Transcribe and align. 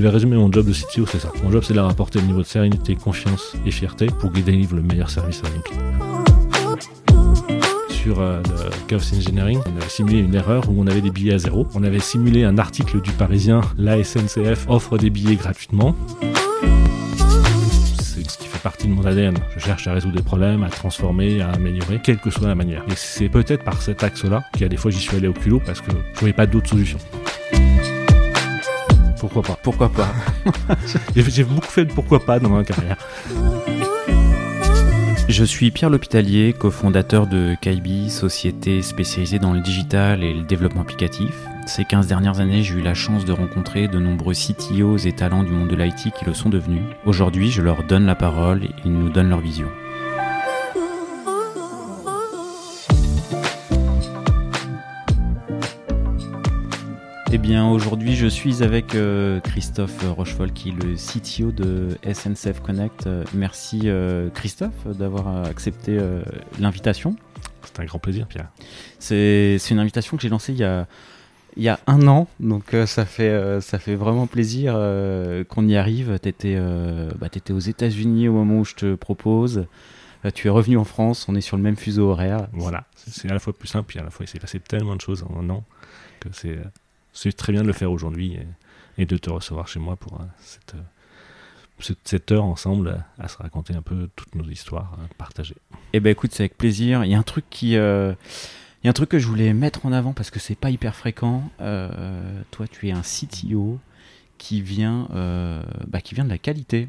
devais 0.00 0.12
résumer 0.12 0.36
mon 0.36 0.50
job 0.50 0.66
de 0.66 0.72
CTO, 0.72 1.06
c'est 1.06 1.18
ça. 1.18 1.30
Mon 1.42 1.50
job, 1.50 1.62
c'est 1.62 1.74
de 1.74 1.78
leur 1.78 1.88
apporter 1.88 2.20
le 2.20 2.26
niveau 2.26 2.40
de 2.40 2.46
sérénité, 2.46 2.94
confiance 2.96 3.54
et 3.66 3.70
fierté 3.70 4.06
pour 4.06 4.32
qu'ils 4.32 4.44
délivrent 4.44 4.76
le 4.76 4.82
meilleur 4.82 5.10
service 5.10 5.42
à 5.44 5.48
clients. 5.60 6.24
Sur 7.90 8.20
euh, 8.20 8.40
le 8.44 8.70
Chaos 8.88 9.14
Engineering, 9.14 9.60
on 9.66 9.76
avait 9.76 9.88
simulé 9.90 10.20
une 10.20 10.34
erreur 10.34 10.68
où 10.70 10.74
on 10.78 10.86
avait 10.86 11.02
des 11.02 11.10
billets 11.10 11.34
à 11.34 11.38
zéro. 11.38 11.66
On 11.74 11.82
avait 11.82 12.00
simulé 12.00 12.44
un 12.44 12.56
article 12.56 13.02
du 13.02 13.10
Parisien, 13.12 13.60
la 13.76 14.02
SNCF 14.02 14.66
offre 14.68 14.96
des 14.96 15.10
billets 15.10 15.36
gratuitement 15.36 15.94
c'est 17.98 18.28
ce 18.28 18.38
qui 18.38 18.46
fait 18.46 18.58
partie 18.58 18.86
de 18.86 18.92
mon 18.92 19.04
ADN. 19.04 19.36
Je 19.56 19.60
cherche 19.60 19.86
à 19.86 19.92
résoudre 19.92 20.16
des 20.16 20.22
problèmes, 20.22 20.62
à 20.62 20.68
transformer, 20.68 21.40
à 21.40 21.50
améliorer, 21.50 22.00
quelle 22.02 22.18
que 22.18 22.30
soit 22.30 22.48
la 22.48 22.54
manière. 22.54 22.82
Et 22.88 22.96
c'est 22.96 23.28
peut-être 23.28 23.64
par 23.64 23.80
cet 23.80 24.02
axe-là 24.02 24.42
a 24.60 24.68
des 24.68 24.76
fois 24.76 24.90
j'y 24.90 24.98
suis 24.98 25.16
allé 25.16 25.28
au 25.28 25.32
culot 25.32 25.60
parce 25.64 25.80
que 25.80 25.90
je 26.14 26.20
voyais 26.20 26.34
pas 26.34 26.46
d'autres 26.46 26.68
solutions. 26.68 26.98
Pourquoi 29.20 29.42
pas 29.42 29.58
Pourquoi 29.62 29.90
pas 29.90 30.08
J'ai 31.14 31.44
beaucoup 31.44 31.66
fait 31.66 31.84
de 31.84 31.92
pourquoi 31.92 32.24
pas 32.24 32.40
dans 32.40 32.48
ma 32.48 32.64
carrière. 32.64 32.96
Je 35.28 35.44
suis 35.44 35.70
Pierre 35.70 35.90
L'Hôpitalier, 35.90 36.54
cofondateur 36.58 37.26
de 37.26 37.54
Kaibi, 37.60 38.08
société 38.08 38.80
spécialisée 38.80 39.38
dans 39.38 39.52
le 39.52 39.60
digital 39.60 40.24
et 40.24 40.32
le 40.32 40.42
développement 40.42 40.80
applicatif. 40.80 41.32
Ces 41.66 41.84
15 41.84 42.06
dernières 42.06 42.40
années, 42.40 42.62
j'ai 42.62 42.74
eu 42.74 42.82
la 42.82 42.94
chance 42.94 43.26
de 43.26 43.32
rencontrer 43.32 43.86
de 43.88 43.98
nombreux 43.98 44.34
CTOs 44.34 45.06
et 45.06 45.12
talents 45.12 45.44
du 45.44 45.52
monde 45.52 45.68
de 45.68 45.76
l'IT 45.76 46.12
qui 46.18 46.24
le 46.24 46.32
sont 46.32 46.48
devenus. 46.48 46.82
Aujourd'hui, 47.04 47.50
je 47.50 47.60
leur 47.60 47.84
donne 47.84 48.06
la 48.06 48.14
parole 48.16 48.64
et 48.64 48.70
ils 48.86 48.92
nous 48.92 49.10
donnent 49.10 49.28
leur 49.28 49.40
vision. 49.40 49.68
Eh 57.32 57.38
bien, 57.38 57.70
aujourd'hui, 57.70 58.16
je 58.16 58.26
suis 58.26 58.64
avec 58.64 58.96
euh, 58.96 59.38
Christophe 59.38 60.04
Rochefol, 60.16 60.52
qui 60.52 60.70
est 60.70 60.72
le 60.72 60.96
CTO 60.96 61.52
de 61.52 61.96
SNCF 62.12 62.58
Connect. 62.58 63.06
Euh, 63.06 63.22
Merci 63.34 63.82
euh, 63.84 64.30
Christophe 64.30 64.88
d'avoir 64.88 65.44
accepté 65.44 65.96
euh, 65.96 66.24
l'invitation. 66.58 67.14
C'est 67.62 67.78
un 67.78 67.84
grand 67.84 68.00
plaisir, 68.00 68.26
Pierre. 68.26 68.50
C'est 68.98 69.60
une 69.70 69.78
invitation 69.78 70.16
que 70.16 70.24
j'ai 70.24 70.28
lancée 70.28 70.52
il 70.52 70.58
y 70.58 70.64
a, 70.64 70.88
il 71.56 71.62
y 71.62 71.68
a 71.68 71.78
un 71.86 72.08
an, 72.08 72.26
donc 72.40 72.74
ça, 72.86 73.04
fait, 73.04 73.60
ça 73.60 73.78
fait 73.78 73.94
vraiment 73.94 74.26
plaisir 74.26 74.72
qu'on 75.48 75.68
y 75.68 75.76
arrive. 75.76 76.18
Tu 76.20 76.28
étais, 76.28 76.58
aux 76.58 77.58
États-Unis 77.60 78.28
au 78.28 78.32
moment 78.32 78.58
où 78.58 78.64
je 78.64 78.74
te 78.74 78.94
propose. 78.96 79.66
Tu 80.34 80.48
es 80.48 80.50
revenu 80.50 80.78
en 80.78 80.84
France, 80.84 81.26
on 81.28 81.36
est 81.36 81.40
sur 81.40 81.56
le 81.56 81.62
même 81.62 81.76
fuseau 81.76 82.10
horaire. 82.10 82.48
Voilà, 82.52 82.86
c'est 82.96 83.30
à 83.30 83.34
la 83.34 83.38
fois 83.38 83.56
plus 83.56 83.68
simple, 83.68 83.86
puis 83.86 84.00
à 84.00 84.02
la 84.02 84.10
fois 84.10 84.24
il 84.24 84.28
s'est 84.28 84.40
passé 84.40 84.58
tellement 84.58 84.96
de 84.96 85.00
choses 85.00 85.24
en 85.28 85.40
un 85.40 85.50
an 85.50 85.64
que 86.18 86.28
c'est 86.32 86.58
c'est 87.12 87.32
très 87.32 87.52
bien 87.52 87.62
de 87.62 87.66
le 87.66 87.72
faire 87.72 87.90
aujourd'hui 87.92 88.34
et, 88.34 88.46
et 89.02 89.06
de 89.06 89.16
te 89.16 89.30
recevoir 89.30 89.68
chez 89.68 89.80
moi 89.80 89.96
pour 89.96 90.20
euh, 90.20 90.24
cette, 90.40 90.74
euh, 90.74 90.82
cette, 91.78 91.98
cette 92.04 92.32
heure 92.32 92.44
ensemble 92.44 93.02
à, 93.18 93.24
à 93.24 93.28
se 93.28 93.36
raconter 93.38 93.74
un 93.74 93.82
peu 93.82 94.08
toutes 94.16 94.34
nos 94.34 94.44
histoires 94.44 94.96
euh, 95.00 95.06
partagées. 95.18 95.56
Eh 95.92 96.00
ben 96.00 96.10
écoute, 96.10 96.32
c'est 96.32 96.42
avec 96.42 96.56
plaisir. 96.58 97.04
Il 97.04 97.10
y 97.10 97.14
a 97.14 97.18
un 97.18 97.22
truc 97.22 97.44
qui, 97.50 97.76
euh, 97.76 98.12
il 98.82 98.86
y 98.86 98.88
a 98.88 98.90
un 98.90 98.94
truc 98.94 99.08
que 99.10 99.18
je 99.18 99.26
voulais 99.26 99.52
mettre 99.52 99.86
en 99.86 99.92
avant 99.92 100.12
parce 100.12 100.30
que 100.30 100.38
c'est 100.38 100.54
pas 100.54 100.70
hyper 100.70 100.94
fréquent. 100.94 101.50
Euh, 101.60 102.42
toi, 102.50 102.66
tu 102.68 102.88
es 102.88 102.92
un 102.92 103.02
CTO 103.02 103.78
qui 104.38 104.62
vient, 104.62 105.08
euh, 105.14 105.62
bah, 105.86 106.00
qui 106.00 106.14
vient 106.14 106.24
de 106.24 106.30
la 106.30 106.38
qualité, 106.38 106.88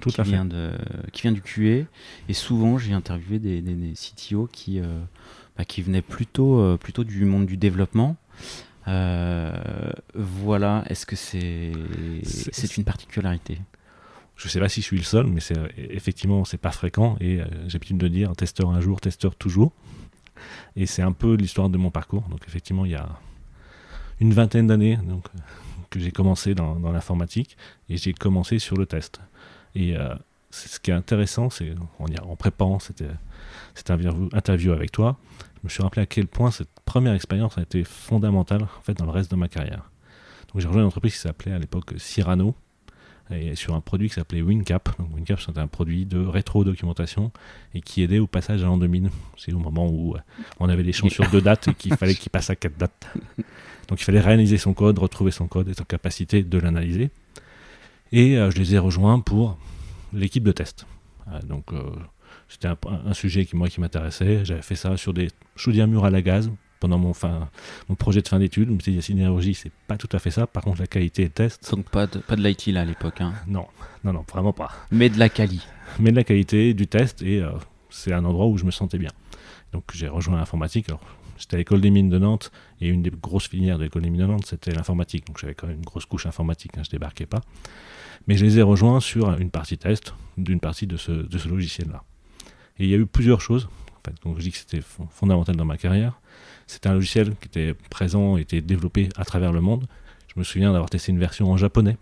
Tout 0.00 0.10
qui 0.10 0.20
à 0.20 0.24
fait. 0.24 0.30
vient 0.30 0.44
de, 0.44 0.72
qui 1.12 1.22
vient 1.22 1.32
du 1.32 1.42
QA. 1.42 1.86
Et 2.28 2.32
souvent, 2.34 2.78
j'ai 2.78 2.92
interviewé 2.92 3.38
des, 3.38 3.60
des, 3.60 3.74
des 3.74 3.92
CTO 3.92 4.48
qui, 4.52 4.80
euh, 4.80 5.00
bah, 5.56 5.64
qui 5.64 5.82
venaient 5.82 6.02
plutôt, 6.02 6.58
euh, 6.60 6.76
plutôt 6.76 7.04
du 7.04 7.24
monde 7.24 7.46
du 7.46 7.56
développement. 7.56 8.16
Euh, 8.88 9.92
voilà. 10.14 10.84
Est-ce 10.88 11.06
que 11.06 11.16
c'est, 11.16 11.72
C'est- 12.24 12.76
une 12.76 12.84
particularité? 12.84 13.58
Je 14.36 14.48
sais 14.48 14.58
pas 14.60 14.68
si 14.68 14.80
je 14.80 14.86
suis 14.86 14.96
le 14.96 15.02
seul, 15.04 15.26
mais 15.26 15.40
c'est 15.40 15.56
effectivement 15.76 16.44
c'est 16.44 16.58
pas 16.58 16.72
fréquent 16.72 17.16
et 17.20 17.40
euh, 17.40 17.44
j'ai 17.68 17.74
l'habitude 17.74 17.98
de 17.98 18.08
dire 18.08 18.32
testeur 18.34 18.70
un 18.70 18.80
jour, 18.80 19.00
testeur 19.00 19.36
toujours. 19.36 19.72
Et 20.74 20.86
c'est 20.86 21.02
un 21.02 21.12
peu 21.12 21.34
l'histoire 21.34 21.68
de 21.68 21.78
mon 21.78 21.90
parcours. 21.90 22.22
Donc 22.28 22.40
effectivement, 22.48 22.84
il 22.84 22.92
y 22.92 22.96
a 22.96 23.08
une 24.20 24.32
vingtaine 24.32 24.66
d'années 24.66 24.96
donc 24.96 25.26
euh, 25.36 25.38
que 25.90 26.00
j'ai 26.00 26.10
commencé 26.10 26.54
dans, 26.54 26.74
dans 26.76 26.90
l'informatique 26.90 27.56
et 27.88 27.96
j'ai 27.98 28.14
commencé 28.14 28.58
sur 28.58 28.76
le 28.76 28.86
test. 28.86 29.20
Et 29.74 29.96
euh, 29.96 30.14
ce 30.50 30.80
qui 30.80 30.90
est 30.90 30.94
intéressant, 30.94 31.48
c'est 31.50 31.74
en, 32.00 32.06
en 32.30 32.34
préparant 32.36 32.78
cette, 32.80 33.04
cette 33.74 33.90
interview, 33.90 34.28
interview 34.32 34.72
avec 34.72 34.90
toi, 34.90 35.18
je 35.58 35.60
me 35.64 35.68
suis 35.68 35.82
rappelé 35.82 36.02
à 36.02 36.06
quel 36.06 36.26
point 36.26 36.50
cette 36.50 36.71
première 36.84 37.14
expérience 37.14 37.58
a 37.58 37.62
été 37.62 37.84
fondamentale 37.84 38.62
en 38.62 38.82
fait 38.82 38.94
dans 38.94 39.06
le 39.06 39.10
reste 39.10 39.30
de 39.30 39.36
ma 39.36 39.48
carrière. 39.48 39.90
Donc 40.52 40.60
j'ai 40.60 40.68
rejoint 40.68 40.82
une 40.82 40.88
entreprise 40.88 41.14
qui 41.14 41.20
s'appelait 41.20 41.52
à 41.52 41.58
l'époque 41.58 41.94
Cyrano 41.96 42.54
et 43.30 43.54
sur 43.54 43.74
un 43.74 43.80
produit 43.80 44.08
qui 44.08 44.14
s'appelait 44.14 44.42
WinCap. 44.42 44.90
WinCap, 45.14 45.40
c'était 45.40 45.58
un 45.58 45.66
produit 45.66 46.06
de 46.06 46.18
rétro-documentation 46.18 47.32
et 47.74 47.80
qui 47.80 48.02
aidait 48.02 48.18
au 48.18 48.26
passage 48.26 48.62
à 48.62 48.66
l'an 48.66 48.76
2000. 48.76 49.10
C'est 49.36 49.52
au 49.52 49.58
moment 49.58 49.88
où 49.88 50.14
euh, 50.14 50.18
on 50.60 50.68
avait 50.68 50.82
des 50.82 50.92
champs 50.92 51.08
sur 51.08 51.28
deux 51.30 51.40
dates 51.40 51.68
et 51.68 51.74
qu'il 51.74 51.96
fallait 51.96 52.14
qu'il 52.14 52.30
passe 52.30 52.50
à 52.50 52.56
quatre 52.56 52.76
dates. 52.76 53.06
Donc 53.88 54.00
il 54.00 54.04
fallait 54.04 54.20
réanalyser 54.20 54.58
son 54.58 54.74
code, 54.74 54.98
retrouver 54.98 55.30
son 55.30 55.46
code 55.48 55.68
et 55.68 55.74
sa 55.74 55.84
capacité 55.84 56.42
de 56.42 56.58
l'analyser. 56.58 57.10
Et 58.12 58.36
euh, 58.36 58.50
je 58.50 58.58
les 58.58 58.74
ai 58.74 58.78
rejoints 58.78 59.20
pour 59.20 59.58
l'équipe 60.12 60.44
de 60.44 60.52
test. 60.52 60.86
Euh, 61.28 61.40
donc 61.42 61.70
c'était 62.48 62.68
un, 62.68 62.76
un 63.06 63.14
sujet 63.14 63.46
qui 63.46 63.56
moi 63.56 63.68
qui 63.68 63.80
m'intéressait. 63.80 64.44
J'avais 64.44 64.62
fait 64.62 64.76
ça 64.76 64.96
sur 64.96 65.14
des 65.14 65.28
chaudières 65.56 65.88
murs 65.88 66.04
à 66.04 66.10
la 66.10 66.20
gaz 66.22 66.50
pendant 66.82 66.98
mon, 66.98 67.14
fin, 67.14 67.48
mon 67.88 67.94
projet 67.94 68.20
de 68.22 68.28
fin 68.28 68.38
d'études. 68.40 68.68
Je 68.68 68.74
me 68.74 68.80
suis 68.80 68.90
dit, 68.90 68.96
la 68.98 69.02
sidérurgie, 69.02 69.54
c'est 69.54 69.70
pas 69.86 69.96
tout 69.96 70.08
à 70.12 70.18
fait 70.18 70.32
ça. 70.32 70.46
Par 70.48 70.64
contre, 70.64 70.80
la 70.80 70.88
qualité 70.88 71.22
et 71.22 71.28
test, 71.30 71.70
Donc 71.70 71.88
pas 71.88 72.08
de, 72.08 72.18
pas 72.18 72.34
de 72.34 72.42
l'IT 72.42 72.66
là 72.66 72.80
à 72.80 72.84
l'époque, 72.84 73.20
hein, 73.20 73.32
non, 73.46 73.66
non, 74.04 74.12
non, 74.12 74.24
vraiment 74.30 74.52
pas. 74.52 74.70
mais 74.90 75.08
de 75.08 75.18
la 75.18 75.28
quali. 75.28 75.64
Mais 76.00 76.10
de 76.10 76.16
la 76.16 76.24
qualité, 76.24 76.74
du 76.74 76.88
test, 76.88 77.22
et 77.22 77.40
euh, 77.40 77.50
c'est 77.88 78.12
un 78.12 78.24
endroit 78.24 78.46
où 78.48 78.58
je 78.58 78.64
me 78.64 78.72
sentais 78.72 78.98
bien. 78.98 79.10
Donc 79.72 79.84
j'ai 79.94 80.08
rejoint 80.08 80.36
l'informatique. 80.36 80.88
Alors, 80.88 81.00
j'étais 81.38 81.54
à 81.54 81.58
l'école 81.58 81.80
des 81.80 81.90
mines 81.90 82.10
de 82.10 82.18
Nantes, 82.18 82.50
et 82.80 82.88
une 82.88 83.02
des 83.02 83.10
grosses 83.10 83.48
filières 83.48 83.78
de 83.78 83.84
l'école 83.84 84.02
des 84.02 84.10
mines 84.10 84.22
de 84.22 84.26
Nantes, 84.26 84.46
c'était 84.46 84.72
l'informatique. 84.72 85.26
Donc 85.28 85.38
j'avais 85.38 85.54
quand 85.54 85.68
même 85.68 85.76
une 85.76 85.84
grosse 85.84 86.04
couche 86.06 86.26
informatique, 86.26 86.72
hein, 86.76 86.82
je 86.84 86.90
débarquais 86.90 87.26
pas. 87.26 87.40
Mais 88.26 88.36
je 88.36 88.44
les 88.44 88.58
ai 88.58 88.62
rejoints 88.62 88.98
sur 89.00 89.38
une 89.38 89.50
partie 89.50 89.78
test 89.78 90.14
d'une 90.36 90.58
partie 90.60 90.86
de 90.88 90.96
ce, 90.96 91.12
de 91.12 91.38
ce 91.38 91.48
logiciel-là. 91.48 92.02
Et 92.78 92.84
il 92.84 92.90
y 92.90 92.94
a 92.94 92.96
eu 92.96 93.06
plusieurs 93.06 93.40
choses. 93.40 93.68
En 93.92 94.10
fait, 94.10 94.16
donc 94.24 94.36
je 94.38 94.42
dis 94.42 94.50
que 94.50 94.58
c'était 94.58 94.80
fon- 94.80 95.06
fondamental 95.10 95.54
dans 95.54 95.64
ma 95.64 95.76
carrière. 95.76 96.20
C'était 96.66 96.88
un 96.88 96.94
logiciel 96.94 97.34
qui 97.40 97.48
était 97.48 97.74
présent, 97.90 98.36
était 98.36 98.60
développé 98.60 99.08
à 99.16 99.24
travers 99.24 99.52
le 99.52 99.60
monde. 99.60 99.86
Je 100.32 100.38
me 100.38 100.44
souviens 100.44 100.72
d'avoir 100.72 100.90
testé 100.90 101.12
une 101.12 101.18
version 101.18 101.50
en 101.50 101.56
japonais. 101.56 101.96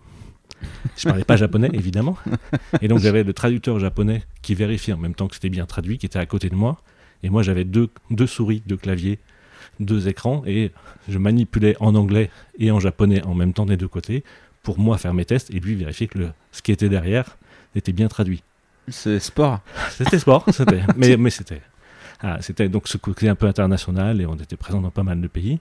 Je 0.96 1.08
parlais 1.08 1.24
pas 1.24 1.36
japonais, 1.36 1.70
évidemment. 1.72 2.16
Et 2.82 2.88
donc 2.88 2.98
j'avais 3.00 3.24
le 3.24 3.32
traducteur 3.32 3.78
japonais 3.78 4.22
qui 4.42 4.54
vérifiait 4.54 4.92
en 4.92 4.98
même 4.98 5.14
temps 5.14 5.28
que 5.28 5.34
c'était 5.34 5.48
bien 5.48 5.66
traduit, 5.66 5.98
qui 5.98 6.06
était 6.06 6.18
à 6.18 6.26
côté 6.26 6.48
de 6.48 6.54
moi. 6.54 6.80
Et 7.22 7.30
moi 7.30 7.42
j'avais 7.42 7.64
deux, 7.64 7.88
deux 8.10 8.26
souris, 8.26 8.62
deux 8.66 8.76
claviers, 8.76 9.18
deux 9.78 10.08
écrans, 10.08 10.42
et 10.46 10.72
je 11.08 11.18
manipulais 11.18 11.76
en 11.80 11.94
anglais 11.94 12.30
et 12.58 12.70
en 12.70 12.80
japonais 12.80 13.22
en 13.24 13.34
même 13.34 13.52
temps 13.52 13.66
des 13.66 13.76
deux 13.76 13.88
côtés 13.88 14.24
pour 14.62 14.78
moi 14.78 14.98
faire 14.98 15.14
mes 15.14 15.24
tests 15.24 15.50
et 15.50 15.60
lui 15.60 15.74
vérifier 15.74 16.06
que 16.06 16.18
le, 16.18 16.28
ce 16.52 16.62
qui 16.62 16.72
était 16.72 16.88
derrière 16.88 17.38
était 17.74 17.92
bien 17.92 18.08
traduit. 18.08 18.42
C'est 18.88 19.20
sport. 19.20 19.60
C'était 19.90 20.18
sport, 20.18 20.44
c'était, 20.50 20.82
mais, 20.96 21.16
mais 21.16 21.30
c'était. 21.30 21.62
Ah, 22.22 22.38
c'était 22.40 22.68
donc 22.68 22.88
ce 22.88 22.96
côté 22.98 23.28
un 23.28 23.34
peu 23.34 23.46
international 23.46 24.20
et 24.20 24.26
on 24.26 24.36
était 24.36 24.56
présent 24.56 24.80
dans 24.80 24.90
pas 24.90 25.02
mal 25.02 25.20
de 25.20 25.28
pays. 25.28 25.58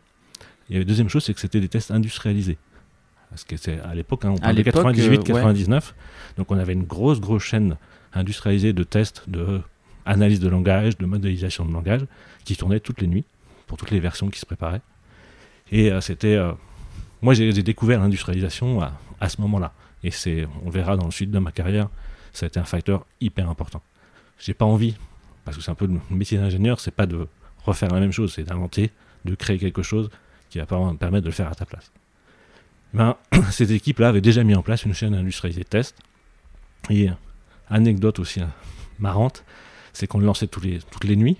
Et 0.69 0.79
la 0.79 0.83
deuxième 0.83 1.09
chose, 1.09 1.23
c'est 1.23 1.33
que 1.33 1.39
c'était 1.39 1.59
des 1.61 1.69
tests 1.69 1.91
industrialisés. 1.91 2.57
Parce 3.29 3.43
que 3.43 3.57
c'est 3.57 3.79
à 3.81 3.93
l'époque, 3.95 4.25
hein, 4.25 4.31
on 4.31 4.37
parle 4.37 4.55
de 4.55 4.61
l'époque, 4.63 4.83
98, 4.83 5.19
euh, 5.19 5.23
99. 5.23 5.95
Donc 6.37 6.51
on 6.51 6.57
avait 6.57 6.73
une 6.73 6.83
grosse, 6.83 7.19
grosse 7.19 7.43
chaîne 7.43 7.77
industrialisée 8.13 8.73
de 8.73 8.83
tests, 8.83 9.23
de 9.29 9.61
analyse 10.05 10.39
de 10.39 10.49
langage, 10.49 10.97
de 10.97 11.05
modélisation 11.05 11.65
de 11.65 11.71
langage, 11.71 12.01
qui 12.43 12.55
tournait 12.55 12.79
toutes 12.79 13.01
les 13.01 13.07
nuits 13.07 13.25
pour 13.67 13.77
toutes 13.77 13.91
les 13.91 13.99
versions 13.99 14.29
qui 14.29 14.39
se 14.39 14.45
préparaient. 14.45 14.81
Et 15.71 15.91
euh, 15.91 16.01
c'était. 16.01 16.35
euh, 16.35 16.53
moi, 17.21 17.33
j'ai 17.33 17.51
j'ai 17.51 17.63
découvert 17.63 17.99
l'industrialisation 17.99 18.81
à, 18.81 18.93
à 19.19 19.29
ce 19.29 19.39
moment-là. 19.41 19.73
Et 20.03 20.11
c'est, 20.11 20.47
on 20.65 20.69
verra 20.69 20.97
dans 20.97 21.05
le 21.05 21.11
suite 21.11 21.31
de 21.31 21.39
ma 21.39 21.51
carrière, 21.51 21.89
ça 22.33 22.45
a 22.45 22.47
été 22.47 22.59
un 22.59 22.63
facteur 22.63 23.05
hyper 23.21 23.49
important. 23.49 23.81
J'ai 24.39 24.53
pas 24.53 24.65
envie, 24.65 24.95
parce 25.49 25.57
que 25.57 25.63
c'est 25.63 25.71
un 25.71 25.75
peu 25.75 25.87
le 25.87 26.15
métier 26.15 26.37
d'ingénieur, 26.37 26.79
c'est 26.79 26.93
pas 26.93 27.07
de 27.07 27.27
refaire 27.65 27.89
la 27.89 27.99
même 27.99 28.11
chose, 28.11 28.33
c'est 28.35 28.43
d'inventer, 28.43 28.91
de 29.25 29.33
créer 29.33 29.57
quelque 29.57 29.81
chose 29.81 30.11
qui 30.51 30.59
va 30.59 30.67
permettre 30.67 31.23
de 31.23 31.25
le 31.25 31.31
faire 31.31 31.47
à 31.47 31.55
ta 31.55 31.65
place. 31.65 31.91
Ben, 32.93 33.15
cette 33.49 33.71
équipe-là 33.71 34.09
avait 34.09 34.21
déjà 34.21 34.43
mis 34.43 34.53
en 34.53 34.61
place 34.61 34.85
une 34.85 34.93
chaîne 34.93 35.15
industrialisée 35.15 35.63
de 35.63 35.67
tests. 35.67 35.97
Et 36.91 37.09
euh, 37.09 37.13
anecdote 37.67 38.19
aussi 38.19 38.41
hein, 38.41 38.51
marrante, 38.99 39.43
c'est 39.91 40.05
qu'on 40.05 40.19
le 40.19 40.27
lançait 40.27 40.45
toutes 40.45 40.65
les 41.03 41.15
nuits. 41.15 41.37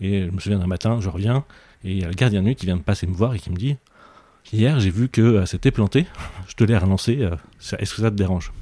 Et 0.00 0.24
je 0.24 0.30
me 0.30 0.40
souviens 0.40 0.58
d'un 0.58 0.66
matin, 0.66 0.98
je 1.00 1.10
reviens, 1.10 1.44
et 1.84 1.92
il 1.92 1.98
y 1.98 2.04
a 2.04 2.08
le 2.08 2.14
gardien 2.14 2.40
de 2.40 2.46
nuit 2.46 2.56
qui 2.56 2.64
vient 2.64 2.78
de 2.78 2.82
passer 2.82 3.06
me 3.06 3.14
voir 3.14 3.34
et 3.34 3.38
qui 3.38 3.50
me 3.50 3.56
dit 3.56 3.76
Hier, 4.54 4.80
j'ai 4.80 4.90
vu 4.90 5.10
que 5.10 5.20
euh, 5.20 5.44
c'était 5.44 5.70
planté, 5.70 6.06
je 6.48 6.54
te 6.54 6.64
l'ai 6.64 6.78
relancé, 6.78 7.18
euh, 7.20 7.36
est-ce 7.78 7.94
que 7.94 8.00
ça 8.00 8.10
te 8.10 8.16
dérange? 8.16 8.52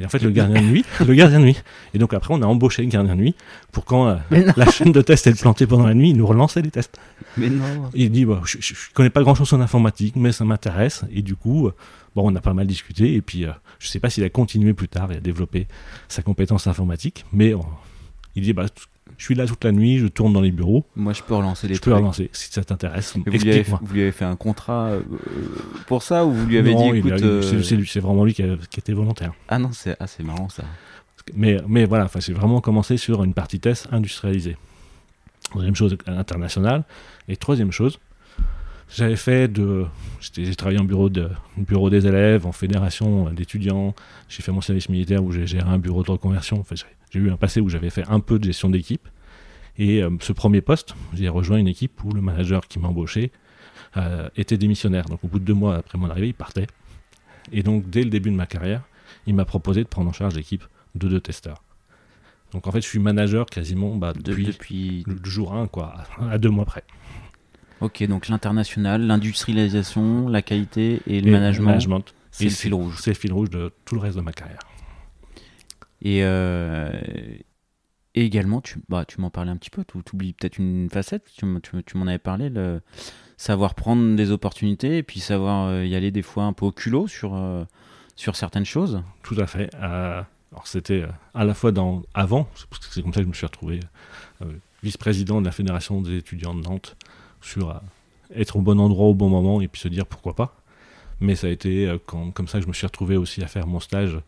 Et 0.00 0.04
en 0.04 0.08
fait, 0.08 0.22
le 0.22 0.30
gardien 0.30 0.60
de 0.60 0.66
nuit, 0.66 0.84
le 1.06 1.14
gardien 1.14 1.38
de 1.38 1.44
nuit. 1.44 1.60
Et 1.94 1.98
donc 1.98 2.14
après, 2.14 2.32
on 2.32 2.42
a 2.42 2.46
embauché 2.46 2.82
le 2.82 2.88
gardien 2.88 3.14
de 3.14 3.20
nuit 3.20 3.34
pour 3.72 3.84
quand 3.84 4.08
euh, 4.08 4.16
la 4.56 4.70
chaîne 4.70 4.92
de 4.92 5.02
tests 5.02 5.26
est 5.26 5.40
plantée 5.40 5.66
pendant 5.66 5.86
la 5.86 5.94
nuit, 5.94 6.10
il 6.10 6.16
nous 6.16 6.26
relançait 6.26 6.62
les 6.62 6.70
tests. 6.70 6.98
Mais 7.36 7.50
non. 7.50 7.90
Il 7.94 8.10
dit, 8.10 8.24
bah, 8.24 8.40
je, 8.44 8.58
je, 8.60 8.74
je 8.74 8.92
connais 8.94 9.10
pas 9.10 9.22
grand 9.22 9.34
chose 9.34 9.52
en 9.52 9.60
informatique, 9.60 10.16
mais 10.16 10.32
ça 10.32 10.44
m'intéresse. 10.44 11.04
Et 11.12 11.22
du 11.22 11.36
coup, 11.36 11.68
euh, 11.68 11.74
bon, 12.14 12.30
on 12.30 12.34
a 12.34 12.40
pas 12.40 12.54
mal 12.54 12.66
discuté. 12.66 13.14
Et 13.14 13.20
puis, 13.20 13.44
euh, 13.44 13.50
je 13.78 13.88
sais 13.88 14.00
pas 14.00 14.10
s'il 14.10 14.24
a 14.24 14.30
continué 14.30 14.72
plus 14.72 14.88
tard 14.88 15.12
et 15.12 15.16
a 15.16 15.20
développé 15.20 15.66
sa 16.08 16.22
compétence 16.22 16.66
informatique, 16.66 17.24
mais 17.32 17.54
il 18.34 18.42
dit, 18.42 18.52
bah, 18.52 18.66
je 19.18 19.24
suis 19.24 19.34
là 19.34 19.46
toute 19.46 19.62
la 19.64 19.72
nuit, 19.72 19.98
je 19.98 20.06
tourne 20.06 20.32
dans 20.32 20.40
les 20.40 20.50
bureaux, 20.52 20.84
Moi, 20.96 21.12
je 21.12 21.22
peux 21.22 21.34
relancer 21.34 21.68
les 21.68 21.74
je 21.74 21.80
peux 21.80 21.90
trucs. 21.90 22.00
relancer 22.00 22.30
si 22.32 22.50
ça 22.52 22.64
t'intéresse. 22.64 23.14
Vous 23.16 23.22
lui, 23.24 23.36
avez, 23.40 23.48
Explique-moi. 23.48 23.80
vous 23.82 23.94
lui 23.94 24.02
avez 24.02 24.12
fait 24.12 24.24
un 24.24 24.36
contrat 24.36 24.86
euh, 24.88 25.00
pour 25.86 26.02
ça 26.02 26.24
ou 26.24 26.32
vous 26.32 26.46
lui 26.46 26.58
avez 26.58 26.74
Non, 26.74 26.92
dit 26.92 26.98
écoute 26.98 27.12
euh, 27.12 27.42
c'est- 27.42 27.62
c'est 27.62 27.84
c'est 27.84 28.00
vraiment 28.00 28.24
lui 28.24 28.34
qui, 28.34 28.42
a- 28.42 28.56
qui 28.70 28.80
était 28.80 28.92
volontaire. 28.92 29.32
ah 29.48 29.58
non 29.58 29.70
c'est 29.72 29.96
ah, 30.00 30.06
c'est 30.06 30.22
marrant 30.22 30.48
ça 30.48 30.64
Mais, 31.34 31.58
mais 31.68 31.84
voilà, 31.84 32.08
j'ai 32.18 32.32
vraiment 32.32 32.60
commencé 32.60 32.96
sur 32.96 33.22
une 33.24 33.34
partie 33.34 33.60
test 33.60 33.88
industrialisée. 33.92 34.56
Deuxième 35.54 35.76
chose, 35.76 35.96
internationale. 36.06 36.84
Et 37.28 37.36
troisième 37.36 37.70
chose, 37.72 37.98
j'avais 38.94 39.16
fait 39.16 39.48
de. 39.48 39.86
J'ai 40.20 40.54
travaillé 40.54 40.78
en 40.80 40.84
bureau, 40.84 41.08
de, 41.08 41.30
bureau 41.56 41.90
des 41.90 42.06
élèves, 42.06 42.46
en 42.46 42.52
fédération 42.52 43.30
d'étudiants. 43.30 43.94
J'ai 44.28 44.42
fait 44.42 44.52
mon 44.52 44.60
service 44.60 44.88
militaire 44.88 45.22
où 45.24 45.32
j'ai 45.32 45.46
géré 45.46 45.68
un 45.68 45.78
bureau 45.78 46.02
de 46.02 46.10
reconversion. 46.10 46.58
Enfin, 46.60 46.74
j'ai- 46.76 47.18
eu 47.18 47.30
un 47.30 47.36
passé 47.36 47.60
où 47.60 47.68
j'avais 47.68 47.90
fait 47.90 48.04
un 48.08 48.20
peu 48.20 48.38
de 48.38 48.44
gestion 48.44 48.70
d'équipe. 48.70 49.08
Et 49.78 50.02
euh, 50.02 50.10
ce 50.20 50.32
premier 50.32 50.60
poste, 50.60 50.94
j'ai 51.14 51.28
rejoint 51.28 51.56
une 51.56 51.66
équipe 51.68 52.04
où 52.04 52.12
le 52.12 52.20
manager 52.20 52.68
qui 52.68 52.78
m'a 52.78 52.88
embauché 52.88 53.32
euh, 53.96 54.28
était 54.36 54.56
démissionnaire. 54.58 55.06
Donc 55.06 55.24
au 55.24 55.28
bout 55.28 55.38
de 55.40 55.44
deux 55.44 55.54
mois 55.54 55.76
après 55.76 55.98
mon 55.98 56.08
arrivée, 56.10 56.28
il 56.28 56.34
partait. 56.34 56.66
Et 57.50 57.62
donc 57.64 57.88
dès 57.90 58.04
le 58.04 58.10
début 58.10 58.30
de 58.30 58.36
ma 58.36 58.46
carrière, 58.46 58.82
il 59.26 59.34
m'a 59.34 59.44
proposé 59.44 59.82
de 59.82 59.88
prendre 59.88 60.08
en 60.10 60.12
charge 60.12 60.34
l'équipe 60.36 60.62
de 60.94 61.08
deux 61.08 61.20
testeurs. 61.20 61.62
Donc 62.52 62.66
en 62.66 62.72
fait, 62.72 62.80
je 62.80 62.86
suis 62.86 62.98
manager 63.00 63.46
quasiment 63.46 63.96
bah, 63.96 64.12
De- 64.12 64.20
depuis 64.20 64.46
depuis 64.46 65.04
le 65.06 65.18
jour 65.24 65.54
1, 65.54 65.66
quoi, 65.66 65.94
à 66.30 66.38
deux 66.38 66.50
mois 66.50 66.64
près. 66.64 66.84
Ok 67.80 68.04
donc 68.04 68.28
l'international 68.28 69.06
l'industrialisation 69.06 70.28
la 70.28 70.42
qualité 70.42 71.00
et 71.06 71.20
le 71.20 71.28
Et 71.28 71.30
management, 71.30 72.14
c'est 72.30 72.44
Et 72.44 72.48
le 72.48 72.54
fil 72.54 72.74
rouge 72.74 72.96
C'est 73.00 73.10
le 73.10 73.16
fil 73.16 73.32
rouge 73.32 73.50
de 73.50 73.72
tout 73.84 73.94
le 73.94 74.00
reste 74.00 74.16
de 74.16 74.22
ma 74.22 74.32
carrière. 74.32 74.60
et 76.02 76.24
euh, 76.24 76.92
et 78.14 78.24
également 78.24 78.60
tu 78.60 78.80
bah 78.88 79.04
tu 79.06 79.20
m'en 79.20 79.30
parlais 79.30 79.50
un 79.50 79.56
petit 79.56 79.70
peu 79.70 79.84
tu 79.84 79.98
oublies 80.12 80.32
peut-être 80.32 80.58
une 80.58 80.88
facette 80.90 81.30
tu, 81.32 81.46
m'en 81.46 82.06
avais 82.06 82.18
parlé 82.18 82.48
le 82.48 82.80
savoir 83.40 83.74
prendre 83.74 84.16
des 84.16 84.32
opportunités 84.32 84.98
et 84.98 85.02
puis 85.02 85.18
savoir 85.18 85.68
euh, 85.68 85.86
y 85.86 85.94
aller 85.94 86.10
des 86.10 86.20
fois 86.20 86.44
un 86.44 86.52
peu 86.52 86.66
au 86.66 86.72
culot 86.72 87.08
sur 87.08 87.34
euh, 87.34 87.64
sur 88.14 88.36
certaines 88.36 88.66
choses 88.66 89.02
Tout 89.22 89.36
à 89.38 89.46
fait. 89.46 89.70
Euh, 89.76 90.20
alors 90.52 90.66
c'était 90.66 91.06
à 91.32 91.44
la 91.46 91.54
fois 91.54 91.72
dans 91.72 92.02
avant, 92.12 92.50
c'est 92.54 92.66
parce 92.68 92.86
que 92.86 92.92
c'est 92.92 93.00
comme 93.00 93.14
ça 93.14 93.20
que 93.20 93.24
je 93.24 93.28
me 93.30 93.34
suis 93.34 93.46
retrouvé 93.46 93.80
vice-président 94.82 95.40
de 95.40 95.46
la 95.46 95.52
fédération 95.52 96.02
des 96.02 96.18
étudiants 96.18 96.54
de 96.54 96.60
Nantes 96.60 96.96
sur 97.40 97.80
être 98.34 98.56
au 98.56 98.60
bon 98.60 98.78
endroit 98.80 99.06
au 99.06 99.14
bon 99.14 99.28
moment 99.28 99.60
et 99.60 99.68
puis 99.68 99.80
se 99.80 99.88
dire 99.88 100.06
pourquoi 100.06 100.34
pas. 100.34 100.56
Mais 101.20 101.34
ça 101.36 101.48
a 101.48 101.50
été 101.50 101.86
euh, 101.88 101.98
quand- 102.06 102.30
comme 102.30 102.48
ça 102.48 102.58
que 102.58 102.64
je 102.64 102.68
me 102.68 102.72
suis 102.72 102.86
retrouvé 102.86 103.16
aussi 103.16 103.42
à 103.42 103.46
faire 103.46 103.66
mon 103.66 103.80
stage 103.80 104.18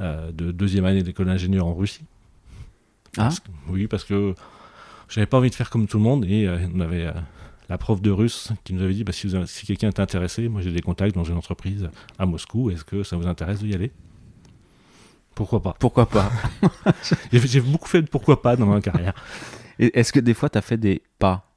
euh, 0.00 0.30
de 0.32 0.50
deuxième 0.52 0.84
année 0.84 1.02
d'école 1.02 1.26
d'ingénieur 1.26 1.66
en 1.66 1.74
Russie. 1.74 2.04
Ah. 3.16 3.22
Parce 3.24 3.40
que- 3.40 3.48
oui, 3.68 3.86
parce 3.86 4.04
que 4.04 4.34
j'avais 5.08 5.26
pas 5.26 5.38
envie 5.38 5.50
de 5.50 5.54
faire 5.54 5.70
comme 5.70 5.86
tout 5.86 5.96
le 5.98 6.02
monde 6.04 6.24
et 6.26 6.46
euh, 6.46 6.58
on 6.74 6.80
avait 6.80 7.10
la 7.70 7.78
prof 7.78 8.00
de 8.02 8.10
russe 8.10 8.50
qui 8.64 8.74
nous 8.74 8.82
avait 8.82 8.94
dit 8.94 9.04
bah, 9.04 9.12
si, 9.12 9.30
si 9.46 9.66
quelqu'un 9.66 9.88
est 9.88 10.00
intéressé, 10.00 10.48
moi 10.48 10.60
j'ai 10.62 10.72
des 10.72 10.80
contacts 10.82 11.14
dans 11.14 11.24
une 11.24 11.36
entreprise 11.36 11.88
à 12.18 12.26
Moscou, 12.26 12.70
est-ce 12.70 12.84
que 12.84 13.02
ça 13.02 13.16
vous 13.16 13.26
intéresse 13.26 13.60
d'y 13.60 13.74
aller? 13.74 13.90
Pourquoi 15.34 15.62
pas? 15.62 15.74
Pourquoi 15.78 16.06
pas? 16.08 16.30
J'ai 17.32 17.60
beaucoup 17.60 17.88
fait 17.88 18.02
de 18.02 18.08
pourquoi 18.08 18.42
pas 18.42 18.56
dans 18.56 18.66
ma 18.66 18.80
carrière. 18.80 19.14
Est-ce 19.78 20.12
que 20.12 20.18
des 20.18 20.34
fois 20.34 20.50
tu 20.50 20.58
as 20.58 20.62
fait 20.62 20.76
des 20.76 21.00
pas? 21.20 21.47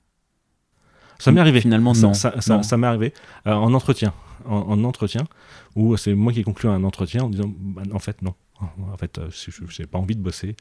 Ça 1.23 1.31
m'est 1.31 1.39
arrivé. 1.41 1.61
Finalement, 1.61 1.93
non. 1.93 2.13
Ça, 2.13 2.39
ça- 2.41 2.57
Non. 2.57 2.63
ça 2.63 2.77
m'est 2.77 2.87
arrivé 2.87 3.13
euh, 3.47 3.53
en 3.53 3.73
entretien. 3.73 4.13
En, 4.45 4.55
en 4.57 4.83
entretien, 4.83 5.21
où 5.75 5.95
c'est 5.97 6.15
moi 6.15 6.33
qui 6.33 6.39
ai 6.39 6.43
conclu 6.43 6.67
un 6.67 6.83
entretien 6.83 7.23
en 7.23 7.29
disant 7.29 7.51
bah, 7.57 7.83
en 7.93 7.99
fait, 7.99 8.21
non. 8.21 8.33
En 8.59 8.97
fait, 8.97 9.17
euh, 9.19 9.29
je 9.31 9.81
n'ai 9.81 9.87
pas 9.87 9.97
envie 9.99 10.15
de 10.15 10.21
bosser 10.21 10.55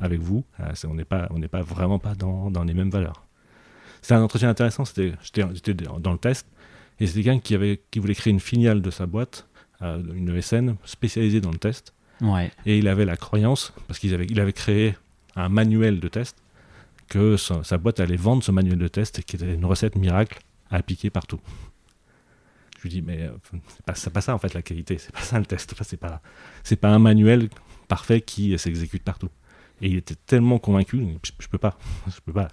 avec 0.00 0.20
vous. 0.20 0.44
Euh, 0.60 0.70
c'est- 0.74 0.86
on 0.86 0.94
n'est 0.94 1.04
pas, 1.04 1.28
on 1.30 1.40
pas 1.40 1.62
vraiment 1.62 1.98
pas 1.98 2.14
dans, 2.14 2.50
dans 2.50 2.64
les 2.64 2.74
mêmes 2.74 2.90
valeurs. 2.90 3.24
C'était 4.02 4.14
un 4.14 4.22
entretien 4.22 4.48
intéressant. 4.50 4.84
J'étais, 4.84 5.74
dans 6.00 6.12
le 6.12 6.18
test 6.18 6.46
et 7.00 7.06
c'était 7.06 7.22
quelqu'un 7.22 7.40
qui, 7.40 7.54
avait, 7.54 7.80
qui 7.90 7.98
voulait 8.00 8.14
créer 8.14 8.32
une 8.32 8.40
filiale 8.40 8.82
de 8.82 8.90
sa 8.90 9.06
boîte, 9.06 9.46
euh, 9.80 10.02
une 10.14 10.28
ESN 10.36 10.76
spécialisée 10.84 11.40
dans 11.40 11.50
le 11.52 11.58
test. 11.58 11.94
ouais 12.20 12.50
Et 12.66 12.78
il 12.78 12.88
avait 12.88 13.04
la 13.06 13.16
croyance, 13.16 13.72
parce 13.88 13.98
qu'il 13.98 14.12
avait, 14.14 14.26
il 14.28 14.38
avait 14.40 14.52
créé 14.52 14.94
un 15.36 15.48
manuel 15.48 16.00
de 16.00 16.08
test, 16.08 16.36
que 17.12 17.36
sa, 17.36 17.62
sa 17.62 17.76
boîte 17.76 18.00
allait 18.00 18.16
vendre 18.16 18.42
ce 18.42 18.50
manuel 18.50 18.78
de 18.78 18.88
test 18.88 19.22
qui 19.22 19.36
était 19.36 19.52
une 19.52 19.66
recette 19.66 19.96
miracle 19.96 20.38
à 20.70 20.76
appliquer 20.76 21.10
partout. 21.10 21.40
Je 22.78 22.84
lui 22.84 22.88
dis, 22.88 23.02
mais 23.02 23.20
euh, 23.20 23.58
c'est 23.94 24.10
pas, 24.10 24.22
ça 24.22 24.34
en 24.34 24.38
fait 24.38 24.54
la 24.54 24.62
qualité, 24.62 24.96
c'est 24.96 25.12
pas 25.12 25.20
ça 25.20 25.38
le 25.38 25.44
test, 25.44 25.70
Enfin, 25.74 25.84
c'est 25.84 25.98
pas, 25.98 26.22
pas 26.80 26.88
un 26.88 26.98
manuel 26.98 27.50
parfait 27.86 28.22
qui 28.22 28.58
s'exécute 28.58 29.02
partout. 29.02 29.28
Et 29.82 29.88
il 29.88 29.96
était 29.98 30.14
tellement 30.14 30.58
convaincu, 30.58 31.04
je, 31.22 31.32
je 31.38 31.48
peux 31.48 31.58
pas, 31.58 31.76
je 32.06 32.18
peux 32.24 32.32
pas. 32.32 32.50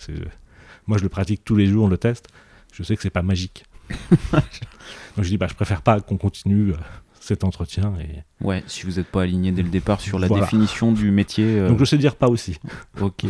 moi 0.87 0.97
je 0.97 1.03
le 1.03 1.09
pratique 1.09 1.45
tous 1.45 1.55
les 1.55 1.67
jours 1.67 1.87
le 1.87 1.97
test, 1.97 2.27
je 2.73 2.83
sais 2.83 2.97
que 2.97 3.01
c'est 3.01 3.09
pas 3.09 3.23
magique. 3.23 3.63
Donc 4.33 5.23
je 5.23 5.29
dis, 5.29 5.37
bah 5.37 5.47
je 5.49 5.55
préfère 5.55 5.83
pas 5.83 6.01
qu'on 6.01 6.17
continue 6.17 6.73
euh, 6.73 6.77
cet 7.29 7.43
entretien 7.43 7.93
et 8.01 8.23
Ouais, 8.45 8.63
si 8.67 8.85
vous 8.85 8.93
n'êtes 8.97 9.07
pas 9.07 9.21
aligné 9.23 9.51
dès 9.51 9.63
le 9.63 9.69
départ 9.69 10.01
sur 10.01 10.19
la 10.19 10.27
Voilà. 10.27 10.43
définition 10.43 10.91
du 10.91 11.11
métier. 11.11 11.45
euh, 11.45 11.69
donc 11.69 11.79
je 11.79 11.85
sais 11.85 11.97
dire 11.97 12.15
pas 12.15 12.27
aussi. 12.27 12.57
ok. 13.01 13.25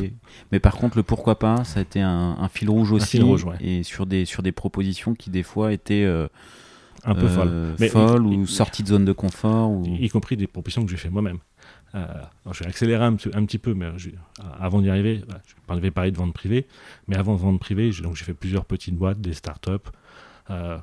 Mais 0.51 0.59
par 0.59 0.75
contre, 0.75 0.97
le 0.97 1.03
pourquoi 1.03 1.37
pas, 1.37 1.63
ça 1.63 1.79
a 1.79 1.83
été 1.83 2.01
un, 2.01 2.35
un 2.39 2.47
fil 2.49 2.69
rouge 2.69 2.91
aussi. 2.91 3.17
fil 3.17 3.23
rouge, 3.23 3.43
ouais. 3.45 3.57
Et 3.61 3.83
sur 3.83 4.05
des, 4.05 4.25
sur 4.25 4.41
des 4.43 4.51
propositions 4.51 5.13
qui, 5.13 5.29
des 5.29 5.43
fois, 5.43 5.71
étaient 5.73 6.03
euh, 6.03 6.27
Un 7.03 7.13
peu 7.15 7.25
euh, 7.25 7.29
folle. 7.29 7.75
Mais 7.79 7.89
folles 7.89 8.25
ou 8.25 8.45
sorties 8.47 8.83
de 8.83 8.87
zone 8.87 9.05
de 9.05 9.13
confort. 9.13 9.69
Ou... 9.69 9.85
y 9.85 10.09
compris 10.09 10.35
des 10.37 10.47
propositions 10.47 10.83
que 10.85 10.91
j'ai 10.91 10.97
fait 10.97 11.09
moi-même. 11.09 11.39
Euh, 11.95 12.05
je 12.51 12.63
vais 12.63 12.69
accélérer 12.69 13.03
un, 13.03 13.15
petit- 13.15 13.31
un 13.33 13.43
petit 13.45 13.57
peu, 13.57 13.73
mais 13.73 13.87
je- 13.97 14.09
avant 14.59 14.79
d'y 14.81 14.89
arriver, 14.89 15.21
je 15.69 15.79
vais 15.79 15.91
parler 15.91 16.11
de 16.11 16.17
vente 16.17 16.33
privée, 16.33 16.67
mais 17.07 17.15
avant 17.17 17.33
de 17.33 17.39
vente 17.39 17.59
privée, 17.59 17.91
j'ai, 17.91 18.03
donc 18.03 18.15
j'ai 18.15 18.25
fait 18.25 18.33
plusieurs 18.35 18.65
petites 18.65 18.95
boîtes, 18.95 19.19
des 19.19 19.33
startups, 19.33 19.71
euh, 20.51 20.77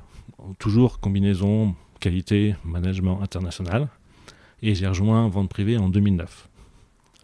toujours 0.59 0.99
combinaison 0.99 1.75
qualité, 1.99 2.55
management 2.63 3.21
international, 3.21 3.87
et 4.61 4.75
j'ai 4.75 4.87
rejoint 4.87 5.27
vente 5.29 5.49
privée 5.49 5.77
en 5.77 5.89
2009. 5.89 6.49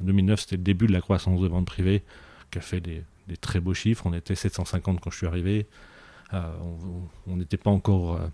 En 0.02 0.04
2009, 0.06 0.40
c'était 0.42 0.58
le 0.58 0.64
début 0.64 0.88
de 0.88 0.94
la 0.94 1.02
croissance 1.02 1.40
de 1.42 1.48
vente 1.48 1.66
privée, 1.66 2.04
qui 2.52 2.58
a 2.60 2.62
fait 2.62 2.80
des, 2.82 3.04
des 3.28 3.38
très 3.38 3.60
beaux 3.60 3.74
chiffres. 3.74 4.04
On 4.06 4.14
était 4.14 4.36
750 4.36 5.00
quand 5.00 5.10
je 5.12 5.18
suis 5.18 5.28
arrivé. 5.28 5.68
Euh, 6.34 6.42
on- 7.28 7.36
n'était 7.38 7.58
pas 7.58 7.70
encore 7.72 8.16
euh, 8.16 8.28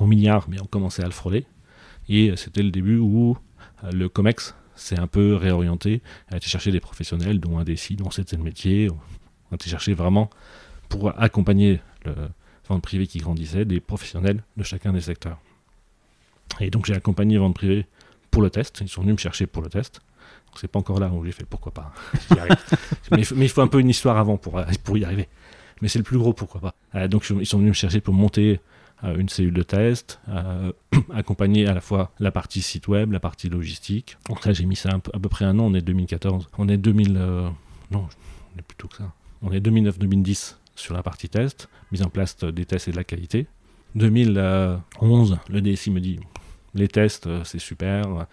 au 0.00 0.06
milliard, 0.06 0.46
mais 0.48 0.60
on 0.60 0.66
commençait 0.66 1.02
à 1.02 1.06
le 1.06 1.12
frôler. 1.12 1.46
Et 2.08 2.30
euh, 2.30 2.36
c'était 2.36 2.62
le 2.62 2.70
début 2.70 2.98
où 2.98 3.36
le 3.92 4.08
COMEX 4.08 4.54
s'est 4.76 4.98
un 4.98 5.06
peu 5.06 5.34
réorienté, 5.36 6.02
a 6.30 6.36
été 6.36 6.46
chercher 6.46 6.72
des 6.72 6.80
professionnels, 6.80 7.38
dont 7.40 7.58
un 7.58 7.64
DSI, 7.64 7.96
dont 7.96 8.10
c'était 8.10 8.36
le 8.36 8.42
métier. 8.42 8.88
On 8.90 9.52
a 9.52 9.54
été 9.54 9.68
chercher 9.70 9.94
vraiment 9.94 10.30
pour 10.88 11.18
accompagner 11.20 11.80
le 12.04 12.14
vente 12.68 12.82
privée 12.82 13.06
qui 13.06 13.18
grandissait, 13.18 13.64
des 13.64 13.80
professionnels 13.80 14.42
de 14.56 14.62
chacun 14.62 14.92
des 14.92 15.00
secteurs. 15.00 15.38
Et 16.60 16.70
donc 16.70 16.86
j'ai 16.86 16.94
accompagné 16.94 17.38
vente 17.38 17.54
privée 17.54 17.86
pour 18.30 18.42
le 18.42 18.50
test. 18.50 18.80
Ils 18.80 18.88
sont 18.88 19.02
venus 19.02 19.14
me 19.14 19.18
chercher 19.18 19.46
pour 19.46 19.62
le 19.62 19.68
test. 19.68 20.00
Donc, 20.48 20.58
C'est 20.60 20.68
pas 20.68 20.78
encore 20.78 21.00
là 21.00 21.08
où 21.08 21.24
j'ai 21.24 21.32
fait 21.32 21.44
pourquoi 21.46 21.72
pas. 21.72 21.92
Arrive. 22.38 22.56
mais, 23.10 23.18
il 23.44 23.48
faut- 23.48 23.60
un 23.62 23.66
peu 23.68 23.80
une 23.80 23.88
histoire 23.90 24.16
avant 24.18 24.36
pour, 24.36 24.58
euh, 24.58 24.64
pour 24.84 24.96
y 24.98 25.04
arriver. 25.04 25.28
Mais 25.82 25.88
c'est 25.88 25.98
le 25.98 26.04
plus 26.04 26.18
gros 26.18 26.32
pourquoi 26.32 26.60
pas. 26.60 26.74
Euh, 26.94 27.08
donc 27.08 27.28
ils 27.28 27.46
sont 27.46 27.58
venus 27.58 27.70
me 27.70 27.74
chercher 27.74 28.00
pour 28.00 28.14
monter 28.14 28.60
euh, 29.02 29.16
une 29.16 29.28
cellule 29.28 29.52
de 29.54 29.62
test, 29.62 30.20
accompagner 31.12 31.66
à 31.66 31.74
la 31.74 31.80
fois 31.80 32.12
la 32.20 32.30
partie 32.30 32.62
site 32.62 32.88
web, 32.88 33.12
la 33.12 33.20
partie 33.20 33.48
logistique. 33.48 34.16
Donc 34.28 34.44
là, 34.46 34.52
j'ai 34.52 34.64
mis 34.66 34.76
ça 34.76 34.90
à 34.90 35.18
peu 35.18 35.28
près 35.28 35.44
un 35.44 35.58
an, 35.58 35.64
on 35.64 35.74
est 35.74 35.80
2014. 35.82 36.48
On 36.58 36.68
est 36.68 36.76
2000... 36.76 37.16
euh, 37.16 37.48
non, 37.90 38.06
on 38.54 38.58
est 38.58 38.62
plutôt 38.62 38.88
que 38.88 38.96
ça. 38.96 39.12
On 39.42 39.52
est 39.52 39.60
2009-2010 39.60 40.56
sur 40.74 40.94
la 40.94 41.02
partie 41.02 41.28
test, 41.28 41.68
mise 41.92 42.02
en 42.02 42.08
place 42.08 42.36
euh, 42.42 42.52
des 42.52 42.64
tests 42.64 42.88
et 42.88 42.90
de 42.90 42.96
la 42.96 43.04
qualité. 43.04 43.46
2011, 43.94 45.38
le 45.48 45.60
DSI 45.60 45.90
me 45.90 46.00
dit, 46.00 46.18
les 46.74 46.88
tests, 46.88 47.26
euh, 47.26 47.44
c'est 47.44 47.58
super, 47.58 48.08
euh, 48.08 48.24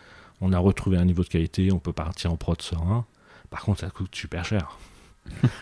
on 0.41 0.51
a 0.53 0.57
retrouvé 0.59 0.97
un 0.97 1.05
niveau 1.05 1.23
de 1.23 1.29
qualité, 1.29 1.71
on 1.71 1.79
peut 1.79 1.93
partir 1.93 2.31
en 2.31 2.37
prod 2.37 2.61
serein. 2.61 3.05
Par 3.49 3.61
contre, 3.61 3.81
ça 3.81 3.89
coûte 3.89 4.15
super 4.15 4.43
cher. 4.45 4.77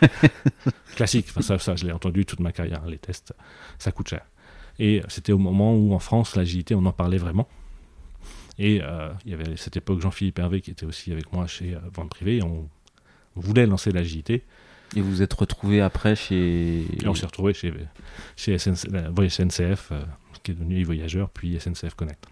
Classique, 0.96 1.26
enfin, 1.30 1.42
ça, 1.42 1.58
ça 1.58 1.76
je 1.76 1.84
l'ai 1.84 1.92
entendu 1.92 2.24
toute 2.24 2.40
ma 2.40 2.52
carrière, 2.52 2.86
les 2.86 2.98
tests, 2.98 3.34
ça 3.78 3.92
coûte 3.92 4.08
cher. 4.08 4.24
Et 4.78 5.02
c'était 5.08 5.32
au 5.32 5.38
moment 5.38 5.74
où 5.74 5.92
en 5.92 5.98
France, 5.98 6.36
l'agilité, 6.36 6.74
on 6.74 6.86
en 6.86 6.92
parlait 6.92 7.18
vraiment. 7.18 7.46
Et 8.58 8.80
euh, 8.82 9.08
il 9.24 9.30
y 9.30 9.34
avait 9.34 9.52
à 9.52 9.56
cette 9.56 9.76
époque 9.78 10.00
Jean-Philippe 10.00 10.38
Hervé 10.38 10.60
qui 10.60 10.70
était 10.70 10.84
aussi 10.84 11.12
avec 11.12 11.32
moi 11.32 11.46
chez 11.46 11.74
euh, 11.74 11.78
Vente 11.94 12.10
Privée. 12.10 12.42
On, 12.42 12.68
on 13.36 13.40
voulait 13.40 13.66
lancer 13.66 13.90
l'agilité. 13.90 14.44
Et 14.96 15.00
vous 15.00 15.10
vous 15.10 15.22
êtes 15.22 15.32
retrouvé 15.32 15.80
après 15.80 16.16
chez. 16.16 16.80
Et 17.02 17.06
on 17.06 17.14
s'est 17.14 17.26
retrouvé 17.26 17.54
chez, 17.54 17.72
chez 18.36 18.58
SNCF, 18.58 19.88
euh, 19.92 20.02
qui 20.42 20.50
est 20.50 20.54
devenu 20.54 20.82
voyageur, 20.84 21.30
puis 21.30 21.58
SNCF 21.60 21.94
Connect. 21.94 22.26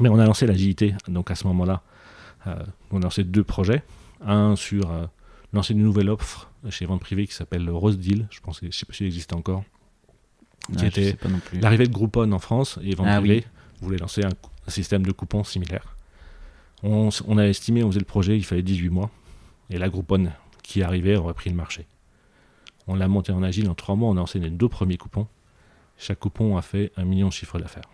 Mais 0.00 0.08
on 0.08 0.18
a 0.18 0.24
lancé 0.24 0.46
l'agilité, 0.46 0.94
donc 1.08 1.30
à 1.30 1.34
ce 1.34 1.46
moment-là, 1.48 1.82
on 2.90 3.00
a 3.00 3.04
lancé 3.04 3.24
deux 3.24 3.44
projets. 3.44 3.82
Un 4.24 4.56
sur 4.56 4.90
lancer 5.52 5.72
une 5.72 5.82
nouvelle 5.82 6.08
offre 6.08 6.50
chez 6.70 6.86
Vente 6.86 7.00
Privée 7.00 7.26
qui 7.26 7.34
s'appelle 7.34 7.68
Rose 7.70 7.98
Deal. 7.98 8.26
Je 8.30 8.40
pense, 8.40 8.60
je 8.62 8.70
sais 8.70 8.86
pas 8.86 8.92
s'il 8.92 9.06
existe 9.06 9.32
encore. 9.32 9.64
Qui 10.76 10.84
était 10.84 11.16
l'arrivée 11.54 11.86
de 11.86 11.92
Groupon 11.92 12.30
en 12.32 12.38
France 12.38 12.78
et 12.82 12.94
Vente 12.94 13.06
ah 13.08 13.20
Privée 13.20 13.44
voulait 13.80 13.96
lancer 13.96 14.22
un, 14.24 14.30
système 14.70 15.06
de 15.06 15.12
coupons 15.12 15.44
similaire. 15.44 15.96
On, 16.82 17.08
on, 17.26 17.38
a 17.38 17.44
estimé, 17.46 17.82
on 17.82 17.88
faisait 17.88 18.00
le 18.00 18.04
projet, 18.04 18.36
il 18.36 18.44
fallait 18.44 18.62
18 18.62 18.90
mois. 18.90 19.10
Et 19.70 19.78
la 19.78 19.88
Groupon 19.88 20.30
qui 20.68 20.82
arrivait 20.82 21.16
aurait 21.16 21.32
pris 21.32 21.48
le 21.48 21.56
marché. 21.56 21.86
On 22.86 22.94
l'a 22.94 23.08
monté 23.08 23.32
en 23.32 23.42
agile 23.42 23.70
en 23.70 23.74
3 23.74 23.96
mois, 23.96 24.10
on 24.10 24.12
a 24.12 24.16
lancé 24.16 24.38
les 24.38 24.50
deux 24.50 24.68
premiers 24.68 24.98
coupons. 24.98 25.26
Chaque 25.96 26.18
coupon 26.18 26.58
a 26.58 26.62
fait 26.62 26.92
un 26.98 27.06
million 27.06 27.28
de 27.28 27.32
chiffre 27.32 27.58
d'affaires. 27.58 27.88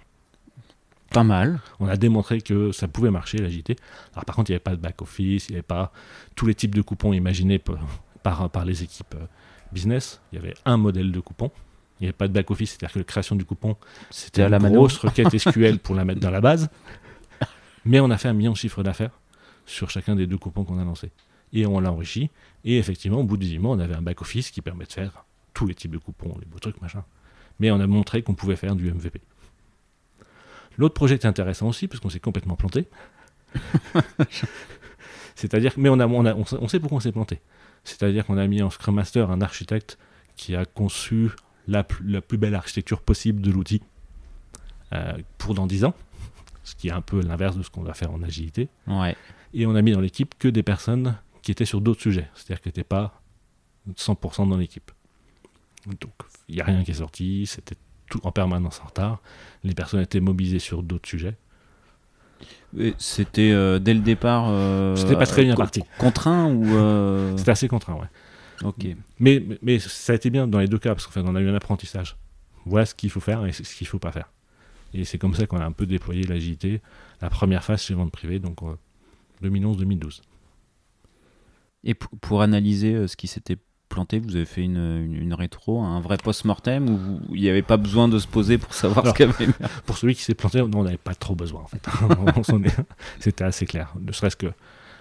Pas 1.10 1.22
mal. 1.22 1.60
On 1.78 1.86
a 1.86 1.96
démontré 1.96 2.40
que 2.40 2.72
ça 2.72 2.88
pouvait 2.88 3.12
marcher, 3.12 3.38
l'agilité. 3.38 3.76
Alors 4.12 4.24
par 4.24 4.34
contre, 4.34 4.50
il 4.50 4.54
n'y 4.54 4.56
avait 4.56 4.64
pas 4.64 4.74
de 4.74 4.80
back-office, 4.80 5.48
il 5.48 5.52
n'y 5.52 5.56
avait 5.56 5.62
pas 5.62 5.92
tous 6.34 6.46
les 6.46 6.54
types 6.56 6.74
de 6.74 6.82
coupons 6.82 7.12
imaginés 7.12 7.60
par, 7.60 8.50
par 8.50 8.64
les 8.64 8.82
équipes 8.82 9.14
euh, 9.14 9.26
business. 9.70 10.20
Il 10.32 10.40
y 10.40 10.42
avait 10.42 10.54
un 10.64 10.76
modèle 10.76 11.12
de 11.12 11.20
coupon. 11.20 11.52
Il 12.00 12.02
n'y 12.02 12.06
avait 12.08 12.12
pas 12.12 12.26
de 12.26 12.32
back-office, 12.32 12.70
c'est-à-dire 12.70 12.94
que 12.94 12.98
la 12.98 13.04
création 13.04 13.36
du 13.36 13.44
coupon, 13.44 13.76
c'était 14.10 14.42
une 14.42 14.48
la 14.48 14.58
grosse 14.58 14.98
requête 14.98 15.38
SQL 15.38 15.78
pour 15.78 15.94
la 15.94 16.04
mettre 16.04 16.20
dans 16.20 16.30
la 16.32 16.40
base. 16.40 16.68
Mais 17.84 18.00
on 18.00 18.10
a 18.10 18.18
fait 18.18 18.28
un 18.28 18.32
million 18.32 18.52
de 18.52 18.56
chiffre 18.56 18.82
d'affaires 18.82 19.16
sur 19.64 19.90
chacun 19.90 20.16
des 20.16 20.26
deux 20.26 20.38
coupons 20.38 20.64
qu'on 20.64 20.80
a 20.80 20.84
lancés. 20.84 21.12
Et 21.54 21.66
on 21.66 21.80
l'a 21.80 21.90
enrichi. 21.90 22.30
Et 22.64 22.78
effectivement, 22.78 23.20
au 23.20 23.24
bout 23.24 23.36
de 23.36 23.44
10 23.44 23.58
mois, 23.58 23.76
on 23.76 23.78
avait 23.78 23.94
un 23.94 24.02
back-office 24.02 24.50
qui 24.50 24.60
permet 24.60 24.84
de 24.84 24.92
faire 24.92 25.24
tous 25.54 25.66
les 25.66 25.74
types 25.74 25.92
de 25.92 25.98
coupons, 25.98 26.36
les 26.40 26.46
beaux 26.46 26.58
trucs, 26.58 26.80
machin. 26.82 27.04
Mais 27.60 27.70
on 27.70 27.80
a 27.80 27.86
montré 27.86 28.22
qu'on 28.22 28.34
pouvait 28.34 28.56
faire 28.56 28.74
du 28.74 28.90
MVP. 28.90 29.20
L'autre 30.76 30.94
projet 30.94 31.14
était 31.14 31.28
intéressant 31.28 31.68
aussi, 31.68 31.86
parce 31.86 32.00
qu'on 32.00 32.10
s'est 32.10 32.20
complètement 32.20 32.56
planté. 32.56 32.88
C'est-à-dire, 35.36 35.72
mais 35.76 35.88
on, 35.88 36.00
a, 36.00 36.06
on, 36.06 36.68
sait 36.68 36.80
pourquoi 36.80 36.96
on 36.96 37.00
s'est 37.00 37.12
planté. 37.12 37.40
C'est-à-dire 37.84 38.26
qu'on 38.26 38.38
a 38.38 38.46
mis 38.46 38.62
en 38.62 38.70
Scrum 38.70 38.94
Master 38.94 39.30
un 39.30 39.40
architecte 39.40 39.98
qui 40.36 40.56
a 40.56 40.64
conçu 40.64 41.30
la, 41.68 41.84
plus 41.84 42.38
belle 42.38 42.54
architecture 42.54 43.00
possible 43.00 43.40
de 43.40 43.50
l'outil 43.50 43.82
euh, 44.92 45.12
pour 45.38 45.54
dans 45.54 45.66
10 45.66 45.84
ans, 45.84 45.94
ce 46.62 46.74
qui 46.74 46.88
est 46.88 46.92
un 46.92 47.00
peu 47.00 47.20
l'inverse 47.20 47.56
de 47.56 47.62
ce 47.62 47.70
qu'on 47.70 47.82
va 47.82 47.94
faire 47.94 48.10
en 48.10 48.22
agilité. 48.22 48.68
Ouais. 48.86 49.16
Et 49.52 49.66
on 49.66 49.74
a 49.74 49.82
mis 49.82 49.92
dans 49.92 50.00
l'équipe 50.00 50.34
que 50.38 50.48
des 50.48 50.62
personnes 50.62 51.16
qui 51.44 51.52
étaient 51.52 51.66
sur 51.66 51.80
d'autres 51.80 52.00
sujets, 52.00 52.28
c'est-à-dire 52.34 52.62
qui 52.62 52.68
n'étaient 52.68 52.84
pas 52.84 53.20
100% 53.96 54.48
dans 54.48 54.56
l'équipe. 54.56 54.90
Donc, 55.86 56.12
il 56.48 56.54
n'y 56.54 56.60
a 56.62 56.64
rien 56.64 56.82
qui 56.82 56.90
est 56.90 56.94
sorti, 56.94 57.46
c'était 57.46 57.76
tout 58.08 58.20
en 58.26 58.32
permanence 58.32 58.80
en 58.82 58.86
retard. 58.86 59.20
Les 59.62 59.74
personnes 59.74 60.00
étaient 60.00 60.20
mobilisées 60.20 60.58
sur 60.58 60.82
d'autres 60.82 61.08
sujets. 61.08 61.36
C'était 62.98 63.52
euh, 63.52 63.78
dès 63.78 63.94
le 63.94 64.00
départ. 64.00 64.46
Euh, 64.48 64.96
C'était 64.96 65.16
pas 65.16 65.26
très 65.26 65.44
bien 65.44 65.54
parti. 65.54 65.82
Contraint 65.98 66.46
ou. 66.46 66.64
Euh, 66.74 67.36
C'était 67.36 67.52
assez 67.52 67.68
contraint, 67.68 67.94
ouais. 67.94 68.08
Ok. 68.62 68.86
Mais, 69.20 69.44
mais, 69.62 69.78
ça 69.78 70.12
a 70.12 70.16
été 70.16 70.30
bien 70.30 70.46
dans 70.46 70.58
les 70.58 70.66
deux 70.66 70.78
cas 70.78 70.94
parce 70.94 71.06
qu'en 71.06 71.12
fait, 71.12 71.20
on 71.20 71.34
a 71.34 71.40
eu 71.40 71.48
un 71.48 71.54
apprentissage. 71.54 72.16
Voilà 72.64 72.86
ce 72.86 72.94
qu'il 72.94 73.10
faut 73.10 73.20
faire 73.20 73.44
et 73.44 73.52
ce 73.52 73.62
qu'il 73.74 73.86
faut 73.86 73.98
pas 73.98 74.12
faire. 74.12 74.30
Et 74.94 75.04
c'est 75.04 75.18
comme 75.18 75.34
ça 75.34 75.46
qu'on 75.46 75.58
a 75.58 75.64
un 75.64 75.72
peu 75.72 75.86
déployé 75.86 76.22
l'agilité. 76.24 76.80
La 77.20 77.30
première 77.30 77.62
phase 77.62 77.82
chez 77.82 77.94
Vente 77.94 78.10
Privée, 78.10 78.38
donc 78.38 78.58
2011-2012. 79.42 80.20
Et 81.84 81.94
pour 81.94 82.42
analyser 82.42 83.06
ce 83.06 83.16
qui 83.16 83.26
s'était 83.26 83.58
planté, 83.88 84.18
vous 84.18 84.36
avez 84.36 84.46
fait 84.46 84.62
une, 84.62 85.34
rétro, 85.34 85.82
un 85.82 86.00
vrai 86.00 86.16
post-mortem 86.16 86.88
où 86.88 87.20
il 87.34 87.42
n'y 87.42 87.48
avait 87.48 87.62
pas 87.62 87.76
besoin 87.76 88.08
de 88.08 88.18
se 88.18 88.26
poser 88.26 88.58
pour 88.58 88.74
savoir 88.74 89.06
ce 89.06 89.12
qu'il 89.12 89.26
y 89.26 89.28
avait 89.28 89.52
Pour 89.86 89.98
celui 89.98 90.14
qui 90.14 90.22
s'est 90.22 90.34
planté, 90.34 90.60
on 90.60 90.68
n'avait 90.82 90.96
pas 90.96 91.14
trop 91.14 91.34
besoin 91.34 91.62
en 91.62 91.66
fait. 91.66 91.86
C'était 93.20 93.44
assez 93.44 93.66
clair. 93.66 93.94
Ne 94.00 94.12
serait-ce 94.12 94.36
que 94.36 94.52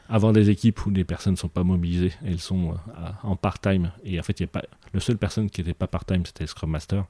avoir 0.10 0.34
des 0.34 0.50
équipes 0.50 0.86
où 0.86 0.90
les 0.90 1.04
personnes 1.04 1.34
ne 1.34 1.38
sont 1.38 1.50
pas 1.50 1.64
mobilisées, 1.64 2.14
elles 2.26 2.40
sont 2.40 2.72
euh, 2.72 3.10
en 3.24 3.36
part-time. 3.36 3.92
Et 4.04 4.20
en 4.20 4.24
fait, 4.24 4.40
il 4.40 4.44
y 4.44 4.46
a 4.46 4.48
pas, 4.48 4.64
le 4.92 5.00
seul 5.00 5.18
personne 5.18 5.50
qui 5.50 5.62
n'était 5.62 5.74
pas 5.74 5.88
part-time, 5.88 6.26
c'était 6.26 6.44
le 6.44 6.48
Scrum 6.48 6.70
Master. 6.70 7.06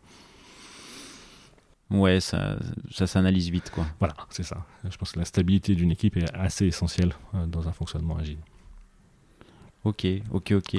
Ouais, 1.90 2.20
ça, 2.20 2.58
ça 2.92 3.08
s'analyse 3.08 3.50
vite, 3.50 3.72
quoi. 3.72 3.86
Voilà, 4.00 4.16
c'est 4.30 4.44
ça. 4.44 4.66
Je 4.90 4.96
pense 4.96 5.12
que 5.12 5.20
la 5.20 5.26
stabilité 5.26 5.76
d'une 5.76 5.92
équipe 5.92 6.18
est 6.18 6.34
assez 6.34 6.66
essentielle 6.66 7.14
euh, 7.36 7.46
dans 7.46 7.68
un 7.68 7.72
fonctionnement 7.72 8.18
agile. 8.18 8.40
Ok, 9.84 10.08
ok, 10.32 10.54
ok. 10.54 10.78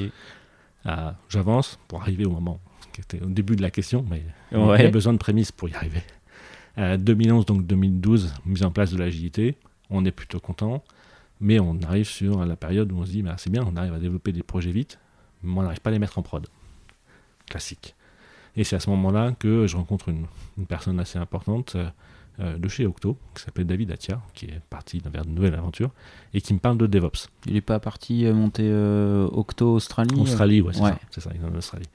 Ah, 0.84 1.14
j'avance 1.28 1.78
pour 1.88 2.00
arriver 2.02 2.24
au 2.24 2.30
moment 2.30 2.60
qui 2.92 3.00
était 3.00 3.22
au 3.22 3.28
début 3.28 3.56
de 3.56 3.62
la 3.62 3.70
question, 3.70 4.04
mais 4.08 4.22
il 4.52 4.58
y 4.58 4.86
a 4.86 4.90
besoin 4.90 5.12
de 5.12 5.18
prémices 5.18 5.50
pour 5.50 5.68
y 5.68 5.74
arriver. 5.74 6.02
2011, 6.76 7.42
euh, 7.42 7.44
donc 7.44 7.66
2012, 7.66 8.34
mise 8.46 8.62
en 8.62 8.70
place 8.70 8.92
de 8.92 8.98
l'agilité. 8.98 9.56
On 9.90 10.04
est 10.04 10.12
plutôt 10.12 10.40
content, 10.40 10.82
mais 11.40 11.58
on 11.58 11.78
arrive 11.82 12.06
sur 12.06 12.44
la 12.44 12.56
période 12.56 12.92
où 12.92 12.98
on 12.98 13.04
se 13.04 13.10
dit 13.10 13.22
bah, 13.22 13.34
c'est 13.36 13.50
bien, 13.50 13.64
on 13.66 13.76
arrive 13.76 13.94
à 13.94 13.98
développer 13.98 14.32
des 14.32 14.42
projets 14.42 14.70
vite, 14.70 14.98
mais 15.42 15.58
on 15.58 15.62
n'arrive 15.62 15.80
pas 15.80 15.90
à 15.90 15.92
les 15.92 15.98
mettre 15.98 16.18
en 16.18 16.22
prod. 16.22 16.46
Classique. 17.46 17.94
Et 18.56 18.64
c'est 18.64 18.76
à 18.76 18.80
ce 18.80 18.88
moment-là 18.90 19.34
que 19.38 19.66
je 19.66 19.76
rencontre 19.76 20.08
une, 20.08 20.26
une 20.56 20.66
personne 20.66 21.00
assez 21.00 21.18
importante 21.18 21.76
euh, 22.40 22.58
de 22.58 22.66
chez 22.66 22.84
Octo, 22.84 23.16
qui 23.32 23.44
s'appelle 23.44 23.64
David 23.64 23.92
Atia, 23.92 24.20
qui 24.34 24.46
est 24.46 24.60
parti 24.68 25.00
vers 25.04 25.24
de 25.24 25.30
nouvelles 25.30 25.54
aventures, 25.54 25.92
et 26.32 26.40
qui 26.40 26.52
me 26.52 26.58
parle 26.58 26.76
de 26.78 26.88
DevOps. 26.88 27.28
Il 27.46 27.52
n'est 27.52 27.60
pas 27.60 27.78
parti 27.78 28.26
euh, 28.26 28.34
monter 28.34 28.64
euh, 28.66 29.28
Octo 29.30 29.72
Australie 29.72 30.20
Australie, 30.20 30.60
ouais, 30.60 30.72
c'est 31.12 31.20
ça, 31.20 31.30
il 31.32 31.40
est 31.40 31.44
en 31.44 31.54
Australie. 31.54 31.86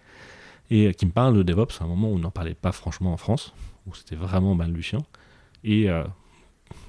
Et 0.71 0.93
qui 0.93 1.05
me 1.05 1.11
parle 1.11 1.35
de 1.35 1.43
DevOps 1.43 1.81
à 1.81 1.83
un 1.83 1.87
moment 1.87 2.09
où 2.09 2.15
on 2.15 2.19
n'en 2.19 2.31
parlait 2.31 2.53
pas 2.53 2.71
franchement 2.71 3.11
en 3.11 3.17
France, 3.17 3.53
où 3.85 3.93
c'était 3.93 4.15
vraiment 4.15 4.55
balbutiant. 4.55 5.05
Et 5.65 5.87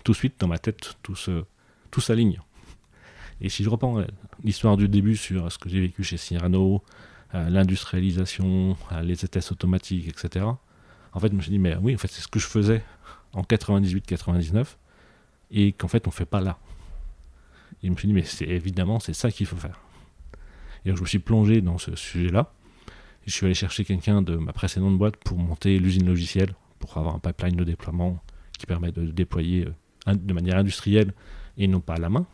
tout 0.04 0.12
de 0.12 0.16
suite, 0.16 0.34
dans 0.38 0.46
ma 0.46 0.58
tête, 0.58 0.96
tout, 1.02 1.16
se, 1.16 1.42
tout 1.90 2.00
s'aligne. 2.00 2.38
Et 3.40 3.48
si 3.48 3.64
je 3.64 3.70
reprends 3.70 4.04
l'histoire 4.44 4.76
du 4.76 4.86
début 4.86 5.16
sur 5.16 5.50
ce 5.50 5.58
que 5.58 5.70
j'ai 5.70 5.80
vécu 5.80 6.04
chez 6.04 6.18
Cyrano, 6.18 6.84
l'industrialisation, 7.32 8.76
les 9.02 9.16
tests 9.16 9.50
automatiques, 9.50 10.08
etc., 10.08 10.44
en 11.12 11.18
fait, 11.18 11.28
je 11.28 11.36
me 11.36 11.40
suis 11.40 11.50
dit, 11.50 11.58
mais 11.58 11.76
oui, 11.76 11.94
en 11.94 11.98
fait, 11.98 12.08
c'est 12.08 12.20
ce 12.20 12.28
que 12.28 12.38
je 12.38 12.46
faisais 12.46 12.82
en 13.32 13.42
98-99 13.42 14.76
et 15.52 15.72
qu'en 15.72 15.88
fait 15.88 16.06
on 16.06 16.10
fait 16.10 16.24
pas 16.24 16.40
là. 16.40 16.58
Et 17.82 17.86
je 17.86 17.92
me 17.92 17.96
suis 17.96 18.08
dit 18.08 18.14
mais 18.14 18.24
c'est 18.24 18.48
évidemment 18.48 19.00
c'est 19.00 19.14
ça 19.14 19.30
qu'il 19.30 19.46
faut 19.46 19.56
faire. 19.56 19.80
Et 20.84 20.88
donc 20.88 20.98
je 20.98 21.02
me 21.02 21.08
suis 21.08 21.18
plongé 21.18 21.60
dans 21.60 21.78
ce 21.78 21.94
sujet-là. 21.94 22.52
Je 23.26 23.32
suis 23.32 23.46
allé 23.46 23.54
chercher 23.54 23.84
quelqu'un 23.84 24.22
de 24.22 24.36
ma 24.36 24.52
précédente 24.52 24.96
boîte 24.96 25.16
pour 25.16 25.38
monter 25.38 25.78
l'usine 25.78 26.06
logicielle, 26.06 26.54
pour 26.78 26.96
avoir 26.96 27.14
un 27.14 27.18
pipeline 27.18 27.56
de 27.56 27.64
déploiement 27.64 28.18
qui 28.58 28.66
permet 28.66 28.92
de 28.92 29.06
déployer 29.06 29.66
euh, 30.08 30.14
de 30.14 30.32
manière 30.32 30.56
industrielle 30.56 31.12
et 31.56 31.68
non 31.68 31.80
pas 31.80 31.94
à 31.94 31.98
la 31.98 32.08
main. 32.08 32.26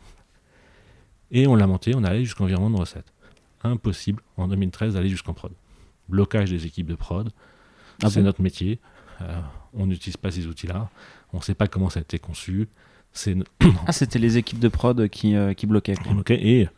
Et 1.30 1.46
on 1.46 1.56
l'a 1.56 1.66
monté, 1.66 1.94
on 1.94 2.04
allé 2.04 2.24
jusqu'en 2.24 2.44
environnement 2.44 2.70
de 2.70 2.80
recette. 2.80 3.12
Impossible 3.62 4.22
en 4.36 4.46
2013 4.48 4.94
d'aller 4.94 5.08
jusqu'en 5.08 5.34
prod. 5.34 5.52
Blocage 6.08 6.50
des 6.50 6.66
équipes 6.66 6.86
de 6.86 6.94
prod, 6.94 7.30
ah 8.02 8.10
c'est 8.10 8.22
notre 8.22 8.42
métier. 8.42 8.78
Euh, 9.22 9.40
on 9.76 9.86
n'utilise 9.86 10.16
pas 10.16 10.30
ces 10.30 10.46
outils-là, 10.46 10.88
on 11.32 11.38
ne 11.38 11.42
sait 11.42 11.54
pas 11.54 11.68
comment 11.68 11.90
ça 11.90 12.00
a 12.00 12.02
été 12.02 12.18
conçu. 12.18 12.68
ah, 13.86 13.92
c'était 13.92 14.18
les 14.18 14.36
équipes 14.36 14.58
de 14.58 14.68
prod 14.68 15.08
qui, 15.08 15.34
euh, 15.34 15.54
qui 15.54 15.66
bloquaient. 15.66 15.94
Et 16.28 16.68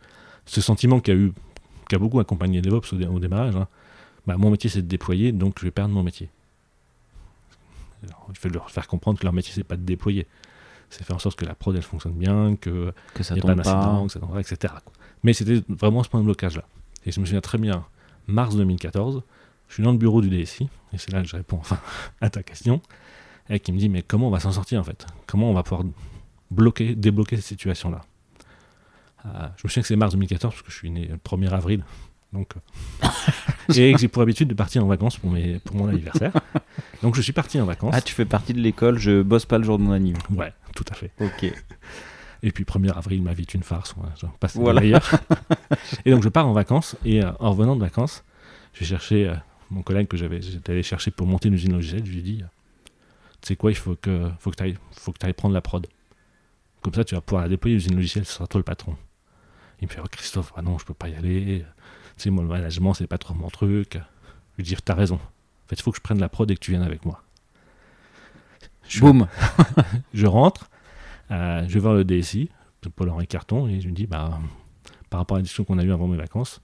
ce 0.46 0.60
sentiment 0.60 1.00
qui 1.00 1.10
a, 1.10 1.14
eu, 1.14 1.32
qui 1.88 1.94
a 1.94 1.98
beaucoup 1.98 2.20
accompagné 2.20 2.62
DevOps 2.62 2.92
au, 2.92 2.96
au 2.96 3.18
démarrage, 3.18 3.56
hein, 3.56 3.66
bah, 4.26 4.36
mon 4.36 4.50
métier 4.50 4.70
c'est 4.70 4.82
de 4.82 4.86
déployer, 4.86 5.32
donc 5.32 5.58
je 5.58 5.64
vais 5.64 5.70
perdre 5.70 5.94
mon 5.94 6.02
métier. 6.02 6.28
il 8.02 8.36
faut 8.36 8.48
leur 8.48 8.70
faire 8.70 8.86
comprendre 8.86 9.18
que 9.18 9.24
leur 9.24 9.32
métier 9.32 9.52
c'est 9.54 9.64
pas 9.64 9.76
de 9.76 9.82
déployer, 9.82 10.26
c'est 10.90 11.04
faire 11.04 11.16
en 11.16 11.18
sorte 11.18 11.38
que 11.38 11.44
la 11.44 11.54
prod 11.54 11.74
elle 11.74 11.82
fonctionne 11.82 12.12
bien, 12.12 12.56
que, 12.56 12.92
que 13.14 13.22
ça 13.22 13.34
pas, 13.36 13.56
ça 13.64 14.20
tombe 14.20 14.32
pas 14.32 14.40
etc. 14.40 14.74
Mais 15.22 15.32
c'était 15.32 15.62
vraiment 15.68 16.02
ce 16.02 16.08
point 16.08 16.20
de 16.20 16.24
blocage 16.26 16.56
là. 16.56 16.64
Et 17.06 17.12
je 17.12 17.20
me 17.20 17.24
souviens 17.24 17.40
très 17.40 17.58
bien, 17.58 17.84
mars 18.26 18.54
2014, 18.54 19.22
je 19.68 19.75
suis 19.75 19.82
dans 19.82 19.92
le 19.92 19.98
bureau 19.98 20.20
du 20.20 20.28
DSI, 20.30 20.68
et 20.92 20.98
c'est 20.98 21.12
là 21.12 21.22
que 21.22 21.28
je 21.28 21.37
réponds 21.37 21.58
enfin 21.60 21.78
à 22.20 22.30
ta 22.30 22.42
question, 22.42 22.80
et 23.50 23.60
qui 23.60 23.72
me 23.72 23.78
dit 23.78 23.88
mais 23.88 24.02
comment 24.02 24.28
on 24.28 24.30
va 24.30 24.40
s'en 24.40 24.52
sortir 24.52 24.80
en 24.80 24.84
fait? 24.84 25.06
Comment 25.26 25.50
on 25.50 25.54
va 25.54 25.62
pouvoir 25.62 25.87
bloquer, 26.50 26.94
débloquer 26.94 27.37
cette 27.37 27.46
situation-là? 27.46 28.00
Euh, 29.26 29.28
Je 29.56 29.62
me 29.64 29.68
souviens 29.68 29.82
que 29.82 29.88
c'est 29.88 29.96
mars 29.96 30.12
2014 30.12 30.54
parce 30.54 30.62
que 30.62 30.70
je 30.70 30.76
suis 30.76 30.90
né 30.90 31.06
le 31.06 31.16
1er 31.16 31.50
avril, 31.50 31.84
donc 32.32 32.54
euh, 33.02 33.08
et 33.75 33.92
que 33.92 33.98
j'ai 33.98 34.08
pour 34.08 34.22
habitude 34.22 34.48
de 34.48 34.54
partir 34.54 34.84
en 34.84 34.87
vacances 34.87 35.18
pour, 35.18 35.30
mes, 35.30 35.58
pour 35.60 35.76
mon 35.76 35.88
anniversaire. 35.88 36.32
Donc 37.02 37.14
je 37.14 37.20
suis 37.22 37.32
parti 37.32 37.60
en 37.60 37.64
vacances. 37.66 37.94
Ah, 37.96 38.00
tu 38.00 38.14
fais 38.14 38.25
partie 38.25 38.52
de 38.54 38.60
l'école, 38.60 38.98
je 38.98 39.22
bosse 39.22 39.44
pas 39.46 39.58
le 39.58 39.64
jour 39.64 39.78
de 39.78 39.82
mon 39.84 39.92
anniversaire. 39.92 40.37
Ouais, 40.37 40.52
tout 40.75 40.84
à 40.90 40.94
fait. 40.94 41.10
Ok. 41.20 41.52
Et 42.42 42.52
puis 42.52 42.64
1er 42.64 42.92
avril, 42.96 43.22
ma 43.22 43.32
vie 43.32 43.42
est 43.42 43.54
une 43.54 43.62
farce. 43.64 43.94
Ouais, 43.96 44.28
passe 44.38 44.56
voilà. 44.56 44.82
et 46.04 46.10
donc 46.10 46.22
je 46.22 46.28
pars 46.28 46.46
en 46.46 46.52
vacances 46.52 46.96
et 47.04 47.22
euh, 47.22 47.32
en 47.40 47.50
revenant 47.50 47.75
de 47.76 47.80
vacances, 47.80 48.25
je 48.75 48.80
vais 48.80 48.87
chercher 48.87 49.32
mon 49.70 49.82
collègue 49.82 50.08
que 50.08 50.16
j'avais, 50.16 50.40
j'étais 50.40 50.72
allé 50.72 50.82
chercher 50.82 51.10
pour 51.10 51.26
monter 51.26 51.48
une 51.48 51.54
usine 51.54 51.72
logicielle, 51.72 52.04
je 52.04 52.10
lui 52.10 52.18
ai 52.18 52.22
dit, 52.22 52.44
tu 53.40 53.48
sais 53.48 53.56
quoi, 53.56 53.70
il 53.70 53.76
faut 53.76 53.96
que, 53.96 54.30
faut 54.38 54.50
que 54.50 54.56
tu 54.56 54.62
ailles, 54.62 54.78
faut 54.92 55.12
que 55.12 55.25
ailles 55.25 55.32
prendre 55.32 55.54
la 55.54 55.60
prod. 55.60 55.87
Comme 56.82 56.94
ça, 56.94 57.04
tu 57.04 57.14
vas 57.14 57.20
pouvoir 57.20 57.42
la 57.42 57.48
déployer 57.48 57.76
l'usine 57.76 57.96
logicielle, 57.96 58.25
ce 58.25 58.34
sera 58.34 58.46
toi 58.46 58.58
le 58.58 58.64
patron. 58.64 58.96
Il 59.80 59.88
me 59.88 59.92
fait, 59.92 60.00
oh, 60.02 60.08
Christophe, 60.10 60.52
ah 60.56 60.62
non, 60.62 60.78
je 60.78 60.84
peux 60.84 60.94
pas 60.94 61.08
y 61.08 61.14
aller. 61.14 61.64
Tu 62.16 62.25
sais, 62.25 62.30
moi, 62.30 62.42
le 62.42 62.48
management, 62.48 62.94
c'est 62.94 63.06
pas 63.06 63.18
trop 63.18 63.34
mon 63.34 63.48
truc. 63.48 63.94
Je 63.94 64.56
lui 64.56 64.64
dis, 64.64 64.76
t'as 64.84 64.94
raison. 64.94 65.16
En 65.16 65.68
fait, 65.68 65.76
il 65.76 65.82
faut 65.82 65.92
que 65.92 65.98
je 65.98 66.02
prenne 66.02 66.18
la 66.18 66.28
prod 66.28 66.50
et 66.50 66.54
que 66.54 66.60
tu 66.60 66.72
viennes 66.72 66.82
avec 66.82 67.04
moi. 67.04 67.22
Je, 68.88 69.00
Boum 69.00 69.28
Je 70.14 70.26
rentre, 70.26 70.70
euh, 71.30 71.64
je 71.68 71.75
vais 71.75 71.80
voir 71.80 71.94
le 71.94 72.04
DSI 72.04 72.50
Paul-Henri 72.88 73.26
Carton, 73.26 73.68
et 73.68 73.80
je 73.80 73.87
lui 73.87 73.94
dis, 73.94 74.06
bah, 74.06 74.38
par 75.10 75.20
rapport 75.20 75.37
à 75.37 75.38
la 75.38 75.42
discussion 75.42 75.64
qu'on 75.64 75.78
a 75.78 75.84
eue 75.84 75.92
avant 75.92 76.06
mes 76.06 76.16
vacances, 76.16 76.60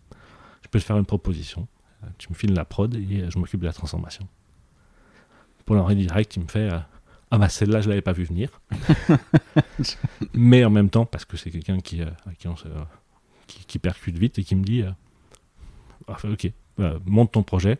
je 0.62 0.68
peux 0.68 0.78
te 0.78 0.84
faire 0.84 0.96
une 0.96 1.06
proposition. 1.06 1.66
Euh, 2.04 2.10
tu 2.18 2.28
me 2.30 2.34
files 2.34 2.54
la 2.54 2.64
prod 2.64 2.94
et 2.94 3.22
euh, 3.22 3.30
je 3.30 3.38
m'occupe 3.38 3.60
de 3.60 3.66
la 3.66 3.72
transformation. 3.72 4.26
Paul-Henri 5.64 5.96
direct, 5.96 6.36
il 6.36 6.42
me 6.42 6.48
fait, 6.48 6.68
ah 7.30 7.38
bah 7.38 7.48
celle-là, 7.48 7.80
je 7.80 7.88
l'avais 7.88 8.02
pas 8.02 8.12
vu 8.12 8.24
venir. 8.24 8.60
Mais 10.34 10.64
en 10.64 10.70
même 10.70 10.90
temps, 10.90 11.06
parce 11.06 11.24
que 11.24 11.38
c'est 11.38 11.50
quelqu'un 11.50 11.80
qui, 11.80 12.02
qui, 13.46 13.78
percute 13.78 14.18
vite 14.18 14.38
et 14.38 14.44
qui 14.44 14.56
me 14.56 14.62
dit, 14.62 14.84
ah, 16.06 16.16
ok, 16.22 16.52
monte 17.06 17.32
ton 17.32 17.42
projet, 17.42 17.78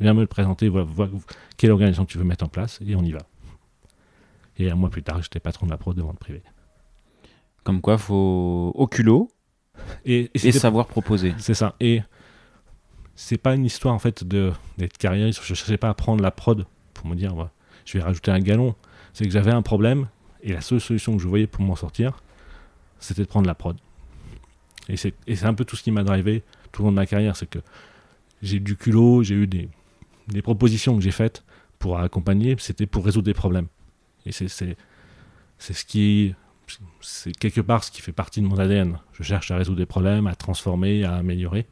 viens 0.00 0.14
me 0.14 0.22
le 0.22 0.26
présenter, 0.26 0.70
vois, 0.70 0.86
quelle 1.58 1.70
organisation 1.70 2.06
tu 2.06 2.16
veux 2.16 2.24
mettre 2.24 2.46
en 2.46 2.48
place, 2.48 2.80
et 2.86 2.96
on 2.96 3.02
y 3.02 3.12
va. 3.12 3.20
Et 4.56 4.70
un 4.70 4.74
mois 4.74 4.88
plus 4.88 5.02
tard, 5.02 5.20
j'étais 5.20 5.38
patron 5.38 5.66
de 5.66 5.70
la 5.70 5.76
prod 5.76 5.94
de 5.94 6.00
vente 6.00 6.18
privée. 6.18 6.42
Comme 7.62 7.82
quoi, 7.82 7.98
faut 7.98 8.72
au 8.74 8.86
culot 8.86 9.30
et, 10.04 10.30
savoir 10.52 10.86
proposer. 10.86 11.34
C'est 11.38 11.54
ça. 11.54 11.76
Et 11.80 12.00
c'est 13.20 13.36
pas 13.36 13.56
une 13.56 13.64
histoire 13.64 13.92
en 13.92 13.98
fait 13.98 14.22
d'être 14.22 14.96
carriériste. 14.96 15.40
Je 15.42 15.52
cherchais 15.52 15.76
pas 15.76 15.88
à 15.88 15.94
prendre 15.94 16.22
la 16.22 16.30
prod 16.30 16.64
pour 16.94 17.08
me 17.08 17.16
dire, 17.16 17.34
je 17.84 17.98
vais 17.98 18.04
rajouter 18.04 18.30
un 18.30 18.38
galon. 18.38 18.76
C'est 19.12 19.24
que 19.24 19.32
j'avais 19.32 19.50
un 19.50 19.60
problème 19.60 20.06
et 20.40 20.52
la 20.52 20.60
seule 20.60 20.80
solution 20.80 21.16
que 21.16 21.22
je 21.22 21.26
voyais 21.26 21.48
pour 21.48 21.62
m'en 21.62 21.74
sortir, 21.74 22.22
c'était 23.00 23.22
de 23.22 23.26
prendre 23.26 23.48
la 23.48 23.56
prod. 23.56 23.76
Et 24.88 24.96
c'est 24.96 25.14
un 25.42 25.52
peu 25.52 25.64
tout 25.64 25.74
ce 25.74 25.82
qui 25.82 25.90
m'a 25.90 26.04
drivé 26.04 26.44
tout 26.70 26.82
au 26.82 26.84
long 26.84 26.92
de 26.92 26.96
ma 26.96 27.06
carrière, 27.06 27.34
c'est 27.34 27.50
que 27.50 27.58
j'ai 28.40 28.58
eu 28.58 28.60
du 28.60 28.76
culot, 28.76 29.24
j'ai 29.24 29.34
eu 29.34 29.48
des, 29.48 29.68
des 30.28 30.40
propositions 30.40 30.94
que 30.94 31.02
j'ai 31.02 31.10
faites 31.10 31.42
pour 31.80 31.98
accompagner, 31.98 32.54
c'était 32.60 32.86
pour 32.86 33.04
résoudre 33.04 33.26
des 33.26 33.34
problèmes. 33.34 33.66
Et 34.26 34.30
c'est 34.30 34.46
ce 34.48 35.84
qui 35.84 36.36
c'est 37.00 37.32
quelque 37.32 37.62
part 37.62 37.82
ce 37.82 37.90
qui 37.90 38.00
fait 38.00 38.12
partie 38.12 38.42
de 38.42 38.46
mon 38.46 38.58
ADN. 38.58 39.00
Je 39.12 39.24
cherche 39.24 39.50
à 39.50 39.56
résoudre 39.56 39.78
des 39.78 39.86
problèmes, 39.86 40.28
à 40.28 40.36
transformer, 40.36 41.02
à 41.02 41.16
améliorer, 41.16 41.66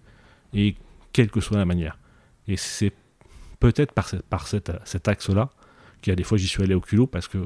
et 0.53 0.75
quelle 1.17 1.31
que 1.31 1.41
soit 1.41 1.57
la 1.57 1.65
manière. 1.65 1.99
Et 2.47 2.59
c'est 2.59 2.93
peut-être 3.59 3.95
par, 3.95 4.07
cette, 4.07 4.27
par 4.27 4.47
cet, 4.47 4.71
cet 4.85 5.09
axe-là 5.09 5.49
qu'il 6.03 6.11
y 6.11 6.13
a 6.13 6.15
des 6.15 6.25
fois 6.25 6.37
j'y 6.37 6.47
suis 6.47 6.63
allé 6.63 6.75
au 6.75 6.81
culot 6.83 7.07
parce 7.07 7.27
que 7.27 7.39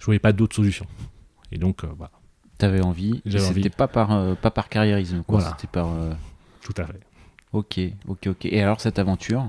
je 0.00 0.04
voyais 0.04 0.18
pas 0.18 0.32
d'autre 0.32 0.56
solution. 0.56 0.84
Et 1.52 1.58
donc, 1.58 1.84
euh, 1.84 1.86
voilà. 1.96 2.10
Tu 2.58 2.64
avais 2.64 2.80
envie, 2.80 3.22
c'était 3.24 3.70
pas 3.70 3.86
par, 3.86 4.10
euh, 4.10 4.34
pas 4.34 4.50
par 4.50 4.68
carriérisme, 4.68 5.22
quoi. 5.22 5.40
C'était 5.40 5.68
par. 5.68 5.86
Euh, 5.92 6.12
Tout 6.62 6.74
à 6.76 6.84
fait. 6.84 6.98
Ok, 7.52 7.78
ok, 8.08 8.26
ok. 8.26 8.46
Et 8.46 8.60
alors 8.60 8.80
cette 8.80 8.98
aventure? 8.98 9.48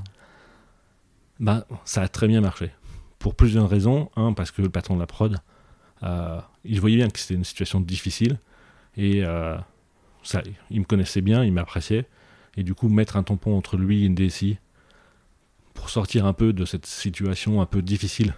Bah, 1.40 1.66
ça 1.84 2.04
a 2.04 2.08
très 2.08 2.28
bien 2.28 2.42
marché. 2.42 2.70
Pour 3.18 3.34
plusieurs 3.34 3.68
raisons. 3.68 4.12
Un, 4.16 4.34
parce 4.34 4.52
que 4.52 4.62
le 4.62 4.70
patron 4.70 4.94
de 4.94 5.00
la 5.00 5.08
prod, 5.08 5.40
euh, 6.04 6.40
il 6.64 6.80
voyait 6.80 6.98
bien 6.98 7.10
que 7.10 7.18
c'était 7.18 7.34
une 7.34 7.44
situation 7.44 7.82
difficile. 7.82 8.38
Et 8.98 9.24
ça, 10.22 10.44
il 10.70 10.80
me 10.80 10.86
connaissait 10.86 11.22
bien, 11.22 11.44
il 11.44 11.54
m'appréciait. 11.54 12.06
Et 12.58 12.64
du 12.64 12.74
coup, 12.74 12.90
mettre 12.90 13.18
un 13.18 13.24
tampon 13.24 13.58
entre 13.58 13.78
lui 13.78 14.04
et 14.04 14.06
une 14.06 14.16
DSI 14.16 14.58
pour 15.74 15.90
sortir 15.90 16.26
un 16.26 16.34
peu 16.34 16.54
de 16.54 16.66
cette 16.66 16.86
situation 16.86 17.62
un 17.62 17.66
peu 17.66 17.82
difficile, 17.82 18.34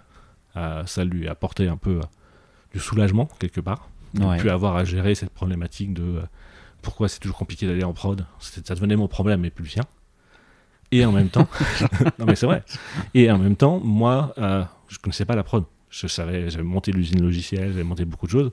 euh, 0.56 0.84
ça 0.86 1.04
lui 1.04 1.28
a 1.28 1.32
apporté 1.32 1.68
un 1.68 1.76
peu 1.76 2.00
du 2.72 2.80
soulagement, 2.80 3.28
quelque 3.38 3.60
part. 3.60 3.88
Ouais. 4.18 4.38
plus 4.38 4.48
avoir 4.48 4.74
à 4.76 4.84
gérer 4.84 5.14
cette 5.14 5.30
problématique 5.30 5.92
de 5.92 6.22
pourquoi 6.80 7.08
c'est 7.08 7.20
toujours 7.20 7.36
compliqué 7.36 7.66
d'aller 7.66 7.84
en 7.84 7.92
prod. 7.92 8.24
Ça 8.40 8.74
devenait 8.74 8.96
mon 8.96 9.08
problème 9.08 9.44
et 9.44 9.50
plus 9.50 9.64
le 9.64 9.70
sien. 9.70 9.84
Et 10.90 11.04
en 11.04 11.12
même 11.12 11.28
temps, 11.28 11.48
non 12.18 12.26
mais 12.26 12.34
c'est 12.34 12.46
vrai. 12.46 12.64
Et 13.14 13.30
en 13.30 13.38
même 13.38 13.56
temps, 13.56 13.80
moi, 13.80 14.32
euh, 14.38 14.64
je 14.88 14.98
connaissais 14.98 15.24
pas 15.24 15.36
la 15.36 15.42
prod. 15.42 15.64
Je 15.90 16.06
savais, 16.06 16.50
j'avais 16.50 16.64
monté 16.64 16.92
l'usine 16.92 17.22
logicielle, 17.22 17.70
j'avais 17.72 17.84
monté 17.84 18.04
beaucoup 18.04 18.26
de 18.26 18.30
choses, 18.30 18.52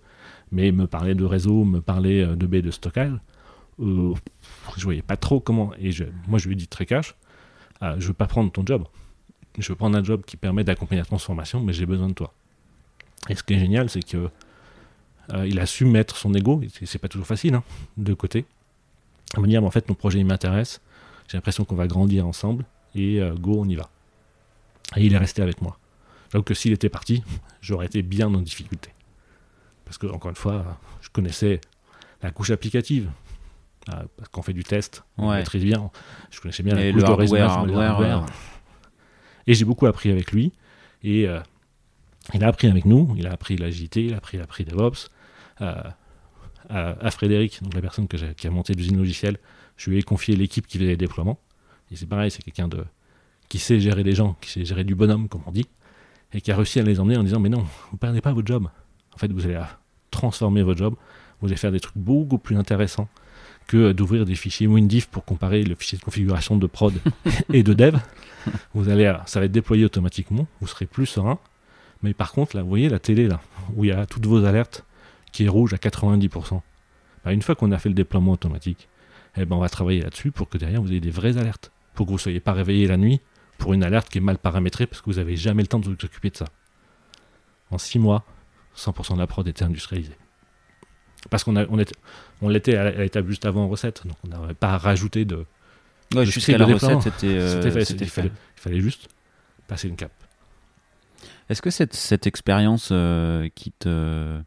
mais 0.52 0.72
me 0.72 0.88
parler 0.88 1.16
de 1.16 1.26
réseau, 1.26 1.66
me 1.66 1.82
parler 1.82 2.24
euh, 2.24 2.36
de 2.36 2.46
baies 2.46 2.62
de 2.62 2.72
stockage, 2.72 3.12
euh, 3.80 4.14
je 4.78 4.84
voyais 4.84 5.02
pas 5.02 5.18
trop 5.18 5.40
comment. 5.40 5.74
Et 5.80 5.92
moi, 6.28 6.40
je 6.40 6.48
lui 6.48 6.54
ai 6.54 6.56
dit 6.56 6.68
très 6.68 6.86
cash, 6.86 7.16
euh, 7.82 7.96
je 8.00 8.08
veux 8.08 8.14
pas 8.14 8.28
prendre 8.28 8.52
ton 8.52 8.66
job. 8.66 8.86
Je 9.58 9.70
veux 9.70 9.76
prendre 9.76 9.98
un 9.98 10.04
job 10.04 10.24
qui 10.26 10.38
permet 10.38 10.64
d'accompagner 10.64 11.02
la 11.02 11.06
transformation, 11.06 11.62
mais 11.62 11.74
j'ai 11.74 11.86
besoin 11.86 12.10
de 12.10 12.14
toi. 12.14 12.34
Et 13.30 13.36
ce 13.36 13.44
qui 13.44 13.54
est 13.54 13.60
génial, 13.60 13.90
c'est 13.90 14.04
que 14.04 14.30
euh, 15.34 15.48
il 15.48 15.60
a 15.60 15.66
su 15.66 15.86
mettre 15.86 16.18
son 16.18 16.34
ego, 16.34 16.62
et 16.62 16.86
c'est 16.86 17.00
pas 17.00 17.08
toujours 17.08 17.28
facile, 17.28 17.56
hein, 17.56 17.64
de 17.98 18.14
côté, 18.14 18.46
à 19.36 19.40
me 19.40 19.48
dire, 19.48 19.64
en 19.64 19.72
fait, 19.72 19.88
mon 19.88 19.96
projet, 19.96 20.20
il 20.20 20.26
m'intéresse 20.26 20.82
j'ai 21.28 21.38
l'impression 21.38 21.66
qu'on 21.66 21.76
va 21.76 21.88
grandir 21.88 22.28
ensemble 22.28 22.66
et 22.94 23.22
euh, 23.22 23.34
go, 23.34 23.60
on 23.60 23.68
y 23.68 23.76
va. 23.76 23.90
Et 24.96 25.06
il 25.06 25.14
est 25.14 25.18
resté 25.18 25.42
avec 25.42 25.62
moi. 25.62 25.80
Donc 26.32 26.46
que 26.46 26.54
s'il 26.54 26.72
était 26.72 26.90
parti, 26.90 27.24
j'aurais 27.62 27.88
été 27.88 28.02
bien 28.02 28.34
en 28.34 28.42
difficulté. 28.42 28.92
Parce 29.86 29.98
que, 29.98 30.08
encore 30.08 30.30
une 30.30 30.36
fois, 30.36 30.80
je 31.02 31.10
connaissais 31.10 31.62
la 32.22 32.32
couche 32.32 32.50
applicative. 32.50 33.10
Euh, 33.94 34.04
parce 34.18 34.30
qu'on 34.30 34.42
fait 34.42 34.54
du 34.54 34.64
test, 34.64 35.04
on 35.18 35.32
maîtrise 35.32 35.64
bien. 35.64 35.92
Je 36.32 36.42
connaissais 36.42 36.64
bien 36.64 36.76
la 36.76 36.92
couche 36.92 37.04
de 37.04 37.12
réseau. 37.12 37.36
Et 39.48 39.54
j'ai 39.54 39.66
beaucoup 39.66 39.86
appris 39.86 40.10
avec 40.10 40.32
lui. 40.32 40.54
Et 41.04 41.28
euh, 41.28 41.40
il 42.34 42.44
a 42.44 42.48
appris 42.48 42.68
avec 42.68 42.86
nous. 42.86 43.14
Il 43.18 43.28
a 43.28 43.32
appris 43.32 43.58
l'agilité, 43.58 44.06
il 44.06 44.14
a 44.14 44.18
appris, 44.18 44.66
DevOps. 44.66 45.10
à, 45.60 45.94
à, 46.70 47.12
Frédéric, 47.12 47.62
donc 47.62 47.76
la 47.76 47.82
personne 47.82 48.08
que 48.08 48.18
qui 48.34 48.48
a 48.48 48.50
monté 48.50 48.74
l'usine 48.74 48.98
logicielle, 48.98 49.38
je 49.78 49.92
lui 49.92 50.00
ai 50.00 50.02
confié 50.02 50.36
l'équipe 50.36 50.66
qui 50.66 50.80
faisait 50.80 50.90
les 50.90 50.98
déploiements. 50.98 51.40
Et 51.92 51.96
c'est 51.96 52.08
pareil, 52.08 52.32
c'est 52.32 52.42
quelqu'un 52.42 52.68
de 52.68 52.84
qui 53.50 53.60
sait 53.60 53.80
gérer 53.80 54.04
les 54.04 54.14
gens, 54.14 54.36
qui 54.42 54.50
sait 54.50 54.66
gérer 54.66 54.84
du 54.84 54.96
bonhomme, 54.96 55.30
comme 55.30 55.44
on 55.46 55.52
dit, 55.52 55.68
et 56.34 56.42
qui 56.42 56.52
a 56.52 56.56
réussi 56.56 56.80
à 56.80 56.84
les 56.84 57.00
emmener 57.00 57.18
en 57.18 57.24
disant 57.24 57.40
Mais 57.40 57.50
non, 57.50 57.60
vous 57.60 57.94
ne 57.94 57.98
perdez 57.98 58.22
pas 58.22 58.34
votre 58.34 58.48
job. 58.48 58.68
En 59.14 59.18
fait, 59.18 59.32
vous 59.32 59.46
allez 59.46 59.62
transformer 60.10 60.64
votre 60.64 60.80
job, 60.80 60.96
vous 61.42 61.48
allez 61.48 61.58
faire 61.58 61.72
des 61.72 61.80
trucs 61.80 61.98
beaucoup 61.98 62.38
plus 62.40 62.58
intéressants 62.58 63.08
que 63.68 63.92
d'ouvrir 63.92 64.26
des 64.26 64.36
fichiers 64.36 64.68
WinDiff 64.68 65.08
pour 65.08 65.26
comparer 65.26 65.64
le 65.64 65.76
fichier 65.76 65.98
de 65.98 66.04
configuration 66.04 66.58
de 66.58 66.68
prod 66.68 66.94
et 67.54 67.64
de 67.64 67.74
dev. 67.74 67.98
Vous 68.74 68.90
allez, 68.90 69.12
ça 69.26 69.40
va 69.40 69.46
être 69.46 69.52
déployé 69.52 69.86
automatiquement, 69.86 70.48
vous 70.62 70.68
serez 70.68 70.86
plus 70.86 71.06
serein. 71.06 71.40
Mais 72.04 72.14
par 72.14 72.32
contre, 72.32 72.56
là, 72.56 72.62
vous 72.62 72.70
voyez 72.70 72.90
la 72.90 73.00
télé 73.00 73.28
là, 73.28 73.42
où 73.76 73.84
il 73.84 73.88
y 73.88 73.92
a 73.92 74.06
toutes 74.06 74.26
vos 74.26 74.46
alertes 74.46 74.86
qui 75.32 75.46
est 75.46 75.50
rouge 75.50 75.74
à 75.74 75.78
90%. 75.78 76.62
Bah, 77.24 77.34
une 77.34 77.42
fois 77.42 77.56
qu'on 77.56 77.72
a 77.72 77.80
fait 77.80 77.90
le 77.90 77.96
déploiement 77.96 78.34
automatique, 78.34 78.88
eh 79.36 79.46
ben 79.46 79.56
on 79.56 79.60
va 79.60 79.70
travailler 79.70 80.02
là-dessus 80.02 80.32
pour 80.32 80.48
que 80.48 80.58
derrière 80.58 80.82
vous 80.82 80.92
ayez 80.92 81.02
des 81.02 81.10
vraies 81.10 81.38
alertes. 81.38 81.72
Pour 81.94 82.06
que 82.06 82.12
vous 82.12 82.18
ne 82.18 82.22
soyez 82.22 82.40
pas 82.40 82.54
réveillé 82.54 82.88
la 82.88 82.98
nuit 82.98 83.20
pour 83.58 83.74
une 83.74 83.84
alerte 83.84 84.10
qui 84.10 84.20
est 84.20 84.22
mal 84.22 84.38
paramétrée 84.38 84.86
parce 84.86 85.02
que 85.02 85.10
vous 85.10 85.18
n'avez 85.18 85.36
jamais 85.36 85.64
le 85.64 85.68
temps 85.68 85.80
de 85.80 85.86
vous 85.86 85.94
occuper 85.94 86.30
de 86.30 86.38
ça. 86.38 86.46
En 87.72 87.78
6 87.78 88.00
mois, 88.00 88.24
100% 88.78 89.16
de 89.16 89.20
la 89.20 89.28
prod 89.28 89.48
était 89.48 89.64
industrialisée. 89.64 90.16
Parce 91.30 91.44
qu'on 91.44 91.56
on 91.58 91.86
on 92.42 92.50
l'était 92.50 92.76
à 92.76 92.92
l'étape 92.92 93.28
juste 93.28 93.46
avant 93.46 93.64
en 93.64 93.68
recette, 93.68 94.06
donc 94.06 94.16
on 94.24 94.28
n'avait 94.28 94.54
pas 94.54 94.74
à 94.74 94.78
rajouter 94.78 95.26
de. 95.26 95.46
Ouais, 96.14 96.26
jusqu'à 96.26 96.58
la 96.58 96.66
recette, 96.66 97.02
c'était. 97.02 97.28
Euh, 97.28 97.62
il, 98.00 98.10
fallait, 98.56 98.80
juste 98.80 99.08
passer 99.68 99.88
une 99.88 99.96
cap. 99.96 100.12
Est-ce 101.50 101.62
que 101.62 101.70
cette, 101.70 101.94
cette 101.94 102.28
expérience 102.28 102.90
euh, 102.92 103.50
qui 103.56 103.72
te 103.72 104.40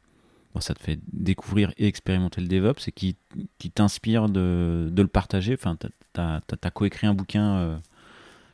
ça 0.61 0.75
te 0.75 0.83
fait 0.83 0.99
découvrir 1.13 1.73
et 1.77 1.87
expérimenter 1.87 2.41
le 2.41 2.49
DevOps 2.49 2.89
et 2.89 2.93
qui, 2.93 3.17
qui 3.59 3.71
t'inspire 3.71 4.29
de, 4.29 4.89
de, 4.91 5.03
le 5.03 5.09
partager? 5.09 5.55
Enfin, 5.55 5.77
tu 5.77 6.21
as, 6.21 6.71
coécrit 6.71 7.07
un 7.07 7.15
bouquin 7.15 7.57
euh, 7.57 7.77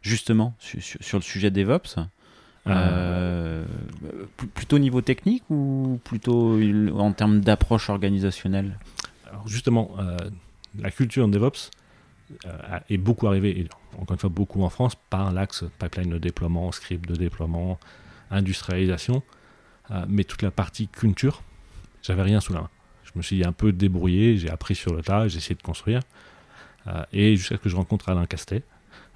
justement 0.02 0.54
sur, 0.58 1.18
le 1.18 1.22
sujet 1.22 1.50
DevOps? 1.50 1.96
Euh, 2.66 3.64
plutôt 4.54 4.78
niveau 4.78 5.02
technique 5.02 5.44
ou 5.50 6.00
plutôt 6.02 6.58
en 6.98 7.12
termes 7.12 7.40
d'approche 7.40 7.90
organisationnelle? 7.90 8.78
Alors 9.28 9.46
justement, 9.46 9.90
euh, 9.98 10.16
la 10.78 10.90
culture 10.90 11.28
DevOps 11.28 11.70
est 12.88 12.96
beaucoup 12.96 13.26
arrivée, 13.26 13.68
encore 13.98 14.14
une 14.14 14.18
fois 14.18 14.30
beaucoup 14.30 14.62
en 14.62 14.70
France, 14.70 14.94
par 15.10 15.30
l'axe 15.30 15.64
pipeline 15.78 16.10
de 16.10 16.18
déploiement, 16.18 16.72
script 16.72 17.06
de 17.06 17.16
déploiement, 17.16 17.78
industrialisation, 18.30 19.22
mais 20.08 20.24
toute 20.24 20.40
la 20.40 20.50
partie 20.50 20.88
culture, 20.88 21.42
j'avais 22.02 22.22
rien 22.22 22.40
sous 22.40 22.54
la 22.54 22.62
main. 22.62 22.70
Je 23.04 23.10
me 23.14 23.22
suis 23.22 23.44
un 23.44 23.52
peu 23.52 23.72
débrouillé, 23.72 24.38
j'ai 24.38 24.50
appris 24.50 24.74
sur 24.74 24.94
le 24.94 25.02
tas, 25.02 25.28
j'ai 25.28 25.36
essayé 25.36 25.54
de 25.54 25.62
construire. 25.62 26.00
Euh, 26.86 27.04
et 27.12 27.36
jusqu'à 27.36 27.56
ce 27.56 27.60
que 27.60 27.68
je 27.68 27.76
rencontre 27.76 28.08
Alain 28.08 28.26
Castet. 28.26 28.62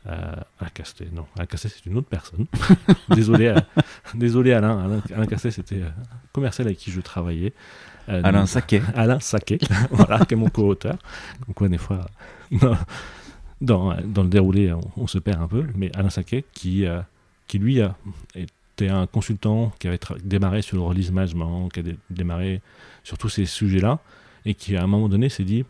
Euh, 0.09 0.33
Alain 0.59 0.71
Castet, 0.73 1.09
non, 1.13 1.27
Alain 1.37 1.47
Castet 1.47 1.69
c'est 1.69 1.87
une 1.87 1.97
autre 1.99 2.09
personne. 2.09 2.47
désolé, 3.11 3.49
euh, 3.49 3.61
désolé 4.15 4.53
Alain. 4.53 5.01
Alain, 5.15 5.27
Castet 5.27 5.51
c'était 5.51 5.83
un 5.83 5.93
commercial 6.33 6.67
avec 6.67 6.79
qui 6.79 6.91
je 6.91 7.01
travaillais. 7.01 7.53
Alain 8.09 8.47
Saquet. 8.47 8.83
Alain 8.95 9.21
Saquet, 9.21 9.59
voilà, 9.91 10.25
qui 10.25 10.35
est 10.35 10.37
mon 10.37 10.49
co-auteur. 10.49 10.97
Donc 11.47 11.57
quoi, 11.57 11.69
des 11.69 11.77
fois, 11.77 12.07
dans, 13.61 13.95
dans, 14.03 14.23
le 14.23 14.29
déroulé, 14.29 14.73
on, 14.97 15.07
se 15.07 15.19
perd 15.19 15.43
un 15.43 15.49
peu. 15.49 15.67
Mais 15.75 15.95
Alain 15.95 16.09
Saquet, 16.09 16.45
qui, 16.55 16.87
qui 17.47 17.59
lui 17.59 17.83
c'était 18.79 18.93
un 18.93 19.09
consultant 19.09 19.73
qui 19.81 19.89
avait 19.89 19.99
démarré 20.23 20.63
sur 20.63 20.77
le 20.77 20.85
release 20.85 21.11
management, 21.11 21.69
qui 21.69 21.81
a 21.81 21.83
démarré 22.11 22.63
sur 23.03 23.19
tous 23.19 23.29
ces 23.29 23.45
sujets-là, 23.45 23.99
et 24.45 24.55
qui 24.55 24.77
à 24.77 24.85
un 24.85 24.87
moment 24.87 25.09
donné 25.09 25.29
s'est 25.29 25.43
dit, 25.43 25.65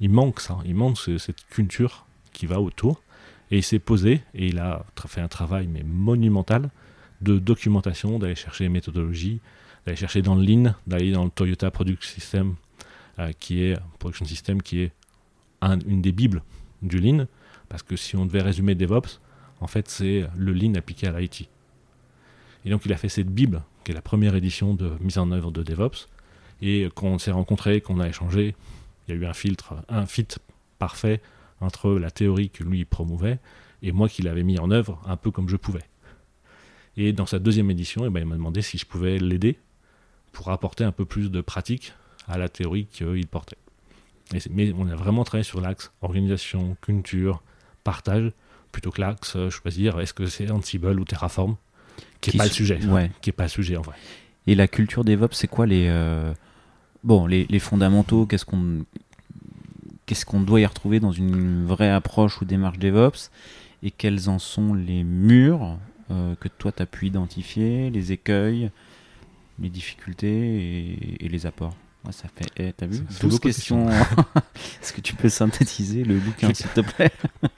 il 0.00 0.10
manque 0.10 0.40
ça, 0.40 0.58
il 0.64 0.74
manque 0.74 0.98
cette 0.98 1.46
culture 1.50 2.04
qui 2.32 2.46
va 2.46 2.60
autour, 2.60 3.00
et 3.50 3.58
il 3.58 3.62
s'est 3.62 3.78
posé, 3.78 4.22
et 4.34 4.48
il 4.48 4.58
a 4.58 4.84
fait 5.06 5.20
un 5.20 5.28
travail 5.28 5.66
mais 5.66 5.82
monumental 5.82 6.70
de 7.20 7.38
documentation, 7.38 8.18
d'aller 8.18 8.34
chercher 8.34 8.64
les 8.64 8.70
méthodologies, 8.70 9.40
d'aller 9.84 9.96
chercher 9.96 10.22
dans 10.22 10.34
le 10.34 10.42
Lean, 10.42 10.74
d'aller 10.86 11.12
dans 11.12 11.24
le 11.24 11.30
Toyota 11.30 11.70
Product 11.70 12.02
System, 12.04 12.56
qui 13.40 13.62
est 13.62 13.76
Production 13.98 14.26
System, 14.26 14.62
qui 14.62 14.80
est 14.80 14.92
une 15.62 16.02
des 16.02 16.12
bibles 16.12 16.42
du 16.82 17.00
Lean, 17.00 17.26
parce 17.68 17.82
que 17.82 17.96
si 17.96 18.16
on 18.16 18.26
devait 18.26 18.42
résumer 18.42 18.74
DevOps, 18.74 19.20
en 19.60 19.66
fait, 19.66 19.88
c'est 19.88 20.24
le 20.36 20.52
Lean 20.52 20.74
appliqué 20.74 21.08
à 21.08 21.18
l'IT. 21.18 21.48
Et 22.64 22.70
donc, 22.70 22.84
il 22.84 22.92
a 22.92 22.96
fait 22.96 23.08
cette 23.08 23.28
bible, 23.28 23.62
qui 23.82 23.92
est 23.92 23.94
la 23.94 24.02
première 24.02 24.34
édition 24.34 24.74
de 24.74 24.92
mise 25.00 25.18
en 25.18 25.32
œuvre 25.32 25.50
de 25.50 25.62
DevOps. 25.62 26.06
Et 26.60 26.88
quand 26.94 27.06
on 27.06 27.18
s'est 27.18 27.30
rencontrés, 27.30 27.80
qu'on 27.80 27.98
a 27.98 28.08
échangé, 28.08 28.54
il 29.06 29.14
y 29.14 29.18
a 29.18 29.20
eu 29.20 29.26
un 29.26 29.32
filtre, 29.32 29.74
un 29.88 30.06
fit 30.06 30.28
parfait 30.78 31.20
entre 31.60 31.92
la 31.92 32.10
théorie 32.10 32.50
que 32.50 32.64
lui 32.64 32.84
promouvait 32.84 33.38
et 33.82 33.92
moi 33.92 34.08
qui 34.08 34.22
l'avais 34.22 34.42
mis 34.42 34.58
en 34.58 34.70
œuvre 34.70 35.00
un 35.06 35.16
peu 35.16 35.30
comme 35.30 35.48
je 35.48 35.56
pouvais. 35.56 35.84
Et 36.96 37.12
dans 37.12 37.26
sa 37.26 37.38
deuxième 37.38 37.70
édition, 37.70 38.04
eh 38.06 38.10
ben, 38.10 38.20
il 38.20 38.26
m'a 38.26 38.34
demandé 38.34 38.60
si 38.62 38.76
je 38.76 38.84
pouvais 38.84 39.18
l'aider 39.18 39.58
pour 40.32 40.50
apporter 40.50 40.84
un 40.84 40.92
peu 40.92 41.04
plus 41.04 41.30
de 41.30 41.40
pratique 41.40 41.92
à 42.26 42.38
la 42.38 42.48
théorie 42.48 42.86
qu'il 42.86 43.26
portait. 43.26 43.56
mais 44.50 44.72
on 44.76 44.88
a 44.88 44.96
vraiment 44.96 45.24
travaillé 45.24 45.44
sur 45.44 45.60
l'axe 45.60 45.92
organisation, 46.02 46.76
culture, 46.82 47.42
partage, 47.84 48.32
plutôt 48.72 48.90
que 48.90 49.00
l'axe 49.00 49.36
euh, 49.36 49.50
choisir 49.50 49.98
est-ce 50.00 50.12
que 50.12 50.26
c'est 50.26 50.50
Ansible 50.50 51.00
ou 51.00 51.04
Terraform, 51.04 51.56
qui 52.20 52.30
n'est 52.30 52.38
pas 52.38 52.44
le 52.44 52.50
sujet. 52.50 52.78
Qui 53.20 53.30
est 53.30 53.32
pas 53.32 53.44
le 53.44 53.48
sujet 53.48 53.76
en 53.76 53.82
vrai. 53.82 53.96
Et 54.46 54.54
la 54.54 54.68
culture 54.68 55.04
DevOps, 55.04 55.32
c'est 55.32 55.48
quoi 55.48 55.66
les, 55.66 55.86
euh, 55.88 56.32
bon, 57.04 57.26
les, 57.26 57.58
fondamentaux 57.58 58.26
Qu'est-ce 58.26 58.44
qu'on 58.44 58.84
qu'est-ce 60.08 60.24
qu'on 60.24 60.40
doit 60.40 60.60
y 60.60 60.66
retrouver 60.66 61.00
dans 61.00 61.12
une 61.12 61.66
vraie 61.66 61.90
approche 61.90 62.40
ou 62.40 62.46
démarche 62.46 62.78
DevOps 62.78 63.30
Et 63.82 63.90
quels 63.90 64.30
en 64.30 64.38
sont 64.38 64.72
les 64.72 65.04
murs 65.04 65.78
euh, 66.10 66.34
que 66.36 66.48
toi 66.48 66.72
tu 66.72 66.82
as 66.82 66.86
pu 66.86 67.06
identifier, 67.06 67.90
les 67.90 68.12
écueils, 68.12 68.70
les 69.60 69.68
difficultés 69.68 71.18
et, 71.20 71.28
les 71.28 71.46
apports 71.46 71.76
ça 72.10 72.26
fait, 72.34 72.46
eh, 72.56 72.72
t'as 72.72 72.86
vu 72.86 73.00
12 73.20 73.38
questions. 73.38 73.90
Est-ce 74.80 74.94
que 74.94 75.02
tu 75.02 75.14
peux 75.14 75.28
synthétiser 75.28 76.04
le 76.04 76.18
bouquin, 76.18 76.54
s'il 76.54 76.68
te 76.68 76.80
plaît? 76.80 77.12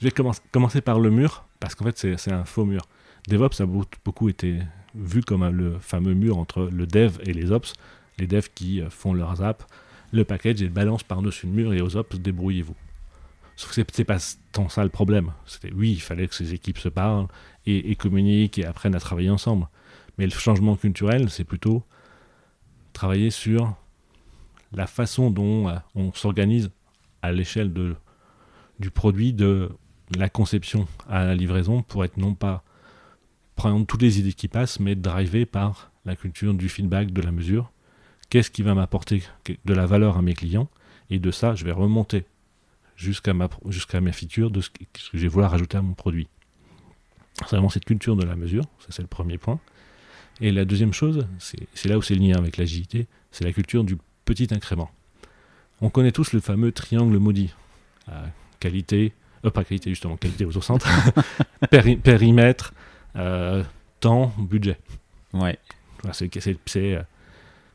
Je 0.00 0.08
vais 0.08 0.12
commencer 0.50 0.80
par 0.80 0.98
le 0.98 1.10
mur, 1.10 1.44
parce 1.60 1.74
qu'en 1.74 1.84
fait, 1.84 1.98
c'est 1.98 2.32
un 2.32 2.46
faux 2.46 2.64
mur. 2.64 2.88
DevOps 3.28 3.60
a 3.60 3.66
beaucoup 3.66 4.30
été 4.30 4.60
vu 4.94 5.20
comme 5.20 5.46
le 5.46 5.78
fameux 5.78 6.14
mur 6.14 6.38
entre 6.38 6.70
le 6.72 6.86
dev 6.86 7.18
et 7.26 7.34
les 7.34 7.52
ops. 7.52 7.74
Les 8.18 8.26
devs 8.26 8.48
qui 8.54 8.80
euh, 8.80 8.88
font 8.88 9.12
leurs 9.12 9.42
apps, 9.42 9.66
le 10.12 10.24
package 10.24 10.62
et 10.62 10.66
le 10.66 10.70
balance 10.70 11.02
par-dessus 11.02 11.46
le 11.46 11.52
mur 11.52 11.72
et 11.72 11.80
aux 11.80 11.96
ops, 11.96 12.18
débrouillez-vous. 12.18 12.76
Sauf 13.56 13.74
que 13.74 13.82
c'est 13.92 14.04
pas 14.04 14.18
tant 14.52 14.68
ça 14.68 14.82
le 14.84 14.90
problème. 14.90 15.32
Oui, 15.74 15.92
il 15.92 16.00
fallait 16.00 16.26
que 16.26 16.34
ces 16.34 16.54
équipes 16.54 16.78
se 16.78 16.88
parlent 16.88 17.28
et, 17.66 17.94
communiquent 17.96 18.58
et 18.58 18.64
apprennent 18.64 18.94
à 18.94 19.00
travailler 19.00 19.30
ensemble. 19.30 19.66
Mais 20.18 20.24
le 20.24 20.32
changement 20.32 20.76
culturel, 20.76 21.30
c'est 21.30 21.44
plutôt 21.44 21.82
travailler 22.92 23.30
sur 23.30 23.74
la 24.72 24.86
façon 24.86 25.30
dont 25.30 25.68
euh, 25.68 25.76
on 25.94 26.12
s'organise 26.12 26.70
à 27.22 27.32
l'échelle 27.32 27.72
du 28.78 28.90
produit, 28.90 29.32
de 29.32 29.70
la 30.16 30.28
conception 30.28 30.86
à 31.08 31.24
la 31.24 31.34
livraison, 31.34 31.82
pour 31.82 32.04
être 32.04 32.16
non 32.16 32.34
pas 32.34 32.64
prendre 33.54 33.86
toutes 33.86 34.02
les 34.02 34.18
idées 34.18 34.32
qui 34.32 34.48
passent, 34.48 34.80
mais 34.80 34.94
driver 34.94 35.46
par 35.46 35.92
la 36.04 36.16
culture 36.16 36.54
du 36.54 36.68
feedback, 36.68 37.12
de 37.12 37.22
la 37.22 37.30
mesure. 37.30 37.70
Qu'est-ce 38.32 38.50
qui 38.50 38.62
va 38.62 38.72
m'apporter 38.72 39.22
de 39.66 39.74
la 39.74 39.84
valeur 39.84 40.16
à 40.16 40.22
mes 40.22 40.32
clients? 40.32 40.70
Et 41.10 41.18
de 41.18 41.30
ça, 41.30 41.54
je 41.54 41.66
vais 41.66 41.70
remonter 41.70 42.24
jusqu'à 42.96 43.34
ma, 43.34 43.50
jusqu'à 43.68 44.00
mes 44.00 44.10
features 44.10 44.50
de 44.50 44.62
ce 44.62 44.70
que 44.70 44.78
je 45.12 45.18
vais 45.18 45.28
vouloir 45.28 45.50
rajouter 45.50 45.76
à 45.76 45.82
mon 45.82 45.92
produit. 45.92 46.28
C'est 47.40 47.50
vraiment 47.50 47.68
cette 47.68 47.84
culture 47.84 48.16
de 48.16 48.24
la 48.24 48.34
mesure, 48.34 48.64
ça 48.78 48.86
c'est 48.88 49.02
le 49.02 49.08
premier 49.08 49.36
point. 49.36 49.60
Et 50.40 50.50
la 50.50 50.64
deuxième 50.64 50.94
chose, 50.94 51.26
c'est 51.38 51.84
là 51.84 51.98
où 51.98 52.00
c'est 52.00 52.14
le 52.14 52.22
lien 52.26 52.38
avec 52.38 52.56
l'agilité, 52.56 53.06
c'est 53.32 53.44
la 53.44 53.52
culture 53.52 53.84
du 53.84 53.98
petit 54.24 54.48
incrément. 54.50 54.90
On 55.82 55.90
connaît 55.90 56.10
tous 56.10 56.32
le 56.32 56.40
fameux 56.40 56.72
triangle 56.72 57.18
maudit. 57.18 57.52
Euh, 58.08 58.26
qualité, 58.60 59.12
euh, 59.44 59.50
pas 59.50 59.62
qualité 59.62 59.90
justement, 59.90 60.16
qualité 60.16 60.46
au 60.46 60.52
centre, 60.52 60.88
périmètre, 62.02 62.72
euh, 63.14 63.62
temps, 64.00 64.32
budget. 64.38 64.78
Ouais. 65.34 65.58
c'est 66.12 66.30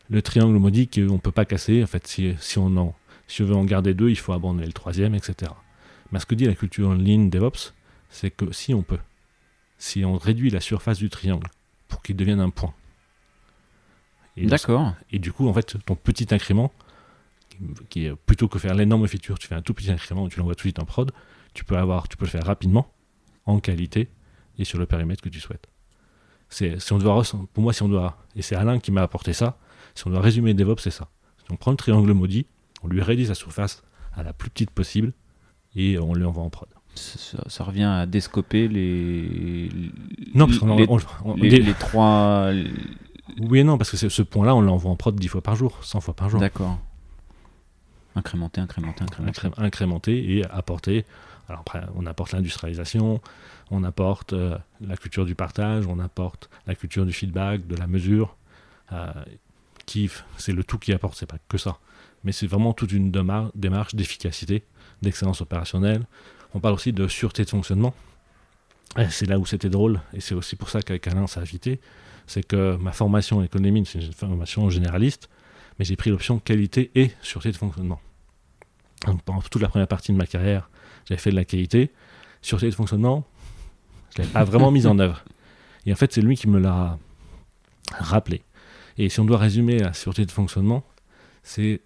le 0.10 0.22
triangle 0.22 0.58
maudit 0.58 0.88
qu'on 0.88 1.14
ne 1.14 1.18
peut 1.18 1.32
pas 1.32 1.46
casser. 1.46 1.84
En 1.84 1.88
fait, 1.88 2.08
si, 2.08 2.36
si, 2.40 2.58
on 2.60 2.76
en, 2.78 2.96
si 3.28 3.42
on 3.42 3.46
veut 3.46 3.56
en 3.56 3.66
garder 3.66 3.94
deux, 3.94 4.10
il 4.10 4.18
faut 4.18 4.34
abandonner 4.34 4.66
le 4.66 4.74
troisième, 4.74 5.16
etc. 5.16 5.52
Mais 6.12 6.20
ce 6.20 6.26
que 6.26 6.36
dit 6.36 6.46
la 6.46 6.56
culture 6.56 6.90
en 6.90 6.94
ligne 6.94 7.30
DevOps, 7.30 7.74
c'est 8.10 8.32
que 8.32 8.52
si 8.52 8.74
on 8.74 8.84
peut, 8.84 9.00
si 9.78 10.06
on 10.06 10.18
réduit 10.18 10.50
la 10.50 10.62
surface 10.62 10.98
du 10.98 11.10
triangle 11.10 11.50
pour 11.88 12.02
qu'il 12.02 12.16
devienne 12.16 12.40
un 12.40 12.50
point. 12.50 12.74
D'accord. 14.38 14.94
Et 15.12 15.20
du 15.20 15.32
coup, 15.32 15.48
en 15.48 15.54
fait, 15.54 15.78
ton 15.86 15.96
petit 15.96 16.28
incrément, 16.34 16.72
qui 17.90 18.06
est 18.06 18.16
plutôt 18.16 18.48
que 18.48 18.60
faire 18.60 18.76
l'énorme 18.76 19.08
feature, 19.08 19.40
tu 19.40 19.48
fais 19.48 19.56
un 19.56 19.62
tout 19.62 19.74
petit 19.74 19.92
incrément, 19.92 20.28
tu 20.30 20.38
l'envoies 20.38 20.54
tout 20.54 20.60
de 20.60 20.70
suite 20.70 20.80
en 20.80 20.86
prod, 20.86 21.12
tu 21.54 21.64
peux 21.64 21.76
avoir, 21.76 22.08
tu 22.08 22.18
peux 22.18 22.26
le 22.26 22.30
faire 22.30 22.46
rapidement, 22.46 22.94
en 23.46 23.60
qualité, 23.60 24.10
et 24.60 24.64
sur 24.64 24.78
le 24.78 24.86
périmètre 24.86 25.24
que 25.24 25.30
tu 25.30 25.40
souhaites. 25.40 25.68
C'est, 26.50 26.80
si 26.80 26.94
on 26.94 27.00
doit, 27.00 27.24
pour 27.54 27.64
moi, 27.64 27.74
si 27.74 27.82
on 27.82 27.90
doit, 27.90 28.18
et 28.36 28.42
c'est 28.44 28.56
Alain 28.56 28.80
qui 28.80 28.92
m'a 28.92 29.02
apporté 29.02 29.34
ça, 29.34 29.58
si 29.98 30.06
on 30.06 30.12
doit 30.12 30.22
résumer 30.22 30.54
DevOps, 30.54 30.80
c'est 30.80 30.92
ça. 30.92 31.10
on 31.50 31.56
prend 31.56 31.72
le 31.72 31.78
triangle 31.78 32.14
maudit, 32.14 32.46
on 32.84 32.88
lui 32.88 33.02
réduit 33.02 33.26
sa 33.26 33.36
surface 33.36 33.84
à 34.16 34.22
la 34.22 34.32
plus 34.32 34.50
petite 34.52 34.70
possible, 34.70 35.12
et 35.76 35.98
on 35.98 36.14
l'envoie 36.14 36.44
en 36.44 36.50
prod. 36.50 36.70
Ça, 36.96 37.64
revient 37.64 37.84
à 37.84 38.06
descoper 38.06 38.68
les. 38.68 39.70
Non, 40.34 40.48
parce 40.48 40.60
qu'on 40.60 41.36
les, 41.36 41.60
les, 41.60 41.74
trois. 41.74 42.52
Oui 43.40 43.60
et 43.60 43.64
non, 43.64 43.78
parce 43.78 43.92
que 43.92 43.98
ce 44.10 44.22
point-là, 44.22 44.56
on 44.56 44.62
l'envoie 44.62 44.90
en 44.90 44.96
prod 44.96 45.16
10 45.16 45.28
fois 45.28 45.42
par 45.42 45.56
jour, 45.56 45.78
100 45.84 46.02
fois 46.02 46.16
par 46.16 46.30
jour. 46.30 46.40
D'accord. 46.40 46.80
Incrémenter, 48.16 48.62
incrémenter, 48.62 49.04
incrémenter. 49.04 49.50
Incrémenter 49.58 50.38
et 50.38 50.46
apporter. 50.46 51.06
Alors 51.50 51.62
après, 51.62 51.82
on 51.96 52.06
apporte 52.06 52.34
l'industrialisation, 52.34 53.22
on 53.72 53.84
apporte 53.84 54.34
euh, 54.34 54.58
la 54.82 54.98
culture 54.98 55.26
du 55.26 55.36
partage, 55.36 55.86
on 55.88 56.00
apporte 56.00 56.50
la 56.66 56.76
culture 56.76 57.06
du 57.06 57.14
feedback, 57.14 57.68
de 57.68 57.76
la 57.76 57.88
mesure. 57.88 58.36
Euh, 58.92 59.12
c'est 60.38 60.54
le 60.54 60.64
tout 60.64 60.78
qui 60.78 60.94
apporte, 60.94 61.18
c'est 61.18 61.26
pas 61.26 61.38
que 61.48 61.58
ça. 61.58 61.78
Mais 62.24 62.32
c'est 62.32 62.48
vraiment 62.48 62.74
toute 62.74 62.92
une 62.92 63.12
démarche 63.12 63.96
d'efficacité, 63.96 64.64
d'excellence 65.02 65.42
opérationnelle. 65.42 66.06
On 66.54 66.60
parle 66.60 66.76
aussi 66.76 66.94
de 66.94 67.08
sûreté 67.08 67.44
de 67.44 67.50
fonctionnement. 67.50 67.94
C'est 69.10 69.28
là 69.28 69.38
où 69.38 69.46
c'était 69.46 69.70
drôle, 69.70 70.02
et 70.14 70.22
c'est 70.22 70.34
aussi 70.34 70.56
pour 70.56 70.70
ça 70.70 70.82
qu'avec 70.82 71.08
Alain, 71.08 71.28
ça 71.28 71.40
a 71.40 71.44
invité. 71.44 71.80
C'est 72.26 72.44
que 72.44 72.76
ma 72.78 72.92
formation 72.92 73.44
économie, 73.44 73.86
c'est 73.86 74.00
une 74.00 74.14
formation 74.14 74.70
généraliste, 74.70 75.30
mais 75.78 75.86
j'ai 75.86 75.96
pris 75.96 76.10
l'option 76.10 76.40
qualité 76.40 76.92
et 76.96 77.12
sûreté 77.22 77.52
de 77.52 77.58
fonctionnement. 77.58 78.02
pendant 79.26 79.42
toute 79.42 79.62
la 79.62 79.68
première 79.68 79.88
partie 79.88 80.12
de 80.12 80.18
ma 80.18 80.26
carrière, 80.26 80.70
j'avais 81.06 81.20
fait 81.20 81.30
de 81.30 81.36
la 81.36 81.46
qualité. 81.46 81.92
Sûreté 82.42 82.70
de 82.70 82.76
fonctionnement, 82.76 83.26
je 84.16 84.22
l'ai 84.22 84.28
pas 84.28 84.44
vraiment 84.44 84.72
mise 84.72 84.88
en 84.88 84.98
œuvre. 85.08 85.24
Et 85.86 85.94
en 85.94 85.96
fait, 85.96 86.12
c'est 86.12 86.22
lui 86.22 86.36
qui 86.36 86.48
me 86.48 86.60
l'a 86.60 86.98
rappelé. 87.92 88.42
Et 88.98 89.10
si 89.10 89.20
on 89.20 89.26
doit 89.26 89.38
résumer 89.38 89.80
la 89.80 89.94
sûreté 89.94 90.26
de 90.26 90.32
fonctionnement, 90.32 90.84
c'est 91.44 91.82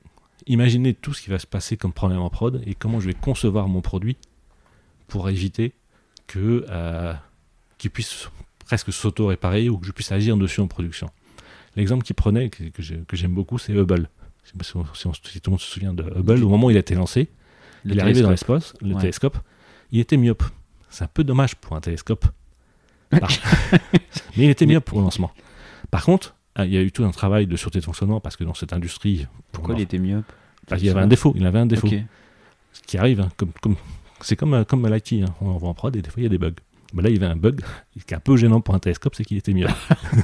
imaginer 0.47 0.93
tout 0.93 1.13
ce 1.13 1.21
qui 1.21 1.29
va 1.29 1.39
se 1.39 1.47
passer 1.47 1.77
comme 1.77 1.93
problème 1.93 2.19
en 2.19 2.29
prod 2.29 2.61
et 2.65 2.73
comment 2.73 2.99
je 2.99 3.07
vais 3.07 3.13
concevoir 3.13 3.67
mon 3.67 3.81
produit 3.81 4.17
pour 5.07 5.29
éviter 5.29 5.73
que 6.27 6.65
euh, 6.69 7.13
qu'il 7.77 7.91
puisse 7.91 8.29
presque 8.65 8.93
s'auto-réparer 8.93 9.69
ou 9.69 9.77
que 9.77 9.85
je 9.85 9.91
puisse 9.91 10.11
agir 10.11 10.37
dessus 10.37 10.61
en 10.61 10.67
production. 10.67 11.09
L'exemple 11.75 12.03
qu'il 12.03 12.15
prenait, 12.15 12.49
que, 12.49 12.63
que 12.69 13.15
j'aime 13.15 13.33
beaucoup, 13.33 13.57
c'est 13.57 13.73
Hubble. 13.73 14.09
Si, 14.43 14.75
on, 14.75 15.13
si, 15.13 15.41
tout 15.41 15.49
le 15.49 15.51
monde 15.51 15.59
se 15.59 15.71
souvient 15.71 15.93
de 15.93 16.03
Hubble, 16.03 16.43
au 16.43 16.49
moment 16.49 16.67
où 16.67 16.71
il 16.71 16.77
a 16.77 16.79
été 16.79 16.95
lancé, 16.95 17.29
il 17.85 17.97
est 17.97 18.01
arrivé 18.01 18.21
dans 18.21 18.29
l'espace, 18.29 18.73
le 18.81 18.95
télescope, 18.95 19.37
il 19.91 19.99
était 19.99 20.17
myope. 20.17 20.43
C'est 20.89 21.03
un 21.03 21.07
peu 21.07 21.23
dommage 21.23 21.55
pour 21.55 21.75
un 21.75 21.81
télescope. 21.81 22.25
mais 23.11 23.19
il 24.37 24.49
était 24.49 24.65
myope 24.65 24.85
pour 24.85 24.99
le 24.99 25.05
lancement. 25.05 25.31
Par 25.89 26.05
contre, 26.05 26.35
ah, 26.55 26.65
il 26.65 26.73
y 26.73 26.77
a 26.77 26.81
eu 26.81 26.91
tout 26.91 27.03
un 27.05 27.11
travail 27.11 27.47
de 27.47 27.55
sûreté 27.55 27.79
de 27.79 27.85
fonctionnement 27.85 28.19
parce 28.19 28.35
que 28.35 28.43
dans 28.43 28.53
cette 28.53 28.73
industrie. 28.73 29.27
Pourquoi 29.51 29.75
il 29.75 29.81
était 29.81 29.97
myope 29.97 30.25
Il 30.71 30.83
y 30.83 30.89
avait 30.89 30.99
un 30.99 31.07
défaut. 31.07 31.33
Il 31.35 31.45
avait 31.45 31.59
un 31.59 31.65
défaut. 31.65 31.87
Ce 32.73 32.81
qui 32.83 32.97
arrive, 32.97 33.19
hein, 33.19 33.29
comme, 33.37 33.51
comme, 33.61 33.75
c'est 34.21 34.35
comme, 34.35 34.63
comme 34.65 34.87
l'IT. 34.87 35.13
Hein. 35.13 35.33
On 35.41 35.49
envoie 35.49 35.69
en 35.69 35.73
prod 35.73 35.95
et 35.95 36.01
des 36.01 36.09
fois 36.09 36.21
il 36.21 36.23
y 36.23 36.25
a 36.25 36.29
des 36.29 36.37
bugs. 36.37 36.53
là, 36.95 37.09
il 37.09 37.13
y 37.13 37.17
avait 37.17 37.31
un 37.31 37.35
bug 37.35 37.61
qui 37.93 38.13
est 38.13 38.17
un 38.17 38.19
peu 38.19 38.37
gênant 38.37 38.61
pour 38.61 38.75
un 38.75 38.79
télescope, 38.79 39.15
c'est 39.15 39.25
qu'il 39.25 39.37
était 39.37 39.53
myope. 39.53 39.71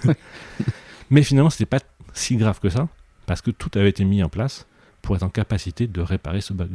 mais 1.09 1.23
finalement, 1.23 1.49
c'était 1.49 1.65
pas 1.65 1.79
si 2.13 2.35
grave 2.35 2.59
que 2.59 2.69
ça 2.69 2.87
parce 3.25 3.41
que 3.41 3.51
tout 3.51 3.69
avait 3.75 3.89
été 3.89 4.05
mis 4.05 4.23
en 4.23 4.29
place 4.29 4.65
pour 5.01 5.15
être 5.15 5.23
en 5.23 5.29
capacité 5.29 5.87
de 5.87 6.01
réparer 6.01 6.41
ce 6.41 6.53
bug 6.53 6.71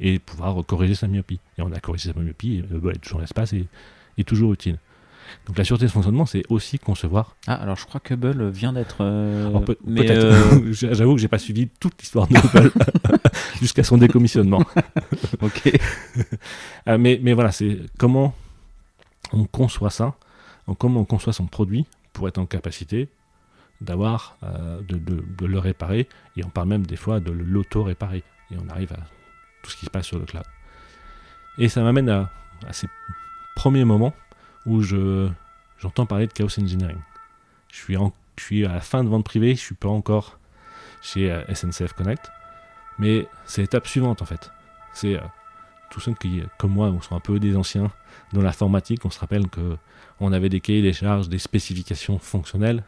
et 0.00 0.18
pouvoir 0.18 0.64
corriger 0.66 0.94
sa 0.94 1.06
myopie. 1.06 1.38
Et 1.58 1.62
on 1.62 1.70
a 1.72 1.78
corrigé 1.78 2.12
sa 2.12 2.18
myopie, 2.18 2.56
et 2.56 2.62
le 2.62 2.80
bol 2.80 2.94
est 2.94 2.98
toujours 2.98 3.18
en 3.18 3.20
l'espace 3.20 3.52
et 3.52 3.66
est 4.18 4.26
toujours 4.26 4.52
utile. 4.52 4.78
Donc 5.46 5.58
la 5.58 5.64
sûreté 5.64 5.86
de 5.86 5.90
fonctionnement, 5.90 6.26
c'est 6.26 6.42
aussi 6.48 6.78
concevoir. 6.78 7.36
Ah, 7.46 7.54
alors 7.54 7.76
je 7.76 7.86
crois 7.86 8.00
que 8.00 8.14
Hubble 8.14 8.48
vient 8.50 8.72
d'être. 8.72 8.98
Euh, 9.00 9.58
mais 9.86 10.10
euh, 10.10 10.72
J'avoue 10.72 11.14
que 11.14 11.20
j'ai 11.20 11.28
pas 11.28 11.38
suivi 11.38 11.68
toute 11.80 12.00
l'histoire 12.00 12.26
de 12.28 12.36
Hubble 12.36 12.72
jusqu'à 13.60 13.84
son 13.84 13.98
décommissionnement. 13.98 14.62
ok. 15.40 15.72
Euh, 16.88 16.98
mais, 16.98 17.20
mais 17.22 17.32
voilà, 17.32 17.52
c'est 17.52 17.78
comment 17.98 18.34
on 19.32 19.44
conçoit 19.44 19.90
ça, 19.90 20.14
comment 20.78 21.00
on 21.00 21.04
conçoit 21.04 21.32
son 21.32 21.46
produit 21.46 21.86
pour 22.12 22.28
être 22.28 22.38
en 22.38 22.46
capacité 22.46 23.08
d'avoir 23.80 24.36
de, 24.86 24.96
de, 24.96 25.46
le 25.46 25.58
réparer 25.58 26.08
et 26.36 26.44
on 26.44 26.50
parle 26.50 26.68
même 26.68 26.86
des 26.86 26.96
fois 26.96 27.18
de 27.18 27.32
l'auto-réparer 27.32 28.22
et 28.52 28.56
on 28.64 28.68
arrive 28.68 28.92
à 28.92 29.00
tout 29.62 29.70
ce 29.70 29.76
qui 29.76 29.86
se 29.86 29.90
passe 29.90 30.06
sur 30.06 30.18
le 30.18 30.24
cloud. 30.24 30.44
Et 31.58 31.68
ça 31.68 31.82
m'amène 31.82 32.08
à, 32.08 32.30
ces 32.70 32.88
premiers 33.56 33.84
moments 33.84 34.14
où 34.66 34.82
je, 34.82 35.28
j'entends 35.78 36.06
parler 36.06 36.26
de 36.26 36.32
chaos 36.32 36.58
engineering. 36.60 36.98
Je 37.70 37.76
suis, 37.76 37.96
en, 37.96 38.12
je 38.36 38.44
suis 38.44 38.66
à 38.66 38.72
la 38.72 38.80
fin 38.80 39.02
de 39.04 39.08
vente 39.08 39.24
privée, 39.24 39.54
je 39.54 39.60
suis 39.60 39.74
pas 39.74 39.88
encore 39.88 40.38
chez 41.00 41.30
euh, 41.30 41.42
SNCF 41.54 41.92
Connect, 41.94 42.30
mais 42.98 43.26
c'est 43.46 43.62
l'étape 43.62 43.86
suivante 43.86 44.22
en 44.22 44.24
fait. 44.24 44.50
C'est 44.92 45.16
euh, 45.16 45.22
tous 45.90 46.00
ceux 46.00 46.14
qui, 46.14 46.42
comme 46.58 46.72
moi, 46.72 46.88
on 46.88 47.00
sont 47.00 47.16
un 47.16 47.20
peu 47.20 47.40
des 47.40 47.56
anciens 47.56 47.90
dans 48.32 48.42
l'informatique, 48.42 49.04
on 49.04 49.10
se 49.10 49.18
rappelle 49.18 49.48
que 49.48 49.76
on 50.20 50.32
avait 50.32 50.48
des 50.48 50.60
cahiers 50.60 50.82
des 50.82 50.92
charges, 50.92 51.28
des 51.28 51.38
spécifications 51.38 52.18
fonctionnelles, 52.18 52.84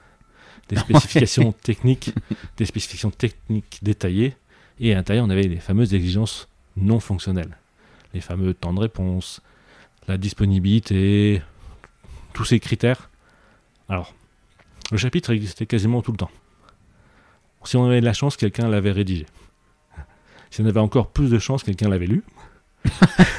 des 0.69 0.77
spécifications 0.77 1.53
techniques, 1.53 2.15
des 2.57 2.65
spécifications 2.65 3.11
techniques 3.11 3.81
détaillées, 3.83 4.37
et 4.79 4.93
à 4.93 4.97
l'intérieur 4.97 5.27
on 5.27 5.31
avait 5.31 5.43
les 5.43 5.59
fameuses 5.59 5.95
exigences 5.95 6.49
non 6.77 7.01
fonctionnelles 7.01 7.57
les 8.15 8.21
fameux 8.21 8.55
temps 8.55 8.73
de 8.73 8.81
réponse, 8.81 9.43
la 10.09 10.17
disponibilité, 10.17 11.43
tous 12.35 12.45
ces 12.45 12.61
critères. 12.61 13.11
Alors, 13.89 14.13
le 14.91 14.99
chapitre 14.99 15.31
existait 15.31 15.65
quasiment 15.65 16.03
tout 16.03 16.13
le 16.13 16.19
temps. 16.19 16.31
Si 17.65 17.79
on 17.79 17.87
avait 17.87 18.01
de 18.01 18.05
la 18.05 18.13
chance, 18.13 18.37
quelqu'un 18.37 18.69
l'avait 18.69 18.93
rédigé. 18.93 19.25
Si 20.51 20.61
on 20.61 20.67
avait 20.67 20.81
encore 20.81 21.11
plus 21.11 21.31
de 21.31 21.39
chance, 21.39 21.63
quelqu'un 21.63 21.89
l'avait 21.89 22.07
lu. 22.07 22.23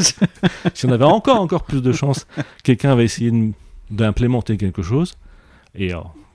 si 0.74 0.86
on 0.88 0.92
avait 0.92 1.06
encore 1.06 1.40
encore 1.40 1.64
plus 1.64 1.84
de 1.84 1.92
chance, 1.92 2.26
quelqu'un 2.64 2.92
avait 2.92 3.06
essayé 3.06 3.54
d'implémenter 3.92 4.58
quelque 4.58 4.82
chose. 4.82 5.16
Et 5.76 5.92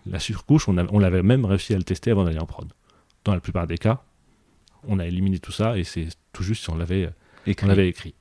la 0.07 0.21
surcouche, 0.21 0.69
on, 0.69 0.77
on 0.93 1.01
l'avait 1.01 1.25
même 1.25 1.45
réussi 1.45 1.75
à 1.75 1.79
le 1.79 1.83
tester 1.83 2.13
avant 2.13 2.25
d'aller 2.25 2.39
en 2.39 2.47
prod. 2.47 2.73
Dans 3.25 3.35
la 3.35 3.41
plupart 3.41 3.67
des 3.67 3.79
cas, 3.79 4.03
on 4.87 5.01
a 5.01 5.07
éliminé 5.07 5.41
tout 5.41 5.53
ça 5.53 5.77
et 5.77 5.85
c'est 5.85 6.09
tout 6.33 6.45
juste 6.45 6.63
si 6.63 6.71
on 6.71 6.77
l'avait 6.77 7.13
écrit. 7.47 8.15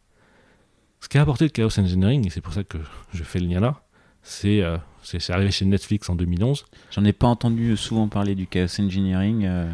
Ce 0.99 1.07
qui 1.07 1.17
a 1.17 1.21
apporté 1.21 1.45
le 1.45 1.49
Chaos 1.51 1.79
Engineering, 1.79 2.27
et 2.27 2.29
c'est 2.29 2.41
pour 2.41 2.53
ça 2.53 2.63
que 2.63 2.77
je 3.13 3.23
fais 3.23 3.39
le 3.39 3.47
lien 3.47 3.61
là, 3.61 3.81
c'est 4.23 4.61
euh, 4.61 4.77
arrivé 5.29 5.51
chez 5.51 5.65
Netflix 5.65 6.09
en 6.09 6.15
2011. 6.15 6.65
J'en 6.91 7.03
ai 7.05 7.13
pas 7.13 7.27
entendu 7.27 7.75
souvent 7.77 8.07
parler 8.07 8.35
du 8.35 8.47
Chaos 8.47 8.79
Engineering. 8.79 9.45
Euh, 9.45 9.71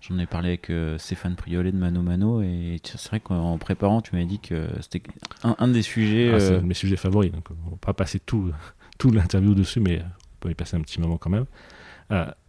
j'en 0.00 0.18
ai 0.18 0.26
parlé 0.26 0.48
avec 0.48 0.70
euh, 0.70 0.98
Stéphane 0.98 1.36
Priolet 1.36 1.72
de 1.72 1.76
Mano 1.76 2.02
Mano, 2.02 2.42
et 2.42 2.80
c'est 2.84 3.08
vrai 3.08 3.20
qu'en 3.20 3.58
préparant, 3.58 4.00
tu 4.00 4.16
m'as 4.16 4.24
dit 4.24 4.40
que 4.40 4.68
c'était 4.80 5.02
un, 5.42 5.68
des 5.68 5.82
sujets. 5.82 6.32
Ah, 6.34 6.40
c'est 6.40 6.56
un 6.56 6.58
de 6.58 6.66
mes 6.66 6.74
sujets 6.74 6.96
favoris, 6.96 7.32
donc 7.32 7.44
on 7.66 7.70
va 7.70 7.76
pas 7.76 7.92
passer 7.92 8.18
tout, 8.18 8.52
tout 8.98 9.10
l'interview 9.10 9.54
dessus, 9.54 9.80
mais 9.80 10.00
on 10.00 10.38
peut 10.40 10.50
y 10.50 10.54
passer 10.54 10.76
un 10.76 10.80
petit 10.80 11.00
moment 11.00 11.18
quand 11.18 11.30
même. 11.30 11.46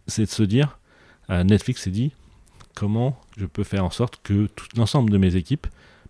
c'est 0.06 0.24
de 0.24 0.30
se 0.30 0.42
dire, 0.42 0.78
Netflix 1.28 1.82
s'est 1.82 1.90
dit, 1.90 2.12
comment 2.74 3.18
je 3.36 3.46
peux 3.46 3.64
faire 3.64 3.84
en 3.84 3.90
sorte 3.90 4.20
que 4.22 4.48
l'ensemble 4.76 5.10
de 5.10 5.18
mes 5.18 5.36
équipes 5.36 5.66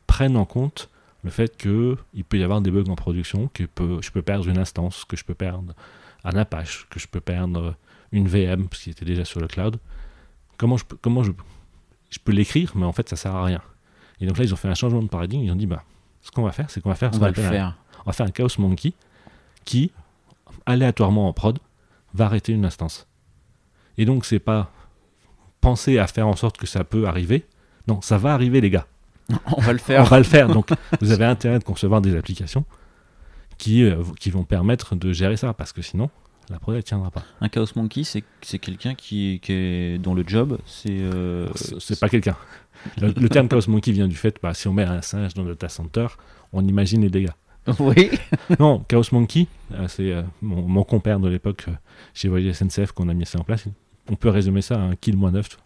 prennent 0.06 0.36
en 0.36 0.44
compte 0.46 0.90
le 1.24 1.30
fait 1.30 1.56
qu'il 1.56 2.24
peut 2.28 2.38
y 2.38 2.42
avoir 2.42 2.60
des 2.60 2.70
bugs 2.70 2.90
en 2.90 2.94
production, 2.94 3.48
que 3.52 3.64
je 3.64 4.10
peux 4.10 4.22
perdre 4.22 4.46
une 4.48 4.58
instance, 4.58 5.04
que 5.04 5.16
je 5.16 5.24
peux 5.24 5.34
perdre 5.34 5.74
un 6.22 6.36
Apache, 6.36 6.86
que 6.90 7.00
je 7.00 7.08
peux 7.08 7.20
perdre 7.20 7.74
une 8.12 8.28
VM, 8.28 8.68
parce 8.68 8.82
qu'il 8.82 8.92
était 8.92 9.06
déjà 9.06 9.24
sur 9.24 9.40
le 9.40 9.48
cloud. 9.48 9.78
Comment 10.58 10.76
je 10.76 10.84
peux, 10.84 10.96
comment 11.00 11.22
je, 11.22 11.32
je 12.10 12.18
peux 12.22 12.32
l'écrire, 12.32 12.72
mais 12.74 12.84
en 12.84 12.92
fait, 12.92 13.08
ça 13.08 13.16
sert 13.16 13.34
à 13.34 13.44
rien. 13.44 13.62
Et 14.20 14.26
donc 14.26 14.38
là, 14.38 14.44
ils 14.44 14.52
ont 14.52 14.56
fait 14.56 14.68
un 14.68 14.74
changement 14.74 15.02
de 15.02 15.08
paradigme. 15.08 15.42
Ils 15.42 15.50
ont 15.50 15.56
dit, 15.56 15.66
bah, 15.66 15.82
ce 16.20 16.30
qu'on 16.30 16.42
va 16.42 16.52
faire, 16.52 16.70
c'est 16.70 16.80
qu'on 16.80 16.90
va 16.90 16.94
faire, 16.94 17.10
on 17.14 17.18
va, 17.18 17.28
le 17.28 17.34
faire. 17.34 17.64
Un, 17.64 17.76
on 18.00 18.04
va 18.06 18.12
faire 18.12 18.26
un 18.26 18.30
Chaos 18.30 18.48
Monkey 18.58 18.92
qui, 19.64 19.90
aléatoirement 20.66 21.28
en 21.28 21.32
prod, 21.32 21.58
va 22.12 22.26
arrêter 22.26 22.52
une 22.52 22.66
instance. 22.66 23.08
Et 23.96 24.04
donc, 24.04 24.26
c'est 24.26 24.38
pas 24.38 24.70
penser 25.60 25.98
à 25.98 26.06
faire 26.06 26.28
en 26.28 26.36
sorte 26.36 26.58
que 26.58 26.66
ça 26.66 26.84
peut 26.84 27.06
arriver. 27.06 27.46
Non, 27.88 28.02
ça 28.02 28.18
va 28.18 28.34
arriver, 28.34 28.60
les 28.60 28.70
gars. 28.70 28.86
On 29.56 29.60
va 29.60 29.72
le 29.72 29.78
faire. 29.78 30.02
On 30.02 30.04
va 30.04 30.18
le 30.18 30.24
faire. 30.24 30.48
Donc, 30.48 30.68
vous 31.00 31.12
avez 31.12 31.24
intérêt 31.24 31.58
de 31.58 31.64
concevoir 31.64 32.00
des 32.00 32.16
applications 32.16 32.64
qui, 33.58 33.84
euh, 33.84 34.02
qui 34.20 34.30
vont 34.30 34.44
permettre 34.44 34.96
de 34.96 35.12
gérer 35.12 35.36
ça, 35.36 35.54
parce 35.54 35.72
que 35.72 35.82
sinon, 35.82 36.10
la 36.50 36.58
prod 36.58 36.74
ne 36.74 36.80
tiendra 36.80 37.10
pas. 37.10 37.22
Un 37.40 37.48
Chaos 37.48 37.66
Monkey, 37.76 38.02
c'est 38.04 38.58
quelqu'un 38.58 38.94
qui, 38.94 39.40
qui, 39.42 39.52
est 39.52 39.98
dont 39.98 40.14
le 40.14 40.24
job, 40.26 40.58
c'est. 40.66 40.90
Euh... 40.90 41.48
C'est 41.78 41.98
pas 41.98 42.08
quelqu'un. 42.08 42.36
Le, 43.00 43.28
terme 43.28 43.48
Chaos 43.48 43.68
Monkey 43.68 43.92
vient 43.92 44.08
du 44.08 44.16
fait, 44.16 44.36
bah, 44.42 44.52
si 44.52 44.68
on 44.68 44.72
met 44.72 44.84
un 44.84 45.00
singe 45.00 45.34
dans 45.34 45.42
le 45.42 45.50
data 45.50 45.68
center, 45.68 46.06
on 46.52 46.66
imagine 46.66 47.02
les 47.02 47.10
dégâts. 47.10 47.30
Oui. 47.78 48.10
non, 48.58 48.84
Chaos 48.88 49.04
Monkey, 49.12 49.46
euh, 49.72 49.88
c'est 49.88 50.12
euh, 50.12 50.22
mon, 50.42 50.84
compère 50.84 51.18
de 51.18 51.30
l'époque 51.30 51.64
chez 52.12 52.28
Voyager 52.28 52.52
SNCF 52.52 52.92
qu'on 52.92 53.08
a 53.08 53.14
mis 53.14 53.24
ça 53.24 53.40
en 53.40 53.42
place. 53.42 53.64
On 54.10 54.16
peut 54.16 54.28
résumer 54.28 54.60
ça 54.60 54.74
à 54.74 54.80
un 54.80 54.96
kill 54.96 55.16
moins 55.16 55.30
neuf, 55.30 55.56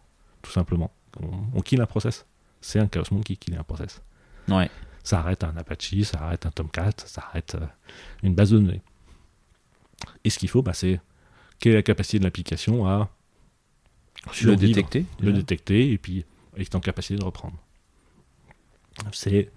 tout 0.42 0.52
simplement. 0.52 0.92
On, 1.20 1.58
on 1.58 1.60
kill 1.60 1.80
un 1.80 1.86
process 1.86 2.24
c'est 2.60 2.78
un 2.78 2.86
Chaos 2.86 3.04
Monkey 3.10 3.36
qui 3.36 3.52
est 3.52 3.56
un 3.56 3.62
process. 3.62 4.02
Ouais. 4.48 4.70
Ça 5.04 5.20
arrête 5.20 5.44
un 5.44 5.56
Apache, 5.56 6.02
ça 6.02 6.22
arrête 6.22 6.46
un 6.46 6.50
Tomcat, 6.50 6.92
ça 7.04 7.24
arrête 7.28 7.54
euh, 7.54 7.66
une 8.22 8.34
base 8.34 8.50
de 8.50 8.58
données. 8.58 8.82
Et 10.24 10.30
ce 10.30 10.38
qu'il 10.38 10.48
faut, 10.48 10.62
bah, 10.62 10.74
c'est 10.74 11.00
quelle 11.58 11.72
est 11.72 11.76
la 11.76 11.82
capacité 11.82 12.18
de 12.18 12.24
l'application 12.24 12.86
à 12.86 13.10
le 14.42 14.56
détecter, 14.56 15.06
le 15.20 15.32
détecter 15.32 15.92
et 15.92 15.98
puis 15.98 16.24
être 16.56 16.74
en 16.74 16.80
capacité 16.80 17.16
de 17.16 17.24
reprendre. 17.24 17.56
C'est 19.12 19.50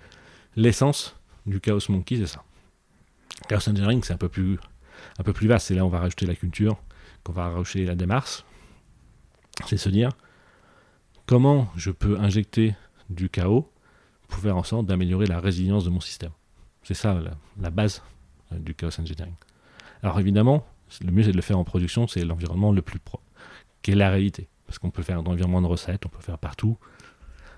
l'essence 0.55 1.15
du 1.45 1.59
Chaos 1.59 1.79
Monkey, 1.89 2.17
c'est 2.17 2.27
ça. 2.27 2.43
Chaos 3.47 3.67
Engineering, 3.67 4.03
c'est 4.03 4.13
un 4.13 4.17
peu 4.17 4.29
plus 4.29 4.59
un 5.17 5.23
peu 5.23 5.33
plus 5.33 5.47
vaste. 5.47 5.67
C'est 5.67 5.75
là 5.75 5.85
on 5.85 5.89
va 5.89 5.99
rajouter 5.99 6.25
la 6.25 6.35
culture, 6.35 6.81
qu'on 7.23 7.33
va 7.33 7.49
rajouter 7.49 7.85
la 7.85 7.95
démarche. 7.95 8.43
C'est 9.67 9.77
se 9.77 9.89
dire 9.89 10.11
comment 11.25 11.71
je 11.75 11.91
peux 11.91 12.19
injecter 12.19 12.75
du 13.11 13.29
chaos 13.29 13.69
pour 14.27 14.39
faire 14.39 14.57
en 14.57 14.63
sorte 14.63 14.85
d'améliorer 14.85 15.25
la 15.25 15.39
résilience 15.39 15.83
de 15.85 15.89
mon 15.89 15.99
système. 15.99 16.31
C'est 16.83 16.93
ça 16.93 17.21
la, 17.59 17.69
base 17.69 18.01
euh, 18.51 18.57
du 18.57 18.73
chaos 18.73 18.99
engineering. 18.99 19.33
Alors 20.01 20.19
évidemment, 20.19 20.65
le 21.03 21.11
mieux 21.11 21.23
c'est 21.23 21.31
de 21.31 21.35
le 21.35 21.41
faire 21.41 21.59
en 21.59 21.63
production, 21.63 22.07
c'est 22.07 22.25
l'environnement 22.25 22.71
le 22.71 22.81
plus 22.81 22.99
propre, 22.99 23.23
qui 23.81 23.91
est 23.91 23.95
la 23.95 24.09
réalité. 24.09 24.47
Parce 24.65 24.79
qu'on 24.79 24.89
peut 24.89 25.03
faire 25.03 25.21
dans 25.21 25.31
l'environnement 25.31 25.61
de 25.61 25.67
recettes, 25.67 26.05
on 26.05 26.09
peut 26.09 26.21
faire 26.21 26.37
partout. 26.37 26.77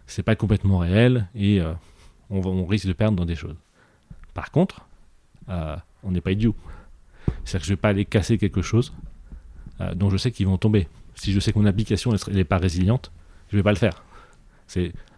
C'est 0.08 0.24
pas 0.24 0.36
complètement 0.36 0.80
réel 0.80 1.28
et 1.36 1.62
euh, 1.62 1.74
on, 2.30 2.66
risque 2.66 2.88
de 2.88 2.94
perdre 2.94 3.16
dans 3.16 3.26
des 3.26 3.36
choses. 3.36 3.56
Par 4.34 4.52
contre, 4.52 4.86
euh, 5.50 5.78
on 6.04 6.12
n'est 6.12 6.22
pas 6.22 6.32
idiot. 6.32 6.56
C'est-à-dire 7.46 7.62
que 7.62 7.66
je 7.68 7.72
ne 7.72 7.76
vais 7.76 7.82
pas 7.82 7.90
aller 7.90 8.06
casser 8.06 8.38
quelque 8.38 8.62
chose 8.62 8.94
dont 9.96 10.10
je 10.10 10.18
sais 10.18 10.32
qu'ils 10.32 10.48
vont 10.48 10.58
tomber. 10.58 10.88
Si 11.16 11.34
je 11.34 11.40
sais 11.40 11.52
que 11.52 11.60
mon 11.60 11.66
application 11.66 12.14
n'est 12.32 12.46
pas 12.46 12.58
résiliente, 12.58 13.12
je 13.50 13.56
ne 13.56 13.60
vais 13.60 13.64
pas 13.64 13.72
le 13.72 13.78
faire. 13.78 14.04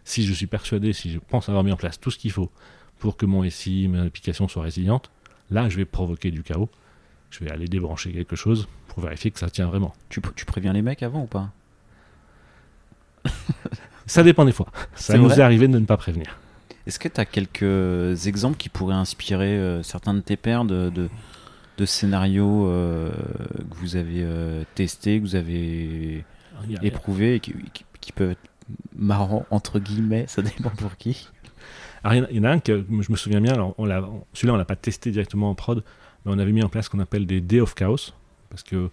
Si 0.06 0.26
je 0.26 0.34
suis 0.34 0.48
persuadé, 0.48 0.94
si 0.94 1.12
je 1.12 1.20
pense 1.20 1.50
avoir 1.50 1.64
mis 1.64 1.72
en 1.72 1.78
place 1.78 2.00
tout 2.00 2.12
ce 2.12 2.18
qu'il 2.18 2.32
faut 2.32 2.50
pour 3.00 3.18
que 3.18 3.26
mon 3.26 3.48
SI, 3.50 3.90
mon 3.90 4.06
application 4.06 4.48
soit 4.48 4.64
résiliente, 4.64 5.12
là, 5.52 5.68
je 5.68 5.76
vais 5.76 5.86
provoquer 5.86 6.32
du 6.32 6.44
chaos. 6.44 6.70
Je 7.32 7.44
vais 7.44 7.52
aller 7.52 7.68
débrancher 7.68 8.14
quelque 8.14 8.38
chose 8.38 8.70
pour 8.88 9.04
vérifier 9.04 9.32
que 9.32 9.40
ça 9.40 9.50
tient 9.50 9.68
vraiment. 9.68 9.94
Tu, 10.08 10.22
tu 10.36 10.46
préviens 10.46 10.72
les 10.72 10.82
mecs 10.82 11.04
avant 11.04 11.24
ou 11.24 11.28
pas? 11.28 11.52
Ça 14.06 14.24
dépend 14.24 14.46
des 14.46 14.52
fois. 14.52 14.68
Ça 14.94 15.18
nous 15.18 15.32
est 15.32 15.42
arrivé 15.42 15.68
de 15.68 15.80
ne 15.80 15.86
pas 15.86 15.98
prévenir. 15.98 16.38
Est-ce 16.86 17.00
que 17.00 17.08
tu 17.08 17.20
as 17.20 17.26
quelques 17.26 18.28
exemples 18.28 18.58
qui 18.58 18.70
pourraient 18.70 18.94
inspirer 18.94 19.58
euh, 19.58 19.82
certains 19.82 20.14
de 20.14 20.20
tes 20.20 20.38
pairs 20.38 20.66
de, 20.66 20.92
de, 20.92 21.86
scénarios 21.86 22.68
euh, 22.68 23.12
que 23.12 23.76
vous 23.78 23.96
avez 23.96 24.22
euh, 24.22 24.64
testés, 24.76 25.20
que 25.20 25.26
vous 25.26 25.36
avez 25.36 26.24
éprouvés 26.84 27.36
et 27.36 27.40
qui, 27.40 27.54
qui 28.00 28.12
peuvent 28.12 28.32
être 28.32 28.50
marrants, 28.96 29.46
entre 29.52 29.80
guillemets, 29.80 30.26
ça 30.28 30.42
dépend 30.42 30.70
pour 30.70 30.98
qui. 30.98 31.30
Il 32.12 32.28
y, 32.30 32.40
en 32.40 32.44
a 32.44 32.52
un 32.52 32.60
que 32.60 32.86
je 32.88 33.12
me 33.12 33.18
souviens 33.18 33.42
bien, 33.42 33.74
on 33.78 33.86
celui-là 34.34 34.54
on 34.54 34.58
l'a 34.58 34.66
pas 34.66 34.76
testé 34.76 35.10
directement 35.10 35.50
en 35.50 35.56
prod, 35.56 35.84
mais 36.24 36.32
on 36.32 36.38
avait 36.38 36.52
mis 36.52 36.64
en 36.64 36.70
place 36.70 36.86
ce 36.86 36.90
qu'on 36.92 37.00
appelle 37.00 37.26
des 37.26 37.42
Day 37.42 37.60
of 37.60 37.74
Chaos, 37.74 38.12
parce 38.50 38.62
que 38.62 38.92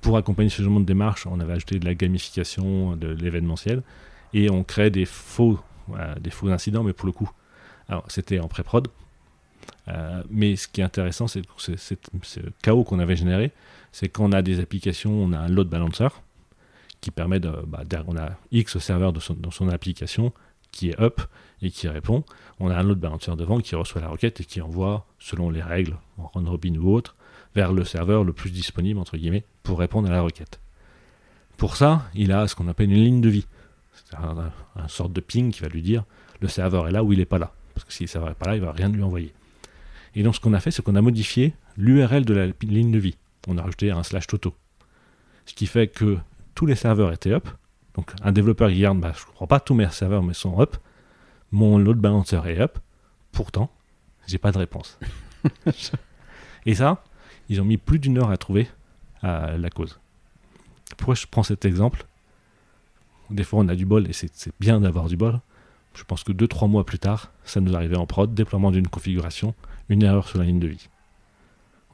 pour 0.00 0.16
accompagner 0.16 0.48
ce 0.48 0.62
genre 0.62 0.80
de 0.80 0.84
démarche, 0.84 1.26
on 1.26 1.38
avait 1.38 1.52
ajouté 1.52 1.78
de 1.78 1.84
la 1.84 1.94
gamification, 1.94 2.96
de 2.96 3.08
l'événementiel, 3.08 3.82
et 4.34 4.50
on 4.50 4.64
crée 4.64 4.90
des 4.90 5.04
faux, 5.04 5.60
des 6.20 6.30
faux 6.30 6.48
incidents, 6.48 6.82
mais 6.82 6.92
pour 6.92 7.06
le 7.06 7.12
coup, 7.12 7.30
c'était 8.08 8.40
en 8.40 8.48
pré-prod, 8.48 8.88
euh, 9.88 10.22
mais 10.30 10.56
ce 10.56 10.68
qui 10.68 10.80
est 10.80 10.84
intéressant, 10.84 11.26
c'est 11.28 11.42
ce 11.56 12.40
chaos 12.62 12.84
qu'on 12.84 12.98
avait 12.98 13.16
généré, 13.16 13.52
c'est 13.92 14.08
quand 14.08 14.24
on 14.24 14.32
a 14.32 14.42
des 14.42 14.60
applications, 14.60 15.12
on 15.12 15.32
a 15.32 15.38
un 15.38 15.48
load 15.48 15.68
balancer, 15.68 16.08
qui 17.00 17.10
permet 17.10 17.40
de, 17.40 17.50
bah, 17.66 17.84
on 18.06 18.16
a 18.16 18.30
X 18.50 18.78
serveurs 18.78 19.12
de 19.12 19.20
dans 19.34 19.50
son 19.50 19.68
application 19.68 20.32
qui 20.72 20.90
est 20.90 21.00
up 21.00 21.20
et 21.62 21.70
qui 21.70 21.88
répond. 21.88 22.24
On 22.60 22.70
a 22.70 22.76
un 22.76 22.88
autre 22.88 23.00
balancer 23.00 23.34
devant 23.36 23.60
qui 23.60 23.74
reçoit 23.74 24.00
la 24.00 24.08
requête 24.08 24.40
et 24.40 24.44
qui 24.44 24.60
envoie, 24.60 25.06
selon 25.18 25.50
les 25.50 25.62
règles, 25.62 25.96
en 26.18 26.26
round 26.26 26.48
robin 26.48 26.76
ou 26.76 26.92
autre, 26.92 27.16
vers 27.54 27.72
le 27.72 27.84
serveur 27.84 28.24
le 28.24 28.32
plus 28.32 28.50
disponible, 28.50 28.98
entre 29.00 29.16
guillemets, 29.16 29.44
pour 29.62 29.78
répondre 29.78 30.08
à 30.08 30.12
la 30.12 30.22
requête. 30.22 30.60
Pour 31.56 31.76
ça, 31.76 32.08
il 32.14 32.32
a 32.32 32.46
ce 32.46 32.54
qu'on 32.54 32.68
appelle 32.68 32.92
une 32.92 33.02
ligne 33.02 33.20
de 33.20 33.28
vie. 33.28 33.46
C'est 33.92 34.16
un, 34.16 34.52
un, 34.76 34.88
sorte 34.88 35.12
de 35.12 35.20
ping 35.20 35.50
qui 35.50 35.60
va 35.60 35.68
lui 35.68 35.82
dire 35.82 36.04
le 36.40 36.46
serveur 36.46 36.86
est 36.86 36.92
là 36.92 37.02
ou 37.02 37.12
il 37.12 37.18
n'est 37.18 37.24
pas 37.24 37.38
là. 37.38 37.52
Parce 37.74 37.84
que 37.84 37.92
si 37.92 38.04
le 38.04 38.08
serveur 38.08 38.28
n'est 38.28 38.36
pas 38.36 38.46
là, 38.46 38.56
il 38.56 38.60
ne 38.60 38.66
va 38.66 38.72
rien 38.72 38.88
lui 38.88 39.02
envoyer. 39.02 39.32
Et 40.14 40.22
donc 40.22 40.36
ce 40.36 40.40
qu'on 40.40 40.54
a 40.54 40.60
fait, 40.60 40.70
c'est 40.70 40.82
qu'on 40.82 40.94
a 40.94 41.02
modifié 41.02 41.54
l'URL 41.76 42.24
de 42.24 42.34
la 42.34 42.46
ligne 42.62 42.92
de 42.92 42.98
vie. 42.98 43.16
On 43.48 43.58
a 43.58 43.62
rajouté 43.62 43.90
un 43.90 44.02
slash 44.02 44.26
toto. 44.26 44.54
Ce 45.46 45.54
qui 45.54 45.66
fait 45.66 45.88
que 45.88 46.18
tous 46.58 46.66
les 46.66 46.74
serveurs 46.74 47.12
étaient 47.12 47.30
up. 47.30 47.48
Donc 47.94 48.10
un 48.20 48.32
développeur 48.32 48.68
qui 48.68 48.78
regarde, 48.78 48.98
bah, 48.98 49.12
je 49.14 49.22
ne 49.22 49.26
comprends 49.26 49.46
pas, 49.46 49.60
tous 49.60 49.74
mes 49.74 49.88
serveurs 49.90 50.24
mais 50.24 50.34
sont 50.34 50.60
up. 50.60 50.76
Mon 51.52 51.78
load 51.78 51.98
balancer 51.98 52.40
est 52.46 52.58
up. 52.58 52.80
Pourtant, 53.30 53.70
j'ai 54.26 54.38
pas 54.38 54.50
de 54.50 54.58
réponse. 54.58 54.98
Et 56.66 56.74
ça, 56.74 57.04
ils 57.48 57.60
ont 57.60 57.64
mis 57.64 57.76
plus 57.76 58.00
d'une 58.00 58.18
heure 58.18 58.30
à 58.30 58.36
trouver 58.38 58.66
la 59.22 59.70
cause. 59.70 60.00
Pourquoi 60.96 61.14
je 61.14 61.26
prends 61.30 61.44
cet 61.44 61.64
exemple? 61.64 62.06
Des 63.30 63.44
fois, 63.44 63.60
on 63.60 63.68
a 63.68 63.76
du 63.76 63.86
bol 63.86 64.08
et 64.08 64.12
c'est 64.12 64.52
bien 64.58 64.80
d'avoir 64.80 65.06
du 65.06 65.16
bol. 65.16 65.38
Je 65.94 66.02
pense 66.02 66.24
que 66.24 66.32
2-3 66.32 66.68
mois 66.68 66.84
plus 66.84 66.98
tard, 66.98 67.30
ça 67.44 67.60
nous 67.60 67.76
arrivait 67.76 67.96
en 67.96 68.06
prod, 68.06 68.34
déploiement 68.34 68.72
d'une 68.72 68.88
configuration, 68.88 69.54
une 69.88 70.02
erreur 70.02 70.26
sur 70.26 70.40
la 70.40 70.44
ligne 70.44 70.58
de 70.58 70.66
vie. 70.66 70.88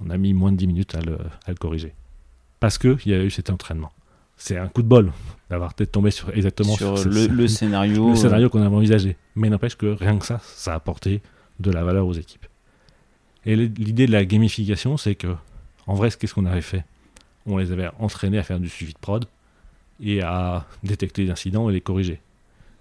On 0.00 0.08
a 0.08 0.16
mis 0.16 0.32
moins 0.32 0.52
de 0.52 0.56
10 0.56 0.66
minutes 0.68 0.94
à 0.94 1.00
le, 1.02 1.18
corriger. 1.60 1.94
Parce 2.60 2.78
qu'il 2.78 3.06
y 3.06 3.12
a 3.12 3.22
eu 3.22 3.30
cet 3.30 3.50
entraînement. 3.50 3.92
C'est 4.36 4.56
un 4.56 4.68
coup 4.68 4.82
de 4.82 4.88
bol 4.88 5.12
d'avoir 5.48 5.74
peut-être 5.74 5.92
tombé 5.92 6.10
sur 6.10 6.30
exactement 6.36 6.74
sur, 6.74 6.94
le, 7.04 7.46
scénario, 7.46 8.10
le 8.10 8.16
scénario 8.16 8.50
qu'on 8.50 8.62
avait 8.62 8.74
envisagé. 8.74 9.16
Mais 9.36 9.48
n'empêche 9.48 9.76
que 9.76 9.86
rien 9.86 10.18
que 10.18 10.26
ça, 10.26 10.40
ça 10.42 10.72
a 10.72 10.76
apporté 10.76 11.22
de 11.60 11.70
la 11.70 11.84
valeur 11.84 12.06
aux 12.06 12.12
équipes. 12.12 12.46
Et 13.46 13.56
l'idée 13.56 14.06
de 14.06 14.12
la 14.12 14.24
gamification, 14.24 14.96
c'est 14.96 15.14
que, 15.14 15.34
en 15.86 15.94
vrai, 15.94 16.10
qu'est-ce 16.10 16.34
qu'on 16.34 16.46
avait 16.46 16.62
fait? 16.62 16.84
On 17.46 17.58
les 17.58 17.72
avait 17.72 17.90
entraînés 17.98 18.38
à 18.38 18.42
faire 18.42 18.58
du 18.58 18.68
suivi 18.68 18.94
de 18.94 18.98
prod 18.98 19.26
et 20.00 20.22
à 20.22 20.66
détecter 20.82 21.24
des 21.24 21.30
incidents 21.30 21.68
et 21.68 21.72
les 21.72 21.80
corriger. 21.80 22.20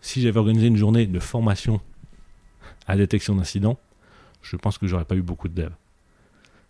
Si 0.02 0.22
j'avais 0.22 0.38
organisé 0.38 0.68
une 0.68 0.78
journée 0.78 1.06
de 1.06 1.20
formation 1.20 1.82
à 2.88 2.96
détection 2.96 3.36
d'incidents, 3.36 3.78
je 4.42 4.56
pense 4.56 4.78
que 4.78 4.88
j'aurais 4.88 5.06
pas 5.06 5.16
eu 5.16 5.22
beaucoup 5.22 5.48
de 5.48 5.54
devs. 5.54 5.76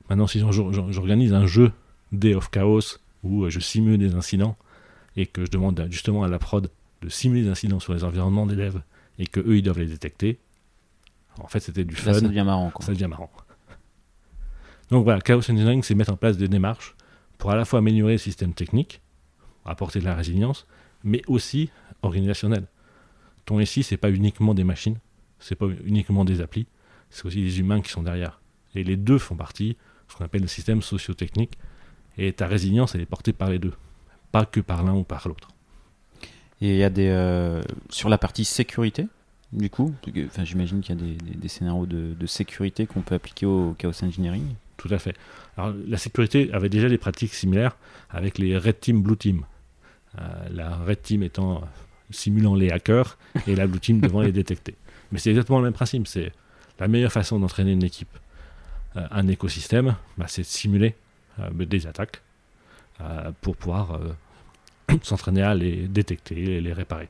Maintenant, 0.10 0.28
si 0.28 0.40
j'organise 0.40 1.34
un 1.34 1.46
jeu 1.46 1.72
Day 2.12 2.36
of 2.36 2.50
Chaos 2.50 2.98
où 3.24 3.50
je 3.50 3.60
simule 3.60 3.98
des 3.98 4.16
incidents 4.16 4.58
et 5.16 5.26
que 5.26 5.46
je 5.46 5.52
demande 5.52 5.88
justement 5.90 6.24
à 6.24 6.28
la 6.28 6.40
prod 6.40 6.70
de 7.02 7.10
simuler 7.10 7.44
des 7.44 7.50
incidents 7.50 7.80
sur 7.80 7.94
les 7.94 8.04
environnements 8.04 8.46
devs 8.46 8.82
et 9.20 9.28
que 9.28 9.40
eux 9.40 9.58
ils 9.58 9.62
doivent 9.62 9.80
les 9.80 9.88
détecter, 9.88 10.40
en 11.40 11.48
fait 11.48 11.60
c'était 11.60 11.84
du 11.84 11.96
fun. 11.96 12.14
ça 12.14 12.22
devient 12.22 12.44
marrant. 12.46 12.72
Ça 12.80 12.92
devient 12.94 13.08
marrant. 13.08 13.32
Donc 14.90 15.04
voilà, 15.04 15.22
Chaos 15.22 15.40
Engineering, 15.40 15.82
c'est 15.84 15.96
mettre 15.96 16.14
en 16.14 16.18
place 16.18 16.38
des 16.38 16.48
démarches 16.48 16.96
pour 17.38 17.52
à 17.52 17.56
la 17.56 17.66
fois 17.66 17.80
améliorer 17.80 18.14
le 18.14 18.18
système 18.18 18.54
technique, 18.54 19.02
apporter 19.66 20.00
de 20.00 20.06
la 20.06 20.16
résilience, 20.16 20.68
mais 21.04 21.22
aussi 21.28 21.70
organisationnel. 22.02 22.68
Ton 23.46 23.64
SI, 23.66 23.84
c'est 23.84 23.98
pas 23.98 24.12
uniquement 24.12 24.54
des 24.54 24.64
machines, 24.64 24.98
c'est 25.40 25.56
pas 25.56 25.68
uniquement 25.84 26.26
des 26.26 26.42
applis, 26.42 26.68
c'est 27.10 27.26
aussi 27.26 27.42
des 27.42 27.60
humains 27.60 27.82
qui 27.82 27.92
sont 27.92 28.04
derrière. 28.04 28.42
Et 28.76 28.84
les 28.84 28.98
deux 28.98 29.18
font 29.18 29.36
partie 29.36 29.70
de 29.70 29.76
ce 30.08 30.16
qu'on 30.16 30.26
appelle 30.26 30.42
le 30.42 30.48
système 30.48 30.82
socio-technique. 30.82 31.58
Et 32.18 32.32
ta 32.32 32.48
résilience, 32.48 32.96
elle 32.96 33.02
est 33.02 33.06
portée 33.06 33.34
par 33.34 33.50
les 33.50 33.60
deux, 33.60 33.74
pas 34.34 34.46
que 34.46 34.60
par 34.60 34.84
l'un 34.84 34.96
ou 34.96 35.04
par 35.04 35.30
l'autre. 35.30 35.48
Et 36.60 36.72
il 36.72 36.78
y 36.78 36.84
a 36.84 36.90
des. 36.90 37.08
Euh, 37.08 37.62
sur 37.90 38.10
la 38.10 38.18
partie 38.18 38.44
sécurité, 38.44 39.08
du 39.54 39.70
coup, 39.70 39.94
enfin, 40.26 40.44
j'imagine 40.44 40.82
qu'il 40.82 40.96
y 40.96 41.00
a 41.00 41.36
des, 41.36 41.48
scénarios 41.48 41.86
de, 41.86 42.14
de 42.14 42.26
sécurité 42.26 42.86
qu'on 42.86 43.02
peut 43.02 43.16
appliquer 43.16 43.46
au 43.46 43.74
chaos 43.78 44.04
engineering 44.04 44.44
tout 44.84 44.94
à 44.94 45.00
fait. 45.00 45.16
Alors, 45.56 45.74
la 45.88 45.98
sécurité 45.98 46.52
avait 46.52 46.68
déjà 46.68 46.90
des 46.90 46.98
pratiques 46.98 47.34
similaires 47.34 47.78
avec 48.10 48.38
les 48.38 48.58
Red 48.58 48.82
Team, 48.82 49.02
Blue 49.02 49.16
Team. 49.16 49.46
Euh, 50.20 50.24
la 50.52 50.76
Red 50.76 51.02
Team 51.02 51.24
étant 51.24 51.58
euh, 51.58 51.66
simulant 52.10 52.54
les 52.54 52.70
hackers 52.70 53.18
et 53.48 53.56
la 53.56 53.66
Blue 53.66 53.80
Team 53.80 54.02
devant 54.02 54.22
les 54.22 54.34
détecter. 54.34 54.76
Mais 55.12 55.20
c'est 55.20 55.30
exactement 55.30 55.60
le 55.60 55.66
même 55.66 55.74
principe. 55.74 56.08
C'est 56.08 56.34
la 56.80 56.90
meilleure 56.90 57.12
façon 57.12 57.40
d'entraîner 57.40 57.72
une 57.72 57.84
équipe, 57.84 58.18
euh, 58.98 59.08
un 59.12 59.28
écosystème, 59.28 59.96
bah, 60.18 60.26
c'est 60.28 60.42
de 60.42 60.48
simuler 60.48 60.96
des 61.52 61.88
attaques 61.88 62.22
pour 63.42 63.56
pouvoir 63.56 64.00
s'entraîner 65.02 65.42
à 65.42 65.56
les 65.56 65.88
détecter 65.88 66.58
et 66.58 66.62
les 66.62 66.74
réparer. 66.74 67.10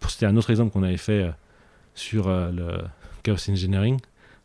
Pour 0.00 0.10
citer 0.10 0.26
un 0.26 0.36
autre 0.36 0.50
exemple 0.50 0.72
qu'on 0.72 0.82
avait 0.82 0.96
fait 0.96 1.30
sur 1.94 2.28
le 2.28 2.82
Chaos 3.22 3.50
Engineering, 3.50 3.98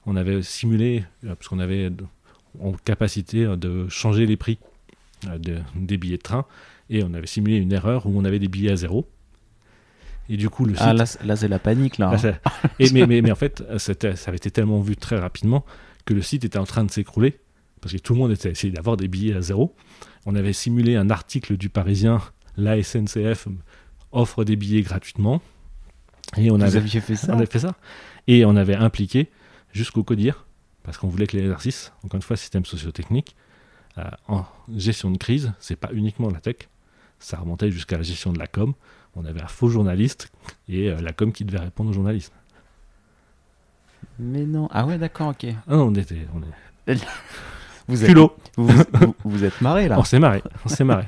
on 0.06 0.16
avait 0.16 0.42
simulé, 0.42 1.04
parce 1.24 1.48
qu'on 1.48 1.60
avait 1.60 1.92
en 2.60 2.74
capacité 2.74 3.46
euh, 3.46 3.56
de 3.56 3.88
changer 3.90 4.26
les 4.26 4.38
prix 4.38 4.60
euh, 5.28 5.38
des 5.76 5.98
billets 5.98 6.18
de 6.18 6.22
train. 6.22 6.46
Et 6.90 7.04
on 7.04 7.14
avait 7.14 7.28
simulé 7.28 7.58
une 7.58 7.72
erreur 7.72 8.06
où 8.08 8.18
on 8.18 8.26
avait 8.26 8.40
des 8.40 8.48
billets 8.48 8.72
à 8.72 8.76
zéro. 8.76 9.08
Et 10.30 10.38
du 10.38 10.50
coup, 10.50 10.66
le 10.66 10.74
ah, 10.78 10.96
site... 11.06 11.20
Ah, 11.22 11.26
là, 11.26 11.36
c'est 11.36 11.48
la 11.48 11.60
panique, 11.60 11.98
là. 11.98 12.12
Hein. 12.14 12.34
et, 12.80 12.90
mais, 12.92 13.06
mais, 13.06 13.22
mais, 13.22 13.32
en 13.32 13.36
fait, 13.36 13.64
ça 13.78 13.94
avait 14.28 14.38
été 14.38 14.52
tellement 14.52 14.82
vu 14.82 14.96
très 14.96 15.20
rapidement 15.20 15.66
que 16.06 16.14
le 16.14 16.22
site 16.22 16.46
était 16.46 16.58
en 16.58 16.66
train 16.66 16.84
de 16.84 16.92
s'écrouler. 16.92 17.40
Parce 17.82 17.94
que 17.94 18.00
tout 18.00 18.14
le 18.14 18.20
monde 18.20 18.32
était 18.32 18.52
essayé 18.52 18.74
d'avoir 18.74 18.98
des 18.98 19.08
billets 19.08 19.36
à 19.36 19.42
zéro. 19.42 19.76
On 20.26 20.36
avait 20.36 20.54
simulé 20.54 20.96
un 20.96 21.10
article 21.10 21.58
du 21.58 21.70
Parisien, 21.70 22.22
la 22.58 22.82
SNCF 22.82 23.48
offre 24.12 24.44
des 24.44 24.56
billets 24.56 24.82
gratuitement. 24.82 25.42
Et 26.38 26.52
on 26.52 26.60
avait 26.60 26.82
fait 26.82 27.16
ça. 27.16 27.34
On 27.34 27.38
avait 27.38 27.46
fait 27.46 27.60
ça. 27.60 27.76
Et 28.28 28.46
on 28.46 28.56
avait 28.56 28.76
impliqué 28.76 29.30
jusqu'au 29.72 30.04
codir 30.04 30.46
parce 30.84 30.98
qu'on 30.98 31.08
voulait 31.08 31.28
que 31.28 31.38
l'exercice, 31.38 31.92
encore 32.04 32.16
une 32.16 32.22
fois, 32.22 32.38
système 32.38 32.66
socio-technique, 32.66 33.36
euh, 33.98 34.04
en 34.28 34.46
gestion 34.76 35.12
de 35.12 35.18
crise, 35.18 35.54
c'est 35.60 35.76
pas 35.76 35.90
uniquement 35.94 36.30
la 36.30 36.40
tech, 36.40 36.56
ça 37.20 37.38
remontait 37.38 37.72
jusqu'à 37.72 37.98
la 37.98 38.04
gestion 38.04 38.32
de 38.34 38.40
la 38.40 38.48
com. 38.48 38.74
On 39.16 39.26
avait 39.26 39.42
un 39.42 39.48
faux 39.48 39.70
journaliste 39.70 40.32
et 40.68 40.90
euh, 40.90 41.02
la 41.02 41.12
com 41.12 41.32
qui 41.32 41.46
devait 41.46 41.60
répondre 41.60 41.90
aux 41.90 41.94
journalistes. 41.94 42.34
Mais 44.18 44.46
non, 44.46 44.68
ah 44.72 44.86
ouais, 44.86 44.98
d'accord, 44.98 45.30
ok. 45.30 45.46
Ah 45.68 45.76
non, 45.76 45.88
on 45.88 45.96
était. 45.96 46.28
vous, 47.90 48.06
êtes, 48.06 48.18
vous, 48.56 49.16
vous, 49.24 49.44
êtes 49.44 49.62
marré 49.62 49.88
là. 49.88 50.00
On 50.00 50.04
s'est 50.04 50.20
marré, 50.20 50.42
on 50.66 50.70
s'est 50.70 50.84
marré. 50.84 51.06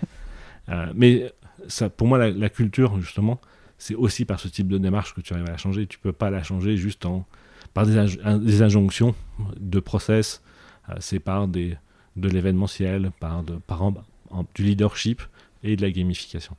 Euh, 0.69 0.91
mais 0.95 1.31
ça, 1.67 1.89
pour 1.89 2.07
moi, 2.07 2.17
la, 2.17 2.31
la 2.31 2.49
culture, 2.49 2.99
justement, 2.99 3.39
c'est 3.77 3.95
aussi 3.95 4.25
par 4.25 4.39
ce 4.39 4.47
type 4.47 4.67
de 4.67 4.77
démarche 4.77 5.13
que 5.13 5.21
tu 5.21 5.33
arrives 5.33 5.47
à 5.47 5.51
la 5.51 5.57
changer. 5.57 5.87
Tu 5.87 5.99
peux 5.99 6.11
pas 6.11 6.29
la 6.29 6.43
changer 6.43 6.77
juste 6.77 7.05
en 7.05 7.25
par 7.73 7.85
des, 7.85 8.61
injonctions 8.61 9.15
de 9.57 9.79
process, 9.79 10.41
euh, 10.89 10.95
c'est 10.99 11.19
par 11.19 11.47
des, 11.47 11.77
de 12.15 12.27
l'événementiel, 12.27 13.11
par, 13.19 13.43
de, 13.43 13.55
par 13.55 13.91
du 14.55 14.63
leadership 14.63 15.21
et 15.63 15.75
de 15.75 15.81
la 15.81 15.91
gamification. 15.91 16.55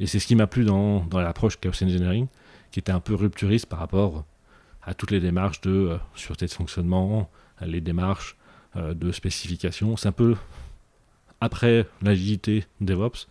Et 0.00 0.06
c'est 0.06 0.18
ce 0.18 0.26
qui 0.26 0.34
m'a 0.34 0.46
plu 0.46 0.64
dans, 0.64 1.04
dans 1.04 1.20
l'approche 1.20 1.58
Chaos 1.60 1.82
Engineering, 1.82 2.26
qui 2.70 2.78
était 2.78 2.92
un 2.92 3.00
peu 3.00 3.14
rupturiste 3.14 3.66
par 3.66 3.80
rapport 3.80 4.24
à 4.82 4.94
toutes 4.94 5.10
les 5.10 5.20
démarches 5.20 5.60
de 5.60 5.70
euh, 5.70 5.96
sûreté 6.14 6.46
de 6.46 6.52
fonctionnement, 6.52 7.28
les 7.60 7.80
démarches 7.80 8.36
de 8.94 9.12
spécification. 9.12 9.96
C'est 9.96 10.08
un 10.08 10.12
peu 10.12 10.36
après 11.40 11.86
l'agilité 12.02 12.64
DevOps, 12.80 13.28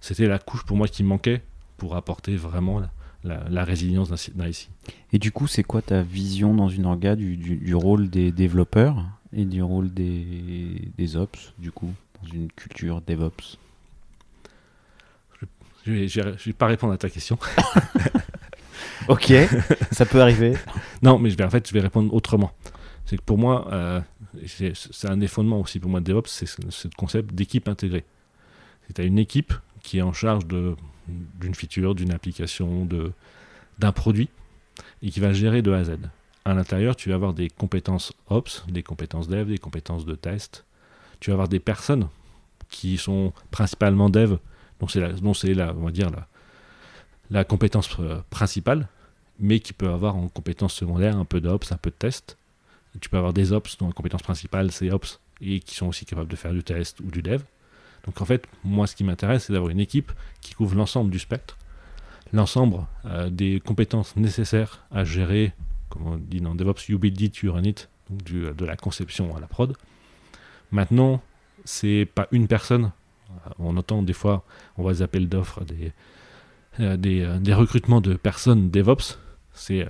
c'était 0.00 0.26
la 0.26 0.38
couche 0.38 0.64
pour 0.64 0.76
moi 0.76 0.88
qui 0.88 1.02
manquait 1.02 1.42
pour 1.76 1.96
apporter 1.96 2.36
vraiment 2.36 2.82
la, 3.24 3.64
résilience 3.64 4.10
d'un 4.10 4.46
IC. 4.46 4.70
Et 5.12 5.18
du 5.18 5.32
coup, 5.32 5.46
c'est 5.46 5.62
quoi 5.62 5.82
ta 5.82 6.02
vision 6.02 6.54
dans 6.54 6.68
une 6.68 6.86
orga 6.86 7.16
du, 7.16 7.74
rôle 7.74 8.08
des 8.08 8.30
développeurs 8.30 9.04
et 9.32 9.44
du 9.44 9.62
rôle 9.62 9.92
des, 9.92 10.90
des 10.96 11.16
ops, 11.16 11.52
du 11.58 11.72
coup, 11.72 11.92
dans 12.22 12.30
une 12.30 12.50
culture 12.52 13.00
DevOps? 13.06 13.58
Je 15.84 15.92
ne 15.92 16.36
vais, 16.44 16.52
pas 16.52 16.66
répondre 16.66 16.92
à 16.92 16.98
ta 16.98 17.08
question. 17.08 17.38
ok, 19.08 19.32
ça 19.92 20.04
peut 20.04 20.20
arriver. 20.20 20.54
Non, 21.00 21.18
mais 21.18 21.30
je 21.30 21.36
vais, 21.36 21.44
en 21.44 21.50
fait, 21.50 21.68
je 21.68 21.72
vais 21.72 21.80
répondre 21.80 22.12
autrement. 22.12 22.50
C'est 23.04 23.16
que 23.16 23.22
pour 23.22 23.38
moi, 23.38 23.68
euh, 23.72 24.00
c'est 24.46 25.08
un 25.08 25.16
des 25.16 25.28
fondements 25.28 25.60
aussi 25.60 25.80
pour 25.80 25.90
moi 25.90 26.00
de 26.00 26.06
DevOps, 26.06 26.28
c'est 26.28 26.46
ce, 26.46 26.88
concept 26.96 27.34
d'équipe 27.34 27.68
intégrée. 27.68 28.04
C'est 28.86 29.04
une 29.04 29.18
équipe 29.18 29.52
qui 29.82 29.98
est 29.98 30.02
en 30.02 30.12
charge 30.12 30.46
d'une 30.46 31.54
feature, 31.54 31.94
d'une 31.94 32.12
application, 32.12 32.88
d'un 33.78 33.92
produit, 33.92 34.28
et 35.02 35.10
qui 35.10 35.20
va 35.20 35.32
gérer 35.32 35.62
de 35.62 35.72
A 35.72 35.78
à 35.78 35.84
Z. 35.84 35.98
À 36.44 36.54
l'intérieur, 36.54 36.94
tu 36.94 37.08
vas 37.08 37.16
avoir 37.16 37.34
des 37.34 37.48
compétences 37.48 38.12
Ops, 38.28 38.64
des 38.68 38.82
compétences 38.82 39.28
Dev, 39.28 39.48
des 39.48 39.58
compétences 39.58 40.06
de 40.06 40.14
test. 40.14 40.64
Tu 41.18 41.30
vas 41.30 41.34
avoir 41.34 41.48
des 41.48 41.58
personnes 41.58 42.08
qui 42.68 42.98
sont 42.98 43.32
principalement 43.50 44.10
Dev, 44.10 44.36
dont 44.80 44.86
c'est 44.86 45.00
la, 45.54 45.72
on 45.74 45.84
va 45.84 45.90
dire 45.90 46.10
la, 46.10 46.28
la 47.30 47.44
compétence 47.44 47.88
euh, 47.98 48.20
principale, 48.30 48.88
mais 49.38 49.60
qui 49.60 49.72
peut 49.72 49.88
avoir 49.88 50.16
en 50.16 50.28
compétence 50.28 50.74
secondaire 50.74 51.16
un 51.16 51.24
peu 51.24 51.40
d'Ops, 51.40 51.72
un 51.72 51.76
peu 51.76 51.90
de 51.90 51.96
test. 51.96 52.38
Tu 53.00 53.08
peux 53.08 53.16
avoir 53.16 53.32
des 53.32 53.52
Ops 53.52 53.78
dont 53.78 53.86
la 53.86 53.92
compétence 53.92 54.22
principale 54.22 54.70
c'est 54.70 54.90
Ops 54.90 55.20
et 55.40 55.60
qui 55.60 55.74
sont 55.74 55.86
aussi 55.86 56.04
capables 56.04 56.30
de 56.30 56.36
faire 56.36 56.52
du 56.52 56.62
test 56.62 57.00
ou 57.00 57.10
du 57.10 57.22
Dev. 57.22 57.42
Donc 58.04 58.20
en 58.20 58.24
fait, 58.24 58.46
moi, 58.64 58.86
ce 58.86 58.94
qui 58.94 59.04
m'intéresse, 59.04 59.44
c'est 59.44 59.52
d'avoir 59.52 59.70
une 59.70 59.80
équipe 59.80 60.12
qui 60.40 60.54
couvre 60.54 60.76
l'ensemble 60.76 61.10
du 61.10 61.18
spectre, 61.18 61.58
l'ensemble 62.32 62.78
euh, 63.04 63.28
des 63.30 63.60
compétences 63.60 64.16
nécessaires 64.16 64.86
à 64.90 65.04
gérer, 65.04 65.52
comme 65.88 66.06
on 66.06 66.16
dit 66.16 66.40
dans 66.40 66.54
DevOps, 66.54 66.88
you 66.88 66.98
build 66.98 67.20
it, 67.20 67.36
you 67.38 67.52
run 67.52 67.64
it, 67.64 67.88
donc 68.08 68.22
de 68.56 68.64
la 68.64 68.76
conception 68.76 69.36
à 69.36 69.40
la 69.40 69.46
prod. 69.46 69.76
Maintenant, 70.70 71.20
c'est 71.64 72.08
pas 72.14 72.28
une 72.30 72.48
personne. 72.48 72.92
On 73.58 73.76
entend 73.76 74.02
des 74.02 74.12
fois, 74.12 74.44
on 74.78 74.82
voit 74.82 74.92
des 74.92 75.02
appels 75.02 75.28
d'offres, 75.28 75.64
des, 75.64 75.92
euh, 76.80 76.96
euh, 77.04 77.38
des, 77.38 77.54
recrutements 77.54 78.00
de 78.00 78.14
personnes 78.14 78.70
DevOps. 78.70 79.18
C'est, 79.52 79.86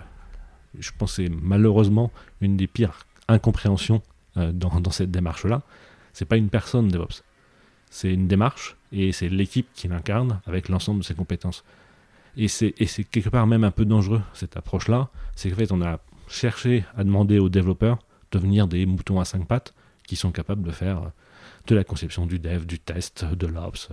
je 0.80 0.90
pense, 0.96 1.14
c'est 1.14 1.28
malheureusement 1.28 2.10
une 2.40 2.56
des 2.56 2.66
pires 2.66 3.06
incompréhensions 3.28 4.02
dans, 4.36 4.80
dans 4.80 4.90
cette 4.90 5.10
démarche-là. 5.10 5.62
C'est 6.12 6.26
pas 6.26 6.36
une 6.36 6.50
personne 6.50 6.88
DevOps 6.88 7.22
c'est 7.90 8.12
une 8.12 8.28
démarche 8.28 8.76
et 8.92 9.12
c'est 9.12 9.28
l'équipe 9.28 9.68
qui 9.74 9.88
l'incarne 9.88 10.40
avec 10.46 10.68
l'ensemble 10.68 11.00
de 11.00 11.04
ses 11.04 11.14
compétences. 11.14 11.64
Et 12.36 12.48
c'est 12.48 12.72
quelque 13.10 13.30
part 13.30 13.46
même 13.46 13.64
un 13.64 13.70
peu 13.70 13.86
dangereux, 13.86 14.20
cette 14.34 14.56
approche-là. 14.56 15.08
C'est 15.34 15.48
qu'en 15.48 15.56
fait, 15.56 15.72
on 15.72 15.80
a 15.80 16.00
cherché 16.28 16.84
à 16.96 17.04
demander 17.04 17.38
aux 17.38 17.48
développeurs 17.48 17.98
de 18.30 18.38
devenir 18.38 18.68
des 18.68 18.84
moutons 18.84 19.18
à 19.20 19.24
cinq 19.24 19.46
pattes 19.46 19.72
qui 20.06 20.16
sont 20.16 20.32
capables 20.32 20.62
de 20.62 20.72
faire 20.72 21.10
de 21.66 21.74
la 21.74 21.84
conception 21.84 22.26
du 22.26 22.38
dev, 22.38 22.66
du 22.66 22.78
test, 22.78 23.24
de 23.24 23.46
l'ops, 23.46 23.88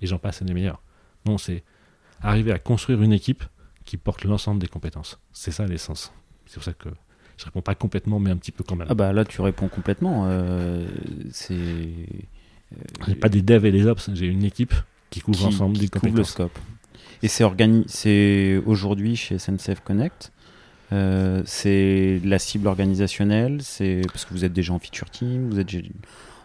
et 0.00 0.06
j'en 0.06 0.18
passe, 0.18 0.42
et 0.42 0.44
des 0.44 0.54
meilleurs. 0.54 0.80
Non, 1.26 1.36
c'est 1.36 1.64
arriver 2.22 2.52
à 2.52 2.58
construire 2.58 3.02
une 3.02 3.12
équipe 3.12 3.42
qui 3.84 3.96
porte 3.96 4.22
l'ensemble 4.24 4.60
des 4.60 4.68
compétences. 4.68 5.18
C'est 5.32 5.50
ça 5.50 5.66
l'essence. 5.66 6.12
C'est 6.50 6.54
pour 6.54 6.64
ça 6.64 6.72
que 6.72 6.88
je 7.36 7.44
réponds 7.44 7.62
pas 7.62 7.76
complètement, 7.76 8.18
mais 8.18 8.30
un 8.30 8.36
petit 8.36 8.50
peu 8.50 8.64
quand 8.64 8.74
même. 8.74 8.88
Ah 8.90 8.94
bah 8.94 9.12
là, 9.12 9.24
tu 9.24 9.40
réponds 9.40 9.68
complètement. 9.68 10.24
Euh, 10.26 10.84
c'est. 11.30 11.56
J'ai 13.06 13.14
pas 13.14 13.28
des 13.28 13.40
devs 13.40 13.64
et 13.64 13.72
des 13.72 13.86
ops, 13.86 14.10
j'ai 14.14 14.26
une 14.26 14.44
équipe 14.44 14.74
qui 15.10 15.20
couvre 15.20 15.44
l'ensemble 15.44 15.78
des 15.78 15.88
compétences. 15.88 16.18
le 16.18 16.24
scope. 16.24 16.58
Et 17.22 17.28
c'est 17.28 17.44
organi 17.44 17.84
c'est 17.86 18.60
aujourd'hui 18.66 19.16
chez 19.16 19.38
SNCF 19.38 19.80
Connect. 19.84 20.32
Euh, 20.92 21.42
c'est 21.46 22.20
la 22.24 22.40
cible 22.40 22.66
organisationnelle, 22.66 23.58
c'est 23.62 24.02
parce 24.08 24.24
que 24.24 24.34
vous 24.34 24.44
êtes 24.44 24.52
déjà 24.52 24.72
en 24.72 24.80
feature 24.80 25.08
team, 25.08 25.50
vous 25.50 25.60
êtes 25.60 25.68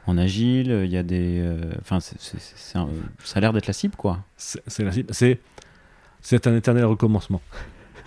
en 0.06 0.20
agile, 0.20 0.82
il 0.86 0.92
y 0.92 0.98
a 0.98 1.04
des, 1.04 1.40
euh, 1.40 1.74
enfin, 1.82 2.00
ça 2.00 2.86
a 3.34 3.40
l'air 3.40 3.54
d'être 3.54 3.66
la 3.66 3.74
cible 3.74 3.96
quoi. 3.96 4.24
C'est 4.38 4.84
la 4.84 4.92
cible, 4.92 5.14
c'est 5.14 5.40
c'est 6.22 6.48
un 6.48 6.56
éternel 6.56 6.86
recommencement. 6.86 7.42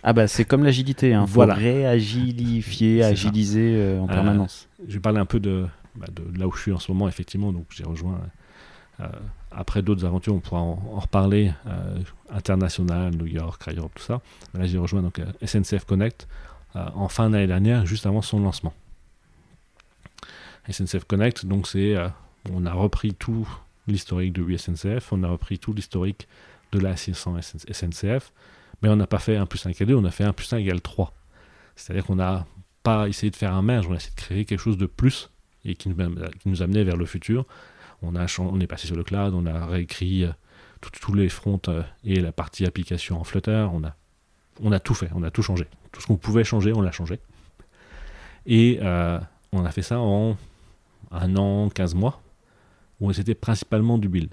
Ah 0.02 0.12
bah 0.12 0.28
c'est 0.28 0.44
comme 0.44 0.64
l'agilité, 0.64 1.10
il 1.10 1.14
hein. 1.14 1.26
faut 1.26 1.34
voilà. 1.34 1.54
réagilifier, 1.54 3.02
agiliser 3.02 3.74
euh, 3.76 4.00
en 4.00 4.06
permanence. 4.06 4.68
je 4.86 4.94
vais 4.94 5.00
parler 5.00 5.18
un 5.18 5.26
peu 5.26 5.40
de, 5.40 5.66
bah, 5.96 6.06
de, 6.12 6.38
là 6.38 6.46
où 6.46 6.52
je 6.52 6.60
suis 6.60 6.72
en 6.72 6.78
ce 6.78 6.92
moment 6.92 7.08
effectivement, 7.08 7.52
donc 7.52 7.66
j'ai 7.70 7.84
rejoint 7.84 8.20
après 9.50 9.82
d'autres 9.82 10.04
aventures, 10.04 10.34
on 10.34 10.40
pourra 10.40 10.60
en, 10.60 10.74
reparler, 10.74 11.52
euh, 11.66 11.98
international, 12.30 13.14
New 13.14 13.26
York, 13.26 13.62
Europe, 13.74 13.92
tout 13.94 14.02
ça. 14.02 14.20
là, 14.54 14.66
j'ai 14.66 14.78
rejoint 14.78 15.02
donc, 15.02 15.18
euh, 15.18 15.26
SNCF 15.44 15.84
Connect 15.84 16.28
euh, 16.76 16.86
en 16.94 17.08
fin 17.08 17.30
d'année 17.30 17.46
dernière, 17.46 17.86
juste 17.86 18.06
avant 18.06 18.22
son 18.22 18.40
lancement. 18.40 18.74
SNCF 20.70 21.04
Connect, 21.04 21.46
donc 21.46 21.66
c'est, 21.66 21.96
on 22.52 22.66
a 22.66 22.72
repris 22.72 23.14
tout 23.14 23.48
l'historique 23.86 24.34
de 24.34 24.56
SNCF, 24.56 25.12
on 25.12 25.22
a 25.22 25.28
repris 25.28 25.58
tout 25.58 25.72
l'historique 25.72 26.28
de 26.72 26.78
la 26.78 26.94
600 26.94 27.36
SNCF, 27.72 28.32
mais 28.82 28.88
on 28.88 28.96
n'a 28.96 29.06
pas 29.06 29.18
fait 29.18 29.36
1 29.36 29.46
plus 29.46 29.66
1 29.66 29.70
égale 29.70 29.88
2, 29.88 29.94
on 29.94 30.04
a 30.04 30.10
fait 30.10 30.24
1 30.24 30.32
plus 30.32 30.52
1 30.52 30.58
égale 30.58 30.80
3. 30.80 31.12
C'est-à-dire 31.76 32.04
qu'on 32.04 32.16
n'a 32.16 32.46
pas 32.82 33.08
essayé 33.08 33.30
de 33.30 33.36
faire 33.36 33.54
un 33.54 33.62
merge, 33.62 33.86
on 33.88 33.92
a 33.92 33.96
essayé 33.96 34.10
de 34.10 34.20
créer 34.20 34.44
quelque 34.44 34.60
chose 34.60 34.78
de 34.78 34.86
plus 34.86 35.30
et 35.64 35.74
qui 35.74 35.88
nous, 35.88 35.96
qui 36.40 36.48
nous 36.48 36.62
amenait 36.62 36.84
vers 36.84 36.96
le 36.96 37.06
futur 37.06 37.46
on, 38.02 38.16
a, 38.16 38.26
on 38.38 38.60
est 38.60 38.66
passé 38.66 38.86
sur 38.86 38.96
le 38.96 39.04
cloud, 39.04 39.34
on 39.34 39.46
a 39.46 39.66
réécrit 39.66 40.24
euh, 40.24 40.32
tous 40.80 41.14
les 41.14 41.28
fronts 41.28 41.60
euh, 41.68 41.82
et 42.04 42.20
la 42.20 42.32
partie 42.32 42.64
application 42.64 43.20
en 43.20 43.24
Flutter. 43.24 43.66
On 43.72 43.84
a, 43.84 43.94
on 44.60 44.72
a 44.72 44.80
tout 44.80 44.94
fait, 44.94 45.10
on 45.14 45.22
a 45.22 45.30
tout 45.30 45.42
changé. 45.42 45.66
Tout 45.92 46.00
ce 46.00 46.06
qu'on 46.06 46.16
pouvait 46.16 46.44
changer, 46.44 46.72
on 46.72 46.80
l'a 46.80 46.92
changé. 46.92 47.18
Et 48.46 48.78
euh, 48.82 49.18
on 49.52 49.64
a 49.64 49.70
fait 49.70 49.82
ça 49.82 49.98
en 49.98 50.36
un 51.10 51.36
an, 51.36 51.68
15 51.70 51.94
mois, 51.94 52.20
où 53.00 53.12
c'était 53.12 53.34
principalement 53.34 53.98
du 53.98 54.08
build. 54.08 54.32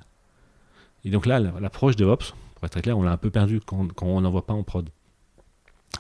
Et 1.03 1.09
donc 1.09 1.25
là, 1.25 1.39
l'approche 1.39 1.95
DevOps, 1.95 2.33
très 2.69 2.81
clair, 2.81 2.97
on 2.97 3.03
l'a 3.03 3.11
un 3.11 3.17
peu 3.17 3.29
perdu 3.29 3.59
quand, 3.59 3.87
on 4.01 4.21
n'envoie 4.21 4.45
pas 4.45 4.53
en 4.53 4.63
prod. 4.63 4.89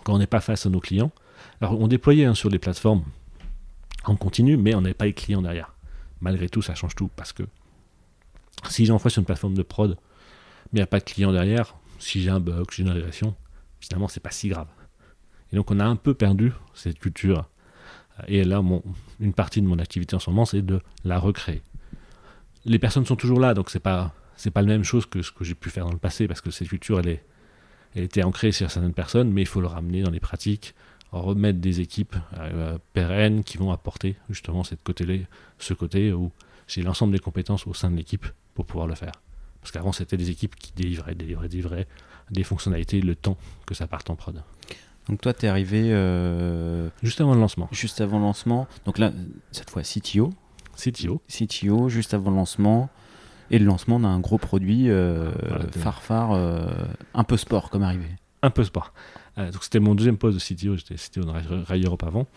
Quand 0.03 0.13
on 0.13 0.19
n'est 0.19 0.27
pas 0.27 0.41
face 0.41 0.65
à 0.65 0.69
nos 0.69 0.79
clients. 0.79 1.11
Alors 1.61 1.79
on 1.79 1.87
déployait 1.87 2.25
hein, 2.25 2.35
sur 2.35 2.49
les 2.49 2.59
plateformes 2.59 3.03
en 4.05 4.15
continu, 4.15 4.57
mais 4.57 4.75
on 4.75 4.81
n'avait 4.81 4.93
pas 4.93 5.05
les 5.05 5.13
clients 5.13 5.41
derrière 5.41 5.75
malgré 6.25 6.49
tout, 6.49 6.61
ça 6.61 6.75
change 6.75 6.95
tout. 6.95 7.09
Parce 7.15 7.31
que 7.31 7.43
si 8.69 8.85
j'envoie 8.85 9.09
sur 9.09 9.19
une 9.19 9.25
plateforme 9.25 9.53
de 9.53 9.63
prod, 9.63 9.97
mais 10.71 10.79
il 10.79 10.81
n'y 10.81 10.83
a 10.83 10.87
pas 10.87 10.99
de 10.99 11.05
client 11.05 11.31
derrière, 11.31 11.75
si 11.99 12.21
j'ai 12.21 12.29
un 12.29 12.39
bug, 12.39 12.65
j'ai 12.71 12.83
une 12.83 12.89
régression, 12.89 13.35
finalement, 13.79 14.07
c'est 14.07 14.19
pas 14.19 14.31
si 14.31 14.49
grave. 14.49 14.67
Et 15.51 15.55
donc, 15.55 15.71
on 15.71 15.79
a 15.79 15.85
un 15.85 15.95
peu 15.95 16.13
perdu 16.13 16.51
cette 16.73 16.99
culture. 16.99 17.47
Et 18.27 18.43
là, 18.43 18.61
une 19.19 19.33
partie 19.33 19.61
de 19.61 19.67
mon 19.67 19.79
activité 19.79 20.15
en 20.15 20.19
ce 20.19 20.29
moment, 20.29 20.45
c'est 20.45 20.61
de 20.61 20.81
la 21.03 21.19
recréer. 21.19 21.61
Les 22.65 22.79
personnes 22.79 23.05
sont 23.05 23.15
toujours 23.15 23.39
là, 23.39 23.53
donc 23.53 23.69
c'est 23.69 23.79
pas 23.79 24.13
c'est 24.37 24.51
pas 24.51 24.61
la 24.61 24.67
même 24.67 24.83
chose 24.83 25.05
que 25.05 25.21
ce 25.21 25.31
que 25.31 25.43
j'ai 25.43 25.55
pu 25.55 25.69
faire 25.69 25.85
dans 25.85 25.91
le 25.91 25.97
passé, 25.97 26.27
parce 26.27 26.41
que 26.41 26.51
cette 26.51 26.67
culture, 26.67 26.99
elle, 26.99 27.09
est, 27.09 27.23
elle 27.95 28.03
était 28.03 28.23
ancrée 28.23 28.51
sur 28.51 28.69
certaines 28.69 28.93
personnes, 28.93 29.31
mais 29.31 29.41
il 29.41 29.47
faut 29.47 29.61
le 29.61 29.67
ramener 29.67 30.03
dans 30.03 30.11
les 30.11 30.19
pratiques, 30.19 30.75
remettre 31.11 31.59
des 31.59 31.81
équipes 31.81 32.15
euh, 32.37 32.77
pérennes 32.93 33.43
qui 33.43 33.57
vont 33.57 33.71
apporter 33.71 34.15
justement 34.29 34.63
cette 34.63 34.83
côté 34.83 35.25
ce 35.59 35.73
côté 35.73 36.11
où 36.11 36.31
j'ai 36.67 36.81
l'ensemble 36.81 37.13
des 37.13 37.19
compétences 37.19 37.67
au 37.67 37.73
sein 37.73 37.91
de 37.91 37.95
l'équipe 37.95 38.25
pour 38.53 38.65
pouvoir 38.65 38.87
le 38.87 38.95
faire. 38.95 39.13
Parce 39.61 39.71
qu'avant, 39.71 39.91
c'était 39.91 40.17
des 40.17 40.29
équipes 40.29 40.55
qui 40.55 40.73
délivraient, 40.73 41.15
délivraient, 41.15 41.47
délivraient 41.47 41.87
des 42.31 42.43
fonctionnalités 42.43 43.01
le 43.01 43.15
temps 43.15 43.37
que 43.65 43.73
ça 43.73 43.87
parte 43.87 44.09
en 44.09 44.15
prod. 44.15 44.43
Donc 45.09 45.21
toi, 45.21 45.33
tu 45.33 45.45
es 45.45 45.49
arrivé... 45.49 45.91
Euh, 45.91 46.89
juste 47.03 47.21
avant 47.21 47.33
le 47.33 47.39
lancement. 47.39 47.67
Juste 47.71 48.01
avant 48.01 48.17
le 48.17 48.25
lancement. 48.25 48.67
Donc 48.85 48.97
là, 48.97 49.11
cette 49.51 49.69
fois, 49.69 49.83
CTO. 49.83 50.31
CTO. 50.75 51.21
CTO, 51.27 51.89
juste 51.89 52.13
avant 52.13 52.31
le 52.31 52.37
lancement. 52.37 52.89
Et 53.51 53.59
le 53.59 53.65
lancement 53.65 53.99
d'un 53.99 54.19
gros 54.19 54.37
produit 54.37 54.89
euh, 54.89 55.31
farfar, 55.71 56.33
un 57.13 57.23
peu 57.23 57.37
sport 57.37 57.69
comme 57.69 57.83
arrivé. 57.83 58.07
Un 58.41 58.49
peu 58.49 58.63
sport. 58.63 58.93
Euh, 59.37 59.51
donc 59.51 59.63
c'était 59.63 59.79
mon 59.79 59.95
deuxième 59.95 60.17
poste 60.17 60.37
de 60.37 60.55
CTO, 60.55 60.77
j'étais 60.77 60.95
CTO 60.95 61.23
dans 61.23 61.33
Rail 61.33 61.83
Europe 61.83 62.03
avant. 62.03 62.27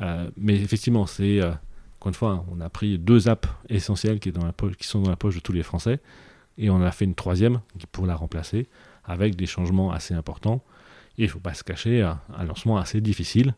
Euh, 0.00 0.30
mais 0.36 0.54
effectivement, 0.54 1.06
c'est 1.06 1.40
euh, 1.40 1.50
encore 1.98 2.08
une 2.08 2.14
fois, 2.14 2.44
on 2.50 2.60
a 2.60 2.68
pris 2.68 2.98
deux 2.98 3.28
apps 3.28 3.48
essentielles 3.68 4.20
qui, 4.20 4.28
est 4.28 4.32
dans 4.32 4.44
la 4.44 4.52
poche, 4.52 4.76
qui 4.76 4.86
sont 4.86 5.02
dans 5.02 5.10
la 5.10 5.16
poche 5.16 5.34
de 5.34 5.40
tous 5.40 5.52
les 5.52 5.62
Français 5.62 6.00
et 6.58 6.70
on 6.70 6.80
a 6.82 6.90
fait 6.90 7.04
une 7.04 7.14
troisième 7.14 7.60
pour 7.92 8.06
la 8.06 8.14
remplacer 8.14 8.68
avec 9.04 9.36
des 9.36 9.46
changements 9.46 9.92
assez 9.92 10.14
importants. 10.14 10.62
Et 11.18 11.22
il 11.22 11.26
ne 11.26 11.30
faut 11.30 11.40
pas 11.40 11.54
se 11.54 11.64
cacher, 11.64 12.02
un 12.02 12.44
lancement 12.44 12.76
assez 12.76 13.00
difficile. 13.00 13.54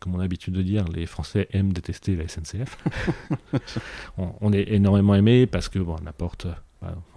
Comme 0.00 0.14
on 0.14 0.18
a 0.18 0.22
l'habitude 0.22 0.54
de 0.54 0.62
dire, 0.62 0.86
les 0.88 1.06
Français 1.06 1.48
aiment 1.52 1.72
détester 1.72 2.14
la 2.14 2.28
SNCF. 2.28 2.76
on, 4.18 4.52
est 4.52 4.72
énormément 4.72 5.14
aimé 5.14 5.46
parce 5.46 5.68
que 5.68 5.78
bon, 5.78 5.96
on 6.02 6.06
apporte 6.06 6.46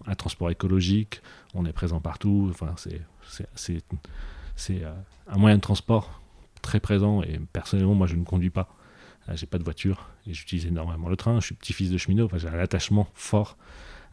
un 0.08 0.16
transport 0.16 0.52
écologique, 0.52 1.22
on 1.54 1.66
est 1.66 1.74
présent 1.74 2.00
partout. 2.00 2.52
Enfin, 2.52 2.76
c'est 2.78 4.84
euh, 4.84 4.94
un 5.28 5.38
moyen 5.38 5.58
de 5.58 5.62
transport 5.62 6.22
très 6.62 6.80
présent 6.80 7.22
et 7.22 7.40
personnellement, 7.54 7.96
moi, 7.96 8.08
je 8.08 8.16
ne 8.16 8.24
conduis 8.24 8.50
pas. 8.50 8.70
Euh, 9.30 9.36
j'ai 9.36 9.46
pas 9.46 9.58
de 9.58 9.64
voiture 9.64 10.10
et 10.28 10.34
j'utilise 10.34 10.66
énormément 10.66 11.10
le 11.10 11.16
train. 11.16 11.40
Je 11.40 11.48
suis 11.48 11.56
petit-fils 11.56 11.90
de 11.90 11.98
cheminot, 11.98 12.30
j'ai 12.36 12.48
un 12.48 12.60
attachement 12.60 13.08
fort 13.14 13.58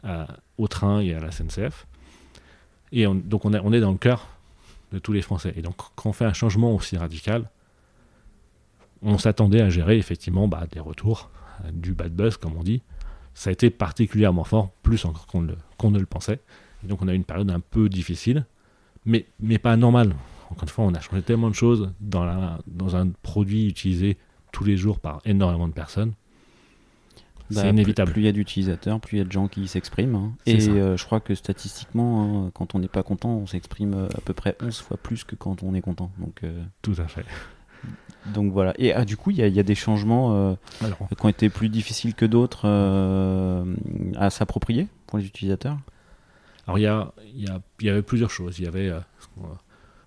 euh, 0.05 0.25
au 0.57 0.67
train 0.67 0.99
et 0.99 1.13
à 1.13 1.19
la 1.19 1.31
SNCF. 1.31 1.87
Et 2.91 3.05
donc, 3.05 3.45
on 3.45 3.53
est, 3.53 3.59
on 3.59 3.73
est 3.73 3.79
dans 3.79 3.91
le 3.91 3.97
cœur 3.97 4.27
de 4.91 4.99
tous 4.99 5.13
les 5.13 5.23
Français. 5.23 5.53
Et 5.55 5.61
donc, 5.61 5.75
quand 5.95 6.09
on 6.09 6.13
fait 6.13 6.25
un 6.25 6.33
changement 6.33 6.75
aussi 6.75 6.95
radical, 6.95 7.49
on 9.03 9.17
s'attendait 9.17 9.61
à 9.61 9.69
gérer 9.69 9.97
effectivement 9.97 10.47
bah, 10.47 10.65
des 10.71 10.79
retours, 10.79 11.29
du 11.71 11.93
bad 11.93 12.13
buzz, 12.13 12.37
comme 12.37 12.57
on 12.57 12.63
dit. 12.63 12.81
Ça 13.33 13.49
a 13.49 13.53
été 13.53 13.69
particulièrement 13.69 14.43
fort, 14.43 14.71
plus 14.83 15.05
encore 15.05 15.27
qu'on 15.27 15.91
ne 15.91 15.99
le 15.99 16.05
pensait. 16.05 16.39
Et 16.83 16.87
donc, 16.87 17.01
on 17.01 17.07
a 17.07 17.13
eu 17.13 17.15
une 17.15 17.23
période 17.23 17.49
un 17.49 17.59
peu 17.59 17.89
difficile, 17.89 18.45
mais, 19.05 19.25
mais 19.39 19.57
pas 19.57 19.75
normale. 19.75 20.15
Encore 20.49 20.63
une 20.63 20.69
fois, 20.69 20.85
on 20.85 20.93
a 20.93 20.99
changé 20.99 21.21
tellement 21.21 21.49
de 21.49 21.55
choses 21.55 21.91
dans, 21.99 22.25
la, 22.25 22.59
dans 22.67 22.95
un 22.95 23.09
produit 23.23 23.67
utilisé 23.67 24.17
tous 24.51 24.63
les 24.63 24.77
jours 24.77 24.99
par 24.99 25.19
énormément 25.25 25.67
de 25.67 25.73
personnes. 25.73 26.13
c'est 27.49 27.63
bah, 27.63 27.69
inévitable. 27.69 28.11
Plus 28.11 28.21
il 28.21 28.25
y 28.25 28.27
a 28.27 28.31
d'utilisateurs, 28.31 28.99
plus 28.99 29.17
il 29.17 29.19
y 29.19 29.21
a 29.21 29.25
de 29.25 29.31
gens 29.31 29.47
qui 29.47 29.67
s'expriment. 29.67 30.15
Hein. 30.15 30.33
Et 30.45 30.69
euh, 30.69 30.95
je 30.95 31.05
crois 31.05 31.19
que 31.19 31.33
statistiquement, 31.33 32.45
hein, 32.45 32.51
quand 32.53 32.75
on 32.75 32.79
n'est 32.79 32.87
pas 32.87 33.03
content, 33.03 33.29
on 33.29 33.47
s'exprime 33.47 33.93
euh, 33.95 34.07
à 34.15 34.21
peu 34.21 34.33
près 34.33 34.55
11 34.61 34.77
fois 34.79 34.97
plus 34.97 35.23
que 35.23 35.35
quand 35.35 35.63
on 35.63 35.73
est 35.73 35.81
content. 35.81 36.11
Donc, 36.19 36.43
euh, 36.43 36.63
Tout 36.81 36.95
à 36.99 37.07
fait. 37.07 37.25
Donc 38.27 38.53
voilà. 38.53 38.73
Et 38.77 38.93
ah, 38.93 39.03
du 39.03 39.17
coup, 39.17 39.31
il 39.31 39.37
y, 39.37 39.49
y, 39.49 39.59
a 39.59 39.63
des 39.63 39.75
changements 39.75 40.57
qui 40.81 41.25
ont 41.25 41.29
été 41.29 41.49
plus 41.49 41.69
difficiles 41.69 42.15
que 42.15 42.25
d'autres 42.25 42.67
à 44.17 44.29
s'approprier 44.29 44.87
pour 45.07 45.19
les 45.19 45.25
utilisateurs? 45.25 45.77
Alors 46.65 46.79
il 46.79 46.83
y, 46.83 46.87
a, 46.87 47.11
y, 47.35 47.49
a, 47.49 47.59
y 47.81 47.89
avait 47.89 48.01
plusieurs 48.01 48.31
choses. 48.31 48.57
Il 48.59 48.63
y 48.63 48.67
avait 48.67 48.89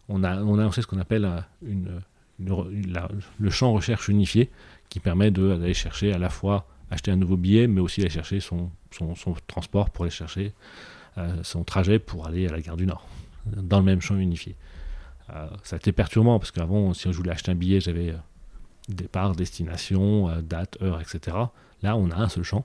on 0.09 0.25
a, 0.25 0.43
on 0.43 0.59
a 0.59 0.63
lancé 0.63 0.83
ce 0.83 0.87
qu'on 0.87 0.99
appelle 0.99 1.25
euh, 1.25 1.41
une, 1.63 2.01
le 2.39 3.51
champ 3.51 3.73
recherche 3.73 4.09
unifié 4.09 4.51
qui 4.89 5.01
permet 5.01 5.31
d'aller 5.31 5.75
chercher 5.75 6.13
à 6.13 6.19
la 6.19 6.31
fois 6.31 6.67
acheter 6.91 7.11
un 7.11 7.17
nouveau 7.17 7.37
billet, 7.37 7.67
mais 7.67 7.81
aussi 7.81 8.03
aller 8.03 8.11
chercher 8.11 8.41
son, 8.41 8.71
son, 8.93 9.35
transport 9.47 9.91
pour 9.91 10.05
aller 10.05 10.13
chercher 10.13 10.53
euh, 11.19 11.43
son 11.43 11.65
trajet 11.65 11.99
pour 11.99 12.27
aller 12.27 12.47
à 12.47 12.53
la 12.53 12.61
gare 12.61 12.77
du 12.77 12.87
Nord, 12.87 13.07
dans 13.47 13.79
le 13.79 13.85
même 13.85 14.01
champ 14.01 14.17
unifié. 14.17 14.55
Euh, 15.31 15.49
ça 15.63 15.77
a 15.77 15.79
été 15.79 15.93
perturbant 15.93 16.39
parce 16.39 16.51
qu'avant, 16.51 16.95
si 16.95 17.11
je 17.11 17.17
voulais 17.17 17.33
acheter 17.33 17.53
un 17.53 17.55
billet, 17.55 17.81
j'avais 17.81 18.15
départ, 18.89 19.35
destination, 19.35 20.41
date, 20.43 20.79
heure, 20.83 21.01
etc. 21.01 21.37
Là, 21.83 21.97
on 21.97 22.11
a 22.11 22.17
un 22.17 22.29
seul 22.29 22.45
champ. 22.45 22.65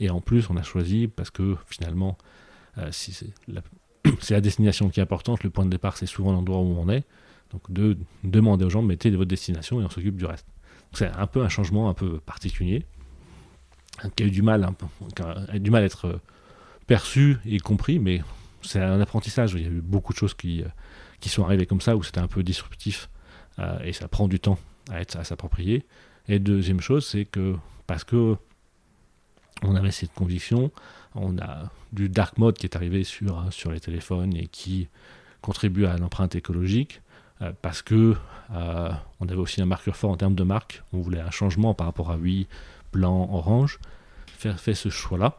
Et 0.00 0.10
en 0.10 0.20
plus, 0.20 0.48
on 0.50 0.56
a 0.56 0.62
choisi 0.62 1.08
parce 1.08 1.30
que 1.30 1.56
finalement, 1.66 2.16
c'est 2.90 3.30
la 4.30 4.40
destination 4.40 4.88
qui 4.88 5.00
est 5.00 5.02
importante. 5.02 5.42
Le 5.44 5.50
point 5.50 5.64
de 5.64 5.70
départ, 5.70 5.96
c'est 5.96 6.06
souvent 6.06 6.32
l'endroit 6.32 6.60
où 6.60 6.76
on 6.78 6.88
est. 6.88 7.04
Donc, 7.52 7.70
de 7.70 7.96
demander 8.24 8.64
aux 8.64 8.70
gens, 8.70 8.82
mettez 8.82 9.10
votre 9.10 9.28
destination 9.28 9.80
et 9.80 9.84
on 9.84 9.90
s'occupe 9.90 10.16
du 10.16 10.24
reste. 10.24 10.46
C'est 10.92 11.08
un 11.08 11.26
peu 11.26 11.42
un 11.42 11.48
changement 11.48 11.88
un 11.88 11.94
peu 11.94 12.18
particulier, 12.20 12.86
qui 14.14 14.22
a 14.22 14.26
eu 14.26 14.30
du 14.30 14.42
mal, 14.42 14.68
du 15.54 15.70
mal 15.70 15.82
à 15.82 15.86
être 15.86 16.20
perçu 16.86 17.38
et 17.44 17.58
compris, 17.58 17.98
mais 17.98 18.22
c'est 18.62 18.80
un 18.80 19.00
apprentissage. 19.00 19.54
Il 19.54 19.62
y 19.62 19.66
a 19.66 19.68
eu 19.68 19.80
beaucoup 19.80 20.12
de 20.12 20.18
choses 20.18 20.34
qui, 20.34 20.64
qui 21.20 21.28
sont 21.28 21.44
arrivées 21.44 21.66
comme 21.66 21.80
ça, 21.80 21.96
où 21.96 22.02
c'était 22.02 22.20
un 22.20 22.28
peu 22.28 22.42
disruptif, 22.42 23.08
et 23.82 23.92
ça 23.94 24.06
prend 24.06 24.28
du 24.28 24.38
temps 24.38 24.58
à, 24.90 25.00
être, 25.00 25.16
à 25.16 25.24
s'approprier. 25.24 25.84
Et 26.28 26.38
deuxième 26.38 26.80
chose, 26.80 27.06
c'est 27.06 27.24
que 27.24 27.56
parce 27.86 28.04
que 28.04 28.36
on 29.62 29.74
avait 29.74 29.90
cette 29.90 30.12
conviction, 30.12 30.70
on 31.14 31.38
a 31.38 31.70
du 31.92 32.08
dark 32.08 32.36
mode 32.38 32.58
qui 32.58 32.66
est 32.66 32.76
arrivé 32.76 33.04
sur, 33.04 33.50
sur 33.50 33.72
les 33.72 33.80
téléphones 33.80 34.36
et 34.36 34.46
qui 34.46 34.88
contribue 35.40 35.86
à 35.86 35.96
l'empreinte 35.96 36.34
écologique, 36.34 37.00
euh, 37.42 37.52
parce 37.62 37.82
que 37.82 38.16
euh, 38.50 38.90
on 39.20 39.28
avait 39.28 39.38
aussi 39.38 39.60
un 39.60 39.66
marqueur 39.66 39.96
fort 39.96 40.10
en 40.10 40.16
termes 40.16 40.34
de 40.34 40.44
marque. 40.44 40.82
On 40.92 41.00
voulait 41.00 41.20
un 41.20 41.30
changement 41.30 41.74
par 41.74 41.86
rapport 41.86 42.10
à 42.10 42.16
oui, 42.16 42.46
blanc, 42.92 43.28
orange. 43.32 43.78
Faire 44.26 44.58
fait 44.58 44.74
ce 44.74 44.88
choix-là. 44.88 45.36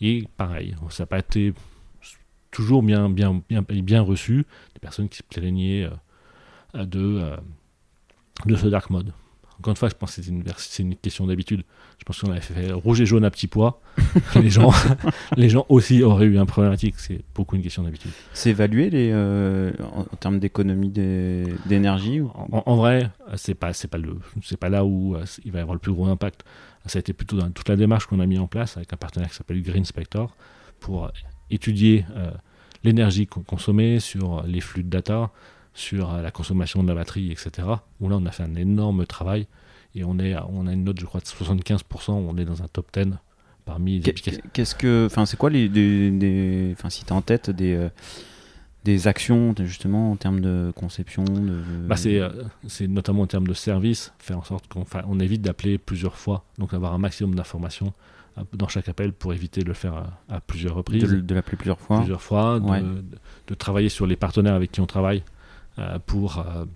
Et 0.00 0.28
pareil, 0.36 0.76
ça 0.90 1.04
n'a 1.04 1.06
pas 1.06 1.18
été 1.18 1.54
toujours 2.52 2.84
bien, 2.84 3.10
bien, 3.10 3.42
bien, 3.48 3.62
bien 3.62 4.00
reçu. 4.00 4.46
Des 4.74 4.80
personnes 4.80 5.08
qui 5.08 5.18
se 5.18 5.22
plaignaient 5.24 5.88
euh, 6.76 6.84
de, 6.84 7.22
de 8.46 8.56
ce 8.56 8.68
dark 8.68 8.90
mode. 8.90 9.12
Encore 9.62 9.70
une 9.70 9.76
fois, 9.76 9.88
je 9.88 9.94
pense 9.94 10.16
que 10.16 10.22
c'est 10.22 10.28
une, 10.28 10.42
une, 10.88 10.96
question 10.96 11.24
d'habitude. 11.24 11.62
Je 12.00 12.04
pense 12.04 12.20
qu'on 12.20 12.32
avait 12.32 12.40
fait 12.40 12.72
rouge 12.72 13.00
et 13.00 13.06
jaune 13.06 13.24
à 13.24 13.30
petit 13.30 13.46
pois. 13.46 13.80
les, 14.34 14.50
gens, 14.50 14.72
les 15.36 15.48
gens 15.48 15.66
aussi 15.68 16.02
auraient 16.02 16.26
eu 16.26 16.36
un 16.36 16.46
problématique. 16.46 16.96
C'est 16.98 17.20
beaucoup 17.32 17.54
une 17.54 17.62
question 17.62 17.84
d'habitude. 17.84 18.10
C'est 18.34 18.50
évalué 18.50 18.90
les, 18.90 19.10
euh, 19.12 19.70
en, 19.94 20.02
termes 20.16 20.40
d'économie 20.40 20.88
d'énergie 20.88 22.22
en, 22.22 22.64
en, 22.66 22.74
vrai, 22.74 23.10
c'est 23.36 23.54
pas, 23.54 23.72
c'est 23.72 23.86
pas, 23.86 23.98
le, 23.98 24.18
c'est 24.42 24.56
pas 24.56 24.68
là 24.68 24.84
où 24.84 25.14
euh, 25.14 25.24
il 25.44 25.52
va 25.52 25.60
y 25.60 25.62
avoir 25.62 25.74
le 25.74 25.80
plus 25.80 25.92
gros 25.92 26.06
impact. 26.06 26.42
Ça 26.86 26.98
a 26.98 27.00
été 27.00 27.12
plutôt 27.12 27.36
dans 27.36 27.48
toute 27.52 27.68
la 27.68 27.76
démarche 27.76 28.06
qu'on 28.06 28.18
a 28.18 28.26
mis 28.26 28.40
en 28.40 28.48
place 28.48 28.76
avec 28.76 28.92
un 28.92 28.96
partenaire 28.96 29.30
qui 29.30 29.36
s'appelle 29.36 29.62
Green 29.62 29.84
Spector 29.84 30.34
pour 30.80 31.08
étudier 31.52 32.04
euh, 32.16 32.30
l'énergie 32.84 33.26
consommée 33.26 34.00
sur 34.00 34.42
les 34.44 34.60
flux 34.60 34.82
de 34.82 34.88
data, 34.88 35.30
sur 35.74 36.12
la 36.12 36.30
consommation 36.30 36.82
de 36.82 36.88
la 36.88 36.94
batterie, 36.94 37.30
etc. 37.30 37.68
Où 38.00 38.08
là, 38.08 38.16
on 38.20 38.26
a 38.26 38.30
fait 38.30 38.42
un 38.42 38.56
énorme 38.56 39.06
travail 39.06 39.46
et 39.94 40.04
on, 40.04 40.18
est, 40.18 40.34
on 40.48 40.66
a 40.66 40.72
une 40.72 40.84
note, 40.84 41.00
je 41.00 41.06
crois, 41.06 41.20
de 41.20 41.26
75%. 41.26 42.12
On 42.12 42.36
est 42.36 42.44
dans 42.44 42.62
un 42.62 42.68
top 42.68 42.88
10 42.92 43.10
parmi 43.64 44.00
les 44.00 44.08
applications. 44.08 44.42
Qu'est-ce 44.52 44.74
que, 44.74 45.06
enfin, 45.06 45.26
c'est 45.26 45.36
quoi 45.36 45.50
les, 45.50 45.68
des, 45.68 46.74
enfin, 46.76 46.90
si 46.90 47.04
tu 47.04 47.12
as 47.12 47.16
en 47.16 47.22
tête 47.22 47.50
des, 47.50 47.74
euh, 47.74 47.88
des 48.84 49.06
actions 49.06 49.54
justement 49.58 50.12
en 50.12 50.16
termes 50.16 50.40
de 50.40 50.72
conception 50.74 51.24
de... 51.24 51.62
Bah 51.86 51.96
c'est, 51.96 52.18
euh, 52.18 52.30
c'est 52.66 52.88
notamment 52.88 53.22
en 53.22 53.26
termes 53.26 53.46
de 53.46 53.54
service, 53.54 54.12
faire 54.18 54.38
en 54.38 54.44
sorte 54.44 54.66
qu'on 54.68 54.84
on 55.06 55.20
évite 55.20 55.42
d'appeler 55.42 55.78
plusieurs 55.78 56.16
fois, 56.16 56.44
donc 56.58 56.74
avoir 56.74 56.92
un 56.92 56.98
maximum 56.98 57.34
d'informations 57.34 57.88
euh, 57.88 57.90
dans 58.52 58.68
chaque 58.68 58.88
appel 58.88 59.12
pour 59.12 59.34
éviter 59.34 59.62
de 59.62 59.68
le 59.68 59.74
faire 59.74 60.10
à, 60.28 60.40
plusieurs 60.40 60.74
reprises. 60.74 61.02
De, 61.02 61.34
l'appeler 61.34 61.56
plusieurs 61.56 61.80
fois. 61.80 61.98
Plusieurs 61.98 62.22
fois, 62.22 62.60
de, 62.60 63.04
de, 63.46 63.54
travailler 63.54 63.88
sur 63.88 64.06
les 64.06 64.16
partenaires 64.16 64.54
avec 64.54 64.72
qui 64.72 64.80
on 64.80 64.86
travaille 64.86 65.22
euh, 65.78 65.98
pour 66.04 66.38
euh, 66.38 66.66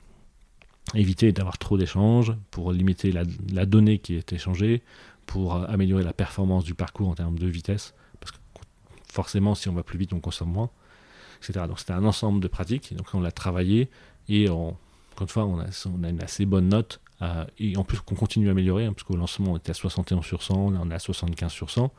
éviter 0.94 1.30
d'avoir 1.30 1.58
trop 1.58 1.76
d'échanges, 1.76 2.32
pour 2.50 2.72
limiter 2.72 3.12
la, 3.12 3.66
donnée 3.66 3.98
qui 3.98 4.14
est 4.14 4.32
échangée, 4.32 4.82
pour 5.26 5.54
euh, 5.54 5.66
améliorer 5.68 6.02
la 6.02 6.14
performance 6.14 6.64
du 6.64 6.74
parcours 6.74 7.10
en 7.10 7.14
termes 7.14 7.38
de 7.38 7.46
vitesse, 7.46 7.92
parce 8.20 8.32
que 8.32 8.38
forcément, 9.12 9.54
si 9.54 9.68
on 9.68 9.74
va 9.74 9.82
plus 9.82 9.98
vite, 9.98 10.14
on 10.14 10.20
consomme 10.20 10.50
moins, 10.50 10.70
etc. 11.38 11.66
Donc 11.68 11.78
c'était 11.78 11.92
un 11.92 12.06
ensemble 12.06 12.40
de 12.40 12.48
pratiques, 12.48 12.94
donc 12.96 13.06
on 13.12 13.20
l'a 13.20 13.32
travaillé, 13.32 13.90
et 14.30 14.48
encore 14.48 14.78
une 15.20 15.28
fois, 15.28 15.44
on 15.44 15.60
a, 15.60 15.66
on 15.94 16.02
a 16.02 16.08
une 16.08 16.22
assez 16.22 16.46
bonne 16.46 16.70
note, 16.70 17.00
et 17.58 17.76
en 17.76 17.84
plus 17.84 17.98
qu'on 18.00 18.14
continue 18.14 18.48
à 18.48 18.50
améliorer, 18.50 18.86
hein, 18.86 18.92
parce 18.92 19.04
qu'au 19.04 19.16
lancement, 19.16 19.52
on 19.52 19.56
était 19.56 19.70
à 19.70 19.74
61 19.74 20.22
sur 20.22 20.42
100, 20.42 20.70
là 20.70 20.80
on 20.82 20.90
est 20.90 20.94
à 20.94 20.98
75 20.98 21.50
sur 21.50 21.70
100. 21.70 21.82
Donc 21.82 21.90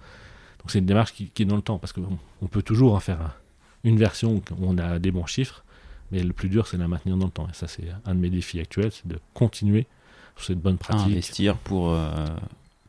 c'est 0.68 0.80
une 0.80 0.86
démarche 0.86 1.14
qui, 1.14 1.32
est 1.40 1.46
dans 1.46 1.56
le 1.56 1.62
temps, 1.62 1.80
parce 1.80 1.94
qu'on 1.94 2.18
on 2.42 2.48
peut 2.48 2.62
toujours 2.62 2.94
en 2.94 3.00
faire 3.00 3.38
une 3.84 3.98
version 3.98 4.36
où 4.36 4.42
on 4.62 4.78
a 4.78 5.00
des 5.00 5.12
bons 5.12 5.26
chiffres, 5.26 5.64
mais 6.12 6.24
le 6.24 6.34
plus 6.34 6.50
dur, 6.50 6.68
c'est 6.68 6.78
de 6.78 6.82
la 6.82 6.88
maintenir 6.88 7.18
dans 7.18 7.26
le 7.26 7.32
temps. 7.32 7.48
Et 7.50 7.54
ça, 7.54 7.68
c'est 7.68 7.88
un 8.06 8.16
de 8.16 8.20
mes 8.20 8.30
défis 8.30 8.60
actuels, 8.60 8.92
c'est 8.92 9.08
de 9.08 9.20
continuer 9.34 9.88
sur 10.36 10.46
cette 10.46 10.60
bonne 10.60 10.78
pratique. 10.78 11.08
investir 11.08 11.58
pour, 11.58 11.92
euh, 11.92 12.26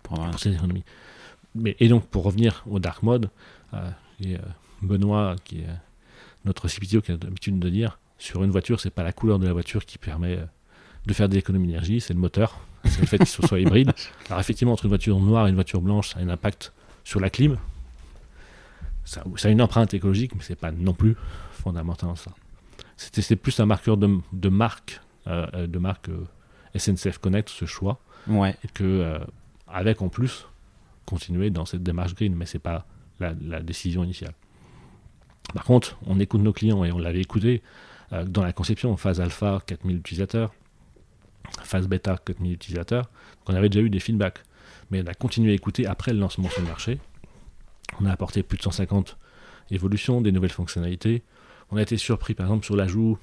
pour 0.02 0.16
avoir 0.16 0.30
pour 0.30 0.40
cette 0.40 0.54
économie. 0.54 0.84
Mais, 1.54 1.76
et 1.80 1.88
donc, 1.88 2.06
pour 2.06 2.24
revenir 2.24 2.64
au 2.68 2.78
dark 2.78 3.02
mode, 3.02 3.30
euh, 3.74 3.90
et, 4.20 4.36
euh, 4.36 4.40
Benoît, 4.82 5.34
qui 5.44 5.60
est 5.60 5.68
notre 6.44 6.68
CPTO, 6.68 7.00
qui 7.00 7.12
a 7.12 7.16
l'habitude 7.16 7.58
de 7.58 7.68
dire, 7.68 7.98
sur 8.18 8.44
une 8.44 8.50
voiture, 8.50 8.80
c'est 8.80 8.90
pas 8.90 9.02
la 9.02 9.12
couleur 9.12 9.38
de 9.38 9.46
la 9.46 9.52
voiture 9.52 9.84
qui 9.84 9.98
permet 9.98 10.38
de 11.08 11.14
faire 11.14 11.28
des 11.28 11.38
économies 11.38 11.66
d'énergie, 11.66 12.00
c'est 12.00 12.14
le 12.14 12.20
moteur. 12.20 12.60
C'est 12.84 13.00
le 13.00 13.06
fait 13.06 13.18
qu'il 13.18 13.26
soit 13.26 13.58
hybride. 13.58 13.92
Alors 14.28 14.40
effectivement, 14.40 14.72
entre 14.72 14.84
une 14.84 14.90
voiture 14.90 15.18
noire 15.18 15.46
et 15.46 15.50
une 15.50 15.56
voiture 15.56 15.80
blanche, 15.80 16.10
ça 16.10 16.20
a 16.20 16.22
un 16.22 16.28
impact 16.28 16.72
sur 17.02 17.18
la 17.18 17.30
clim. 17.30 17.56
Ça, 19.04 19.24
ça 19.36 19.48
a 19.48 19.50
une 19.50 19.62
empreinte 19.62 19.94
écologique, 19.94 20.34
mais 20.34 20.42
c'est 20.42 20.54
pas 20.54 20.70
non 20.70 20.92
plus 20.92 21.16
fondamental 21.50 22.16
ça 22.16 22.32
c'était 22.98 23.36
plus 23.36 23.58
un 23.60 23.66
marqueur 23.66 23.96
de, 23.96 24.18
de 24.32 24.48
marque, 24.48 25.00
euh, 25.26 25.46
euh, 25.54 25.66
de 25.66 25.78
marque 25.78 26.08
euh, 26.08 26.26
SNCF 26.76 27.18
Connect, 27.18 27.48
ce 27.48 27.64
choix. 27.64 28.00
Ouais. 28.26 28.56
Que, 28.74 29.18
avec 29.66 30.02
en 30.02 30.08
plus, 30.08 30.46
continuer 31.06 31.50
dans 31.50 31.64
cette 31.64 31.82
démarche 31.82 32.14
green, 32.14 32.34
mais 32.34 32.44
c'est 32.44 32.58
pas 32.58 32.86
la, 33.20 33.62
décision 33.62 34.04
initiale. 34.04 34.34
Par 35.54 35.64
contre, 35.64 35.96
on 36.06 36.20
écoute 36.20 36.42
nos 36.42 36.52
clients 36.52 36.84
et 36.84 36.92
on 36.92 36.98
l'avait 36.98 37.22
écouté 37.22 37.62
dans 38.26 38.42
la 38.42 38.52
conception, 38.52 38.96
phase 38.96 39.20
alpha, 39.20 39.62
4000 39.66 39.96
utilisateurs, 39.96 40.52
phase 41.62 41.88
bêta, 41.88 42.16
4000 42.24 42.52
utilisateurs. 42.52 43.04
Donc 43.04 43.48
on 43.50 43.54
avait 43.54 43.68
déjà 43.68 43.84
eu 43.84 43.90
des 43.90 44.00
feedbacks, 44.00 44.42
mais 44.90 45.02
on 45.02 45.06
a 45.06 45.14
continué 45.14 45.52
à 45.52 45.54
écouter 45.54 45.86
après 45.86 46.12
le 46.12 46.18
lancement 46.18 46.48
sur 46.48 46.62
le 46.62 46.68
marché. 46.68 46.98
On 48.00 48.06
a 48.06 48.12
apporté 48.12 48.42
plus 48.42 48.58
de 48.58 48.62
150 48.62 49.16
évolutions, 49.70 50.20
des 50.20 50.32
nouvelles 50.32 50.50
fonctionnalités, 50.50 51.22
on 51.70 51.76
a 51.76 51.82
été 51.82 51.96
surpris 51.96 52.34
par 52.34 52.46
exemple 52.46 52.64
sur 52.64 52.76
l'ajout 52.76 53.18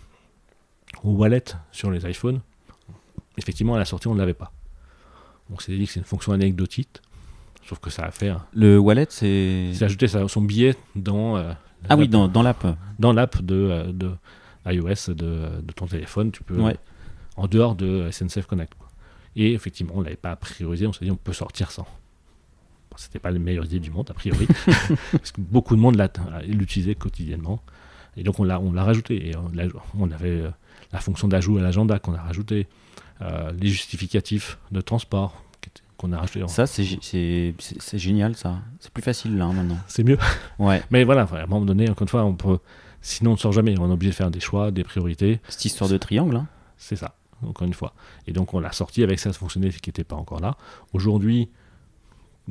au 1.03 1.11
wallet 1.11 1.43
sur 1.71 1.91
les 1.91 2.07
iPhones. 2.09 2.41
Effectivement, 3.37 3.75
à 3.75 3.79
la 3.79 3.85
sortie, 3.85 4.07
on 4.07 4.13
ne 4.13 4.19
l'avait 4.19 4.33
pas. 4.33 4.51
On 5.51 5.59
s'est 5.59 5.75
dit 5.75 5.85
que 5.85 5.93
c'est 5.93 5.99
une 5.99 6.05
fonction 6.05 6.31
anecdotique, 6.31 7.01
sauf 7.67 7.79
que 7.79 7.89
ça 7.89 8.03
a 8.03 8.11
fait. 8.11 8.31
Le 8.53 8.77
wallet, 8.79 9.07
c'est. 9.09 9.71
C'est 9.73 9.85
ajouter 9.85 10.07
son 10.07 10.41
billet 10.41 10.75
dans. 10.95 11.37
Euh, 11.37 11.53
ah 11.89 11.97
oui, 11.97 12.07
dans, 12.07 12.27
l'app. 12.41 12.65
Dans 12.97 13.13
l'app 13.13 13.41
de, 13.41 13.55
euh, 13.55 13.91
de 13.91 14.11
iOS 14.65 15.13
de, 15.13 15.61
de, 15.61 15.71
ton 15.75 15.85
téléphone, 15.85 16.31
tu 16.31 16.43
peux. 16.43 16.57
En 17.37 17.47
dehors 17.47 17.75
de 17.75 18.09
SNCF 18.11 18.45
Connect. 18.45 18.73
Et 19.35 19.53
effectivement, 19.53 19.93
on 19.95 19.99
ne 19.99 20.05
l'avait 20.05 20.15
pas 20.15 20.35
priorisé, 20.35 20.87
on 20.87 20.93
s'est 20.93 21.03
dit 21.03 21.11
on 21.11 21.17
peut 21.17 21.33
sortir 21.33 21.71
sans. 21.71 21.85
c'était 22.95 23.19
pas 23.19 23.31
la 23.31 23.39
meilleure 23.39 23.65
idée 23.65 23.79
du 23.79 23.91
monde, 23.91 24.09
a 24.09 24.13
priori, 24.13 24.47
parce 25.11 25.31
que 25.31 25.41
beaucoup 25.41 25.75
de 25.75 25.81
monde 25.81 26.01
l'utilisait 26.47 26.95
quotidiennement. 26.95 27.61
Et 28.17 28.23
donc 28.23 28.39
on 28.39 28.45
l'a, 28.45 28.59
on 28.59 28.71
l'a 28.71 28.83
rajouté. 28.83 29.29
Et 29.29 29.35
on, 29.35 29.51
on 29.99 30.11
avait 30.11 30.29
euh, 30.29 30.49
la 30.93 30.99
fonction 30.99 31.27
d'ajout 31.27 31.57
à 31.57 31.61
l'agenda 31.61 31.99
qu'on 31.99 32.13
a 32.13 32.21
rajouté, 32.21 32.67
euh, 33.21 33.51
les 33.59 33.67
justificatifs 33.67 34.57
de 34.71 34.81
transport 34.81 35.43
qu'on 35.97 36.11
a 36.11 36.19
rajouté. 36.19 36.47
Ça, 36.47 36.65
c'est, 36.67 36.83
génial, 37.97 38.35
ça. 38.35 38.59
C'est 38.79 38.91
plus 38.91 39.03
facile 39.03 39.37
là 39.37 39.47
maintenant. 39.47 39.77
C'est 39.87 40.03
mieux. 40.03 40.17
Ouais. 40.59 40.81
Mais 40.91 41.03
voilà, 41.03 41.23
à 41.23 41.43
un 41.43 41.45
moment 41.45 41.65
donné, 41.65 41.89
encore 41.89 42.03
une 42.03 42.09
fois, 42.09 42.23
on 42.23 42.33
peut. 42.33 42.59
Sinon, 43.01 43.31
on 43.31 43.33
ne 43.35 43.39
sort 43.39 43.51
jamais. 43.51 43.77
On 43.77 43.89
est 43.89 43.93
obligé 43.93 44.11
de 44.11 44.15
faire 44.15 44.31
des 44.31 44.39
choix, 44.39 44.71
des 44.71 44.83
priorités. 44.83 45.39
Cette 45.47 45.65
histoire 45.65 45.89
de 45.89 45.97
triangle. 45.97 46.37
Hein. 46.37 46.47
C'est 46.77 46.95
ça, 46.95 47.15
encore 47.43 47.67
une 47.67 47.73
fois. 47.73 47.93
Et 48.27 48.33
donc, 48.33 48.53
on 48.53 48.59
l'a 48.59 48.71
sorti 48.71 49.03
avec 49.03 49.19
cette 49.19 49.35
fonctionnalité 49.35 49.79
qui 49.79 49.89
n'était 49.89 50.03
pas 50.03 50.15
encore 50.15 50.39
là. 50.39 50.57
Aujourd'hui, 50.93 51.49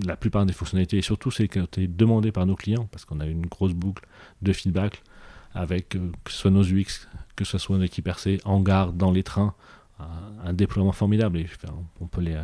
la 0.05 0.17
plupart 0.17 0.45
des 0.47 0.53
fonctionnalités, 0.53 0.99
et 0.99 1.03
surtout 1.03 1.31
celles 1.31 1.49
qui 1.49 1.61
ont 1.61 1.65
été 1.65 1.87
demandées 1.87 2.33
par 2.33 2.47
nos 2.47 2.57
clients, 2.57 2.89
parce 2.91 3.05
qu'on 3.05 3.21
a 3.21 3.27
une 3.27 3.47
grosse 3.47 3.75
boucle 3.75 4.07
de 4.43 4.53
feedback 4.53 5.03
avec 5.55 5.95
euh, 5.95 6.11
que 6.25 6.33
ce 6.33 6.39
soit 6.39 6.51
nos 6.51 6.65
UX, 6.65 7.09
que 7.37 7.45
ce 7.45 7.59
soit 7.59 7.77
nos 7.79 7.85
équipes 7.85 8.09
RC, 8.09 8.41
en 8.45 8.61
gare, 8.61 8.93
dans 8.93 9.13
les 9.13 9.23
trains, 9.23 9.55
un, 9.99 10.53
déploiement 10.53 10.93
formidable. 10.93 11.39
Et 11.39 11.47
on 12.01 12.07
peut 12.07 12.21
les, 12.21 12.39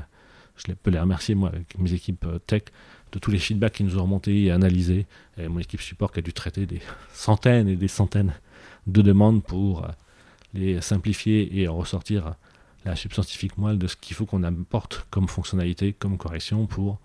je 0.57 0.73
peux 0.73 0.91
les 0.91 1.01
remercier, 1.01 1.35
moi, 1.35 1.49
avec 1.49 1.79
mes 1.79 1.93
équipes 1.93 2.25
euh, 2.27 2.39
tech, 2.39 2.63
de 3.13 3.19
tous 3.19 3.31
les 3.33 3.39
feedbacks 3.39 3.73
qui 3.73 3.85
nous 3.85 3.99
ont 3.99 4.03
remontés 4.03 4.45
et 4.45 4.51
analysés. 4.51 5.07
Et 5.37 5.49
mon 5.49 5.59
équipe 5.59 5.81
support 5.81 6.13
qui 6.13 6.21
a 6.21 6.23
dû 6.23 6.33
traiter 6.33 6.67
des 6.67 6.81
centaines 7.13 7.69
et 7.69 7.77
des 7.77 7.89
centaines 7.89 8.35
de 8.87 9.03
demandes 9.03 9.43
pour 9.43 9.85
euh, 9.85 9.89
les 10.55 10.81
simplifier 10.81 11.61
et 11.61 11.69
ressortir 11.69 12.35
la 12.85 12.97
substantifique 12.97 13.59
moelle 13.59 13.79
de 13.79 13.87
ce 13.87 13.97
qu'il 13.97 14.17
faut 14.17 14.27
qu'on 14.27 14.43
apporte 14.43 15.07
comme 15.11 15.29
fonctionnalité, 15.29 15.93
comme 15.93 16.17
correction 16.19 16.67
pour 16.67 16.99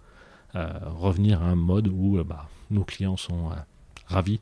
revenir 0.53 1.41
à 1.41 1.47
un 1.47 1.55
mode 1.55 1.89
où 1.89 2.23
bah, 2.23 2.47
nos 2.71 2.85
clients 2.85 3.17
sont 3.17 3.51
ravis 4.07 4.39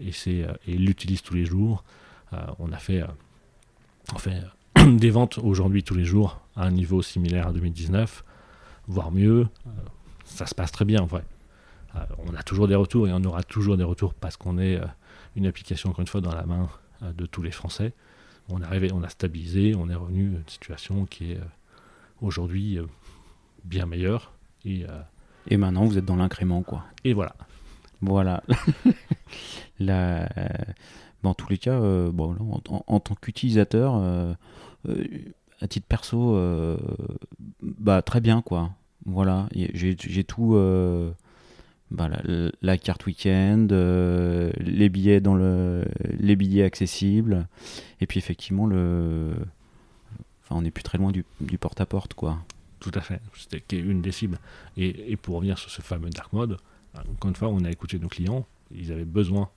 et, 0.00 0.12
euh, 0.28 0.52
et 0.66 0.76
l'utilise 0.76 1.22
tous 1.22 1.34
les 1.34 1.44
jours. 1.44 1.84
Euh, 2.32 2.38
on 2.58 2.72
a 2.72 2.78
fait, 2.78 3.02
euh, 3.02 4.18
fait 4.18 4.42
des 4.86 5.10
ventes 5.10 5.38
aujourd'hui 5.38 5.82
tous 5.82 5.94
les 5.94 6.04
jours 6.04 6.40
à 6.56 6.64
un 6.64 6.70
niveau 6.70 7.02
similaire 7.02 7.48
à 7.48 7.52
2019, 7.52 8.24
voire 8.88 9.10
mieux. 9.10 9.48
ça 10.24 10.46
se 10.46 10.54
passe 10.54 10.72
très 10.72 10.84
bien 10.84 11.02
en 11.02 11.06
vrai. 11.06 11.22
on 12.26 12.34
a 12.34 12.42
toujours 12.42 12.68
des 12.68 12.74
retours 12.74 13.08
et 13.08 13.12
on 13.12 13.22
aura 13.24 13.42
toujours 13.42 13.76
des 13.76 13.84
retours 13.84 14.14
parce 14.14 14.36
qu'on 14.36 14.58
est 14.58 14.80
une 15.34 15.46
application, 15.46 15.90
encore 15.90 16.00
une 16.00 16.06
fois, 16.06 16.20
dans 16.20 16.34
la 16.34 16.44
main 16.44 16.68
de 17.02 17.26
tous 17.26 17.42
les 17.42 17.50
Français. 17.50 17.92
On, 18.48 18.60
est 18.60 18.64
arrivé, 18.64 18.90
on 18.92 19.02
a 19.02 19.08
stabilisé, 19.08 19.74
on 19.74 19.88
est 19.88 19.94
revenu 19.94 20.34
à 20.34 20.38
une 20.38 20.48
situation 20.48 21.06
qui 21.06 21.32
est 21.32 21.40
aujourd'hui 22.20 22.78
bien 23.64 23.86
meilleure. 23.86 24.32
Et, 24.64 24.84
et 25.48 25.56
maintenant, 25.56 25.84
vous 25.84 25.98
êtes 25.98 26.04
dans 26.04 26.16
l'incrément, 26.16 26.62
quoi. 26.62 26.84
Et 27.04 27.12
voilà. 27.12 27.34
Voilà. 28.00 28.42
La, 29.80 30.28
en 31.22 31.34
tous 31.34 31.48
les 31.48 31.58
cas, 31.58 31.78
bon, 32.10 32.36
en, 32.68 33.00
tant 33.00 33.14
qu'utilisateur, 33.16 33.96
à 35.60 35.68
titre 35.68 35.86
perso, 35.86 36.38
bah, 37.62 38.02
très 38.02 38.20
bien, 38.20 38.42
quoi. 38.42 38.70
Voilà, 39.04 39.48
j'ai 39.52 40.24
tout 40.24 40.56
bah, 41.90 42.10
la, 42.62 42.78
carte 42.78 43.06
week-end, 43.06 43.68
euh, 43.70 44.50
les 44.58 44.88
billets 44.88 45.20
dans 45.20 45.34
le, 45.34 45.84
les 46.18 46.34
billets 46.34 46.64
accessibles, 46.64 47.46
et 48.00 48.06
puis 48.06 48.18
effectivement 48.18 48.66
le, 48.66 49.34
enfin 50.42 50.56
on 50.56 50.62
n'est 50.62 50.72
plus 50.72 50.82
très 50.82 50.98
loin 50.98 51.12
du, 51.12 51.24
porte-à-porte 51.58 52.14
quoi. 52.14 52.38
Tout 52.80 52.90
à 52.94 53.00
fait, 53.00 53.20
c'était 53.34 53.78
une 53.78 54.02
des 54.02 54.12
cibles. 54.12 54.38
Et, 54.76 55.16
pour 55.16 55.36
revenir 55.36 55.58
sur 55.58 55.70
ce 55.70 55.80
fameux 55.80 56.10
dark 56.10 56.32
mode, 56.32 56.58
encore 56.94 57.28
une 57.28 57.36
fois, 57.36 57.48
on 57.48 57.64
a 57.64 57.70
écouté 57.70 57.98
nos 57.98 58.08
clients, 58.08 58.46
ils 58.70 58.92
avaient 58.92 59.04
besoin, 59.04 59.48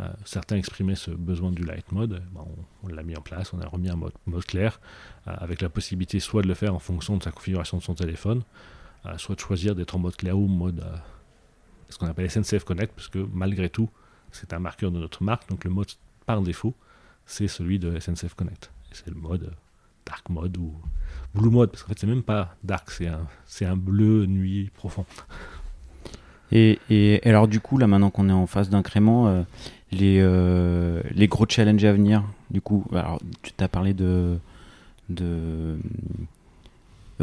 euh, 0.00 0.08
certains 0.24 0.56
exprimaient 0.56 0.94
ce 0.94 1.10
besoin 1.10 1.52
du 1.52 1.64
light 1.64 1.90
mode, 1.92 2.22
ben, 2.32 2.44
on, 2.82 2.88
l'a 2.88 3.02
mis 3.02 3.16
en 3.16 3.22
place, 3.22 3.52
on 3.52 3.60
a 3.60 3.66
remis 3.66 3.90
un 3.90 3.96
mode, 3.96 4.12
mode 4.26 4.44
clair, 4.44 4.80
euh, 5.26 5.34
avec 5.38 5.62
la 5.62 5.68
possibilité 5.68 6.20
soit 6.20 6.42
de 6.42 6.48
le 6.48 6.54
faire 6.54 6.74
en 6.74 6.78
fonction 6.78 7.16
de 7.16 7.22
sa 7.22 7.30
configuration 7.30 7.78
de 7.78 7.82
son 7.82 7.94
téléphone, 7.94 8.42
soit 9.16 9.34
de 9.34 9.40
choisir 9.40 9.74
d'être 9.74 9.94
en 9.96 9.98
mode 9.98 10.16
clair 10.16 10.38
ou 10.38 10.46
mode 10.46 10.84
ce 11.90 11.98
qu'on 11.98 12.06
appelle 12.06 12.30
SNCF 12.30 12.64
Connect, 12.64 12.94
parce 12.94 13.08
que 13.08 13.26
malgré 13.32 13.68
tout, 13.68 13.90
c'est 14.32 14.52
un 14.52 14.58
marqueur 14.58 14.90
de 14.90 14.98
notre 14.98 15.22
marque, 15.22 15.48
donc 15.48 15.64
le 15.64 15.70
mode 15.70 15.88
par 16.26 16.40
défaut, 16.42 16.74
c'est 17.26 17.48
celui 17.48 17.78
de 17.78 17.98
SNCF 17.98 18.34
Connect. 18.34 18.70
C'est 18.92 19.08
le 19.08 19.14
mode 19.14 19.44
euh, 19.44 19.50
dark 20.06 20.28
mode 20.30 20.56
ou 20.56 20.74
blue 21.34 21.50
mode, 21.50 21.70
parce 21.70 21.82
qu'en 21.82 21.88
fait, 21.90 21.98
c'est 21.98 22.06
même 22.06 22.22
pas 22.22 22.56
dark, 22.64 22.90
c'est 22.90 23.06
un, 23.06 23.26
un 23.62 23.76
bleu 23.76 24.26
nuit 24.26 24.70
profond. 24.74 25.04
Et, 26.52 26.80
et, 26.90 27.22
alors, 27.28 27.46
du 27.46 27.60
coup, 27.60 27.78
là, 27.78 27.86
maintenant 27.86 28.10
qu'on 28.10 28.28
est 28.28 28.32
en 28.32 28.46
phase 28.46 28.70
d'incrément, 28.70 29.28
euh, 29.28 29.42
les, 29.92 30.18
euh, 30.20 31.00
les 31.12 31.28
gros 31.28 31.46
challenges 31.48 31.84
à 31.84 31.92
venir, 31.92 32.24
du 32.50 32.60
coup, 32.60 32.84
alors, 32.92 33.20
tu 33.42 33.52
t'as 33.52 33.68
parlé 33.68 33.94
de 33.94 34.38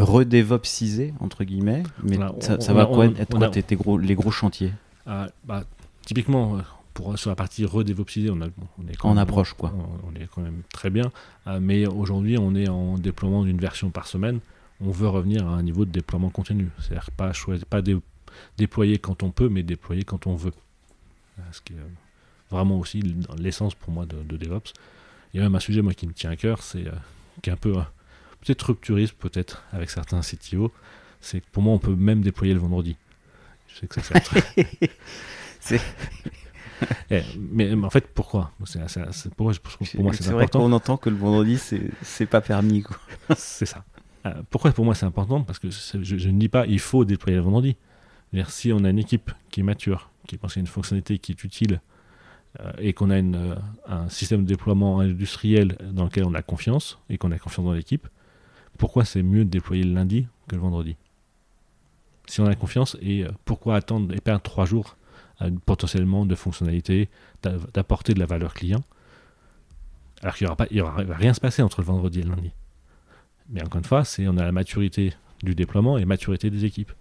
redévopsiser 0.01 1.13
entre 1.19 1.43
guillemets 1.43 1.83
mais 2.03 2.17
ça, 2.39 2.73
va 2.73 2.85
quoi 2.85 3.05
être 3.05 3.51
tes, 3.51 3.75
gros, 3.75 3.97
les 3.97 4.15
gros 4.15 4.31
chantiers 4.31 4.71
ah, 5.05 5.27
bah, 5.45 5.63
typiquement 6.05 6.57
euh, 6.57 6.61
pour 6.93 7.17
sur 7.17 7.29
la 7.29 7.35
partie 7.35 7.65
redévopsiser 7.65 8.29
on, 8.29 8.39
on 8.39 8.87
est 8.87 8.95
quand 8.97 9.09
en 9.09 9.17
approche 9.17 9.53
quoi. 9.53 9.73
on, 10.07 10.19
est 10.19 10.27
quand 10.33 10.41
même 10.41 10.61
très 10.73 10.89
bien 10.89 11.11
euh, 11.47 11.59
mais 11.61 11.85
aujourd'hui 11.85 12.37
on 12.37 12.55
est 12.55 12.67
en 12.67 12.97
déploiement 12.97 13.43
d'une 13.43 13.59
version 13.59 13.89
par 13.89 14.07
semaine. 14.07 14.39
On 14.79 14.91
veut 14.91 15.07
revenir 15.07 15.47
à 15.47 15.51
un 15.51 15.63
niveau 15.63 15.85
de 15.85 15.91
déploiement 15.91 16.29
continu. 16.29 16.69
C'est-à-dire 16.79 17.09
pas 17.11 17.31
pas 17.69 17.81
déployer 18.57 18.99
quand 18.99 19.23
on 19.23 19.31
peut 19.31 19.49
mais 19.49 19.63
déployer 19.63 20.03
quand 20.03 20.27
on 20.27 20.35
veut. 20.35 20.53
Euh, 21.39 21.41
ce 21.51 21.61
qui 21.61 21.73
est 21.73 21.77
vraiment 22.51 22.77
aussi 22.79 23.01
l'essence 23.37 23.75
pour 23.75 23.91
moi 23.91 24.05
de, 24.05 24.17
de, 24.23 24.37
DevOps. 24.37 24.73
Il 25.33 25.37
y 25.37 25.39
a 25.39 25.43
même 25.43 25.55
un 25.55 25.59
sujet 25.59 25.81
moi 25.81 25.93
qui 25.93 26.07
me 26.07 26.13
tient 26.13 26.29
à 26.29 26.35
cœur 26.35 26.61
c'est 26.61 26.85
qui 27.41 27.49
est 27.49 27.53
un 27.53 27.57
peu 27.57 27.73
peut-être 28.47 28.67
rupturiste, 28.67 29.13
peut-être, 29.13 29.63
avec 29.73 29.89
certains 29.89 30.21
CTO, 30.21 30.71
c'est 31.19 31.41
que 31.41 31.45
pour 31.51 31.63
moi, 31.63 31.73
on 31.73 31.79
peut 31.79 31.95
même 31.95 32.21
déployer 32.21 32.53
le 32.53 32.59
vendredi. 32.59 32.95
Je 33.67 33.79
sais 33.79 33.87
que 33.87 33.99
ça 33.99 34.15
c'est 35.59 35.81
eh, 37.11 37.21
mais, 37.37 37.73
en 37.73 37.89
fait, 37.89 38.07
pourquoi? 38.13 38.51
C'est, 38.65 38.79
pour, 39.35 39.47
moi, 39.47 39.53
pour 39.93 40.03
moi, 40.03 40.13
c'est, 40.13 40.31
vrai 40.31 40.47
qu'on 40.47 40.71
entend 40.71 40.95
que 40.95 41.09
le 41.09 41.15
vendredi, 41.15 41.57
c'est, 41.57 42.25
pas 42.25 42.39
permis. 42.39 42.83
c'est 43.35 43.65
ça. 43.65 43.83
Euh, 44.25 44.33
pourquoi 44.49 44.71
pour 44.71 44.85
moi 44.85 44.95
c'est 44.95 45.05
important? 45.05 45.41
Parce 45.41 45.59
que 45.59 45.69
je, 45.71 46.29
ne 46.29 46.39
dis 46.39 46.49
pas 46.49 46.65
il 46.65 46.79
faut 46.79 47.05
déployer 47.05 47.37
le 47.37 47.43
vendredi. 47.43 47.77
si 48.47 48.73
on 48.73 48.83
a 48.83 48.89
une 48.89 48.99
équipe 48.99 49.31
qui 49.49 49.61
est 49.61 49.63
mature, 49.63 50.09
qui 50.27 50.37
pense 50.37 50.57
à 50.57 50.59
une 50.59 50.67
fonctionnalité 50.67 51.17
qui 51.19 51.31
est 51.31 51.43
utile, 51.43 51.81
euh, 52.59 52.71
et 52.79 52.93
qu'on 52.93 53.09
a 53.09 53.17
une, 53.17 53.35
euh, 53.35 53.55
un 53.87 54.09
système 54.09 54.43
de 54.43 54.47
déploiement 54.47 54.99
industriel 54.99 55.77
dans 55.91 56.05
lequel 56.05 56.25
on 56.25 56.33
a 56.33 56.41
confiance, 56.41 56.99
et 57.09 57.17
qu'on 57.17 57.31
a 57.31 57.39
confiance 57.39 57.65
dans 57.65 57.73
l'équipe, 57.73 58.07
pourquoi 58.77 59.05
c'est 59.05 59.23
mieux 59.23 59.45
de 59.45 59.49
déployer 59.49 59.83
le 59.83 59.93
lundi 59.93 60.27
que 60.47 60.55
le 60.55 60.61
vendredi 60.61 60.95
Si 62.27 62.41
on 62.41 62.45
a 62.45 62.55
confiance, 62.55 62.97
et 63.01 63.25
euh, 63.25 63.31
pourquoi 63.45 63.75
attendre 63.75 64.13
et 64.13 64.21
perdre 64.21 64.41
trois 64.41 64.65
jours 64.65 64.95
potentiellement 65.65 66.25
de 66.25 66.33
fonctionnalités, 66.33 67.09
d'apporter 67.43 68.15
de 68.15 68.19
la 68.19 68.25
valeur 68.25 68.55
client, 68.55 68.83
alors 70.23 70.35
qu'il 70.35 70.47
n'y 70.71 70.81
aura, 70.81 71.03
va 71.03 71.15
rien 71.15 71.33
se 71.33 71.39
passer 71.39 71.61
entre 71.61 71.81
le 71.81 71.85
vendredi 71.85 72.19
et 72.19 72.23
le 72.23 72.29
lundi. 72.31 72.51
Mais 73.49 73.63
encore 73.63 73.79
une 73.79 73.85
fois, 73.85 74.03
c'est 74.03 74.27
on 74.27 74.37
a 74.37 74.43
la 74.43 74.51
maturité 74.51 75.13
du 75.43 75.55
déploiement 75.55 75.97
et 75.97 76.05
maturité 76.05 76.49
des 76.49 76.65
équipes. 76.65 76.91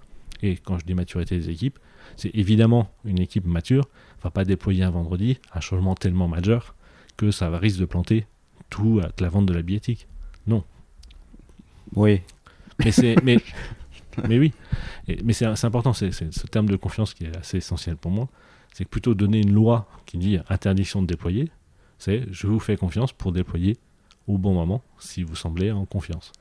Et 0.43 0.57
quand 0.57 0.79
je 0.79 0.85
dis 0.85 0.95
maturité 0.95 1.39
des 1.39 1.49
équipes, 1.49 1.79
c'est 2.17 2.31
évidemment 2.35 2.91
une 3.05 3.21
équipe 3.21 3.47
mature 3.47 3.89
ne 4.19 4.23
va 4.23 4.31
pas 4.31 4.45
déployer 4.45 4.85
un 4.85 4.91
vendredi 4.91 5.39
un 5.53 5.61
changement 5.61 5.95
tellement 5.95 6.29
majeur 6.29 6.75
que 7.17 7.31
ça 7.31 7.49
risque 7.57 7.79
de 7.79 7.87
planter 7.87 8.27
tout 8.69 9.01
à 9.03 9.09
la 9.21 9.29
vente 9.29 9.47
de 9.47 9.55
la 9.55 9.63
billettique. 9.63 10.09
Non, 10.47 10.65
oui. 11.95 12.23
Mais 12.85 12.93
c'est. 12.93 13.17
mais, 13.23 13.39
mais 14.29 14.39
oui. 14.39 14.53
mais 15.25 15.33
c'est 15.33 15.65
important, 15.65 15.93
c'est 15.93 16.13
ce 16.13 16.47
terme 16.47 16.69
de 16.69 16.77
confiance 16.77 17.15
qui 17.15 17.25
est 17.25 17.37
assez 17.37 17.59
essentiel 17.59 17.97
pour 17.97 18.11
moi. 18.11 18.29
C'est 18.75 18.85
que 18.85 18.91
plutôt 18.91 19.15
donner 19.15 19.41
une 19.41 19.53
loi 19.53 19.89
qui 20.05 20.19
dit 20.19 20.39
interdiction 20.49 21.01
de 21.01 21.07
déployer, 21.07 21.51
c'est 21.99 22.27
je 22.31 22.47
vous 22.47 22.61
fais 22.61 22.77
confiance 22.77 23.13
pour 23.13 23.33
déployer 23.33 23.79
au 24.27 24.39
bon 24.39 24.55
moment 24.55 24.83
si 24.99 25.23
vous 25.23 25.37
semblez 25.37 25.71
en 25.71 25.87
confiance. 25.87 26.33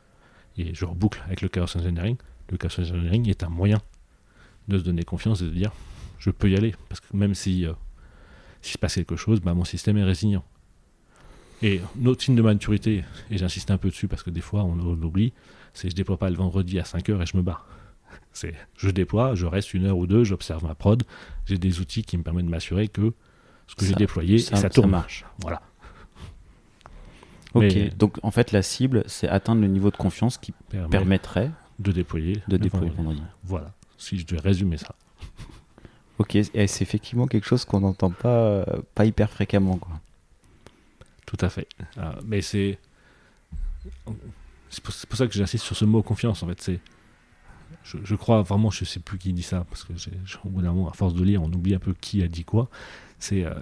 Et 0.58 0.74
je 0.74 0.86
reboucle 0.86 1.22
avec 1.26 1.42
le 1.42 1.50
chaos 1.50 1.78
engineering. 1.78 2.18
Le 2.50 2.58
chaos 2.58 2.80
engineering 2.80 3.30
est 3.30 3.44
un 3.44 3.50
moyen 3.50 3.82
de 4.68 4.78
se 4.78 4.84
donner 4.84 5.04
confiance 5.04 5.42
et 5.42 5.46
de 5.46 5.52
dire 5.52 5.72
je 6.20 6.30
peux 6.32 6.50
y 6.50 6.56
aller. 6.56 6.74
Parce 6.90 7.00
que 7.00 7.16
même 7.16 7.36
si, 7.36 7.66
euh, 7.66 7.74
si 8.62 8.74
se 8.74 8.78
passe 8.78 8.96
quelque 8.96 9.16
chose, 9.16 9.42
bah, 9.42 9.54
mon 9.54 9.66
système 9.66 9.98
est 9.98 10.04
résilient. 10.04 10.44
Et 11.62 11.82
notre 11.96 12.24
signe 12.24 12.36
de 12.36 12.42
maturité, 12.42 13.04
et 13.32 13.38
j'insiste 13.38 13.72
un 13.72 13.78
peu 13.78 13.90
dessus 13.90 14.08
parce 14.08 14.24
que 14.24 14.30
des 14.30 14.42
fois 14.42 14.64
on, 14.64 14.76
l'oublie, 14.76 15.34
c'est 15.74 15.90
je 15.90 15.96
déploie 15.96 16.18
pas 16.18 16.30
le 16.30 16.36
vendredi 16.36 16.80
à 16.80 16.84
5h 16.84 17.22
et 17.22 17.26
je 17.26 17.38
me 17.38 17.42
bats. 17.42 17.64
C'est 18.34 18.54
je 18.78 18.90
déploie, 18.90 19.36
je 19.36 19.46
reste 19.46 19.74
une 19.74 19.86
heure 19.86 19.98
ou 19.98 20.08
deux, 20.08 20.26
j'observe 20.26 20.64
ma 20.64 20.76
prod, 20.76 21.04
j'ai 21.46 21.58
des 21.58 21.80
outils 21.80 22.04
qui 22.04 22.18
me 22.18 22.24
permettent 22.24 22.46
de 22.46 22.52
m'assurer 22.52 22.90
que 22.90 23.14
ce 23.68 23.76
que 23.76 23.86
j'ai 23.86 23.96
déployé, 23.96 24.38
ça, 24.40 24.58
ça 24.58 24.70
tourne. 24.70 24.92
marche. 24.92 25.26
Voilà. 25.40 25.62
Ok, 27.54 27.96
donc 27.96 28.18
en 28.22 28.32
fait 28.32 28.52
la 28.52 28.62
cible, 28.62 29.04
c'est 29.08 29.30
atteindre 29.30 29.62
le 29.62 29.68
niveau 29.68 29.90
de 29.90 29.96
confiance 29.96 30.38
qui 30.38 30.54
permettrait 30.92 31.52
de 31.80 31.92
déployer, 31.94 32.42
de 32.50 32.58
déployer 32.58 32.90
le 32.90 32.96
vendredi. 32.96 33.24
Voilà, 33.44 33.74
si 33.98 34.20
je 34.20 34.26
devais 34.26 34.42
résumer 34.42 34.78
ça. 34.78 34.96
Ok, 36.18 36.36
et 36.36 36.68
c'est 36.68 36.82
effectivement 36.82 37.28
quelque 37.28 37.46
chose 37.46 37.66
qu'on 37.66 37.82
n'entend 37.82 38.12
pas, 38.12 38.66
pas 38.94 39.06
hyper 39.06 39.30
fréquemment. 39.30 39.78
Quoi. 39.78 40.00
Tout 41.26 41.38
à 41.42 41.50
fait. 41.50 41.68
Euh, 41.98 42.12
mais 42.26 42.42
c'est. 42.42 42.80
C'est 44.70 44.82
pour, 44.84 44.94
ça 44.94 45.28
que 45.28 45.34
j'insiste 45.34 45.64
sur 45.64 45.78
ce 45.78 45.86
mot 45.86 46.02
confiance, 46.04 46.44
en 46.44 46.48
fait. 46.48 46.62
C'est. 46.62 46.80
Je, 47.84 48.16
crois 48.16 48.42
vraiment, 48.42 48.72
je 48.72 48.84
sais 48.84 49.00
plus 49.00 49.18
qui 49.18 49.32
dit 49.34 49.44
ça, 49.44 49.66
parce 49.70 49.84
que 49.84 49.94
au 50.44 50.50
bout 50.50 50.62
d'un 50.62 50.72
moment, 50.72 50.90
à 50.90 50.94
force 50.94 51.14
de 51.14 51.24
lire, 51.24 51.44
on 51.44 51.52
oublie 51.52 51.76
un 51.76 51.80
peu 51.80 51.94
qui 51.94 52.24
a 52.24 52.28
dit 52.28 52.44
quoi. 52.44 52.70
C'est. 53.20 53.46
Euh, 53.46 53.54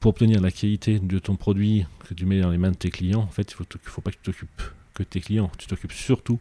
pour 0.00 0.10
obtenir 0.10 0.40
la 0.40 0.50
qualité 0.50 0.98
de 0.98 1.18
ton 1.18 1.36
produit 1.36 1.86
que 2.08 2.14
tu 2.14 2.24
mets 2.24 2.40
dans 2.40 2.50
les 2.50 2.56
mains 2.56 2.70
de 2.70 2.76
tes 2.76 2.90
clients, 2.90 3.20
en 3.20 3.28
fait, 3.28 3.52
il 3.52 3.56
ne 3.60 3.78
faut, 3.82 4.00
pas 4.00 4.10
que 4.10 4.16
tu 4.16 4.22
t'occupes 4.22 4.62
que 4.94 5.02
tes 5.02 5.20
clients. 5.20 5.50
Tu 5.58 5.66
t'occupes 5.66 5.92
surtout 5.92 6.40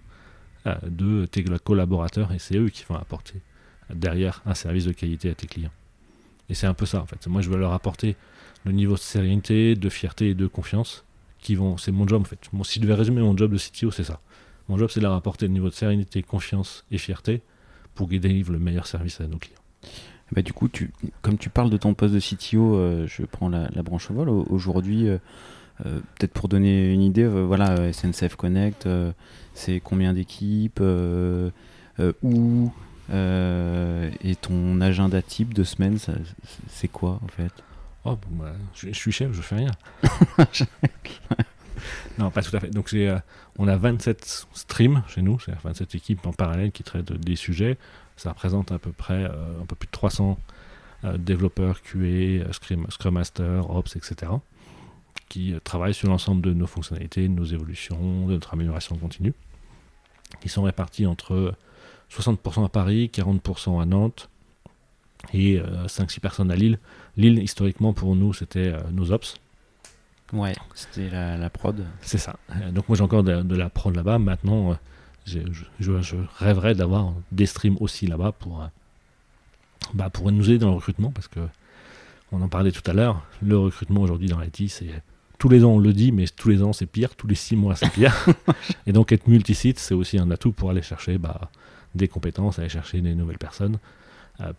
euh, 0.65 0.75
de 0.83 1.25
tes 1.25 1.43
collaborateurs 1.43 2.31
et 2.31 2.39
c'est 2.39 2.57
eux 2.57 2.69
qui 2.69 2.85
vont 2.87 2.95
apporter 2.95 3.41
derrière 3.93 4.41
un 4.45 4.53
service 4.53 4.85
de 4.85 4.93
qualité 4.93 5.29
à 5.29 5.35
tes 5.35 5.47
clients. 5.47 5.71
Et 6.47 6.53
c'est 6.53 6.67
un 6.67 6.73
peu 6.73 6.85
ça, 6.85 7.01
en 7.01 7.05
fait. 7.05 7.27
Moi, 7.27 7.41
je 7.41 7.49
veux 7.49 7.57
leur 7.57 7.73
apporter 7.73 8.15
le 8.65 8.71
niveau 8.71 8.95
de 8.95 8.99
sérénité, 8.99 9.75
de 9.75 9.89
fierté 9.89 10.29
et 10.29 10.33
de 10.33 10.47
confiance 10.47 11.03
qui 11.39 11.55
vont. 11.55 11.77
C'est 11.77 11.91
mon 11.91 12.07
job 12.07 12.21
en 12.21 12.25
fait. 12.25 12.39
si 12.63 12.75
je 12.75 12.81
devais 12.81 12.93
résumer 12.93 13.21
mon 13.21 13.35
job 13.35 13.51
de 13.51 13.57
CTO, 13.57 13.91
c'est 13.91 14.03
ça. 14.03 14.19
Mon 14.67 14.77
job, 14.77 14.89
c'est 14.91 14.99
de 14.99 15.05
leur 15.05 15.13
apporter 15.13 15.47
le 15.47 15.53
niveau 15.53 15.69
de 15.69 15.73
sérénité, 15.73 16.21
confiance 16.21 16.85
et 16.91 16.99
fierté 16.99 17.41
pour 17.95 18.07
qu'ils 18.07 18.21
délivrent 18.21 18.51
le 18.51 18.59
meilleur 18.59 18.85
service 18.85 19.19
à 19.19 19.27
nos 19.27 19.37
clients. 19.37 19.59
Bah, 20.31 20.43
du 20.43 20.53
coup, 20.53 20.67
tu, 20.67 20.91
comme 21.21 21.37
tu 21.37 21.49
parles 21.49 21.71
de 21.71 21.77
ton 21.77 21.93
poste 21.95 22.13
de 22.13 22.19
CTO, 22.19 22.75
euh, 22.75 23.07
je 23.07 23.23
prends 23.23 23.49
la, 23.49 23.67
branche 23.81 24.11
au 24.11 24.13
vol. 24.13 24.29
Aujourd'hui, 24.29 25.09
euh, 25.09 25.17
euh, 25.85 25.99
peut-être 26.17 26.33
pour 26.33 26.49
donner 26.49 26.93
une 26.93 27.01
idée, 27.01 27.25
voilà, 27.25 27.91
SNCF 27.91 28.35
Connect, 28.35 28.87
c'est 29.53 29.79
combien 29.79 30.13
d'équipes 30.13 30.81
Où 32.21 32.71
Et 33.11 34.35
ton 34.39 34.81
agenda 34.81 35.21
type 35.21 35.53
de 35.53 35.63
semaine, 35.63 35.97
c'est 36.67 36.89
quoi 36.89 37.19
en 37.23 37.27
fait? 37.27 37.51
Oh, 38.05 38.17
bah, 38.31 38.53
je, 38.75 38.91
suis 38.91 39.11
chef, 39.11 39.33
je 39.33 39.41
fais 39.41 39.55
rien. 39.55 39.71
non, 42.17 42.31
pas 42.31 42.41
tout 42.41 42.55
à 42.55 42.59
fait. 42.59 42.69
Donc, 42.69 42.93
euh, 42.93 43.19
on 43.57 43.67
a 43.67 43.75
27 43.75 44.47
streams 44.53 45.03
chez 45.07 45.21
nous, 45.21 45.39
c'est-à-dire 45.39 45.61
27 45.63 45.95
équipes 45.95 46.25
en 46.25 46.33
parallèle 46.33 46.71
qui 46.71 46.83
traitent 46.83 47.11
des 47.11 47.35
sujets. 47.35 47.77
Ça 48.15 48.29
représente 48.29 48.71
à 48.71 48.79
peu 48.79 48.91
près 48.91 49.25
euh, 49.25 49.61
un 49.61 49.65
peu 49.65 49.75
plus 49.75 49.87
de 49.87 49.91
300 49.91 50.39
euh, 51.03 51.17
développeurs, 51.17 51.81
QA, 51.81 52.51
Scrum, 52.53 52.85
Scrum 52.89 53.13
Master, 53.13 53.69
Ops, 53.69 53.95
etc. 53.97 54.31
qui 55.27 55.53
travaillent 55.63 55.93
sur 55.93 56.07
l'ensemble 56.07 56.41
de 56.41 56.53
nos 56.53 56.67
fonctionnalités, 56.67 57.23
de 57.23 57.33
nos 57.33 57.45
évolutions, 57.45 58.27
de 58.27 58.33
notre 58.33 58.53
amélioration 58.53 58.95
continue. 58.97 59.33
Ils 60.43 60.49
sont 60.49 60.63
répartis 60.63 61.05
entre 61.05 61.53
60% 62.11 62.65
à 62.65 62.69
Paris, 62.69 63.11
40% 63.13 63.81
à 63.81 63.85
Nantes, 63.85 64.29
et 65.33 65.59
5-6 65.87 66.19
personnes 66.19 66.51
à 66.51 66.55
Lille. 66.55 66.79
Lille, 67.17 67.41
historiquement, 67.41 67.93
pour 67.93 68.15
nous, 68.15 68.33
c'était 68.33 68.73
nos 68.91 69.11
ops. 69.11 69.35
Ouais, 70.33 70.53
c'était 70.75 71.09
la, 71.09 71.49
prod. 71.49 71.85
C'est 72.01 72.17
ça. 72.17 72.35
Donc 72.71 72.87
moi 72.87 72.95
j'ai 72.95 73.03
encore 73.03 73.23
de, 73.23 73.55
la 73.55 73.69
prod 73.69 73.95
là-bas. 73.95 74.19
Maintenant, 74.19 74.77
je, 75.25 75.39
je, 75.79 76.15
rêverais 76.37 76.75
d'avoir 76.75 77.13
des 77.31 77.45
streams 77.45 77.77
aussi 77.79 78.05
là-bas 78.07 78.31
pour, 78.33 78.67
bah, 79.93 80.09
pour 80.09 80.31
nous 80.31 80.49
aider 80.49 80.59
dans 80.59 80.69
le 80.69 80.75
recrutement 80.75 81.11
parce 81.11 81.27
que 81.27 81.39
on 82.31 82.41
en 82.41 82.49
parlait 82.49 82.71
tout 82.71 82.89
à 82.89 82.93
l'heure. 82.93 83.25
Le 83.41 83.57
recrutement 83.57 84.01
aujourd'hui 84.01 84.27
dans 84.27 84.39
l'IT, 84.39 84.69
c'est 84.69 85.01
tous 85.39 85.49
les 85.49 85.63
ans 85.63 85.71
on 85.71 85.79
le 85.79 85.93
dit, 85.93 86.11
mais 86.11 86.25
tous 86.27 86.49
les 86.49 86.61
ans 86.61 86.73
c'est 86.73 86.85
pire, 86.85 87.15
tous 87.15 87.27
les 87.27 87.35
six 87.35 87.55
mois 87.55 87.75
c'est 87.75 87.89
pire. 87.89 88.13
et 88.85 88.91
donc 88.91 89.11
être 89.11 89.27
multisite, 89.27 89.79
c'est 89.79 89.95
aussi 89.95 90.19
un 90.19 90.29
atout 90.29 90.51
pour 90.51 90.69
aller 90.69 90.83
chercher 90.83 91.17
bah, 91.17 91.49
des 91.95 92.07
compétences, 92.07 92.59
aller 92.59 92.69
chercher 92.69 93.01
des 93.01 93.15
nouvelles 93.15 93.39
personnes 93.39 93.75
euh, 93.75 93.98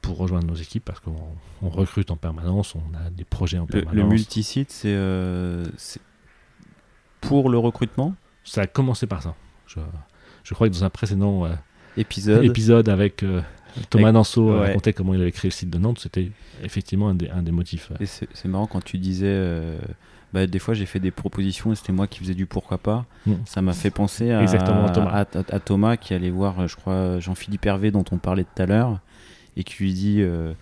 pour 0.03 0.18
rejoindre 0.18 0.47
nos 0.47 0.55
équipes 0.55 0.85
parce 0.85 1.01
qu'on 1.01 1.16
recrute 1.62 2.11
en 2.11 2.16
permanence, 2.16 2.74
on 2.74 2.97
a 2.97 3.11
des 3.11 3.24
projets 3.24 3.59
en 3.59 3.66
permanence. 3.66 3.95
Le, 3.95 4.05
multisite, 4.05 4.70
c'est 4.70 4.93
euh, 4.95 5.64
pour 7.20 7.49
le 7.49 7.59
recrutement? 7.59 8.14
Ça 8.45 8.62
a 8.62 8.66
commencé 8.66 9.07
par 9.07 9.22
ça. 9.22 9.35
Je, 9.66 10.55
crois 10.55 10.68
que 10.68 10.74
dans 10.74 10.85
un 10.85 10.91
précédent 10.91 11.47
euh, 11.47 11.55
épisode. 11.97 12.45
épisode 12.45 12.89
avec 12.89 13.24
Thomas 13.89 14.12
Nanceau 14.12 14.59
racontait 14.59 14.93
comment 14.93 15.14
il 15.14 15.20
avait 15.20 15.33
créé 15.33 15.49
le 15.49 15.55
site 15.55 15.70
de 15.70 15.78
Nantes, 15.78 15.99
c'était 16.01 16.31
effectivement 16.62 17.09
un 17.09 17.14
des, 17.14 17.28
un 17.28 17.43
des 17.43 17.53
motifs. 17.53 17.93
c'est 18.05 18.47
marrant 18.47 18.66
quand 18.66 18.83
tu 18.83 18.99
disais, 18.99 19.26
euh, 19.28 19.78
bah, 20.33 20.47
des 20.47 20.59
fois 20.59 20.74
j'ai 20.74 20.87
fait 20.87 21.01
des 21.01 21.11
propositions 21.11 21.72
et 21.72 21.74
c'était 21.74 21.93
moi 21.93 22.07
qui 22.07 22.18
faisais 22.18 22.35
du 22.35 22.47
pourquoi 22.47 22.78
pas. 22.78 23.07
Mm. 23.26 23.33
Ça 23.47 23.62
m'a 23.62 23.72
fait 23.72 23.91
penser 23.91 24.31
à, 24.31 24.41
à, 24.41 25.61
Thomas. 25.61 25.97
qui 25.97 26.14
allait 26.14 26.31
voir, 26.31 26.66
je 26.68 26.76
crois, 26.76 27.18
Jean-Philippe 27.20 27.66
Hervé 27.66 27.91
dont 27.91 28.05
on 28.11 28.18
parlait 28.18 28.45
tout 28.45 28.62
à 28.62 28.66
l'heure 28.66 29.01
et 29.61 29.64
qui 29.64 29.82
lui 29.82 29.92
dit 29.92 30.16
euh, 30.20 30.54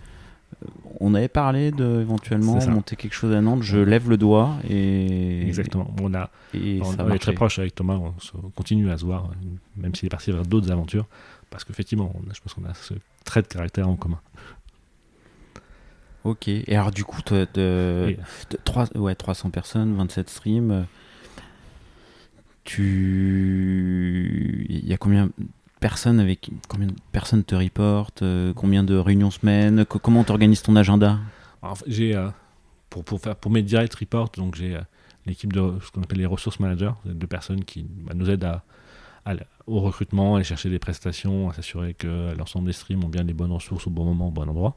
on 0.99 1.15
avait 1.15 1.29
parlé 1.29 1.71
de 1.71 2.01
éventuellement 2.01 2.59
monter 2.67 2.97
quelque 2.97 3.13
chose 3.13 3.33
à 3.33 3.41
Nantes, 3.41 3.63
je 3.63 3.77
lève 3.77 4.09
le 4.09 4.17
doigt 4.17 4.57
et. 4.69 5.47
Exactement. 5.47 5.93
On, 6.01 6.13
a, 6.13 6.29
on, 6.53 7.11
est 7.11 7.19
très 7.19 7.33
proche 7.33 7.59
avec 7.59 7.75
Thomas, 7.75 7.95
on, 7.95 8.13
continue 8.49 8.91
à 8.91 8.97
se 8.97 9.05
voir, 9.05 9.29
même 9.77 9.95
s'il 9.95 10.07
est 10.07 10.09
parti 10.09 10.31
vers 10.31 10.43
d'autres 10.43 10.71
aventures. 10.71 11.05
Parce 11.49 11.63
qu'effectivement, 11.63 12.13
je 12.33 12.39
pense 12.41 12.53
qu'on 12.53 12.65
a 12.65 12.73
ce 12.73 12.93
trait 13.23 13.41
de 13.41 13.47
caractère 13.47 13.87
en 13.87 13.95
commun. 13.95 14.19
Ok, 16.25 16.49
et 16.49 16.75
alors 16.75 16.91
du 16.91 17.05
coup, 17.05 17.21
de, 17.31 17.47
de, 17.53 18.17
3, 18.65 18.97
ouais, 18.97 19.15
300 19.15 19.51
personnes, 19.51 19.95
27 19.95 20.29
streams, 20.29 20.85
tu. 22.65 24.65
Il 24.69 24.85
y 24.85 24.93
a 24.93 24.97
combien 24.97 25.29
personnes 25.79 26.19
avec. 26.19 26.49
Combien 26.67 26.87
de 26.87 26.95
personnes 27.11 27.43
te 27.43 27.55
reportent 27.55 28.21
euh, 28.21 28.53
Combien 28.53 28.83
de 28.83 28.95
réunions 28.95 29.31
semaine 29.31 29.85
Comment 29.85 30.23
tu 30.23 30.31
organises 30.31 30.61
ton 30.61 30.75
agenda? 30.75 31.19
J'ai. 31.87 32.15
Euh, 32.15 32.29
pour, 32.89 33.03
pour, 33.03 33.21
faire, 33.21 33.35
pour 33.35 33.51
mes 33.51 33.61
direct 33.61 33.93
reports, 33.93 34.31
donc 34.35 34.55
j'ai 34.55 34.75
euh, 34.75 34.81
l'équipe 35.27 35.53
de 35.53 35.73
ce 35.83 35.91
qu'on 35.91 36.01
appelle 36.01 36.17
les 36.17 36.25
ressources 36.25 36.59
managers, 36.59 36.93
deux 37.05 37.27
personnes 37.27 37.63
qui 37.63 37.83
bah, 37.83 38.13
nous 38.15 38.29
aident 38.29 38.45
à 38.45 38.63
au 39.67 39.79
recrutement, 39.81 40.37
aller 40.37 40.43
chercher 40.43 40.71
des 40.71 40.79
prestations, 40.79 41.51
à 41.51 41.53
s'assurer 41.53 41.93
que 41.93 42.33
l'ensemble 42.35 42.65
des 42.65 42.73
streams 42.73 43.03
ont 43.03 43.09
bien 43.09 43.21
les 43.21 43.33
bonnes 43.33 43.51
ressources 43.51 43.85
au 43.85 43.91
bon 43.91 44.03
moment, 44.03 44.29
au 44.29 44.31
bon 44.31 44.49
endroit. 44.49 44.75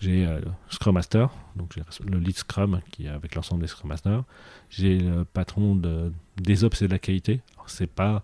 J'ai 0.00 0.26
Scrum 0.70 0.94
Master, 0.94 1.28
donc 1.56 1.76
le 1.76 2.18
lead 2.18 2.38
Scrum 2.38 2.80
qui 2.90 3.04
est 3.04 3.10
avec 3.10 3.34
l'ensemble 3.34 3.60
des 3.60 3.66
Scrum 3.66 3.90
Masters. 3.90 4.24
J'ai 4.70 5.00
le 5.00 5.26
patron 5.26 5.74
de, 5.74 6.10
des 6.38 6.64
ops 6.64 6.80
et 6.80 6.86
de 6.86 6.92
la 6.92 6.98
qualité. 6.98 7.42
C'est 7.66 7.86
pas 7.86 8.22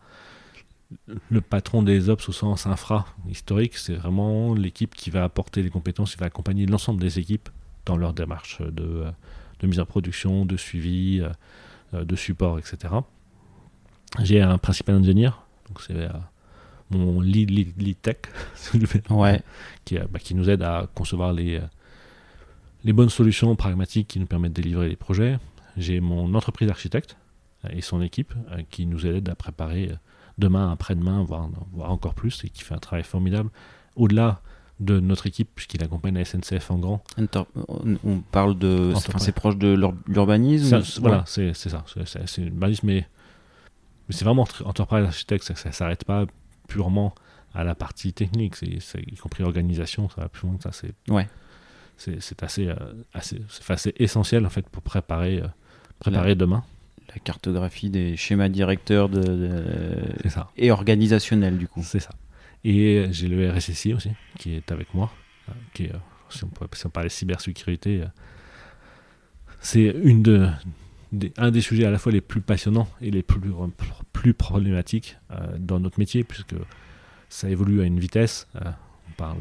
le 1.31 1.41
patron 1.41 1.83
des 1.83 2.09
ops 2.09 2.29
au 2.29 2.33
sens 2.33 2.67
infra 2.67 3.07
historique, 3.29 3.77
c'est 3.77 3.95
vraiment 3.95 4.55
l'équipe 4.55 4.95
qui 4.95 5.11
va 5.11 5.25
apporter 5.25 5.63
les 5.63 5.71
compétences, 5.71 6.13
qui 6.13 6.19
va 6.19 6.27
accompagner 6.27 6.67
l'ensemble 6.67 7.01
des 7.01 7.19
équipes 7.19 7.49
dans 7.85 7.97
leur 7.97 8.13
démarche 8.13 8.63
de, 8.63 9.05
de 9.61 9.67
mise 9.67 9.81
en 9.81 9.87
production, 9.87 10.47
de 10.47 10.57
suivi, 10.57 11.21
euh, 11.93 12.05
de 12.05 12.17
support, 12.17 12.59
etc. 12.59 12.95
J'ai 14.23 14.41
un 14.41 14.59
principal 14.59 14.95
ingénieur, 14.95 15.47
donc 15.69 15.83
c'est 15.83 15.95
euh, 15.95 16.09
mon 16.91 17.21
lead, 17.21 17.51
lead, 17.51 18.01
tech, 18.01 18.17
ouais. 19.11 19.41
qui, 19.85 19.99
euh, 19.99 20.05
bah, 20.11 20.19
qui, 20.19 20.35
nous 20.35 20.49
aide 20.49 20.63
à 20.63 20.89
concevoir 20.95 21.33
les, 21.33 21.57
euh, 21.57 21.67
les 22.85 22.93
bonnes 22.93 23.11
solutions 23.11 23.55
pragmatiques 23.57 24.09
qui 24.09 24.21
nous 24.21 24.27
permettent 24.27 24.55
de 24.55 24.63
délivrer 24.63 24.89
les 24.89 24.97
projets. 24.97 25.39
J'ai 25.77 26.01
mon 26.01 26.35
entreprise 26.35 26.71
architecte 26.71 27.17
et 27.71 27.83
son 27.83 28.01
équipe 28.01 28.33
qui 28.71 28.87
nous 28.87 29.07
aide 29.07 29.29
à 29.29 29.35
préparer 29.35 29.91
demain, 30.39 30.71
après-demain, 30.71 31.23
voire, 31.25 31.49
voire, 31.73 31.91
encore 31.91 32.15
plus, 32.15 32.45
et 32.45 32.49
qui 32.49 32.63
fait 32.63 32.75
un 32.75 32.79
travail 32.79 33.05
formidable. 33.05 33.51
Au-delà 33.97 34.41
de 34.79 35.01
notre 35.01 35.27
équipe, 35.27 35.49
puisqu'il 35.55 35.83
accompagne 35.83 36.15
la 36.15 36.25
SNCF 36.25 36.71
en 36.71 36.79
grand. 36.79 37.03
On 38.05 38.21
parle 38.31 38.59
de. 38.59 38.93
c'est 39.19 39.33
proche 39.33 39.57
de 39.57 39.79
l'urbanisme 40.07 40.83
Voilà, 41.01 41.25
c'est 41.27 41.55
ça. 41.55 41.85
C'est 42.05 42.39
l'urbanisme, 42.43 42.87
mais 42.87 43.07
mais 44.09 44.15
c'est 44.15 44.25
vraiment 44.25 44.47
Enterprise 44.65 45.05
Architect, 45.05 45.45
ça 45.45 45.69
ne 45.69 45.75
s'arrête 45.75 46.05
pas 46.05 46.27
purement 46.69 47.15
à 47.55 47.65
la 47.65 47.75
partie 47.75 48.13
technique, 48.13 48.55
c'est, 48.57 48.79
y 49.01 49.17
compris 49.17 49.43
organisation, 49.43 50.09
ça 50.11 50.23
va 50.23 50.29
plus 50.29 50.47
loin 50.47 50.57
que 50.57 50.63
ça. 50.63 50.73
C'est, 50.73 50.93
ouais. 51.09 51.27
c'est, 51.97 52.43
assez, 52.43 52.69
euh, 52.69 52.75
assez, 53.15 53.41
assez, 53.69 53.95
essentiel 53.97 54.45
en 54.45 54.51
fait 54.51 54.69
pour 54.69 54.83
préparer, 54.83 55.41
euh, 55.41 55.49
préparer 55.99 56.35
demain. 56.35 56.63
La 57.15 57.21
cartographie 57.21 57.91
des 57.91 58.17
schémas 58.17 58.49
directeurs 58.49 59.09
de, 59.09 59.93
ça. 60.29 60.51
et 60.57 60.71
organisationnels 60.71 61.57
du 61.57 61.69
coup. 61.69 61.83
C'est 61.83 62.01
ça. 62.01 62.11
Et 62.65 63.07
j'ai 63.11 63.29
le 63.29 63.49
RSSI 63.51 63.95
aussi 63.95 64.11
qui 64.39 64.55
est 64.55 64.73
avec 64.73 64.93
moi, 64.93 65.13
euh, 65.49 65.53
qui 65.73 65.85
est, 65.85 65.93
si 66.29 66.45
on, 66.45 66.49
peut, 66.49 66.67
si 66.73 66.87
on 66.87 67.09
cybersécurité, 67.09 68.03
c'est 69.61 69.95
une 70.03 70.23
de, 70.23 70.49
un 71.37 71.51
des 71.51 71.61
sujets 71.61 71.85
à 71.85 71.91
la 71.91 71.99
fois 71.99 72.13
les 72.13 72.21
plus 72.21 72.41
passionnants 72.41 72.89
et 73.01 73.11
les 73.11 73.23
plus, 73.23 73.41
plus 74.13 74.35
problématiques 74.35 75.17
euh, 75.31 75.57
dans 75.59 75.81
notre 75.81 75.99
métier, 75.99 76.25
puisque 76.25 76.55
ça 77.29 77.49
évolue 77.49 77.81
à 77.81 77.85
une 77.85 77.99
vitesse. 77.99 78.49
Euh, 78.57 78.71
on, 79.09 79.13
parle, 79.13 79.39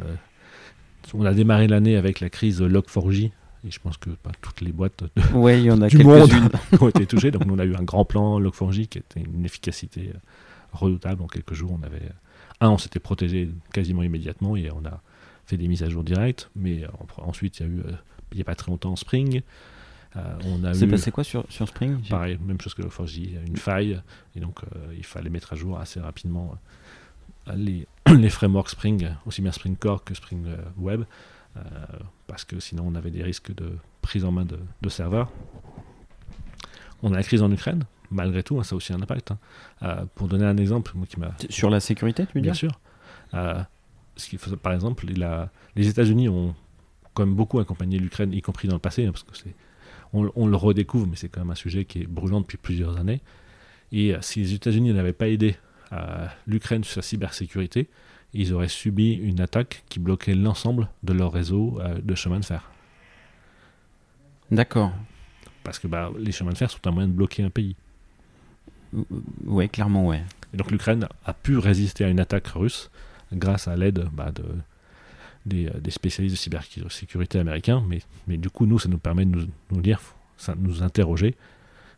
on 1.13 1.25
a 1.25 1.33
démarré 1.33 1.67
l'année 1.67 1.95
avec 1.95 2.19
la 2.19 2.29
crise 2.29 2.61
Log4j, 2.61 3.31
et 3.65 3.71
je 3.71 3.79
pense 3.79 3.97
que 3.97 4.09
pas 4.11 4.31
toutes 4.41 4.61
les 4.61 4.71
boîtes 4.71 5.03
ouais, 5.33 5.61
y 5.61 5.71
en 5.71 5.81
a 5.81 5.87
du 5.89 6.03
monde 6.03 6.31
ont 6.79 6.89
été 6.89 7.05
touchées. 7.05 7.31
Donc, 7.31 7.43
on 7.49 7.59
a 7.59 7.65
eu 7.65 7.75
un 7.75 7.83
grand 7.83 8.05
plan 8.05 8.39
Log4j 8.39 8.87
qui 8.87 8.97
était 8.99 9.21
une 9.21 9.45
efficacité 9.45 10.11
euh, 10.13 10.17
redoutable. 10.71 11.21
En 11.21 11.27
quelques 11.27 11.53
jours, 11.53 11.71
on 11.71 11.83
avait. 11.83 12.11
Un, 12.61 12.69
on 12.69 12.77
s'était 12.77 12.99
protégé 12.99 13.49
quasiment 13.73 14.03
immédiatement 14.03 14.55
et 14.55 14.71
on 14.71 14.85
a 14.85 15.01
fait 15.45 15.57
des 15.57 15.67
mises 15.67 15.83
à 15.83 15.89
jour 15.89 16.03
directes. 16.03 16.49
Mais 16.55 16.83
ensuite, 17.17 17.59
il 17.59 17.63
y 17.63 17.65
a 17.65 17.69
eu, 17.69 17.81
il 18.31 18.35
n'y 18.35 18.41
a 18.41 18.45
pas 18.45 18.55
très 18.55 18.71
longtemps, 18.71 18.95
Spring. 18.95 19.41
Euh, 20.17 20.73
C'est 20.73 20.87
passé 20.87 21.11
quoi 21.11 21.23
sur, 21.23 21.45
sur 21.49 21.67
Spring? 21.67 22.01
Pareil, 22.09 22.37
même 22.45 22.59
chose 22.61 22.73
que 22.73 22.81
le 22.81 22.89
4 22.89 23.05
une 23.47 23.57
faille, 23.57 24.01
et 24.35 24.39
donc 24.39 24.59
euh, 24.63 24.93
il 24.95 25.05
fallait 25.05 25.29
mettre 25.29 25.53
à 25.53 25.55
jour 25.55 25.77
assez 25.77 25.99
rapidement 25.99 26.55
euh, 27.47 27.53
les, 27.55 27.85
les 28.15 28.29
frameworks 28.29 28.69
Spring, 28.69 29.09
aussi 29.25 29.41
bien 29.41 29.51
Spring 29.51 29.75
Core 29.75 30.03
que 30.03 30.13
Spring 30.13 30.45
Web, 30.77 31.03
parce 32.27 32.43
que 32.43 32.59
sinon 32.59 32.85
on 32.87 32.95
avait 32.95 33.11
des 33.11 33.23
risques 33.23 33.53
de 33.53 33.77
prise 34.01 34.25
en 34.25 34.31
main 34.31 34.45
de, 34.45 34.59
de 34.81 34.89
serveurs. 34.89 35.31
On 37.03 37.13
a 37.13 37.17
la 37.17 37.23
crise 37.23 37.41
en 37.41 37.51
Ukraine, 37.51 37.83
malgré 38.11 38.43
tout, 38.43 38.59
hein, 38.59 38.63
ça 38.63 38.75
a 38.75 38.77
aussi 38.77 38.93
un 38.93 39.01
impact. 39.01 39.31
Hein. 39.81 40.07
pour 40.15 40.27
donner 40.27 40.45
un 40.45 40.57
exemple, 40.57 40.91
moi 40.95 41.05
qui 41.07 41.19
m'a 41.19 41.35
sur 41.49 41.69
la 41.69 41.79
sécurité, 41.79 42.25
tu 42.25 42.33
veux 42.35 42.41
dire 42.41 42.53
Bien 42.53 42.53
sûr. 42.53 42.79
ce 43.33 44.29
qu'il 44.29 44.39
faut, 44.39 44.55
par 44.57 44.73
exemple, 44.73 45.05
les 45.75 45.87
États-Unis 45.87 46.29
ont 46.29 46.55
quand 47.13 47.25
même 47.25 47.35
beaucoup 47.35 47.59
accompagné 47.59 47.97
l'Ukraine, 47.99 48.33
y 48.33 48.41
compris 48.41 48.67
dans 48.67 48.75
le 48.75 48.79
passé, 48.79 49.05
hein, 49.05 49.11
parce 49.11 49.23
que 49.23 49.35
c'est 49.37 49.55
on, 50.13 50.47
le 50.47 50.55
redécouvre, 50.55 51.07
mais 51.07 51.15
c'est 51.15 51.29
quand 51.29 51.41
même 51.41 51.51
un 51.51 51.55
sujet 51.55 51.85
qui 51.85 52.01
est 52.01 52.07
brûlant 52.07 52.41
depuis 52.41 52.57
plusieurs 52.57 52.97
années. 52.97 53.21
Et 53.91 54.13
euh, 54.13 54.19
si 54.21 54.39
les 54.39 54.53
États-Unis 54.53 54.93
n'avaient 54.93 55.13
pas 55.13 55.27
aidé 55.27 55.55
euh, 55.91 56.25
l'Ukraine 56.47 56.83
sur 56.83 56.95
sa 56.95 57.01
cybersécurité, 57.01 57.89
ils 58.35 58.53
auraient 58.53 58.67
subi 58.67 59.13
une 59.13 59.39
attaque 59.39 59.83
qui 59.89 59.99
bloquait 59.99 60.35
l'ensemble 60.35 60.89
de 61.03 61.13
leur 61.13 61.31
réseau 61.31 61.79
euh, 61.79 61.99
de 62.01 62.15
chemin 62.15 62.39
de 62.39 62.45
fer. 62.45 62.69
D'accord. 64.51 64.91
Parce 65.63 65.79
que 65.79 65.87
bah, 65.87 66.11
les 66.17 66.31
chemins 66.31 66.51
de 66.51 66.57
fer 66.57 66.69
sont 66.69 66.85
un 66.85 66.91
moyen 66.91 67.07
de 67.07 67.13
bloquer 67.13 67.43
un 67.43 67.49
pays. 67.49 67.75
Oui, 69.45 69.67
clairement, 69.69 70.05
ouais. 70.05 70.21
Et 70.53 70.57
donc 70.57 70.69
l'Ukraine 70.69 71.07
a 71.25 71.33
pu 71.33 71.57
résister 71.57 72.03
à 72.03 72.09
une 72.09 72.19
attaque 72.19 72.47
russe 72.47 72.91
grâce 73.33 73.67
à 73.67 73.75
l'aide 73.75 74.07
bah, 74.13 74.31
de, 74.31 74.43
des, 75.45 75.69
des, 75.81 75.91
spécialistes 75.91 76.35
de 76.35 76.39
cybersécurité 76.39 77.39
américains, 77.39 77.83
mais, 77.87 78.01
mais 78.27 78.37
du 78.37 78.49
coup, 78.49 78.65
nous, 78.65 78.79
ça 78.79 78.89
nous 78.89 78.97
permet 78.97 79.25
de 79.25 79.31
nous, 79.31 79.47
nous 79.71 79.81
dire, 79.81 79.99
ça, 80.37 80.55
nous 80.57 80.83
interroger, 80.83 81.35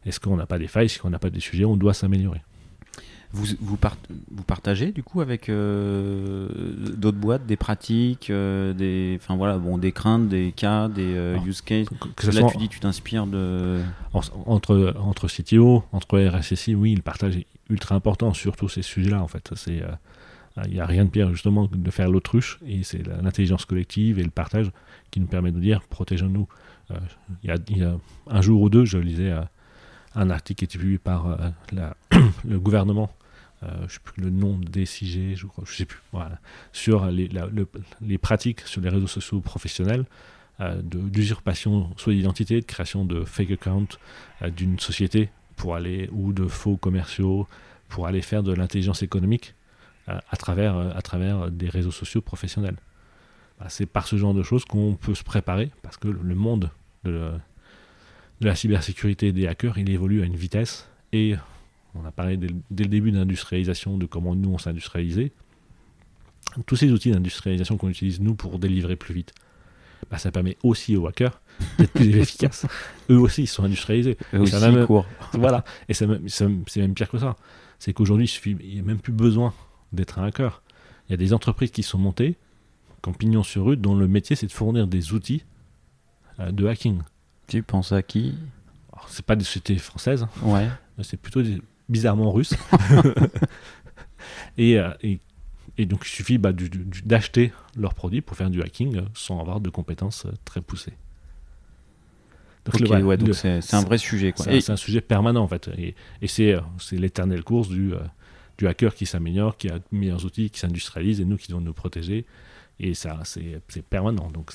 est-ce 0.05 0.19
qu'on 0.19 0.37
n'a 0.37 0.45
pas 0.45 0.59
des 0.59 0.67
failles, 0.67 0.85
est-ce 0.85 0.99
qu'on 0.99 1.09
n'a 1.09 1.19
pas 1.19 1.29
des 1.29 1.39
sujets, 1.39 1.65
on 1.65 1.77
doit 1.77 1.93
s'améliorer. 1.93 2.41
Vous, 3.33 3.45
vous, 3.59 3.77
vous, 4.31 4.43
partagez 4.43 4.93
du 4.93 5.03
coup 5.03 5.19
avec 5.19 5.49
euh, 5.49 6.47
d'autres 6.95 7.17
boîtes 7.17 7.45
des 7.45 7.57
pratiques, 7.57 8.29
euh, 8.29 8.73
des, 8.73 9.19
enfin 9.21 9.35
voilà, 9.35 9.57
bon, 9.57 9.77
des 9.77 9.91
craintes, 9.91 10.29
des 10.29 10.53
cas, 10.55 10.87
des 10.87 11.13
euh, 11.13 11.37
use 11.45 11.61
cases. 11.61 11.87
Que, 12.15 12.31
Là, 12.31 12.47
tu 12.49 12.57
dis, 12.57 12.69
tu 12.69 12.79
t'inspires 12.79 13.27
de 13.27 13.81
entre 14.13 14.93
entre 14.97 15.27
CTO, 15.27 15.83
entre 15.91 16.19
RSSI, 16.19 16.73
oui, 16.73 16.95
le 16.95 17.01
partage 17.01 17.35
est 17.35 17.47
ultra 17.69 17.95
important, 17.95 18.33
surtout 18.33 18.69
ces 18.69 18.81
sujets-là 18.81 19.21
en 19.21 19.27
fait. 19.27 19.51
C'est 19.55 19.83
Il 20.65 20.73
n'y 20.73 20.79
a 20.79 20.85
rien 20.85 21.03
de 21.03 21.09
pire 21.09 21.29
justement 21.29 21.67
que 21.67 21.75
de 21.75 21.91
faire 21.91 22.09
l'autruche, 22.09 22.59
et 22.65 22.83
c'est 22.83 23.05
l'intelligence 23.05 23.65
collective 23.65 24.19
et 24.19 24.23
le 24.23 24.31
partage 24.31 24.71
qui 25.11 25.19
nous 25.19 25.27
permet 25.27 25.51
de 25.51 25.59
dire 25.59 25.81
protégeons-nous. 25.89 26.47
il, 27.43 27.77
y 27.77 27.83
a, 27.83 27.97
un 28.29 28.41
jour 28.41 28.61
ou 28.61 28.69
deux, 28.69 28.85
je 28.85 28.97
lisais 28.97 29.33
un 30.17 30.29
article 30.29 30.59
qui 30.59 30.65
était 30.65 30.77
publié 30.77 30.97
par 30.97 31.37
le 32.45 32.59
gouvernement 32.59 33.09
euh, 33.63 33.69
je 33.79 33.83
ne 33.83 33.87
sais 33.87 33.99
plus 34.03 34.21
le 34.21 34.29
nom 34.29 34.57
des 34.59 34.85
CIG, 34.85 35.35
je 35.35 35.47
je 35.65 35.73
sais 35.75 35.85
plus, 35.85 35.99
voilà, 36.11 36.39
sur 36.73 37.07
les, 37.07 37.27
pratiques 38.19 38.61
sur 38.61 38.81
les 38.81 38.89
réseaux 38.89 39.07
sociaux 39.07 39.41
professionnels 39.41 40.05
euh, 40.59 40.79
d'usurpation 40.83 41.91
soit 41.97 42.13
d'identité, 42.13 42.59
de 42.61 42.65
création 42.65 43.03
de 43.03 43.23
fake 43.23 43.51
account 43.51 43.87
euh, 44.43 44.49
d'une 44.51 44.79
société 44.79 45.29
pour 45.55 45.75
aller, 45.75 46.07
ou 46.11 46.33
de 46.33 46.45
faux 46.45 46.77
commerciaux, 46.77 47.47
pour 47.89 48.05
aller 48.05 48.21
faire 48.21 48.43
de 48.43 48.53
l'intelligence 48.53 49.01
économique 49.01 49.55
à, 50.05 50.37
travers, 50.37 50.77
à 50.77 51.01
travers 51.01 51.49
des 51.51 51.67
réseaux 51.67 51.91
sociaux 51.91 52.21
professionnels. 52.21 52.77
Bah, 53.59 53.65
c'est 53.67 53.87
par 53.87 54.07
ce 54.07 54.17
genre 54.17 54.35
de 54.35 54.43
choses 54.43 54.65
qu'on 54.65 54.93
peut 54.93 55.15
se 55.15 55.23
préparer, 55.23 55.71
parce 55.81 55.97
que 55.97 56.07
le 56.07 56.35
monde 56.35 56.69
de, 57.03 57.31
de 58.41 58.45
la 58.47 58.55
cybersécurité 58.55 59.27
et 59.27 59.31
des 59.31 59.47
hackers, 59.47 59.77
il 59.77 59.89
évolue 59.89 60.21
à 60.21 60.25
une 60.25 60.35
vitesse 60.35 60.87
et 61.11 61.35
on 61.95 62.05
a 62.05 62.11
parlé 62.11 62.37
dès, 62.37 62.47
le 62.47 62.89
début 62.89 63.11
d'industrialisation, 63.11 63.97
de 63.97 64.05
comment 64.05 64.35
nous 64.35 64.49
on 64.49 64.57
s'industrialisait. 64.57 65.31
Tous 66.65 66.75
ces 66.75 66.91
outils 66.91 67.11
d'industrialisation 67.11 67.77
qu'on 67.77 67.89
utilise 67.89 68.19
nous 68.19 68.35
pour 68.35 68.59
délivrer 68.59 68.95
plus 68.95 69.13
vite, 69.13 69.33
bah, 70.09 70.17
ça 70.17 70.31
permet 70.31 70.57
aussi 70.63 70.95
aux 70.95 71.07
hackers 71.07 71.41
d'être 71.77 71.91
plus 71.91 72.15
efficaces. 72.17 72.65
Eux 73.09 73.17
aussi, 73.17 73.43
ils 73.43 73.47
sont 73.47 73.63
industrialisés. 73.63 74.17
Eux 74.33 74.41
aussi, 74.41 74.55
Voilà. 75.33 75.63
Et 75.89 75.93
c'est 75.93 76.07
même, 76.07 76.93
pire 76.93 77.09
que 77.09 77.17
ça. 77.17 77.35
C'est 77.79 77.93
qu'aujourd'hui, 77.93 78.31
il 78.45 78.55
n'y 78.55 78.79
a 78.79 78.83
même 78.83 78.99
plus 78.99 79.13
besoin 79.13 79.53
d'être 79.93 80.19
un 80.19 80.25
hacker. 80.25 80.61
Il 81.07 81.11
y 81.11 81.13
a 81.13 81.17
des 81.17 81.33
entreprises 81.33 81.71
qui 81.71 81.83
sont 81.83 81.97
montées, 81.97 82.37
comme 83.01 83.15
pignon 83.15 83.43
sur 83.43 83.65
rue, 83.65 83.77
dont 83.77 83.95
le 83.95 84.07
métier, 84.07 84.35
c'est 84.35 84.47
de 84.47 84.51
fournir 84.51 84.87
des 84.87 85.13
outils 85.13 85.43
euh, 86.39 86.51
de 86.51 86.67
hacking. 86.67 87.01
Tu 87.47 87.63
penses 87.63 87.91
à 87.91 88.01
qui? 88.01 88.35
C'est 89.07 89.25
pas 89.25 89.35
des 89.35 89.45
sociétés 89.45 89.77
françaises. 89.77 90.27
Ouais. 90.41 90.67
C'est 91.01 91.17
plutôt 91.17 91.41
des, 91.41 91.61
bizarrement 91.89 92.31
russe. 92.31 92.53
Euh, 94.59 94.93
et, 95.01 95.19
et, 95.77 95.85
donc 95.85 96.01
il 96.05 96.09
suffit 96.09 96.37
bah, 96.37 96.51
d'acheter 97.05 97.53
leurs 97.77 97.93
produits 97.93 98.21
pour 98.21 98.35
faire 98.35 98.49
du 98.49 98.61
hacking 98.61 98.97
euh, 98.97 99.01
sans 99.13 99.39
avoir 99.39 99.59
de 99.61 99.69
compétences 99.69 100.25
euh, 100.25 100.31
très 100.43 100.61
poussées. 100.61 100.93
Donc, 102.65 102.75
c'est 103.33 103.73
un 103.73 103.81
vrai 103.83 103.97
sujet. 103.97 104.33
C'est 104.35 104.71
un 104.71 104.75
sujet 104.75 104.99
permanent 104.99 105.43
en 105.43 105.47
fait. 105.47 105.69
Et, 105.77 105.95
et 106.21 106.27
c'est 106.27 106.57
l'éternelle 106.91 107.43
course 107.43 107.69
du, 107.69 107.93
du 108.57 108.67
hacker 108.67 108.93
qui 108.93 109.05
s'améliore, 109.05 109.55
qui 109.55 109.69
a 109.69 109.79
de 109.79 109.83
meilleurs 109.91 110.25
outils, 110.25 110.49
qui 110.49 110.59
s'industrialise 110.59 111.21
et 111.21 111.25
nous 111.25 111.37
qui 111.37 111.47
devons 111.47 111.61
nous 111.61 111.73
protéger. 111.73 112.25
Et 112.81 112.93
ça, 112.93 113.21
c'est 113.23 113.83
permanent. 113.83 114.29
Donc 114.31 114.51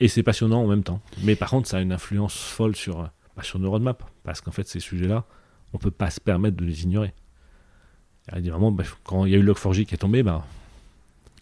et 0.00 0.08
c'est 0.08 0.22
passionnant 0.22 0.62
en 0.62 0.66
même 0.66 0.82
temps. 0.82 1.00
Mais 1.22 1.36
par 1.36 1.50
contre, 1.50 1.68
ça 1.68 1.78
a 1.78 1.80
une 1.80 1.92
influence 1.92 2.36
folle 2.36 2.76
sur, 2.76 3.02
bah, 3.36 3.42
sur 3.42 3.58
nos 3.58 3.70
roadmaps. 3.70 4.04
Parce 4.24 4.40
qu'en 4.40 4.52
fait, 4.52 4.68
ces 4.68 4.80
sujets-là, 4.80 5.24
on 5.72 5.78
peut 5.78 5.90
pas 5.90 6.10
se 6.10 6.20
permettre 6.20 6.56
de 6.56 6.64
les 6.64 6.84
ignorer. 6.84 7.12
Évidemment, 8.34 8.70
bah, 8.70 8.84
quand 9.04 9.24
il 9.24 9.32
y 9.32 9.34
a 9.34 9.38
eu 9.38 9.44
Log4j 9.44 9.86
qui 9.86 9.94
est 9.94 9.98
tombé, 9.98 10.22
bah, 10.22 10.44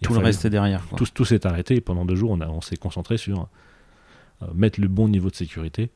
tout 0.02 0.12
le 0.12 0.20
reste 0.20 0.44
est 0.44 0.50
derrière. 0.50 0.86
Tout, 0.96 1.07
tout 1.12 1.24
s'est 1.24 1.46
arrêté 1.46 1.76
et 1.76 1.80
pendant 1.80 2.04
deux 2.04 2.16
jours, 2.16 2.30
on, 2.30 2.40
on 2.40 2.61
s'est 2.61 2.76
concentré 2.76 3.16
sur 3.16 3.48
euh, 4.42 4.46
mettre 4.54 4.80
le 4.80 4.88
bon 4.88 5.09
niveau 5.09 5.30
de 5.30 5.34
sécurité 5.34 5.90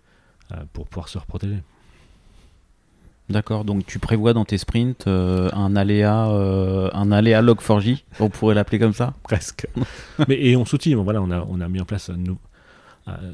euh, 0.52 0.56
pour 0.72 0.88
pouvoir 0.88 1.08
se 1.08 1.18
reprotéger. 1.18 1.58
D'accord, 3.28 3.64
donc 3.64 3.86
tu 3.86 4.00
prévois 4.00 4.32
dans 4.32 4.44
tes 4.44 4.58
sprints 4.58 5.06
euh, 5.06 5.48
un 5.52 5.76
aléa, 5.76 6.24
un 6.24 7.12
aléa 7.12 7.42
Log4j, 7.42 8.02
on 8.18 8.28
pourrait 8.28 8.56
l'appeler 8.56 8.80
comme 8.80 8.92
ça? 8.92 9.14
Presque. 9.22 9.68
Mais, 10.26 10.44
et 10.44 10.56
on 10.56 10.64
s'outille, 10.64 10.94
voilà, 10.94 11.22
on 11.22 11.30
a, 11.30 11.46
on 11.48 11.60
a 11.60 11.68
mis 11.68 11.80
en 11.80 11.84
place 11.84 12.10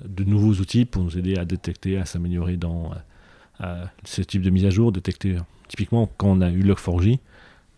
de 0.07 0.24
nouveaux 0.24 0.55
outils 0.55 0.85
pour 0.85 1.03
nous 1.03 1.18
aider 1.18 1.37
à 1.37 1.45
détecter, 1.45 1.99
à 1.99 2.05
s'améliorer 2.05 2.57
dans 2.57 2.93
ce 4.05 4.22
type 4.22 4.43
de 4.43 4.51
mise 4.51 4.64
à 4.64 4.70
jour, 4.70 4.93
détecter. 4.93 5.37
Typiquement, 5.68 6.09
quand 6.16 6.29
on 6.29 6.41
a 6.41 6.51
eu 6.51 6.62
Log4j, 6.62 7.18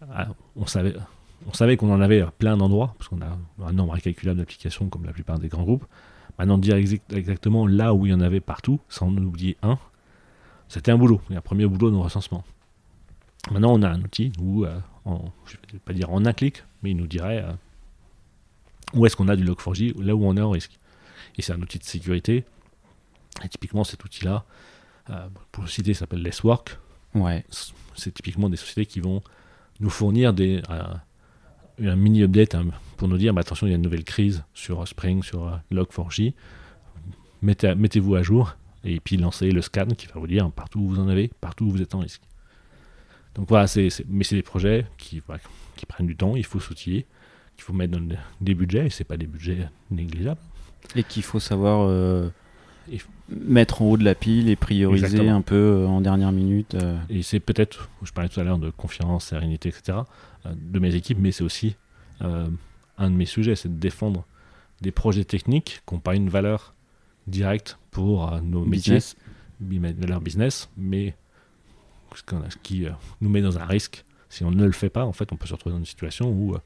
euh, 0.02 0.24
on 0.56 0.66
savait, 0.66 0.94
on 1.46 1.52
savait 1.52 1.76
qu'on 1.76 1.92
en 1.92 2.00
avait 2.00 2.24
plein 2.38 2.56
d'endroits, 2.56 2.94
parce 2.98 3.08
qu'on 3.08 3.20
a 3.20 3.38
un 3.64 3.72
nombre 3.72 3.94
incalculable 3.94 4.38
d'applications 4.38 4.88
comme 4.88 5.04
la 5.04 5.12
plupart 5.12 5.38
des 5.38 5.48
grands 5.48 5.62
groupes. 5.62 5.86
Maintenant, 6.38 6.58
dire 6.58 6.76
exactement 6.76 7.66
là 7.66 7.94
où 7.94 8.06
il 8.06 8.10
y 8.10 8.14
en 8.14 8.20
avait 8.20 8.40
partout, 8.40 8.80
sans 8.88 9.08
en 9.08 9.16
oublier 9.16 9.56
un, 9.62 9.78
c'était 10.68 10.92
un 10.92 10.98
boulot, 10.98 11.20
un 11.30 11.40
premier 11.40 11.66
boulot 11.66 11.90
de 11.90 11.96
recensement. 11.96 12.44
Maintenant, 13.50 13.72
on 13.72 13.82
a 13.82 13.88
un 13.88 14.02
outil 14.02 14.32
où, 14.40 14.64
euh, 14.64 14.78
je 15.06 15.56
ne 15.56 15.72
vais 15.72 15.78
pas 15.84 15.92
dire 15.94 16.12
en 16.12 16.24
un 16.26 16.32
clic, 16.32 16.64
mais 16.82 16.90
il 16.90 16.96
nous 16.96 17.06
dirait 17.06 17.42
euh, 17.42 17.52
où 18.94 19.06
est-ce 19.06 19.16
qu'on 19.16 19.28
a 19.28 19.36
du 19.36 19.44
Log4j, 19.44 20.00
là 20.02 20.14
où 20.14 20.24
on 20.24 20.36
est 20.36 20.40
en 20.40 20.50
risque. 20.50 20.77
Et 21.38 21.42
c'est 21.42 21.52
un 21.52 21.62
outil 21.62 21.78
de 21.78 21.84
sécurité. 21.84 22.44
Et 23.44 23.48
typiquement, 23.48 23.84
cet 23.84 24.04
outil-là, 24.04 24.44
euh, 25.10 25.28
pour 25.52 25.62
le 25.62 25.68
citer, 25.68 25.94
s'appelle 25.94 26.22
Lesswork. 26.22 26.78
Ouais. 27.14 27.44
C'est 27.94 28.12
typiquement 28.12 28.50
des 28.50 28.56
sociétés 28.56 28.86
qui 28.86 29.00
vont 29.00 29.22
nous 29.80 29.90
fournir 29.90 30.34
des, 30.34 30.60
euh, 30.70 30.82
un 31.80 31.96
mini 31.96 32.22
update 32.22 32.54
hein, 32.54 32.66
pour 32.96 33.08
nous 33.08 33.16
dire 33.16 33.32
bah, 33.32 33.40
attention, 33.40 33.66
il 33.66 33.70
y 33.70 33.72
a 33.72 33.76
une 33.76 33.82
nouvelle 33.82 34.04
crise 34.04 34.44
sur 34.54 34.86
Spring, 34.86 35.22
sur 35.22 35.48
euh, 35.48 35.56
Log4j. 35.72 36.34
Mettez, 37.42 37.74
mettez-vous 37.74 38.16
à 38.16 38.22
jour 38.22 38.56
et 38.84 39.00
puis 39.00 39.16
lancez 39.16 39.50
le 39.50 39.62
scan 39.62 39.86
qui 39.96 40.06
va 40.06 40.18
vous 40.18 40.26
dire 40.26 40.50
partout 40.50 40.80
où 40.80 40.88
vous 40.88 40.98
en 40.98 41.08
avez, 41.08 41.30
partout 41.40 41.66
où 41.66 41.70
vous 41.70 41.82
êtes 41.82 41.94
en 41.94 42.00
risque. 42.00 42.22
Donc 43.34 43.48
voilà, 43.48 43.66
c'est, 43.66 43.88
mais 44.08 44.24
c'est 44.24 44.34
des 44.34 44.42
projets 44.42 44.86
qui, 44.96 45.22
qui 45.76 45.86
prennent 45.86 46.06
du 46.06 46.16
temps, 46.16 46.34
il 46.34 46.44
faut 46.44 46.58
s'outiller, 46.58 47.06
qu'il 47.54 47.64
faut 47.64 47.72
mettre 47.72 47.96
dans 47.96 48.16
des 48.40 48.54
budgets, 48.54 48.86
et 48.86 48.90
c'est 48.90 49.04
pas 49.04 49.16
des 49.16 49.26
budgets 49.26 49.68
négligeables. 49.90 50.40
Et 50.94 51.02
qu'il 51.02 51.22
faut 51.22 51.40
savoir 51.40 51.88
mettre 53.28 53.82
en 53.82 53.86
haut 53.86 53.96
de 53.96 54.04
la 54.04 54.14
pile 54.14 54.48
et 54.48 54.56
prioriser 54.56 55.28
un 55.28 55.42
peu 55.42 55.54
euh, 55.54 55.86
en 55.86 56.00
dernière 56.00 56.32
minute. 56.32 56.74
Euh. 56.74 56.98
Et 57.10 57.22
c'est 57.22 57.40
peut-être, 57.40 57.88
je 58.02 58.12
parlais 58.12 58.28
tout 58.28 58.40
à 58.40 58.44
l'heure 58.44 58.58
de 58.58 58.70
confiance, 58.70 59.26
sérénité, 59.26 59.68
etc., 59.68 59.98
euh, 60.46 60.54
de 60.56 60.78
mes 60.78 60.94
équipes, 60.94 61.18
mais 61.20 61.32
c'est 61.32 61.44
aussi 61.44 61.76
un 62.20 63.10
de 63.10 63.14
mes 63.14 63.26
sujets, 63.26 63.54
c'est 63.54 63.68
de 63.68 63.78
défendre 63.78 64.26
des 64.80 64.90
projets 64.90 65.22
techniques 65.22 65.82
qui 65.86 65.94
n'ont 65.94 66.00
pas 66.00 66.16
une 66.16 66.28
valeur 66.28 66.74
directe 67.28 67.78
pour 67.92 68.28
nos 68.42 68.64
business. 68.64 69.16
métiers, 69.60 70.08
leur 70.08 70.20
business, 70.20 70.68
mais 70.76 71.14
ce 72.16 72.56
qui 72.60 72.86
nous 73.20 73.28
met 73.28 73.40
dans 73.40 73.56
un 73.56 73.64
risque. 73.64 74.04
Si 74.30 74.42
on 74.42 74.50
ne 74.50 74.66
le 74.66 74.72
fait 74.72 74.90
pas, 74.90 75.04
en 75.04 75.12
fait, 75.12 75.30
on 75.32 75.36
peut 75.36 75.46
se 75.46 75.52
retrouver 75.52 75.74
dans 75.74 75.78
une 75.78 75.86
situation 75.86 76.28
où 76.28 76.56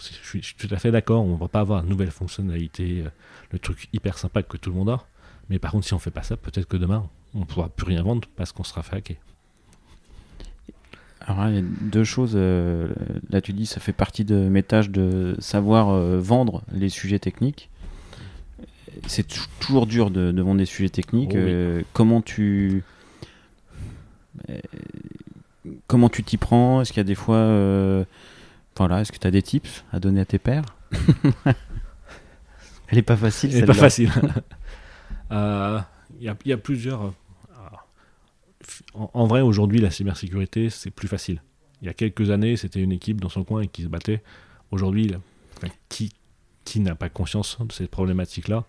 je 0.00 0.06
suis, 0.06 0.40
je 0.42 0.46
suis, 0.46 0.54
tout 0.56 0.72
à 0.74 0.78
fait 0.78 0.90
d'accord, 0.90 1.24
on 1.24 1.34
ne 1.34 1.38
va 1.38 1.48
pas 1.48 1.60
avoir 1.60 1.82
une 1.82 1.88
nouvelle 1.88 2.10
fonctionnalité, 2.10 3.04
le 3.50 3.58
truc 3.58 3.88
hyper 3.92 4.18
sympa 4.18 4.42
que 4.42 4.56
tout 4.56 4.70
le 4.70 4.76
monde 4.76 4.90
a, 4.90 5.04
mais 5.50 5.58
par 5.58 5.72
contre, 5.72 5.86
si 5.86 5.94
on 5.94 5.98
fait 5.98 6.10
pas 6.10 6.22
ça, 6.22 6.36
peut-être 6.36 6.66
que 6.66 6.76
demain, 6.76 7.08
on 7.34 7.40
ne 7.40 7.44
pourra 7.44 7.68
plus 7.68 7.86
rien 7.86 8.02
vendre 8.02 8.28
parce 8.36 8.52
qu'on 8.52 8.64
sera 8.64 8.82
fait 8.82 8.96
hacker. 8.96 9.16
Alors 11.20 11.48
il 11.48 11.54
y 11.54 11.58
a 11.58 11.62
deux 11.62 12.04
choses. 12.04 12.32
Euh, 12.34 12.88
là, 13.28 13.40
tu 13.40 13.52
dis, 13.52 13.66
ça 13.66 13.80
fait 13.80 13.92
partie 13.92 14.24
de 14.24 14.48
mes 14.48 14.62
tâches 14.62 14.90
de 14.90 15.36
savoir 15.38 15.90
euh, 15.90 16.18
vendre 16.18 16.62
les 16.72 16.88
sujets 16.88 17.18
techniques. 17.18 17.68
C'est 19.06 19.26
toujours 19.60 19.86
dur 19.86 20.10
de, 20.10 20.40
vendre 20.40 20.58
des 20.58 20.66
sujets 20.66 20.88
techniques. 20.88 21.32
Oh 21.34 21.38
euh, 21.38 21.82
comment 21.92 22.22
tu 22.22 22.82
comment 25.86 26.08
tu 26.08 26.24
t'y 26.24 26.36
prends? 26.38 26.80
Est-ce 26.80 26.92
qu'il 26.92 27.00
y 27.00 27.02
a 27.02 27.04
des 27.04 27.14
fois, 27.14 27.36
voilà, 28.80 29.02
est-ce 29.02 29.12
que 29.12 29.18
tu 29.18 29.26
as 29.26 29.30
des 29.30 29.42
tips 29.42 29.84
à 29.92 30.00
donner 30.00 30.22
à 30.22 30.24
tes 30.24 30.38
pères? 30.38 30.64
Elle 32.88 32.96
est 32.96 33.02
pas 33.02 33.14
facile. 33.14 33.54
Elle 33.54 33.64
est 33.64 33.66
pas 33.66 33.74
facile. 33.74 34.10
Il 34.22 34.30
euh, 35.32 35.80
y, 36.18 36.28
a 36.30 36.56
plusieurs. 36.56 37.04
Euh, 37.04 37.10
en, 38.94 39.26
vrai, 39.26 39.42
aujourd'hui, 39.42 39.80
la 39.80 39.90
cybersécurité, 39.90 40.70
c'est 40.70 40.90
plus 40.90 41.08
facile. 41.08 41.42
Il 41.82 41.88
y 41.88 41.88
a 41.90 41.92
quelques 41.92 42.30
années, 42.30 42.56
c'était 42.56 42.80
une 42.80 42.92
équipe 42.92 43.20
dans 43.20 43.28
son 43.28 43.44
coin 43.44 43.66
qui 43.66 43.82
se 43.82 43.88
battait. 43.88 44.22
Aujourd'hui, 44.70 45.12
qui, 45.90 46.14
qui 46.64 46.80
n'a 46.80 46.94
pas 46.94 47.10
conscience 47.10 47.58
de 47.60 47.72
cette 47.72 47.90
problématique-là 47.90 48.64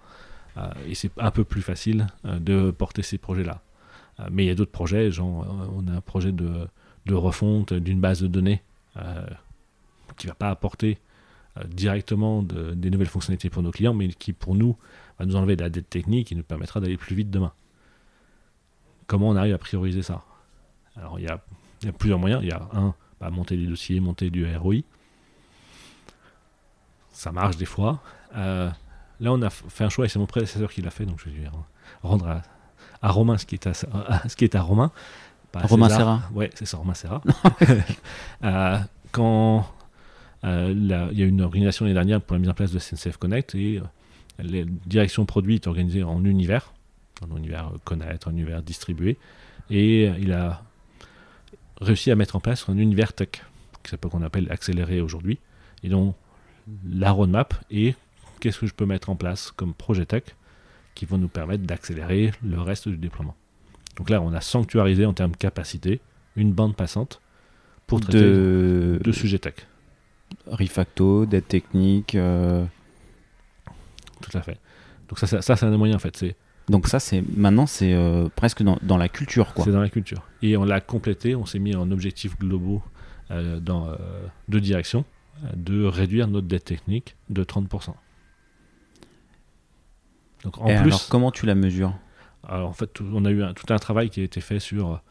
euh, 0.57 0.68
Et 0.89 0.95
c'est 0.95 1.12
un 1.20 1.32
peu 1.32 1.45
plus 1.45 1.62
facile 1.62 2.07
de 2.26 2.70
porter 2.72 3.01
ces 3.01 3.18
projets-là. 3.18 3.62
mais 4.30 4.43
il 4.43 4.47
y 4.47 4.51
a 4.51 4.55
d'autres 4.55 4.72
projets, 4.72 5.09
genre, 5.09 5.47
on 5.74 5.88
a 5.88 5.95
un 5.95 6.01
projet 6.01 6.34
de, 6.34 6.68
de 7.05 7.14
refonte 7.14 7.72
d'une 7.72 8.01
base 8.01 8.22
de 8.22 8.28
données 8.28 8.62
qui 10.22 10.28
ne 10.28 10.32
va 10.32 10.36
pas 10.36 10.49
apporter 10.51 10.99
directement 11.65 12.43
des 12.43 12.89
nouvelles 12.89 13.09
fonctionnalités 13.09 13.49
pour 13.49 13.63
nos 13.63 13.72
clients, 13.72 13.93
mais 13.93 14.07
qui 14.09 14.32
pour 14.32 14.55
nous 14.55 14.78
va 15.19 15.26
nous 15.26 15.36
enlever 15.36 15.55
de 15.55 15.63
la 15.63 15.69
dette 15.69 15.89
technique 15.89 16.32
et 16.32 16.36
nous 16.36 16.43
permettra 16.43 16.80
d'aller 16.80 16.95
plus 16.95 17.15
vite 17.15 17.30
demain. 17.30 17.51
Comment 19.07 19.30
on 19.30 19.36
arrive 19.36 19.55
à 19.55 19.57
prioriser 19.57 20.03
ça? 20.03 20.24
Alors 20.95 21.19
il 21.19 21.26
y, 21.26 21.28
a, 21.28 21.41
plusieurs 21.97 22.19
moyens. 22.19 22.41
Il 22.43 22.49
y 22.49 22.51
a 22.51 22.61
un, 22.74 22.93
bah, 23.19 23.32
monter 23.32 23.57
des 23.57 23.65
dossiers, 23.65 23.99
monter 23.99 24.30
du 24.30 24.45
ROI. 24.55 24.76
Ça 27.11 27.32
marche 27.32 27.57
des 27.57 27.65
fois. 27.65 28.01
Euh, 28.36 28.69
là 29.19 29.34
on 29.34 29.41
a 29.41 29.49
fait 29.49 29.84
un 29.84 29.89
choix 29.89 30.05
et 30.05 30.07
c'est 30.07 30.19
mon 30.19 30.28
prédécesseur 30.28 30.72
qui 30.72 30.82
l'a 30.82 30.91
fait, 30.91 31.05
donc 31.05 31.19
je 31.26 31.30
vais 31.30 31.49
rendre 32.03 32.41
à, 33.01 33.09
Romain 33.09 33.38
ce 33.39 33.47
qui 33.47 33.55
est 33.55 33.67
à, 33.67 33.74
ce 33.74 34.36
qui 34.36 34.43
est 34.43 34.55
à 34.55 34.61
Romain. 34.61 34.91
Romain 35.53 35.89
Serra. 35.89 36.22
Ouais, 36.34 36.51
c'est 36.53 36.65
ça, 36.65 36.78
Romain 36.78 36.93
Serra. 36.93 37.22
Euh, 38.43 38.80
quand 39.11 39.67
il 40.44 40.88
y 41.14 41.24
a 41.24 41.26
une 41.26 41.42
organisation 41.42 41.86
l'année 41.86 41.94
dernière 41.94 42.22
pour 42.22 42.36
la 42.36 42.39
mise 42.39 42.50
en 42.50 42.54
place 42.54 42.72
de 42.72 42.80
SNCF 42.80 43.18
Connect 43.18 43.56
et 43.56 43.80
la 44.39 44.64
direction 44.86 45.26
produit 45.26 45.56
est 45.56 45.68
organisée 45.68 46.04
en 46.04 46.24
univers, 46.26 46.74
un 47.22 47.36
univers 47.36 47.72
connaître, 47.84 48.28
un 48.28 48.32
univers 48.32 48.62
distribué, 48.62 49.18
et 49.70 50.06
il 50.20 50.34
a 50.34 50.64
réussi 51.80 52.12
à 52.12 52.16
mettre 52.16 52.36
en 52.36 52.39
place 52.39 52.68
un 52.70 52.78
univers 52.78 53.14
tech, 53.14 53.44
qu'on 54.02 54.22
appelle 54.22 54.52
accéléré 54.52 55.02
aujourd'hui, 55.02 55.39
et 55.84 55.89
donc 55.89 56.16
la 56.88 57.12
roadmap 57.12 57.54
et 57.70 57.96
qu'est-ce 58.39 58.60
que 58.60 58.68
je 58.68 58.74
peux 58.74 58.86
mettre 58.86 59.10
en 59.10 59.16
place 59.16 59.52
comme 59.52 59.74
projet 59.74 60.06
tech 60.06 60.24
qui 60.96 61.06
vont 61.06 61.18
nous 61.18 61.28
permettre 61.28 61.64
d'accélérer 61.64 62.32
le 62.44 62.60
reste 62.62 62.89
du 62.89 62.98
déploiement. 62.98 63.36
Donc 63.98 64.10
là, 64.10 64.22
on 64.22 64.34
a 64.34 64.42
sanctuarisé 64.42 65.06
en 65.06 65.14
termes 65.14 65.32
de 65.32 65.38
capacité 65.38 66.02
une 66.36 66.52
bande 66.52 66.76
passante 66.76 67.22
pour 67.88 68.02
traiter 68.02 68.20
de, 68.20 69.00
de 69.04 69.12
sujets 69.12 69.39
tech. 69.39 69.56
Refacto, 70.47 71.25
d'aide 71.25 71.47
technique. 71.47 72.15
Euh, 72.15 72.65
Tout 74.21 74.38
à 74.38 74.41
fait. 74.41 74.57
Donc 75.09 75.19
ça, 75.19 75.27
ça, 75.27 75.55
c'est 75.55 75.65
un 75.65 75.71
des 75.71 75.77
moyens 75.77 75.97
en 75.97 75.99
fait. 75.99 76.15
C'est 76.15 76.36
donc 76.69 76.88
ça, 76.88 76.99
c'est 76.99 77.23
maintenant, 77.36 77.65
c'est 77.65 77.93
euh, 77.93 78.29
presque 78.36 78.63
dans, 78.63 78.77
dans, 78.82 78.97
la 78.97 79.09
culture, 79.09 79.53
quoi. 79.53 79.65
C'est 79.65 79.71
dans 79.71 79.82
la 79.82 79.89
culture. 79.89 80.23
Et 80.41 80.55
on 80.55 80.63
l'a 80.63 80.79
complété. 80.79 81.36
On 81.36 81.45
s'est 81.45 81.59
mis 81.59 81.75
en 81.75 81.91
objectifs 81.91 82.38
globaux 82.38 82.82
euh, 83.32 83.59
dans 83.59 83.89
deux 84.47 84.61
directions 84.61 85.03
de 85.55 85.86
réduire 85.86 86.27
notre 86.27 86.47
dette 86.47 86.65
technique 86.65 87.15
de 87.29 87.43
30%. 87.43 87.93
Donc 90.43 90.57
en 90.59 90.65
plus, 90.65 90.73
alors 90.73 91.07
comment 91.09 91.32
tu 91.32 91.45
la 91.45 91.55
mesures? 91.55 91.93
Alors 92.47 92.69
en 92.69 92.73
fait, 92.73 93.01
on 93.01 93.25
a 93.25 93.32
eu 93.32 93.43
un, 93.43 93.53
tout 93.53 93.71
un 93.73 93.77
travail 93.79 94.09
qui 94.09 94.21
a 94.21 94.23
été 94.23 94.39
fait 94.39 94.59
sur, 94.59 95.01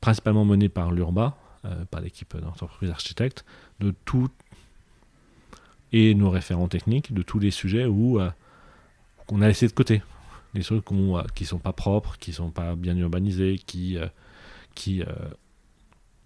principalement 0.00 0.44
mené 0.44 0.68
par 0.68 0.92
l'URBA, 0.92 1.36
euh, 1.64 1.84
par 1.84 2.00
l'équipe 2.00 2.36
d'entreprise 2.36 2.90
architecte, 2.90 3.44
de 3.82 3.94
tout 4.04 4.28
et 5.92 6.14
nos 6.14 6.30
référents 6.30 6.68
techniques 6.68 7.12
de 7.12 7.22
tous 7.22 7.38
les 7.38 7.50
sujets 7.50 7.84
où 7.84 8.20
euh, 8.20 8.30
on 9.28 9.42
a 9.42 9.48
laissé 9.48 9.66
de 9.66 9.72
côté 9.72 10.02
les 10.54 10.62
trucs 10.62 10.84
qui 10.84 10.94
ne 10.94 11.22
qui 11.34 11.44
sont 11.44 11.58
pas 11.58 11.72
propres, 11.72 12.16
qui 12.18 12.32
sont 12.32 12.50
pas 12.50 12.74
bien 12.76 12.96
urbanisés, 12.96 13.58
qui 13.66 13.98
euh, 13.98 14.06
qui 14.74 15.02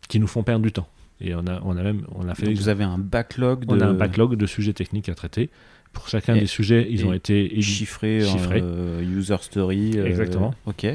qui 0.09 0.21
nous 0.21 0.27
font 0.27 0.43
perdre 0.43 0.65
du 0.65 0.73
temps. 0.73 0.89
Et 1.21 1.35
on 1.35 1.47
a, 1.47 1.61
on 1.63 1.77
a 1.77 1.83
même, 1.83 2.07
on 2.15 2.29
a 2.29 2.35
fait. 2.35 2.53
vous 2.53 2.69
avez 2.69 2.85
un 2.85 2.99
backlog 2.99 3.65
de. 3.65 3.75
On 3.75 3.81
a 3.81 3.87
un 3.87 3.95
backlog 3.95 4.37
de 4.37 4.47
sujets 4.47 4.73
techniques 4.73 5.09
à 5.09 5.15
traiter. 5.15 5.51
Pour 5.93 6.09
chacun 6.09 6.35
des 6.35 6.47
sujets, 6.47 6.87
ils 6.91 7.07
ont 7.07 7.13
été 7.15 7.61
chiffrés, 7.63 8.21
chiffrés. 8.21 8.61
Euh, 8.63 9.03
user 9.03 9.37
story. 9.41 9.93
Euh, 9.97 10.05
Exactement. 10.05 10.55
ok. 10.67 10.87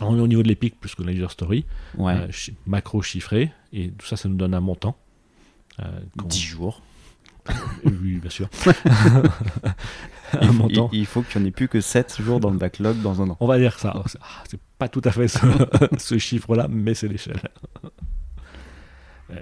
On 0.00 0.16
est 0.16 0.20
au 0.20 0.28
niveau 0.28 0.42
de 0.42 0.48
l'EPIC 0.48 0.80
plus 0.80 0.94
que 0.94 1.02
la 1.02 1.12
user 1.12 1.28
story. 1.28 1.66
Ouais. 1.98 2.14
Euh, 2.14 2.28
macro 2.66 3.02
chiffré. 3.02 3.50
Et 3.72 3.90
tout 3.90 4.06
ça, 4.06 4.16
ça 4.16 4.28
nous 4.28 4.36
donne 4.36 4.54
un 4.54 4.60
montant. 4.60 4.96
10 6.16 6.40
jours. 6.40 6.82
oui, 7.84 8.18
bien 8.18 8.30
sûr. 8.30 8.48
Il, 10.92 11.06
faut 11.06 11.22
qu'il 11.22 11.40
n'y 11.40 11.46
en 11.46 11.48
ait 11.48 11.52
plus 11.52 11.68
que 11.68 11.80
7 11.80 12.20
jours 12.20 12.38
dans 12.38 12.50
le 12.50 12.58
backlog 12.58 13.00
dans 13.00 13.22
un 13.22 13.30
an. 13.30 13.36
On 13.40 13.46
va 13.46 13.58
dire 13.58 13.78
ça. 13.78 13.94
Ah, 14.20 14.44
c'est 14.46 14.60
pas 14.78 14.88
tout 14.88 15.00
à 15.04 15.10
fait 15.10 15.28
ce, 15.28 15.38
ce 15.98 16.18
chiffre-là, 16.18 16.68
mais 16.68 16.92
c'est 16.92 17.08
l'échelle. 17.08 17.40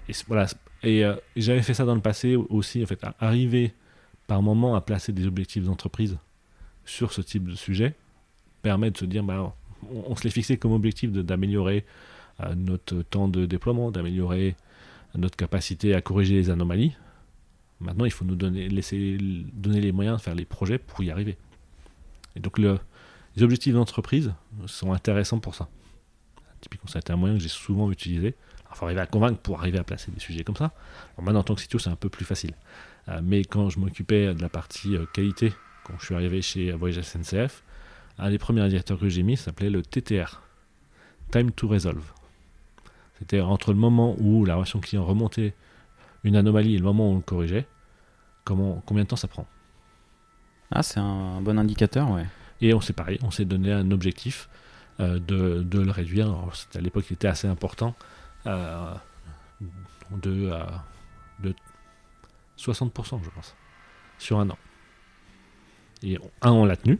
Et, 0.08 0.12
voilà. 0.28 0.46
Et 0.82 1.04
euh, 1.04 1.16
j'avais 1.34 1.62
fait 1.62 1.74
ça 1.74 1.84
dans 1.84 1.94
le 1.94 2.00
passé 2.00 2.36
aussi, 2.36 2.82
en 2.82 2.86
fait, 2.86 3.02
à 3.02 3.14
arriver 3.20 3.74
par 4.26 4.42
moment 4.42 4.74
à 4.74 4.80
placer 4.80 5.12
des 5.12 5.26
objectifs 5.26 5.64
d'entreprise 5.64 6.18
sur 6.84 7.12
ce 7.12 7.20
type 7.20 7.48
de 7.48 7.54
sujet 7.54 7.94
permet 8.62 8.90
de 8.90 8.96
se 8.96 9.04
dire, 9.04 9.22
bah, 9.22 9.54
on, 9.90 10.16
se 10.16 10.24
l'est 10.24 10.30
fixé 10.30 10.56
comme 10.56 10.72
objectif 10.72 11.12
d'améliorer 11.12 11.84
euh, 12.40 12.54
notre 12.54 13.02
temps 13.02 13.28
de 13.28 13.46
déploiement, 13.46 13.90
d'améliorer 13.90 14.56
notre 15.16 15.36
capacité 15.36 15.94
à 15.94 16.00
corriger 16.00 16.34
les 16.34 16.50
anomalies. 16.50 16.96
Maintenant, 17.80 18.04
il 18.04 18.10
faut 18.10 18.24
nous 18.24 18.36
donner, 18.36 18.68
laisser 18.68 19.18
donner 19.52 19.80
les 19.80 19.92
moyens 19.92 20.18
de 20.18 20.22
faire 20.22 20.34
les 20.34 20.44
projets 20.44 20.78
pour 20.78 21.02
y 21.02 21.10
arriver. 21.10 21.36
Et 22.34 22.40
donc, 22.40 22.58
le, 22.58 22.78
les 23.36 23.42
objectifs 23.42 23.74
d'entreprise 23.74 24.32
sont 24.66 24.92
intéressants 24.92 25.40
pour 25.40 25.54
ça. 25.54 25.68
Typiquement, 26.60 26.88
ça 26.88 26.98
a 26.98 27.00
été 27.00 27.12
un 27.12 27.16
moyen 27.16 27.36
que 27.36 27.42
j'ai 27.42 27.48
souvent 27.48 27.90
utilisé 27.90 28.34
il 28.76 28.78
faut 28.78 28.84
arriver 28.84 29.00
à 29.00 29.06
convaincre 29.06 29.38
pour 29.38 29.60
arriver 29.60 29.78
à 29.78 29.84
placer 29.84 30.10
des 30.12 30.20
sujets 30.20 30.44
comme 30.44 30.56
ça. 30.56 30.72
maintenant, 31.18 31.40
en 31.40 31.44
tant 31.44 31.54
que 31.54 31.62
CTO, 31.62 31.78
c'est 31.78 31.90
un 31.90 31.96
peu 31.96 32.08
plus 32.08 32.24
facile. 32.24 32.52
Euh, 33.08 33.20
mais 33.22 33.44
quand 33.44 33.70
je 33.70 33.78
m'occupais 33.78 34.34
de 34.34 34.42
la 34.42 34.48
partie 34.48 34.96
euh, 34.96 35.06
qualité, 35.06 35.52
quand 35.84 35.94
je 35.98 36.04
suis 36.04 36.14
arrivé 36.14 36.42
chez 36.42 36.72
Voyage 36.72 37.00
SNCF, 37.02 37.62
un 38.18 38.30
des 38.30 38.38
premiers 38.38 38.60
indicateurs 38.60 38.98
que 38.98 39.08
j'ai 39.08 39.22
mis 39.22 39.36
s'appelait 39.36 39.70
le 39.70 39.82
TTR, 39.82 40.42
Time 41.30 41.52
to 41.52 41.68
Resolve. 41.68 42.12
C'était 43.18 43.40
entre 43.40 43.72
le 43.72 43.78
moment 43.78 44.14
où 44.18 44.44
la 44.44 44.54
relation 44.54 44.80
client 44.80 45.04
remontait 45.04 45.54
une 46.24 46.36
anomalie 46.36 46.74
et 46.74 46.78
le 46.78 46.84
moment 46.84 47.08
où 47.10 47.12
on 47.12 47.16
le 47.16 47.22
corrigeait, 47.22 47.66
comment, 48.44 48.82
combien 48.86 49.04
de 49.04 49.08
temps 49.08 49.16
ça 49.16 49.28
prend. 49.28 49.46
Ah, 50.70 50.82
c'est 50.82 51.00
un 51.00 51.40
bon 51.40 51.58
indicateur, 51.58 52.10
ouais. 52.10 52.26
Et 52.60 52.74
on 52.74 52.80
s'est 52.80 52.92
pareil, 52.92 53.18
on 53.22 53.30
s'est 53.30 53.44
donné 53.44 53.72
un 53.72 53.90
objectif 53.90 54.48
euh, 55.00 55.18
de, 55.18 55.62
de, 55.62 55.80
le 55.80 55.90
réduire. 55.90 56.34
à 56.74 56.80
l'époque, 56.80 57.04
il 57.10 57.14
était 57.14 57.28
assez 57.28 57.46
important. 57.46 57.94
Euh, 58.46 58.94
de, 60.10 60.50
euh, 60.52 60.64
de 61.40 61.54
60%, 62.58 63.22
je 63.22 63.30
pense, 63.30 63.56
sur 64.18 64.38
un 64.38 64.50
an. 64.50 64.58
Et 66.02 66.18
un, 66.42 66.52
on 66.52 66.64
l'a 66.64 66.76
tenu, 66.76 66.98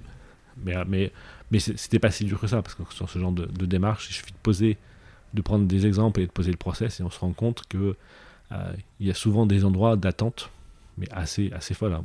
mais, 0.58 0.74
mais, 0.86 1.12
mais 1.50 1.58
c'était 1.58 1.98
pas 1.98 2.10
si 2.10 2.24
dur 2.24 2.40
que 2.40 2.46
ça, 2.46 2.62
parce 2.62 2.74
que 2.74 2.82
sur 2.92 3.08
ce 3.08 3.18
genre 3.18 3.32
de, 3.32 3.66
démarche, 3.66 4.10
il 4.10 4.14
suffit 4.14 4.32
de 4.32 4.38
poser, 4.38 4.78
de 5.34 5.42
prendre 5.42 5.66
des 5.66 5.86
exemples 5.86 6.20
et 6.20 6.26
de 6.26 6.32
poser 6.32 6.50
le 6.50 6.56
process, 6.56 7.00
et 7.00 7.02
on 7.02 7.10
se 7.10 7.18
rend 7.18 7.32
compte 7.32 7.64
que 7.68 7.96
euh, 8.52 8.72
il 9.00 9.06
y 9.06 9.10
a 9.10 9.14
souvent 9.14 9.46
des 9.46 9.64
endroits 9.64 9.96
d'attente, 9.96 10.50
mais 10.98 11.08
assez, 11.12 11.50
assez 11.52 11.74
folles. 11.74 11.92
Hein. 11.92 12.02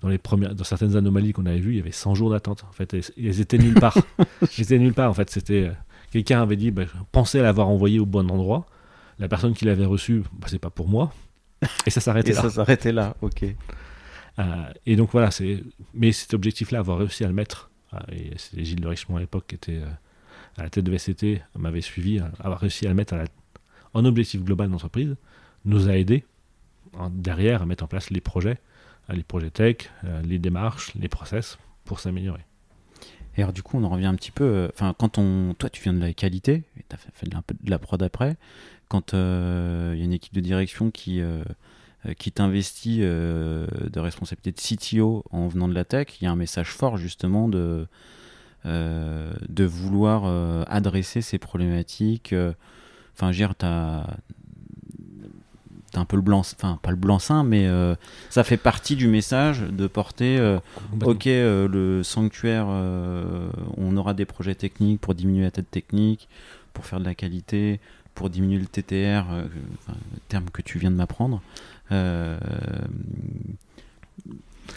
Dans, 0.00 0.08
les 0.08 0.18
premières, 0.18 0.54
dans 0.54 0.64
certaines 0.64 0.96
anomalies 0.96 1.32
qu'on 1.32 1.46
avait 1.46 1.60
vues, 1.60 1.74
il 1.74 1.76
y 1.76 1.80
avait 1.80 1.92
100 1.92 2.14
jours 2.14 2.30
d'attente. 2.30 2.64
En 2.68 2.72
fait, 2.72 2.94
elles, 2.94 3.40
étaient 3.40 3.58
nulle 3.58 3.74
part. 3.74 3.96
elles 4.18 4.62
étaient 4.62 4.78
nulle 4.78 4.94
part. 4.94 5.10
En 5.10 5.14
fait, 5.14 5.30
c'était 5.30 5.70
Quelqu'un 6.10 6.42
avait 6.42 6.56
dit, 6.56 6.70
bah, 6.70 6.84
pensez 7.12 7.38
à 7.38 7.42
l'avoir 7.42 7.68
envoyé 7.68 8.00
au 8.00 8.06
bon 8.06 8.30
endroit. 8.30 8.66
La 9.18 9.28
personne 9.28 9.54
qui 9.54 9.64
l'avait 9.64 9.84
reçu, 9.84 10.22
bah, 10.32 10.48
c'est 10.50 10.58
pas 10.58 10.70
pour 10.70 10.88
moi. 10.88 11.12
Et 11.86 11.90
ça 11.90 12.00
s'arrêtait 12.00 12.32
là. 12.32 12.42
ça 12.42 12.50
s'arrêtait 12.50 12.92
là, 12.92 13.16
ok. 13.20 13.44
Euh, 14.38 14.44
et 14.86 14.96
donc 14.96 15.10
voilà, 15.12 15.30
c'est. 15.30 15.62
Mais 15.94 16.12
cet 16.12 16.34
objectif-là, 16.34 16.80
avoir 16.80 16.98
réussi 16.98 17.24
à 17.24 17.28
le 17.28 17.34
mettre, 17.34 17.70
euh, 17.94 17.98
et 18.12 18.32
c'est 18.36 18.64
Gilles 18.64 18.80
de 18.80 18.88
Richemont 18.88 19.16
à 19.16 19.20
l'époque 19.20 19.44
qui 19.48 19.54
était 19.54 19.78
euh, 19.78 19.90
à 20.56 20.62
la 20.62 20.70
tête 20.70 20.84
de 20.84 20.90
VCT, 20.90 21.42
m'avait 21.56 21.80
suivi, 21.80 22.20
avoir 22.38 22.60
réussi 22.60 22.86
à 22.86 22.88
le 22.88 22.94
mettre 22.94 23.14
en 23.94 24.04
objectif 24.04 24.42
global 24.42 24.70
d'entreprise, 24.70 25.16
nous 25.64 25.88
a 25.88 25.96
aidé 25.96 26.24
derrière 27.10 27.62
à 27.62 27.66
mettre 27.66 27.84
en 27.84 27.88
place 27.88 28.10
les 28.10 28.20
projets, 28.20 28.58
les 29.08 29.22
projets 29.22 29.50
tech, 29.50 29.90
les 30.24 30.38
démarches, 30.38 30.94
les 30.94 31.08
process 31.08 31.58
pour 31.84 32.00
s'améliorer. 32.00 32.44
Et 33.36 33.42
alors, 33.42 33.52
du 33.52 33.62
coup, 33.62 33.78
on 33.78 33.84
en 33.84 33.88
revient 33.88 34.06
un 34.06 34.14
petit 34.14 34.32
peu. 34.32 34.44
Euh, 34.44 34.68
enfin, 34.74 34.94
quand 34.98 35.18
on. 35.18 35.54
Toi, 35.54 35.70
tu 35.70 35.82
viens 35.82 35.94
de 35.94 36.00
la 36.00 36.12
qualité, 36.12 36.64
tu 36.76 36.94
as 36.94 36.98
fait, 36.98 37.34
un 37.34 37.42
peu 37.42 37.54
de 37.60 37.70
la 37.70 37.78
prod 37.78 38.02
après. 38.02 38.36
Quand 38.88 39.12
il 39.12 39.16
euh, 39.16 39.94
y 39.96 40.02
a 40.02 40.04
une 40.04 40.12
équipe 40.12 40.34
de 40.34 40.40
direction 40.40 40.90
qui, 40.90 41.20
euh, 41.20 41.44
qui 42.18 42.32
t'investit 42.32 42.98
de 43.00 43.98
responsabilité 43.98 44.50
de 44.50 44.76
CTO 44.76 45.24
en 45.30 45.46
venant 45.46 45.68
de 45.68 45.74
la 45.74 45.84
tech, 45.84 46.08
il 46.20 46.24
y 46.24 46.26
a 46.26 46.32
un 46.32 46.36
message 46.36 46.72
fort, 46.72 46.96
justement, 46.96 47.48
de, 47.48 47.86
de 48.64 49.64
vouloir 49.64 50.24
adresser 50.68 51.22
ces 51.22 51.38
problématiques. 51.38 52.34
Enfin, 53.14 53.32
je 53.32 53.38
veux 53.38 53.46
dire, 53.46 53.54
tu 53.58 53.66
as 53.66 54.06
un 55.98 56.04
peu 56.04 56.16
le 56.16 56.22
blanc, 56.22 56.40
enfin 56.40 56.78
pas 56.82 56.90
le 56.90 56.96
blanc-seing, 56.96 57.44
mais 57.44 57.66
euh, 57.66 57.94
ça 58.28 58.44
fait 58.44 58.56
partie 58.56 58.96
du 58.96 59.08
message 59.08 59.60
de 59.62 59.86
porter, 59.86 60.38
euh, 60.38 60.58
ok, 61.02 61.26
euh, 61.26 61.68
le 61.68 62.02
sanctuaire, 62.02 62.66
on 63.76 63.96
aura 63.96 64.14
des 64.14 64.24
projets 64.24 64.54
techniques 64.54 65.00
pour 65.00 65.14
diminuer 65.14 65.44
la 65.44 65.50
tête 65.50 65.70
technique, 65.70 66.28
pour 66.72 66.86
faire 66.86 67.00
de 67.00 67.04
la 67.04 67.14
qualité, 67.14 67.80
pour 68.14 68.30
diminuer 68.30 68.58
le 68.58 68.66
TTR, 68.66 69.24
terme 70.28 70.50
que 70.50 70.62
tu 70.62 70.78
viens 70.78 70.90
de 70.90 70.96
m'apprendre. 70.96 71.42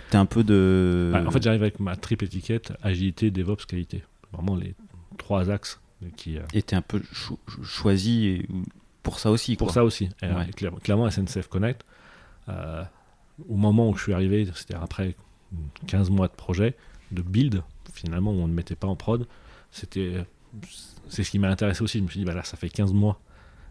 T'es 0.09 0.17
un 0.17 0.25
peu 0.25 0.43
de. 0.43 1.09
Bah, 1.13 1.23
en 1.25 1.31
fait, 1.31 1.41
j'arrive 1.41 1.61
avec 1.61 1.79
ma 1.79 1.95
triple 1.95 2.25
étiquette 2.25 2.73
agilité, 2.81 3.31
DevOps, 3.31 3.65
qualité. 3.67 4.03
Vraiment 4.31 4.55
les 4.55 4.75
trois 5.17 5.49
axes 5.49 5.79
qui. 6.15 6.37
Et 6.53 6.61
t'es 6.61 6.75
un 6.75 6.81
peu 6.81 7.01
choisi 7.63 8.27
et, 8.27 8.47
pour 9.03 9.19
ça 9.19 9.31
aussi. 9.31 9.55
Pour 9.55 9.71
ça 9.71 9.83
aussi. 9.83 10.09
clairement, 10.83 11.09
SNCF 11.09 11.47
Connect, 11.47 11.85
euh, 12.49 12.83
au 13.49 13.57
moment 13.57 13.89
où 13.89 13.95
je 13.95 14.03
suis 14.03 14.13
arrivé, 14.13 14.47
c'était 14.55 14.75
après 14.75 15.15
15 15.87 16.09
mois 16.09 16.27
de 16.27 16.33
projet, 16.33 16.75
de 17.11 17.21
build, 17.21 17.63
finalement, 17.93 18.31
où 18.31 18.35
on 18.35 18.47
ne 18.47 18.53
mettait 18.53 18.75
pas 18.75 18.87
en 18.87 18.95
prod, 18.95 19.27
c'était 19.71 20.25
c'est 21.09 21.23
ce 21.23 21.31
qui 21.31 21.39
m'a 21.39 21.49
intéressé 21.49 21.81
aussi. 21.83 21.99
Je 21.99 22.03
me 22.03 22.09
suis 22.09 22.19
dit, 22.19 22.25
bah 22.25 22.33
là, 22.33 22.43
ça 22.43 22.57
fait 22.57 22.69
15 22.69 22.93
mois 22.93 23.19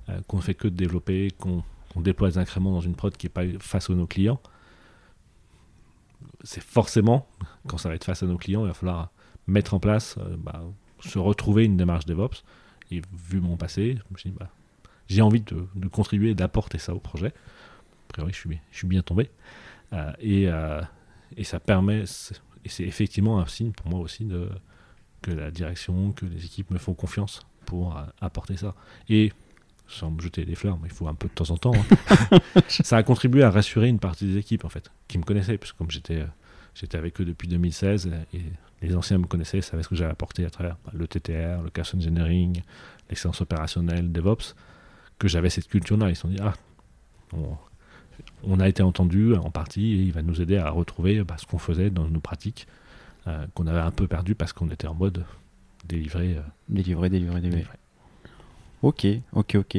euh, 0.08 0.20
qu'on 0.26 0.38
ne 0.38 0.42
fait 0.42 0.54
que 0.54 0.68
de 0.68 0.74
développer, 0.74 1.30
qu'on 1.38 1.62
déploie 1.96 2.28
des 2.28 2.38
incréments 2.38 2.72
dans 2.72 2.80
une 2.80 2.94
prod 2.94 3.16
qui 3.16 3.26
n'est 3.26 3.30
pas 3.30 3.44
face 3.60 3.88
à 3.88 3.94
nos 3.94 4.06
clients. 4.06 4.40
C'est 6.44 6.62
forcément, 6.62 7.28
quand 7.68 7.78
ça 7.78 7.88
va 7.88 7.94
être 7.94 8.04
face 8.04 8.22
à 8.22 8.26
nos 8.26 8.36
clients, 8.36 8.64
il 8.64 8.68
va 8.68 8.74
falloir 8.74 9.10
mettre 9.46 9.74
en 9.74 9.80
place, 9.80 10.16
euh, 10.18 10.36
bah, 10.36 10.62
se 11.00 11.18
retrouver 11.18 11.64
une 11.64 11.76
démarche 11.76 12.06
DevOps. 12.06 12.44
Et 12.90 13.02
vu 13.12 13.40
mon 13.40 13.56
passé, 13.56 13.98
bah, 14.38 14.50
j'ai 15.08 15.22
envie 15.22 15.40
de, 15.40 15.66
contribuer 15.90 16.34
d'apporter 16.34 16.78
ça 16.78 16.94
au 16.94 17.00
projet. 17.00 17.32
priori, 18.08 18.32
je 18.32 18.38
suis, 18.70 18.86
bien 18.86 19.02
tombé. 19.02 19.30
et, 20.20 20.48
et 21.36 21.44
ça 21.44 21.58
permet, 21.58 22.04
et 22.64 22.68
c'est 22.68 22.84
effectivement 22.84 23.40
un 23.40 23.46
signe 23.46 23.72
pour 23.72 23.88
moi 23.88 24.00
aussi 24.00 24.28
que 25.22 25.30
la 25.30 25.50
direction, 25.50 26.12
que 26.12 26.26
les 26.26 26.44
équipes 26.44 26.70
me 26.70 26.78
font 26.78 26.92
confiance 26.92 27.40
pour 27.64 27.96
apporter 28.20 28.56
ça. 28.56 28.74
Et 29.08 29.32
sans 29.88 30.10
me 30.10 30.20
jeter 30.20 30.44
des 30.44 30.54
fleurs, 30.54 30.78
mais 30.80 30.88
il 30.88 30.94
faut 30.94 31.08
un 31.08 31.14
peu 31.14 31.28
de 31.28 31.32
temps 31.32 31.50
en 31.50 31.58
temps. 31.58 31.72
Hein. 31.74 32.38
ça 32.68 32.96
a 32.96 33.02
contribué 33.02 33.42
à 33.42 33.50
rassurer 33.50 33.88
une 33.88 33.98
partie 33.98 34.26
des 34.26 34.38
équipes, 34.38 34.64
en 34.64 34.68
fait, 34.68 34.90
qui 35.08 35.18
me 35.18 35.24
connaissaient, 35.24 35.58
puisque 35.58 35.76
comme 35.76 35.90
j'étais, 35.90 36.20
euh, 36.20 36.26
j'étais 36.74 36.96
avec 36.96 37.20
eux 37.20 37.24
depuis 37.24 37.48
2016, 37.48 38.10
et 38.32 38.40
les 38.80 38.96
anciens 38.96 39.18
me 39.18 39.26
connaissaient, 39.26 39.60
savaient 39.60 39.82
ce 39.82 39.88
que 39.88 39.94
j'avais 39.94 40.12
apporté 40.12 40.44
à 40.44 40.50
travers 40.50 40.76
bah, 40.84 40.92
le 40.94 41.06
TTR, 41.06 41.62
le 41.62 41.70
cash 41.70 41.94
engineering, 41.94 42.62
l'excellence 43.08 43.40
opérationnelle, 43.40 44.12
DevOps, 44.12 44.54
que 45.18 45.28
j'avais 45.28 45.50
cette 45.50 45.68
culture-là. 45.68 46.08
Ils 46.08 46.16
se 46.16 46.22
sont 46.22 46.28
dit, 46.28 46.40
ah, 46.40 46.54
on, 48.44 48.60
a 48.60 48.68
été 48.68 48.82
entendu 48.82 49.34
en 49.34 49.50
partie, 49.50 49.92
et 49.92 50.02
il 50.02 50.12
va 50.12 50.22
nous 50.22 50.40
aider 50.40 50.56
à 50.56 50.70
retrouver 50.70 51.22
bah, 51.22 51.36
ce 51.38 51.46
qu'on 51.46 51.58
faisait 51.58 51.90
dans 51.90 52.08
nos 52.08 52.20
pratiques, 52.20 52.66
euh, 53.26 53.46
qu'on 53.54 53.66
avait 53.66 53.80
un 53.80 53.90
peu 53.90 54.08
perdu 54.08 54.34
parce 54.34 54.52
qu'on 54.52 54.68
était 54.70 54.88
en 54.88 54.94
mode 54.94 55.24
délivré. 55.84 56.34
Euh, 56.36 56.42
délivré, 56.68 57.08
délivré, 57.08 57.40
délivré. 57.40 57.78
Ok, 58.82 59.06
ok, 59.32 59.56
ok. 59.60 59.78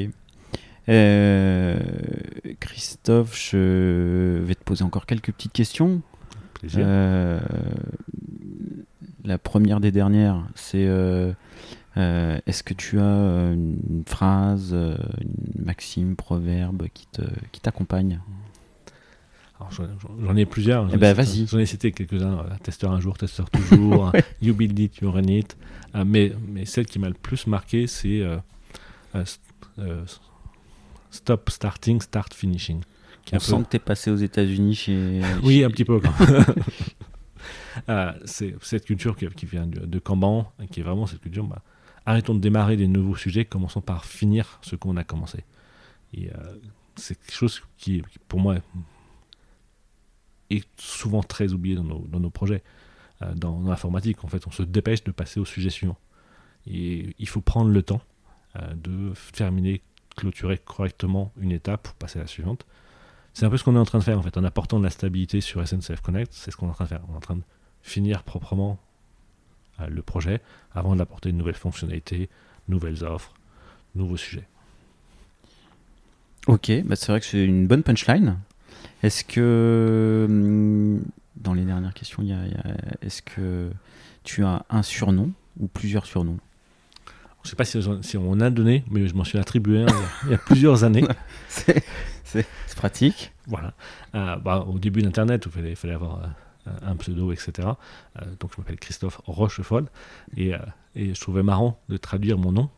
Euh, 0.89 1.77
Christophe, 2.59 3.37
je 3.37 4.39
vais 4.39 4.55
te 4.55 4.63
poser 4.63 4.83
encore 4.83 5.05
quelques 5.05 5.31
petites 5.31 5.51
questions. 5.51 6.01
Euh, 6.75 7.39
la 9.25 9.37
première 9.37 9.81
des 9.81 9.91
dernières, 9.91 10.47
c'est 10.55 10.85
euh, 10.87 11.33
est-ce 11.95 12.63
que 12.63 12.73
tu 12.73 12.99
as 12.99 13.51
une 13.53 14.03
phrase, 14.05 14.73
une 14.73 15.65
maxime, 15.65 16.15
proverbe 16.15 16.87
qui 16.93 17.07
te 17.07 17.23
qui 17.51 17.59
t'accompagne? 17.59 18.21
J'en 20.19 20.35
ai 20.35 20.45
plusieurs. 20.45 20.93
Eh 20.93 20.97
ben. 20.97 21.15
J'en 21.47 21.59
ai 21.59 21.65
cité 21.65 21.91
quelques-uns. 21.93 22.45
testeur 22.63 22.91
un 22.91 22.99
jour, 22.99 23.17
testeur 23.17 23.49
toujours. 23.49 24.11
you 24.41 24.53
build 24.53 24.77
it, 24.79 24.97
you 24.97 25.09
run 25.09 25.23
it. 25.23 25.57
mais, 26.05 26.33
mais 26.49 26.65
celle 26.65 26.85
qui 26.85 26.99
m'a 26.99 27.07
le 27.07 27.13
plus 27.13 27.47
marqué, 27.47 27.87
c'est 27.87 28.23
stop 31.11 31.49
Starting, 31.49 32.01
Start 32.01 32.33
Finishing. 32.33 32.81
On 33.31 33.39
sent 33.39 33.63
que 33.63 33.69
tu 33.69 33.75
es 33.77 33.79
passé 33.79 34.11
aux 34.11 34.17
États-Unis 34.17 34.75
chez. 34.75 35.21
oui, 35.43 35.63
un 35.63 35.69
petit 35.69 35.85
peu. 35.85 36.01
euh, 37.89 38.11
c'est 38.25 38.55
cette 38.61 38.85
culture 38.85 39.15
qui, 39.15 39.27
qui 39.29 39.45
vient 39.45 39.65
de, 39.65 39.85
de, 39.85 39.99
Kanban, 39.99 40.51
qui 40.71 40.81
est 40.81 40.83
vraiment 40.83 41.07
cette 41.07 41.21
culture. 41.21 41.45
Bah, 41.45 41.61
arrêtons 42.05 42.35
de 42.35 42.39
démarrer 42.39 42.75
des 42.75 42.87
nouveaux 42.87 43.15
sujets, 43.15 43.45
commençons 43.45 43.81
par 43.81 44.05
finir 44.05 44.59
ce 44.61 44.75
qu'on 44.75 44.97
a 44.97 45.03
commencé. 45.03 45.45
Et 46.13 46.29
euh, 46.29 46.55
c'est 46.95 47.15
quelque 47.15 47.35
chose 47.35 47.61
qui, 47.77 48.03
pour 48.27 48.39
moi, 48.39 48.57
est 50.49 50.67
souvent 50.77 51.23
très 51.23 51.53
oublié 51.53 51.75
dans 51.75 51.83
nos, 51.83 52.05
dans 52.07 52.19
nos 52.19 52.29
projets. 52.29 52.63
Euh, 53.21 53.33
dans, 53.35 53.59
dans 53.59 53.69
l'informatique, 53.69 54.23
en 54.23 54.27
fait, 54.27 54.45
on 54.47 54.51
se 54.51 54.63
dépêche 54.63 55.03
de 55.03 55.11
passer 55.11 55.39
au 55.39 55.45
sujet 55.45 55.69
suivant. 55.69 55.97
Et 56.67 57.15
il 57.19 57.27
faut 57.27 57.41
prendre 57.41 57.69
le 57.69 57.81
temps 57.81 58.01
euh, 58.01 58.12
de 58.55 59.13
terminer, 59.31 59.81
clôturer 60.15 60.57
correctement 60.57 61.31
une 61.39 61.51
étape 61.51 61.83
pour 61.83 61.93
passer 61.95 62.19
à 62.19 62.23
la 62.23 62.27
suivante. 62.27 62.65
C'est 63.33 63.45
un 63.45 63.49
peu 63.49 63.57
ce 63.57 63.63
qu'on 63.63 63.75
est 63.75 63.79
en 63.79 63.85
train 63.85 63.97
de 63.97 64.03
faire 64.03 64.19
en 64.19 64.21
fait, 64.21 64.37
en 64.37 64.43
apportant 64.43 64.77
de 64.77 64.83
la 64.83 64.91
stabilité 64.91 65.41
sur 65.41 65.67
SNCF 65.67 66.01
Connect, 66.01 66.31
c'est 66.33 66.51
ce 66.51 66.57
qu'on 66.57 66.67
est 66.67 66.71
en 66.71 66.73
train 66.73 66.85
de 66.85 66.89
faire. 66.89 67.01
On 67.09 67.13
est 67.13 67.17
en 67.17 67.21
train 67.21 67.35
de 67.35 67.41
finir 67.81 68.23
proprement 68.23 68.79
euh, 69.79 69.87
le 69.87 70.01
projet 70.01 70.41
avant 70.73 70.95
d'apporter 70.95 71.31
de 71.31 71.37
nouvelles 71.37 71.55
fonctionnalités, 71.55 72.29
nouvelles 72.67 73.03
offres, 73.03 73.33
nouveaux 73.95 74.17
sujets. 74.17 74.47
Ok, 76.45 76.71
bah 76.83 76.95
c'est 76.95 77.11
vrai 77.11 77.19
que 77.21 77.25
c'est 77.25 77.43
une 77.43 77.67
bonne 77.67 77.83
punchline. 77.83 78.37
Est-ce 79.01 79.23
que 79.23 80.25
hum, 80.29 81.03
dans 81.37 81.53
les 81.53 81.63
dernières 81.63 81.93
questions, 81.93 82.21
il 82.21 82.29
y 82.29 82.33
a, 82.33 82.43
est-ce 83.01 83.21
que 83.21 83.71
tu 84.23 84.43
as 84.43 84.65
un 84.69 84.83
surnom 84.83 85.31
ou 85.59 85.67
plusieurs 85.67 86.05
surnoms? 86.05 86.39
Je 87.43 87.47
ne 87.47 87.49
sais 87.49 87.55
pas 87.57 87.65
si, 87.65 88.17
on 88.17 88.39
a 88.39 88.49
donné, 88.49 88.85
mais 88.89 89.05
je 89.05 89.13
m'en 89.15 89.25
suis 89.25 89.37
attribué 89.37 89.85
il, 90.23 90.31
y 90.31 90.33
a 90.33 90.37
plusieurs 90.37 90.85
années. 90.85 91.03
c'est 91.49 92.45
pratique. 92.77 93.33
Voilà. 93.47 93.73
Euh, 94.15 94.37
bah, 94.37 94.65
au 94.67 94.79
début 94.79 95.01
d'Internet, 95.01 95.45
il 95.45 95.75
fallait, 95.75 95.93
avoir 95.93 96.23
euh, 96.67 96.71
un 96.85 96.95
pseudo, 96.95 97.33
etc. 97.33 97.67
Euh, 98.21 98.25
donc 98.39 98.51
je 98.55 98.61
m'appelle 98.61 98.77
Christophe 98.77 99.19
Rochefol. 99.25 99.87
Et, 100.37 100.53
et, 100.95 101.13
je 101.13 101.19
trouvais 101.19 101.43
marrant 101.43 101.81
de 101.89 101.97
traduire 101.97 102.37
mon 102.37 102.53
nom. 102.53 102.69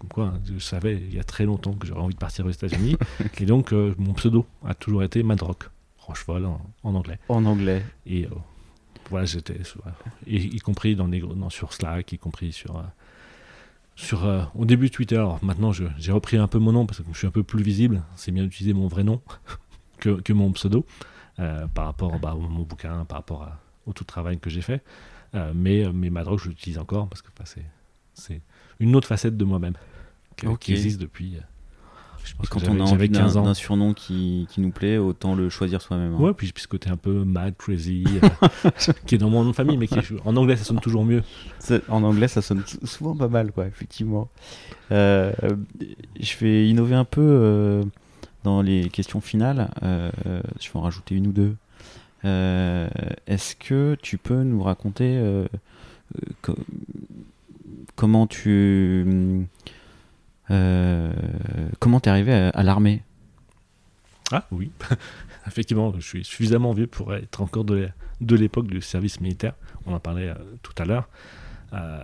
Comme 0.00 0.08
quoi, 0.08 0.34
je 0.52 0.58
savais 0.58 0.96
il 0.96 1.14
y 1.14 1.20
a 1.20 1.24
très 1.24 1.44
longtemps 1.44 1.74
que 1.74 1.86
j'aurais 1.86 2.02
envie 2.02 2.14
de 2.14 2.18
partir 2.18 2.44
aux 2.44 2.50
États-Unis. 2.50 2.96
et 3.38 3.46
donc 3.46 3.72
mon 3.72 4.14
pseudo 4.14 4.46
a 4.66 4.74
toujours 4.74 5.04
été 5.04 5.22
Madrock. 5.22 5.70
Rochefol 5.98 6.44
en, 6.44 6.60
en 6.82 6.94
anglais. 6.94 7.18
En 7.28 7.44
anglais. 7.44 7.84
Et 8.06 8.26
voilà, 9.10 9.26
j'étais. 9.26 9.60
y 10.26 10.58
compris 10.58 10.96
dans, 10.96 11.06
les, 11.06 11.20
dans, 11.20 11.50
sur 11.50 11.72
Slack, 11.72 12.12
y 12.12 12.18
compris 12.18 12.52
sur 12.52 12.82
sur, 13.98 14.24
euh, 14.26 14.42
au 14.54 14.64
début 14.64 14.90
Twitter, 14.90 15.26
maintenant 15.42 15.72
j'ai 15.72 16.12
repris 16.12 16.36
un 16.36 16.46
peu 16.46 16.60
mon 16.60 16.70
nom 16.70 16.86
parce 16.86 17.00
que 17.00 17.04
je 17.12 17.18
suis 17.18 17.26
un 17.26 17.32
peu 17.32 17.42
plus 17.42 17.64
visible, 17.64 18.04
c'est 18.14 18.30
bien 18.30 18.44
d'utiliser 18.44 18.72
mon 18.72 18.86
vrai 18.86 19.02
nom 19.02 19.20
que, 19.98 20.20
que, 20.20 20.32
mon 20.32 20.52
pseudo 20.52 20.86
euh, 21.40 21.66
par 21.66 21.86
rapport 21.86 22.16
bah, 22.20 22.30
à 22.30 22.34
mon 22.36 22.62
bouquin, 22.62 23.04
par 23.06 23.18
rapport 23.18 23.48
au 23.86 23.92
tout 23.92 24.04
travail 24.04 24.38
que 24.38 24.50
j'ai 24.50 24.60
fait. 24.60 24.84
Euh, 25.34 25.50
mais, 25.52 25.92
mais 25.92 26.10
ma 26.10 26.22
drogue, 26.22 26.38
je 26.38 26.48
l'utilise 26.48 26.78
encore 26.78 27.08
parce 27.08 27.22
que 27.22 27.28
bah, 27.36 27.44
c'est 28.14 28.40
une 28.78 28.94
autre 28.94 29.08
facette 29.08 29.36
de 29.36 29.44
moi-même 29.44 29.74
qui, 30.60 30.72
existe 30.72 31.00
depuis, 31.00 31.36
quand 32.50 32.68
on 32.68 32.80
a 32.80 32.82
envie 32.82 33.08
d'un 33.08 33.54
surnom 33.54 33.94
qui, 33.94 34.46
qui, 34.50 34.60
nous 34.60 34.70
plaît, 34.70 34.98
autant 34.98 35.34
le 35.34 35.48
choisir 35.48 35.82
soi-même. 35.82 36.14
Hein. 36.14 36.18
Ouais, 36.18 36.32
puis, 36.32 36.52
ce 36.56 36.66
côté 36.66 36.90
un 36.90 36.96
peu 36.96 37.24
mad, 37.24 37.56
crazy, 37.56 38.04
euh, 38.22 38.70
qui 39.06 39.14
est 39.14 39.18
dans 39.18 39.30
mon 39.30 39.44
nom 39.44 39.50
de 39.50 39.54
famille, 39.54 39.76
mais 39.76 39.86
qui 39.86 39.98
en 40.24 40.36
anglais 40.36 40.56
ça 40.56 40.64
sonne 40.64 40.80
toujours 40.80 41.04
mieux. 41.04 41.22
En 41.88 42.02
anglais 42.02 42.28
ça 42.28 42.42
sonne 42.42 42.62
souvent 42.84 43.16
pas 43.16 43.28
mal, 43.28 43.52
quoi, 43.52 43.66
effectivement. 43.66 44.28
Euh, 44.90 45.32
je 46.18 46.36
vais 46.38 46.68
innover 46.68 46.94
un 46.94 47.04
peu 47.04 47.22
euh, 47.22 47.84
dans 48.44 48.62
les 48.62 48.88
questions 48.88 49.20
finales. 49.20 49.70
je 49.82 50.72
vais 50.72 50.76
en 50.78 50.82
rajouter 50.82 51.14
une 51.14 51.28
ou 51.28 51.32
deux. 51.32 51.56
Est-ce 52.24 53.56
que 53.56 53.96
tu 54.02 54.18
peux 54.18 54.42
nous 54.42 54.62
raconter 54.62 55.20
comment 57.96 58.26
tu 58.26 59.46
comment 60.48 62.00
t'es 62.00 62.10
arrivé 62.10 62.32
à, 62.32 62.62
l'armée? 62.62 63.02
Ah 64.30 64.46
oui, 64.50 64.70
effectivement, 65.46 65.92
je 65.96 66.00
suis 66.00 66.24
suffisamment 66.24 66.72
vieux 66.72 66.86
pour 66.86 67.14
être 67.14 67.40
encore 67.40 67.64
de 67.64 67.90
l'époque 68.20 68.66
du 68.66 68.80
service 68.80 69.20
militaire. 69.20 69.54
On 69.86 69.94
en 69.94 70.00
parlait 70.00 70.28
euh, 70.28 70.34
tout 70.62 70.74
à 70.78 70.84
l'heure. 70.84 71.08
Euh, 71.72 72.02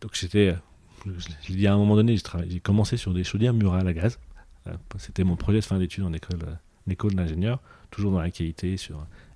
donc 0.00 0.12
j'étais, 0.14 0.54
il 1.48 1.60
y 1.60 1.66
a 1.66 1.74
un 1.74 1.76
moment 1.76 1.96
donné, 1.96 2.16
j'ai 2.48 2.60
commencé 2.60 2.96
sur 2.96 3.12
des 3.12 3.24
chaudières 3.24 3.54
murales 3.54 3.86
à 3.86 3.92
gaz. 3.92 4.18
C'était 4.98 5.22
mon 5.22 5.36
projet 5.36 5.60
de 5.60 5.64
fin 5.64 5.78
d'études 5.78 6.04
en 6.04 6.12
école, 6.12 7.14
d'ingénieur, 7.14 7.60
toujours 7.90 8.10
dans 8.10 8.20
la 8.20 8.30
qualité 8.30 8.76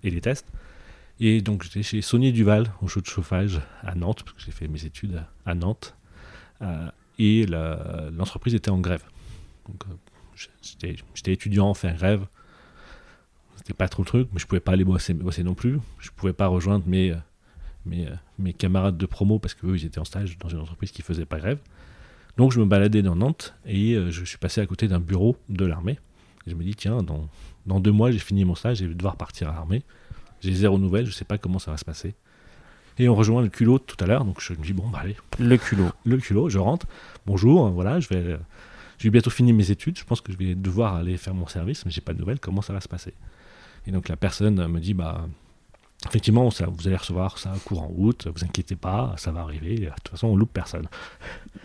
et 0.03 0.11
les 0.11 0.21
tests. 0.21 0.47
Et 1.21 1.41
donc 1.41 1.63
j'étais 1.63 1.85
chez 1.85 2.03
Saunier 2.03 2.33
Duval, 2.33 2.73
au 2.83 2.89
chaud 2.89 3.01
de 3.01 3.07
chauffage 3.07 3.61
à 3.83 3.95
Nantes, 3.95 4.25
parce 4.25 4.37
que 4.37 4.43
j'ai 4.43 4.51
fait 4.51 4.67
mes 4.67 4.85
études 4.85 5.23
à 5.47 5.55
Nantes 5.55 5.97
et 7.21 7.47
l'entreprise 7.47 8.55
était 8.55 8.71
en 8.71 8.81
grève. 8.81 9.05
Euh, 9.69 10.95
j'étais 11.15 11.33
étudiant, 11.33 11.75
faire 11.75 11.95
grève, 11.95 12.27
c'était 13.57 13.75
pas 13.75 13.89
trop 13.89 14.03
le 14.03 14.07
truc, 14.07 14.29
mais 14.33 14.39
je 14.39 14.47
pouvais 14.47 14.61
pas 14.61 14.73
aller 14.73 14.85
bosser, 14.85 15.15
non 15.45 15.55
plus. 15.55 15.79
Je 15.99 16.11
pouvais 16.17 16.33
pas 16.33 16.47
rejoindre 16.47 16.87
mes, 16.87 17.15
mes, 17.85 18.09
mes 18.39 18.55
camarades 18.55 18.97
de 18.97 19.05
promo 19.05 19.39
parce 19.39 19.53
qu'eux, 19.53 19.77
ils 19.77 19.85
étaient 19.85 19.99
en 19.99 20.07
stage 20.07 20.39
dans 20.39 20.49
une 20.49 20.61
entreprise 20.61 20.93
qui 20.93 21.03
faisait 21.03 21.27
pas 21.27 21.39
grève. 21.39 21.59
Donc, 22.39 22.53
je 22.53 22.61
me 22.61 22.65
baladais 22.65 23.03
dans 23.03 23.17
Nantes 23.17 23.55
et 23.67 23.95
euh, 23.95 24.11
je 24.11 24.25
suis 24.25 24.39
passé 24.39 24.63
à 24.63 24.67
côté 24.67 24.89
d'un 24.89 25.01
bureau 25.01 25.37
de 25.51 25.67
l'armée. 25.67 25.99
Je 26.47 26.55
me 26.55 26.65
dis, 26.65 26.75
tiens, 26.75 27.03
dans, 27.03 27.29
dans 27.67 27.81
deux 27.81 27.93
mois, 27.93 28.11
j'ai 28.11 28.19
fini 28.19 28.47
mon 28.47 28.55
stage, 28.55 28.79
je 28.79 28.87
vais 28.87 28.95
devoir 28.95 29.17
partir 29.17 29.51
à 29.51 29.53
l'armée. 29.53 29.83
J'ai 30.41 30.55
zéro 30.55 30.79
nouvelle, 30.79 31.05
je 31.05 31.13
sais 31.13 31.27
pas 31.27 31.37
comment 31.37 31.59
ça 31.59 31.71
va 31.71 31.77
se 31.77 31.85
passer. 31.85 32.15
Et 32.99 33.09
on 33.09 33.15
rejoint 33.15 33.43
le 33.43 33.49
culot 33.49 33.79
tout 33.79 33.97
à 34.03 34.07
l'heure, 34.07 34.25
donc 34.25 34.41
je 34.41 34.53
me 34.53 34.63
dis, 34.63 34.73
bon, 34.73 34.89
bah 34.89 35.01
allez. 35.03 35.17
Le 35.39 35.57
culot. 35.57 35.91
Le 36.05 36.19
culot, 36.19 36.49
je 36.49 36.59
rentre. 36.59 36.87
Bonjour, 37.27 37.71
voilà, 37.71 38.01
je 38.01 38.09
vais, 38.09 38.37
j'ai 39.01 39.09
bientôt 39.09 39.31
fini 39.31 39.55
mes 39.55 39.71
études, 39.71 39.99
je 39.99 40.05
pense 40.05 40.21
que 40.21 40.31
je 40.31 40.37
vais 40.37 40.55
devoir 40.55 40.95
aller 40.95 41.17
faire 41.17 41.35
mon 41.35 41.47
service, 41.47 41.87
mais 41.87 41.91
j'ai 41.91 42.03
pas 42.03 42.13
de 42.13 42.19
nouvelles, 42.19 42.39
comment 42.39 42.61
ça 42.61 42.75
va 42.75 42.81
se 42.81 42.89
passer? 42.89 43.15
Et 43.87 43.93
donc 43.93 44.09
la 44.09 44.17
personne 44.17 44.67
me 44.67 44.79
dit, 44.79 44.93
bah, 44.93 45.27
effectivement, 46.07 46.51
ça, 46.51 46.67
vous 46.67 46.87
allez 46.87 46.97
recevoir 46.97 47.39
ça 47.39 47.55
courant 47.65 47.91
août, 47.97 48.29
vous 48.35 48.45
inquiétez 48.45 48.77
pas, 48.77 49.15
ça 49.17 49.33
va 49.33 49.41
arriver, 49.41 49.77
de 49.77 49.87
toute 49.87 50.09
façon, 50.11 50.29
on 50.29 50.37
loupe 50.37 50.53
personne. 50.53 50.87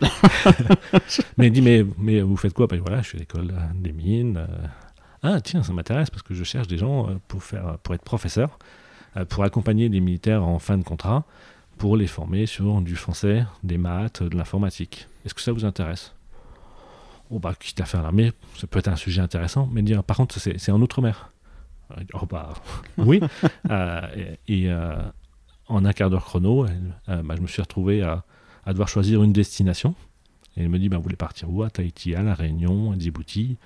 mais 1.36 1.48
il 1.48 1.52
dit, 1.52 1.60
mais, 1.60 1.84
mais 1.98 2.22
vous 2.22 2.38
faites 2.38 2.54
quoi? 2.54 2.66
Bah, 2.66 2.76
Voilà, 2.80 3.02
je 3.02 3.08
suis 3.08 3.18
à 3.18 3.20
l'école 3.20 3.52
des 3.74 3.92
mines. 3.92 4.38
Euh. 4.38 4.66
ah, 5.22 5.40
tiens, 5.42 5.62
ça 5.62 5.74
m'intéresse 5.74 6.08
parce 6.08 6.22
que 6.22 6.32
je 6.32 6.42
cherche 6.42 6.68
des 6.68 6.78
gens 6.78 7.10
euh, 7.10 7.16
pour, 7.28 7.42
faire, 7.42 7.76
pour 7.82 7.94
être 7.94 8.02
professeur. 8.02 8.58
Euh, 9.16 9.24
pour 9.24 9.44
accompagner 9.44 9.88
les 9.88 10.00
militaires 10.00 10.44
en 10.44 10.58
fin 10.58 10.76
de 10.76 10.82
contrat, 10.82 11.24
pour 11.78 11.96
les 11.96 12.06
former 12.06 12.46
sur 12.46 12.80
du 12.80 12.96
français, 12.96 13.44
des 13.62 13.78
maths, 13.78 14.22
de 14.22 14.36
l'informatique. 14.36 15.08
Est-ce 15.24 15.34
que 15.34 15.40
ça 15.40 15.52
vous 15.52 15.64
intéresse? 15.64 16.14
Oh 17.30 17.38
bah, 17.38 17.54
quitte 17.58 17.80
à 17.80 17.86
faire 17.86 18.02
l'armée, 18.02 18.32
ça 18.56 18.66
peut 18.66 18.78
être 18.78 18.88
un 18.88 18.96
sujet 18.96 19.20
intéressant, 19.20 19.68
mais 19.72 19.82
dire, 19.82 20.04
par 20.04 20.16
contre, 20.16 20.38
c'est 20.38 20.70
en 20.70 20.80
Outre-mer. 20.80 21.32
Oh, 22.14 22.26
bah, 22.26 22.54
oui. 22.98 23.20
et, 24.48 24.70
en 25.68 25.84
un 25.84 25.92
quart 25.92 26.08
d'heure 26.08 26.24
chrono, 26.24 26.66
bah, 27.08 27.34
je 27.36 27.40
me 27.40 27.46
suis 27.48 27.60
retrouvé 27.60 28.02
à, 28.02 28.22
devoir 28.68 28.88
choisir 28.88 29.22
une 29.24 29.32
destination. 29.32 29.94
Et 30.56 30.62
elle 30.62 30.68
me 30.68 30.78
dit, 30.78 30.88
bah, 30.88 30.98
vous 30.98 31.02
voulez 31.02 31.16
partir 31.16 31.50
où? 31.50 31.64
À 31.64 31.70
Tahiti, 31.70 32.14
à 32.14 32.22
La 32.22 32.34
Réunion, 32.34 32.92
à 32.92 32.98
Djibouti, 32.98 33.56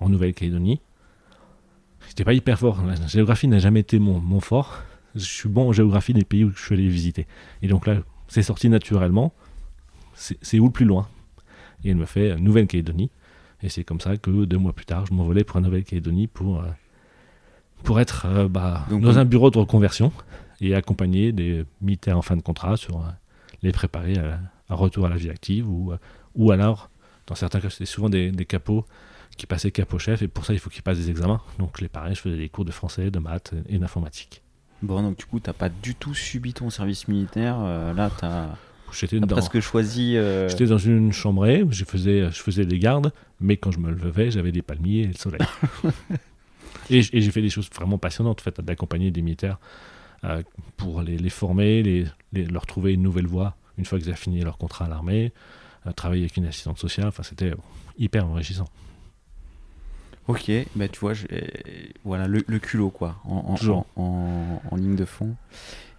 en 0.00 0.08
Nouvelle-Calédonie. 0.08 0.80
J'étais 2.08 2.24
pas 2.24 2.32
hyper 2.32 2.58
fort. 2.58 2.82
La 2.82 2.94
géographie 3.06 3.46
n'a 3.46 3.58
jamais 3.58 3.80
été 3.80 3.98
mon 3.98 4.40
fort. 4.40 4.82
Je 5.14 5.20
suis 5.20 5.48
bon 5.48 5.68
en 5.68 5.72
géographie 5.72 6.14
des 6.14 6.24
pays 6.24 6.44
où 6.44 6.52
je 6.54 6.62
suis 6.62 6.74
allé 6.74 6.88
visiter. 6.88 7.26
Et 7.62 7.68
donc 7.68 7.86
là, 7.86 7.96
c'est 8.28 8.42
sorti 8.42 8.68
naturellement. 8.68 9.32
C'est 10.14 10.58
où 10.58 10.66
le 10.66 10.72
plus 10.72 10.84
loin? 10.84 11.08
Et 11.84 11.90
elle 11.90 11.96
me 11.96 12.06
fait 12.06 12.36
Nouvelle-Calédonie. 12.36 13.10
Et 13.62 13.68
c'est 13.68 13.84
comme 13.84 14.00
ça 14.00 14.16
que 14.16 14.44
deux 14.44 14.58
mois 14.58 14.72
plus 14.72 14.84
tard, 14.84 15.06
je 15.06 15.14
m'envolais 15.14 15.44
pour 15.44 15.60
la 15.60 15.66
Nouvelle-Calédonie 15.66 16.26
pour, 16.26 16.60
euh, 16.60 16.66
pour 17.84 18.00
être 18.00 18.26
euh, 18.26 18.48
bah, 18.48 18.86
dans 18.90 19.18
un 19.18 19.24
bureau 19.24 19.50
de 19.50 19.58
reconversion 19.58 20.12
et 20.60 20.74
accompagner 20.74 21.32
des 21.32 21.64
militaires 21.80 22.18
en 22.18 22.22
fin 22.22 22.36
de 22.36 22.42
contrat 22.42 22.76
sur 22.76 22.96
euh, 22.98 23.08
les 23.62 23.72
préparer 23.72 24.16
à, 24.18 24.40
un 24.68 24.74
retour 24.74 25.06
à 25.06 25.08
la 25.08 25.16
vie 25.16 25.30
active 25.30 25.68
ou, 25.68 25.92
ou 26.34 26.50
alors, 26.50 26.90
dans 27.26 27.34
certains 27.34 27.60
cas, 27.60 27.70
c'était 27.70 27.86
souvent 27.86 28.08
des, 28.08 28.32
des 28.32 28.46
capots 28.46 28.84
qui 29.36 29.46
passaient 29.46 29.70
capot 29.70 29.98
chef 29.98 30.22
et 30.22 30.28
pour 30.28 30.44
ça, 30.44 30.52
il 30.52 30.58
faut 30.58 30.70
qu'ils 30.70 30.82
passent 30.82 30.98
des 30.98 31.10
examens. 31.10 31.40
Donc, 31.58 31.80
les 31.80 31.88
pareils, 31.88 32.14
je 32.14 32.20
faisais 32.20 32.36
des 32.36 32.48
cours 32.48 32.64
de 32.64 32.72
français, 32.72 33.10
de 33.10 33.18
maths 33.18 33.54
et 33.68 33.78
d'informatique. 33.78 34.41
Bon, 34.82 35.02
donc 35.02 35.16
du 35.16 35.24
coup, 35.24 35.40
t'as 35.40 35.52
pas 35.52 35.68
du 35.68 35.94
tout 35.94 36.14
subi 36.14 36.52
ton 36.52 36.70
service 36.70 37.08
militaire. 37.08 37.58
là, 37.94 38.10
t'as 38.10 38.48
J'étais 38.92 39.20
presque 39.20 39.60
choisi. 39.60 40.16
Euh, 40.16 40.48
J'étais 40.48 40.66
dans 40.66 40.78
une 40.78 41.12
chambrée 41.12 41.64
je 41.70 41.84
faisais, 41.84 42.30
je 42.30 42.40
faisais 42.42 42.66
des 42.66 42.78
gardes, 42.78 43.12
mais 43.40 43.56
quand 43.56 43.70
je 43.70 43.78
me 43.78 43.90
levais, 43.90 44.30
j'avais 44.30 44.52
des 44.52 44.62
palmiers 44.62 45.00
et 45.00 45.06
le 45.06 45.14
soleil. 45.14 45.40
et, 46.90 47.02
j'ai 47.02 47.30
fait 47.30 47.42
des 47.42 47.50
choses 47.50 47.68
vraiment 47.74 47.98
passionnantes, 47.98 48.40
en 48.40 48.42
fait, 48.42 48.60
d'accompagner 48.60 49.10
des 49.10 49.22
militaires 49.22 49.58
euh, 50.24 50.42
pour 50.76 51.02
les, 51.02 51.30
former, 51.30 51.82
les, 51.82 52.44
leur 52.44 52.66
trouver 52.66 52.92
une 52.94 53.02
nouvelle 53.02 53.26
voie 53.26 53.56
une 53.78 53.86
fois 53.86 53.98
qu'ils 53.98 54.08
avaient 54.08 54.16
fini 54.16 54.40
leur 54.42 54.58
contrat 54.58 54.84
à 54.84 54.88
l'armée, 54.88 55.32
euh, 55.86 55.92
travailler 55.92 56.22
avec 56.22 56.36
une 56.36 56.44
assistante 56.44 56.78
sociale. 56.78 57.08
Enfin, 57.08 57.22
c'était 57.22 57.52
hyper 57.98 58.26
enrichissant. 58.26 58.68
Ok, 60.28 60.50
bah 60.76 60.86
tu 60.88 61.00
vois, 61.00 61.14
voilà 62.04 62.28
le, 62.28 62.40
culot 62.58 62.90
quoi, 62.90 63.16
en, 63.24 63.56
en, 63.96 64.62
en, 64.70 64.76
ligne 64.76 64.94
de 64.94 65.04
fond. 65.04 65.34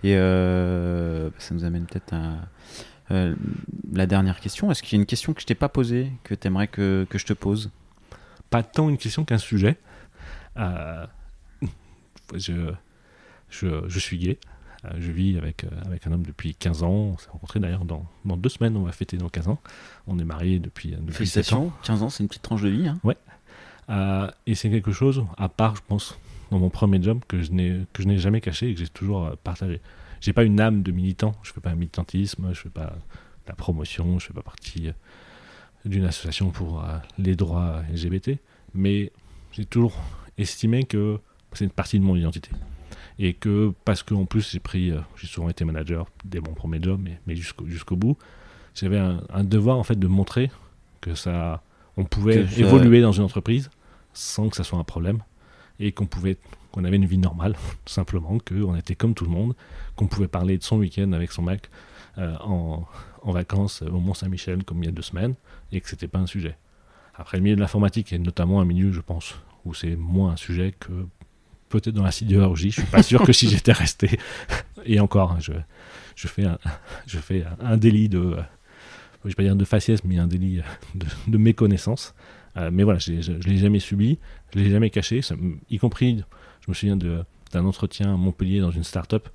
Et 0.03 0.15
euh, 0.15 1.29
ça 1.37 1.53
nous 1.53 1.65
amène 1.65 1.85
peut-être 1.85 2.13
à 2.13 2.35
euh, 3.11 3.35
la 3.91 4.05
dernière 4.05 4.39
question. 4.39 4.71
Est-ce 4.71 4.81
qu'il 4.81 4.97
y 4.97 4.99
a 4.99 5.01
une 5.01 5.05
question 5.05 5.33
que 5.33 5.41
je 5.41 5.45
t'ai 5.45 5.55
pas 5.55 5.69
posée, 5.69 6.11
que 6.23 6.35
tu 6.35 6.47
aimerais 6.47 6.67
que, 6.67 7.05
que, 7.09 7.17
je 7.17 7.25
te 7.25 7.33
pose? 7.33 7.69
Pas 8.49 8.63
tant 8.63 8.89
une 8.89 8.97
question 8.97 9.25
qu'un 9.25 9.37
sujet. 9.37 9.77
Euh, 10.57 11.05
je, 12.33 12.71
je, 13.49 13.87
je, 13.87 13.99
suis 13.99 14.17
gay. 14.17 14.39
Je 14.97 15.11
vis 15.11 15.37
avec, 15.37 15.65
avec 15.85 16.07
un 16.07 16.13
homme 16.13 16.25
depuis 16.25 16.55
15 16.55 16.83
ans. 16.83 16.91
On 16.91 17.17
s'est 17.17 17.29
rencontrés 17.29 17.59
d'ailleurs 17.59 17.85
dans, 17.85 18.05
dans, 18.23 18.37
deux 18.37 18.49
semaines. 18.49 18.77
On 18.77 18.83
va 18.83 18.93
fêter 18.93 19.17
nos 19.17 19.29
15 19.29 19.49
ans. 19.49 19.59
On 20.07 20.17
est 20.19 20.25
mariés 20.25 20.59
depuis, 20.59 20.91
depuis 20.91 21.13
Félicitations. 21.13 21.73
15 21.83 22.03
ans, 22.03 22.09
c'est 22.09 22.23
une 22.23 22.29
petite 22.29 22.43
tranche 22.43 22.61
de 22.61 22.69
vie. 22.69 22.87
Hein. 22.87 22.99
Ouais. 23.03 23.17
Et 23.89 24.55
c'est 24.55 24.69
quelque 24.69 24.91
chose, 24.91 25.25
à 25.37 25.49
part, 25.49 25.75
je 25.75 25.81
pense, 25.87 26.17
dans 26.53 26.59
mon 26.59 26.69
premier 26.69 27.01
job 27.01 27.19
que 27.27 27.41
je 27.41 27.51
n'ai 27.51 28.17
jamais 28.17 28.39
caché 28.39 28.69
et 28.69 28.73
que 28.73 28.79
j'ai 28.79 28.87
toujours 28.87 29.25
euh, 29.25 29.35
partagé. 29.43 29.81
J'ai 30.21 30.33
pas 30.33 30.43
une 30.43 30.61
âme 30.61 30.83
de 30.83 30.91
militant, 30.91 31.33
je 31.43 31.51
fais 31.51 31.59
pas 31.59 31.71
un 31.71 31.75
militantisme, 31.75 32.53
je 32.53 32.61
fais 32.61 32.69
pas 32.69 32.93
la 33.47 33.55
promotion, 33.55 34.19
je 34.19 34.27
fais 34.27 34.33
pas 34.33 34.43
partie 34.43 34.87
euh, 34.87 34.93
d'une 35.83 36.05
association 36.05 36.51
pour 36.51 36.83
euh, 36.83 36.97
les 37.17 37.35
droits 37.35 37.81
LGBT, 37.91 38.37
mais 38.73 39.11
j'ai 39.51 39.65
toujours 39.65 39.95
estimé 40.37 40.83
que 40.83 41.19
c'est 41.53 41.65
une 41.65 41.71
partie 41.71 41.99
de 41.99 42.05
mon 42.05 42.15
identité. 42.15 42.51
Et 43.19 43.33
que 43.33 43.73
parce 43.83 44.01
qu'en 44.01 44.25
plus 44.25 44.51
j'ai 44.51 44.59
pris, 44.59 44.91
j'ai 45.17 45.27
souvent 45.27 45.49
été 45.49 45.65
manager 45.65 46.07
dès 46.23 46.39
mon 46.39 46.53
premier 46.53 46.81
job, 46.81 47.01
mais, 47.27 47.35
jusqu'au 47.35 47.95
bout, 47.95 48.17
j'avais 48.73 48.97
un, 48.97 49.43
devoir 49.43 49.77
en 49.77 49.83
fait 49.83 49.99
de 49.99 50.07
montrer 50.07 50.49
que 51.01 51.13
ça, 51.13 51.61
on 51.97 52.05
pouvait 52.05 52.45
évoluer 52.57 53.01
dans 53.01 53.11
une 53.11 53.23
entreprise 53.23 53.69
sans 54.13 54.49
que 54.49 54.55
ça 54.55 54.63
soit 54.63 54.79
un 54.79 54.83
problème 54.83 55.19
et 55.79 55.91
qu'on 55.91 56.05
pouvait 56.05 56.37
qu'on 56.71 56.85
avait 56.85 56.95
une 56.95 57.05
vie 57.05 57.19
normale, 57.19 57.53
tout 57.85 57.93
simplement, 57.93 58.37
qu'on 58.39 58.75
était 58.75 58.95
comme 58.95 59.13
tout 59.13 59.25
le 59.25 59.31
monde, 59.31 59.55
qu'on 59.95 60.07
pouvait 60.07 60.27
parler 60.27 60.57
de 60.57 60.63
son 60.63 60.77
week-end 60.77 61.11
avec 61.11 61.31
son 61.31 61.43
mec 61.43 61.69
euh, 62.17 62.35
en, 62.41 62.85
en, 63.21 63.31
vacances 63.31 63.83
au 63.83 63.99
Mont-Saint-Michel 63.99 64.63
comme 64.63 64.81
il 64.81 64.87
y 64.87 64.89
a 64.89 64.91
deux 64.91 65.03
semaines, 65.03 65.35
et 65.71 65.81
que 65.81 65.87
c'était 65.87 66.07
pas 66.07 66.19
un 66.19 66.25
sujet. 66.25 66.57
Après, 67.15 67.37
le 67.37 67.43
milieu 67.43 67.55
de 67.55 67.61
l'informatique 67.61 68.11
est 68.11 68.17
notamment 68.17 68.59
un 68.59 68.65
milieu, 68.65 68.91
je 68.91 69.01
pense, 69.01 69.35
où 69.65 69.75
c'est 69.75 69.95
moins 69.95 70.31
un 70.31 70.35
sujet 70.35 70.73
que 70.79 70.91
peut-être 71.69 71.95
dans 71.95 72.03
la 72.03 72.11
sidérurgie. 72.11 72.71
Je 72.71 72.81
suis 72.81 72.89
pas 72.89 73.03
sûr 73.03 73.23
que 73.23 73.33
si 73.33 73.49
j'étais 73.49 73.71
resté, 73.71 74.19
et 74.85 74.99
encore, 74.99 75.39
je, 75.39 75.53
je 76.15 76.27
fais 76.27 76.45
un, 76.45 76.57
je 77.05 77.19
fais 77.19 77.45
un 77.59 77.77
délit 77.77 78.09
de, 78.09 78.35
je 79.23 79.29
vais 79.29 79.35
pas 79.35 79.43
dire 79.43 79.55
de 79.55 79.65
faciès, 79.65 80.03
mais 80.03 80.17
un 80.17 80.27
délit 80.27 80.61
de, 80.95 81.05
de 81.27 81.37
méconnaissance. 81.37 82.13
Euh, 82.57 82.69
mais 82.71 82.83
voilà, 82.83 82.99
je 82.99 83.13
ne 83.13 83.39
l'ai 83.43 83.57
jamais 83.57 83.79
subi, 83.79 84.19
je 84.53 84.59
l'ai 84.59 84.69
jamais 84.69 84.89
caché, 84.89 85.21
y 85.69 85.77
compris, 85.77 86.23
je 86.61 86.69
me 86.69 86.73
souviens 86.73 86.97
d'un 86.97 87.65
entretien 87.65 88.13
à 88.13 88.17
Montpellier 88.17 88.59
dans 88.59 88.71
une 88.71 88.83
start-up. 88.83 89.27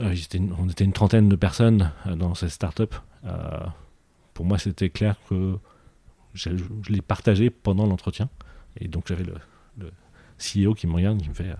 Euh, 0.00 0.14
on 0.58 0.68
était 0.68 0.84
une 0.84 0.92
trentaine 0.92 1.28
de 1.28 1.36
personnes 1.36 1.92
euh, 2.06 2.16
dans 2.16 2.34
cette 2.34 2.50
start-up. 2.50 2.94
pour 4.34 4.44
moi, 4.44 4.58
c'était 4.58 4.90
clair 4.90 5.16
que 5.28 5.58
je, 6.34 6.50
l'ai 6.88 7.02
partagé 7.02 7.50
pendant 7.50 7.86
l'entretien. 7.86 8.28
Et 8.78 8.88
donc, 8.88 9.04
j'avais 9.06 9.24
le, 9.24 9.34
le, 9.78 9.90
CEO 10.38 10.74
qui 10.74 10.86
me 10.86 10.92
regarde, 10.94 11.22
qui 11.22 11.30
me 11.30 11.34
fait. 11.34 11.54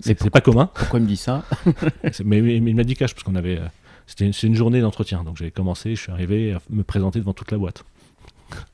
c'est 0.00 0.30
pas 0.30 0.40
commun. 0.40 0.70
Pourquoi 0.74 1.00
il 1.00 1.02
me 1.02 1.08
dit 1.08 1.18
ça? 1.18 1.44
Mais, 2.24 2.38
il 2.38 2.74
m'a 2.74 2.84
dit 2.84 2.94
cash, 2.94 3.14
parce 3.14 3.24
qu'on 3.24 3.34
avait. 3.34 3.60
C'était 4.06 4.26
une, 4.26 4.32
une 4.42 4.54
journée 4.54 4.80
d'entretien. 4.80 5.24
Donc, 5.24 5.36
j'avais 5.36 5.50
commencé, 5.50 5.94
je 5.94 6.00
suis 6.02 6.12
arrivé 6.12 6.52
à 6.52 6.60
me 6.70 6.82
présenter 6.82 7.18
devant 7.18 7.32
toute 7.32 7.50
la 7.50 7.58
boîte. 7.58 7.84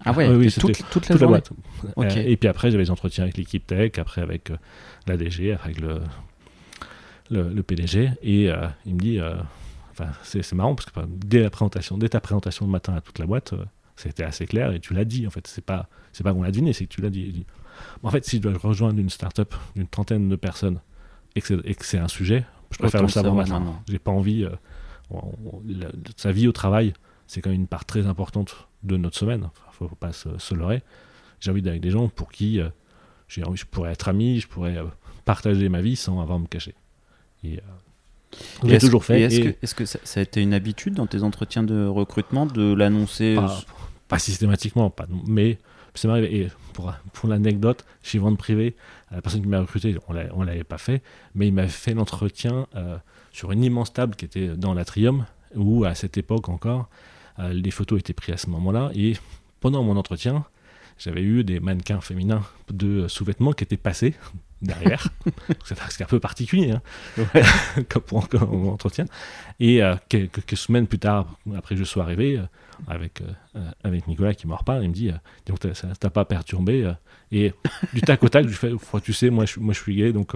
Ah 0.05 0.13
ouais, 0.13 0.29
oui, 0.35 0.53
toute, 0.53 1.09
la, 1.09 1.27
boîte. 1.27 1.51
Euh, 1.99 2.09
et 2.15 2.37
puis 2.37 2.49
après, 2.49 2.71
j'avais 2.71 2.85
des 2.85 2.91
entretiens 2.91 3.25
avec 3.25 3.37
l'équipe 3.37 3.67
tech, 3.67 3.93
après 3.99 4.23
avec 4.23 4.51
euh, 4.51 4.57
la 5.07 5.17
DG, 5.17 5.53
avec 5.53 5.81
le, 5.81 6.01
le, 7.31 7.63
PDG. 7.63 8.11
Et 8.23 8.51
euh, 8.51 8.67
il 8.87 8.95
me 8.95 9.01
dit, 9.01 9.21
enfin, 9.93 10.11
c'est 10.23 10.53
marrant 10.53 10.75
parce 10.75 10.91
que 10.91 11.01
dès 11.07 11.41
la 11.41 11.51
présentation, 11.51 11.99
dès 11.99 12.11
ta 12.11 12.21
présentation 12.21 12.67
le 12.67 12.73
matin 12.73 12.95
à 12.95 13.01
toute 13.01 13.19
la 13.19 13.27
boîte, 13.27 13.55
c'était 13.97 14.25
assez 14.25 14.47
clair 14.47 14.73
et 14.73 14.81
tu 14.81 14.95
l'as 14.95 15.05
dit. 15.05 15.27
En 15.27 15.31
fait, 15.31 15.47
c'est 15.47 15.65
pas, 15.65 15.89
c'est 16.13 16.25
pas 16.25 16.33
qu'on 16.33 16.43
l'a 16.43 16.51
deviné, 16.51 16.73
c'est 16.73 16.87
que 16.87 16.95
tu 16.95 17.01
l'as 17.01 17.11
dit. 17.11 17.45
en 18.03 18.11
fait, 18.11 18.25
si 18.25 18.37
je 18.37 18.43
dois 18.43 18.53
rejoindre 18.63 18.99
une 18.99 19.11
start-up 19.11 19.55
d'une 19.77 19.87
trentaine 19.87 20.29
de 20.29 20.37
personnes 20.37 20.81
et 21.35 21.41
que 21.41 21.63
c'est 21.81 21.99
un 21.99 22.09
sujet, 22.09 22.45
je 22.71 22.79
préfère 22.79 23.03
le 23.03 23.09
savoir 23.09 23.35
maintenant. 23.35 23.83
J'ai 23.89 23.99
pas 23.99 24.11
envie. 24.11 24.47
Sa 26.17 26.33
vie 26.33 26.49
au 26.49 26.53
travail, 26.53 26.93
c'est 27.27 27.41
quand 27.41 27.51
même 27.51 27.61
une 27.61 27.67
part 27.67 27.85
très 27.85 28.07
importante 28.07 28.69
de 28.83 28.97
notre 28.97 29.17
semaine. 29.17 29.49
Il 29.81 29.85
ne 29.85 29.89
faut 29.89 29.97
pas 29.97 30.13
se, 30.13 30.55
leurrer. 30.55 30.83
J'ai 31.41 31.51
envie 31.51 31.63
d'être 31.63 31.73
avec 31.73 31.83
des 31.83 31.91
gens 31.91 32.09
pour 32.09 32.31
qui 32.31 32.61
euh, 32.61 32.69
j'ai 33.29 33.43
je 33.55 33.65
pourrais 33.65 33.93
être 33.93 34.09
ami, 34.09 34.41
je 34.41 34.49
pourrais 34.49 34.77
euh, 34.77 34.85
partager 35.25 35.69
ma 35.69 35.81
vie 35.81 35.97
sans 35.97 36.21
avoir 36.21 36.39
à 36.39 36.41
me 36.41 36.47
cacher. 36.47 36.75
Et, 37.43 37.59
euh, 38.65 38.79
toujours 38.79 39.05
fait. 39.05 39.23
Est-ce 39.63 39.75
que, 39.75 39.85
ça, 39.85 40.21
a 40.21 40.23
été 40.23 40.41
une 40.41 40.55
habitude 40.55 40.95
dans 40.95 41.07
tes 41.07 41.23
entretiens 41.23 41.63
de 41.63 41.87
recrutement 41.87 42.47
de 42.47 42.73
l'annoncer 42.73 43.37
pas, 44.09 44.19
systématiquement, 44.19 44.91
pas, 44.91 45.07
mais 45.27 45.59
ça 45.95 46.09
m'est 46.09 46.15
arrivé. 46.15 46.43
Et 46.43 46.49
pour, 46.73 47.29
l'anecdote, 47.29 47.85
chez 48.03 48.19
Vente 48.19 48.39
Privé, 48.39 48.77
la 49.11 49.21
personne 49.21 49.43
qui 49.43 49.49
m'a 49.49 49.61
recruté, 49.61 49.97
on 50.09 50.15
ne 50.15 50.45
l'avait 50.45 50.65
pas 50.65 50.79
fait, 50.79 51.03
mais 51.35 51.49
il 51.49 51.55
m'a 51.55 51.69
fait 51.69 51.95
l'entretien 51.95 52.67
sur 53.33 53.53
une 53.53 53.65
immense 53.65 53.93
table 53.93 54.15
qui 54.15 54.25
était 54.25 54.49
dans 54.49 54.75
l'atrium, 54.75 55.27
où 55.55 55.85
à 55.85 55.95
cette 55.95 56.17
époque 56.17 56.49
encore, 56.49 56.89
euh, 57.39 57.53
les 57.53 57.71
photos 57.71 58.01
étaient 58.01 58.13
prises 58.13 58.35
à 58.35 58.39
ce 58.39 58.51
moment-là. 58.51 58.91
Et 58.95 59.15
pendant 59.61 59.83
mon 59.83 59.97
entretien, 59.97 60.45
j'avais 60.99 61.23
eu 61.23 61.45
des 61.45 61.61
mannequins 61.61 62.01
féminins 62.01 62.43
de 62.71 63.09
sous-vêtements 63.09 63.53
qui 63.53 63.65
étaient 63.65 63.77
passés 63.77 64.15
derrière. 64.63 65.09
c'est 65.65 66.03
un 66.03 66.07
peu 66.07 66.21
particulier 66.21 66.73
hein, 66.73 66.83
pour 68.07 68.27
un 68.33 68.69
entretien. 68.69 69.05
Et 69.61 69.83
euh, 69.83 69.97
quelques, 70.09 70.57
semaines 70.57 70.87
plus 70.87 70.99
tard, 70.99 71.39
après 71.57 71.75
que 71.75 71.81
je 71.81 71.85
sois 71.85 72.05
arrivé, 72.05 72.39
euh, 72.39 72.43
avec, 72.89 73.23
avec 73.85 74.09
Nicolas 74.09 74.35
qui 74.35 74.47
m'en 74.47 74.57
reparle, 74.57 74.83
il 74.83 74.89
me 74.89 74.95
dit 74.95 75.11
Donc, 75.47 75.59
ça 75.75 75.89
t'a 75.99 76.11
pas 76.11 76.25
perturbé 76.25 76.91
Et 77.31 77.53
du 77.93 78.01
tac 78.01 78.23
au 78.23 78.29
tac, 78.29 78.49
je 78.49 78.55
fais 78.55 78.73
Tu 79.03 79.13
sais, 79.13 79.31
moi 79.31 79.45
je, 79.45 79.61
moi, 79.61 79.75
je 79.75 79.81
suis 79.81 79.95
gay, 79.95 80.13
donc 80.13 80.33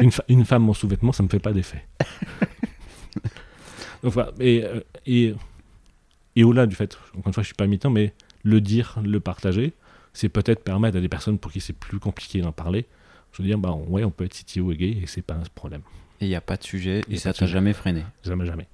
une, 0.00 0.10
une, 0.28 0.44
femme 0.44 0.68
en 0.68 0.74
sous-vêtements, 0.74 1.12
ça 1.12 1.22
me 1.22 1.28
fait 1.28 1.40
pas 1.40 1.52
d'effet. 1.52 1.84
donc, 4.02 4.12
voilà. 4.12 4.32
Et, 4.38 4.64
et 5.06 5.34
et 6.36 6.44
au-delà 6.44 6.66
du 6.66 6.74
fait, 6.74 6.98
encore 7.10 7.28
une 7.28 7.32
fois, 7.32 7.42
je 7.42 7.48
suis 7.48 7.54
pas 7.54 7.66
militant, 7.66 7.90
mais 7.90 8.14
le 8.42 8.60
dire, 8.60 8.98
le 9.04 9.20
partager, 9.20 9.72
c'est 10.12 10.28
peut-être 10.28 10.62
permettre 10.62 10.96
à 10.96 11.00
des 11.00 11.08
personnes 11.08 11.38
pour 11.38 11.52
qui 11.52 11.60
c'est 11.60 11.72
plus 11.72 11.98
compliqué 11.98 12.40
d'en 12.40 12.52
parler, 12.52 12.86
se 13.32 13.42
dire, 13.42 13.58
bah 13.58 13.72
ouais, 13.88 14.04
on 14.04 14.10
peut 14.10 14.24
être 14.24 14.34
CTO 14.34 14.72
et 14.72 14.76
gay 14.76 14.98
et 15.02 15.06
c'est 15.06 15.22
pas 15.22 15.34
un 15.34 15.42
problème. 15.54 15.82
Et 16.20 16.26
il 16.26 16.28
n'y 16.28 16.36
a 16.36 16.40
pas 16.40 16.56
de 16.56 16.62
sujet 16.62 17.02
et, 17.10 17.16
ça 17.16 17.32
t'a 17.32 17.46
jamais 17.46 17.72
freiné 17.72 18.04
Jamais, 18.22 18.46
jamais. 18.46 18.68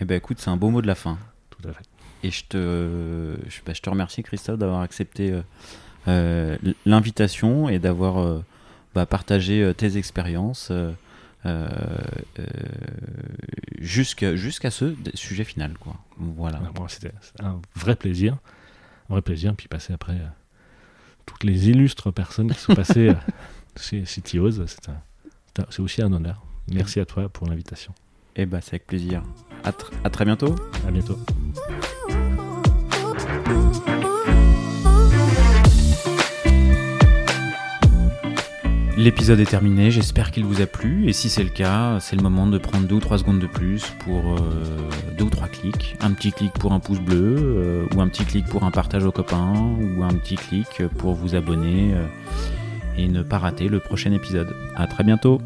Eh 0.00 0.04
ben 0.04 0.16
écoute, 0.16 0.38
c'est 0.40 0.50
un 0.50 0.56
beau 0.56 0.70
mot 0.70 0.82
de 0.82 0.86
la 0.86 0.94
fin. 0.94 1.18
Tout 1.50 1.68
à 1.68 1.72
fait. 1.72 1.84
Et 2.22 2.30
je 2.30 2.44
te, 2.44 3.36
je, 3.48 3.60
bah, 3.66 3.74
te 3.74 3.90
remercie 3.90 4.22
Christophe 4.22 4.58
d'avoir 4.58 4.80
accepté 4.80 5.30
euh, 5.30 5.42
euh, 6.08 6.56
l'invitation 6.86 7.68
et 7.68 7.78
d'avoir 7.78 8.18
euh, 8.18 8.42
bah, 8.94 9.04
partager 9.04 9.72
tes 9.76 9.98
expériences 9.98 10.72
jusqu'à 13.78 14.70
ce 14.70 14.94
sujet 15.12 15.44
final. 15.44 15.74
Quoi. 15.78 15.96
Voilà. 16.16 16.62
C'était 16.88 17.12
un 17.40 17.60
vrai 17.76 17.94
plaisir. 17.94 18.38
Un 19.10 19.14
vrai 19.14 19.22
plaisir. 19.22 19.54
Puis 19.54 19.68
passer 19.68 19.92
après 19.92 20.18
toutes 21.26 21.44
les 21.44 21.68
illustres 21.68 22.10
personnes 22.10 22.52
qui 22.52 22.58
sont 22.58 22.74
passées 22.74 23.12
c'est 25.70 25.80
aussi 25.80 26.02
un 26.02 26.12
honneur. 26.12 26.44
Merci 26.72 27.00
à 27.00 27.06
toi 27.06 27.28
pour 27.28 27.46
l'invitation. 27.46 27.92
Eh 28.36 28.46
ben, 28.46 28.60
c'est 28.60 28.74
avec 28.74 28.86
plaisir. 28.86 29.22
À, 29.64 29.72
à 30.04 30.10
très 30.10 30.24
bientôt. 30.24 30.54
À 30.86 30.90
bientôt. 30.90 31.18
L'épisode 38.96 39.40
est 39.40 39.46
terminé, 39.46 39.90
j'espère 39.90 40.30
qu'il 40.30 40.44
vous 40.44 40.60
a 40.60 40.66
plu 40.66 41.08
et 41.08 41.12
si 41.12 41.28
c'est 41.28 41.42
le 41.42 41.50
cas, 41.50 41.98
c'est 41.98 42.14
le 42.14 42.22
moment 42.22 42.46
de 42.46 42.58
prendre 42.58 42.86
deux 42.86 42.94
ou 42.94 43.00
trois 43.00 43.18
secondes 43.18 43.40
de 43.40 43.48
plus 43.48 43.92
pour 43.98 44.34
euh, 44.34 44.38
deux 45.18 45.24
ou 45.24 45.30
trois 45.30 45.48
clics. 45.48 45.96
Un 46.00 46.12
petit 46.12 46.30
clic 46.30 46.52
pour 46.52 46.72
un 46.72 46.78
pouce 46.78 47.00
bleu 47.00 47.36
euh, 47.38 47.86
ou 47.94 48.00
un 48.00 48.06
petit 48.06 48.24
clic 48.24 48.46
pour 48.46 48.62
un 48.62 48.70
partage 48.70 49.04
aux 49.04 49.10
copains 49.10 49.52
ou 49.52 50.04
un 50.04 50.14
petit 50.14 50.36
clic 50.36 50.86
pour 50.96 51.14
vous 51.14 51.34
abonner 51.34 51.94
euh, 51.94 52.06
et 52.96 53.08
ne 53.08 53.22
pas 53.22 53.38
rater 53.38 53.68
le 53.68 53.80
prochain 53.80 54.12
épisode. 54.12 54.54
À 54.76 54.86
très 54.86 55.04
bientôt. 55.04 55.40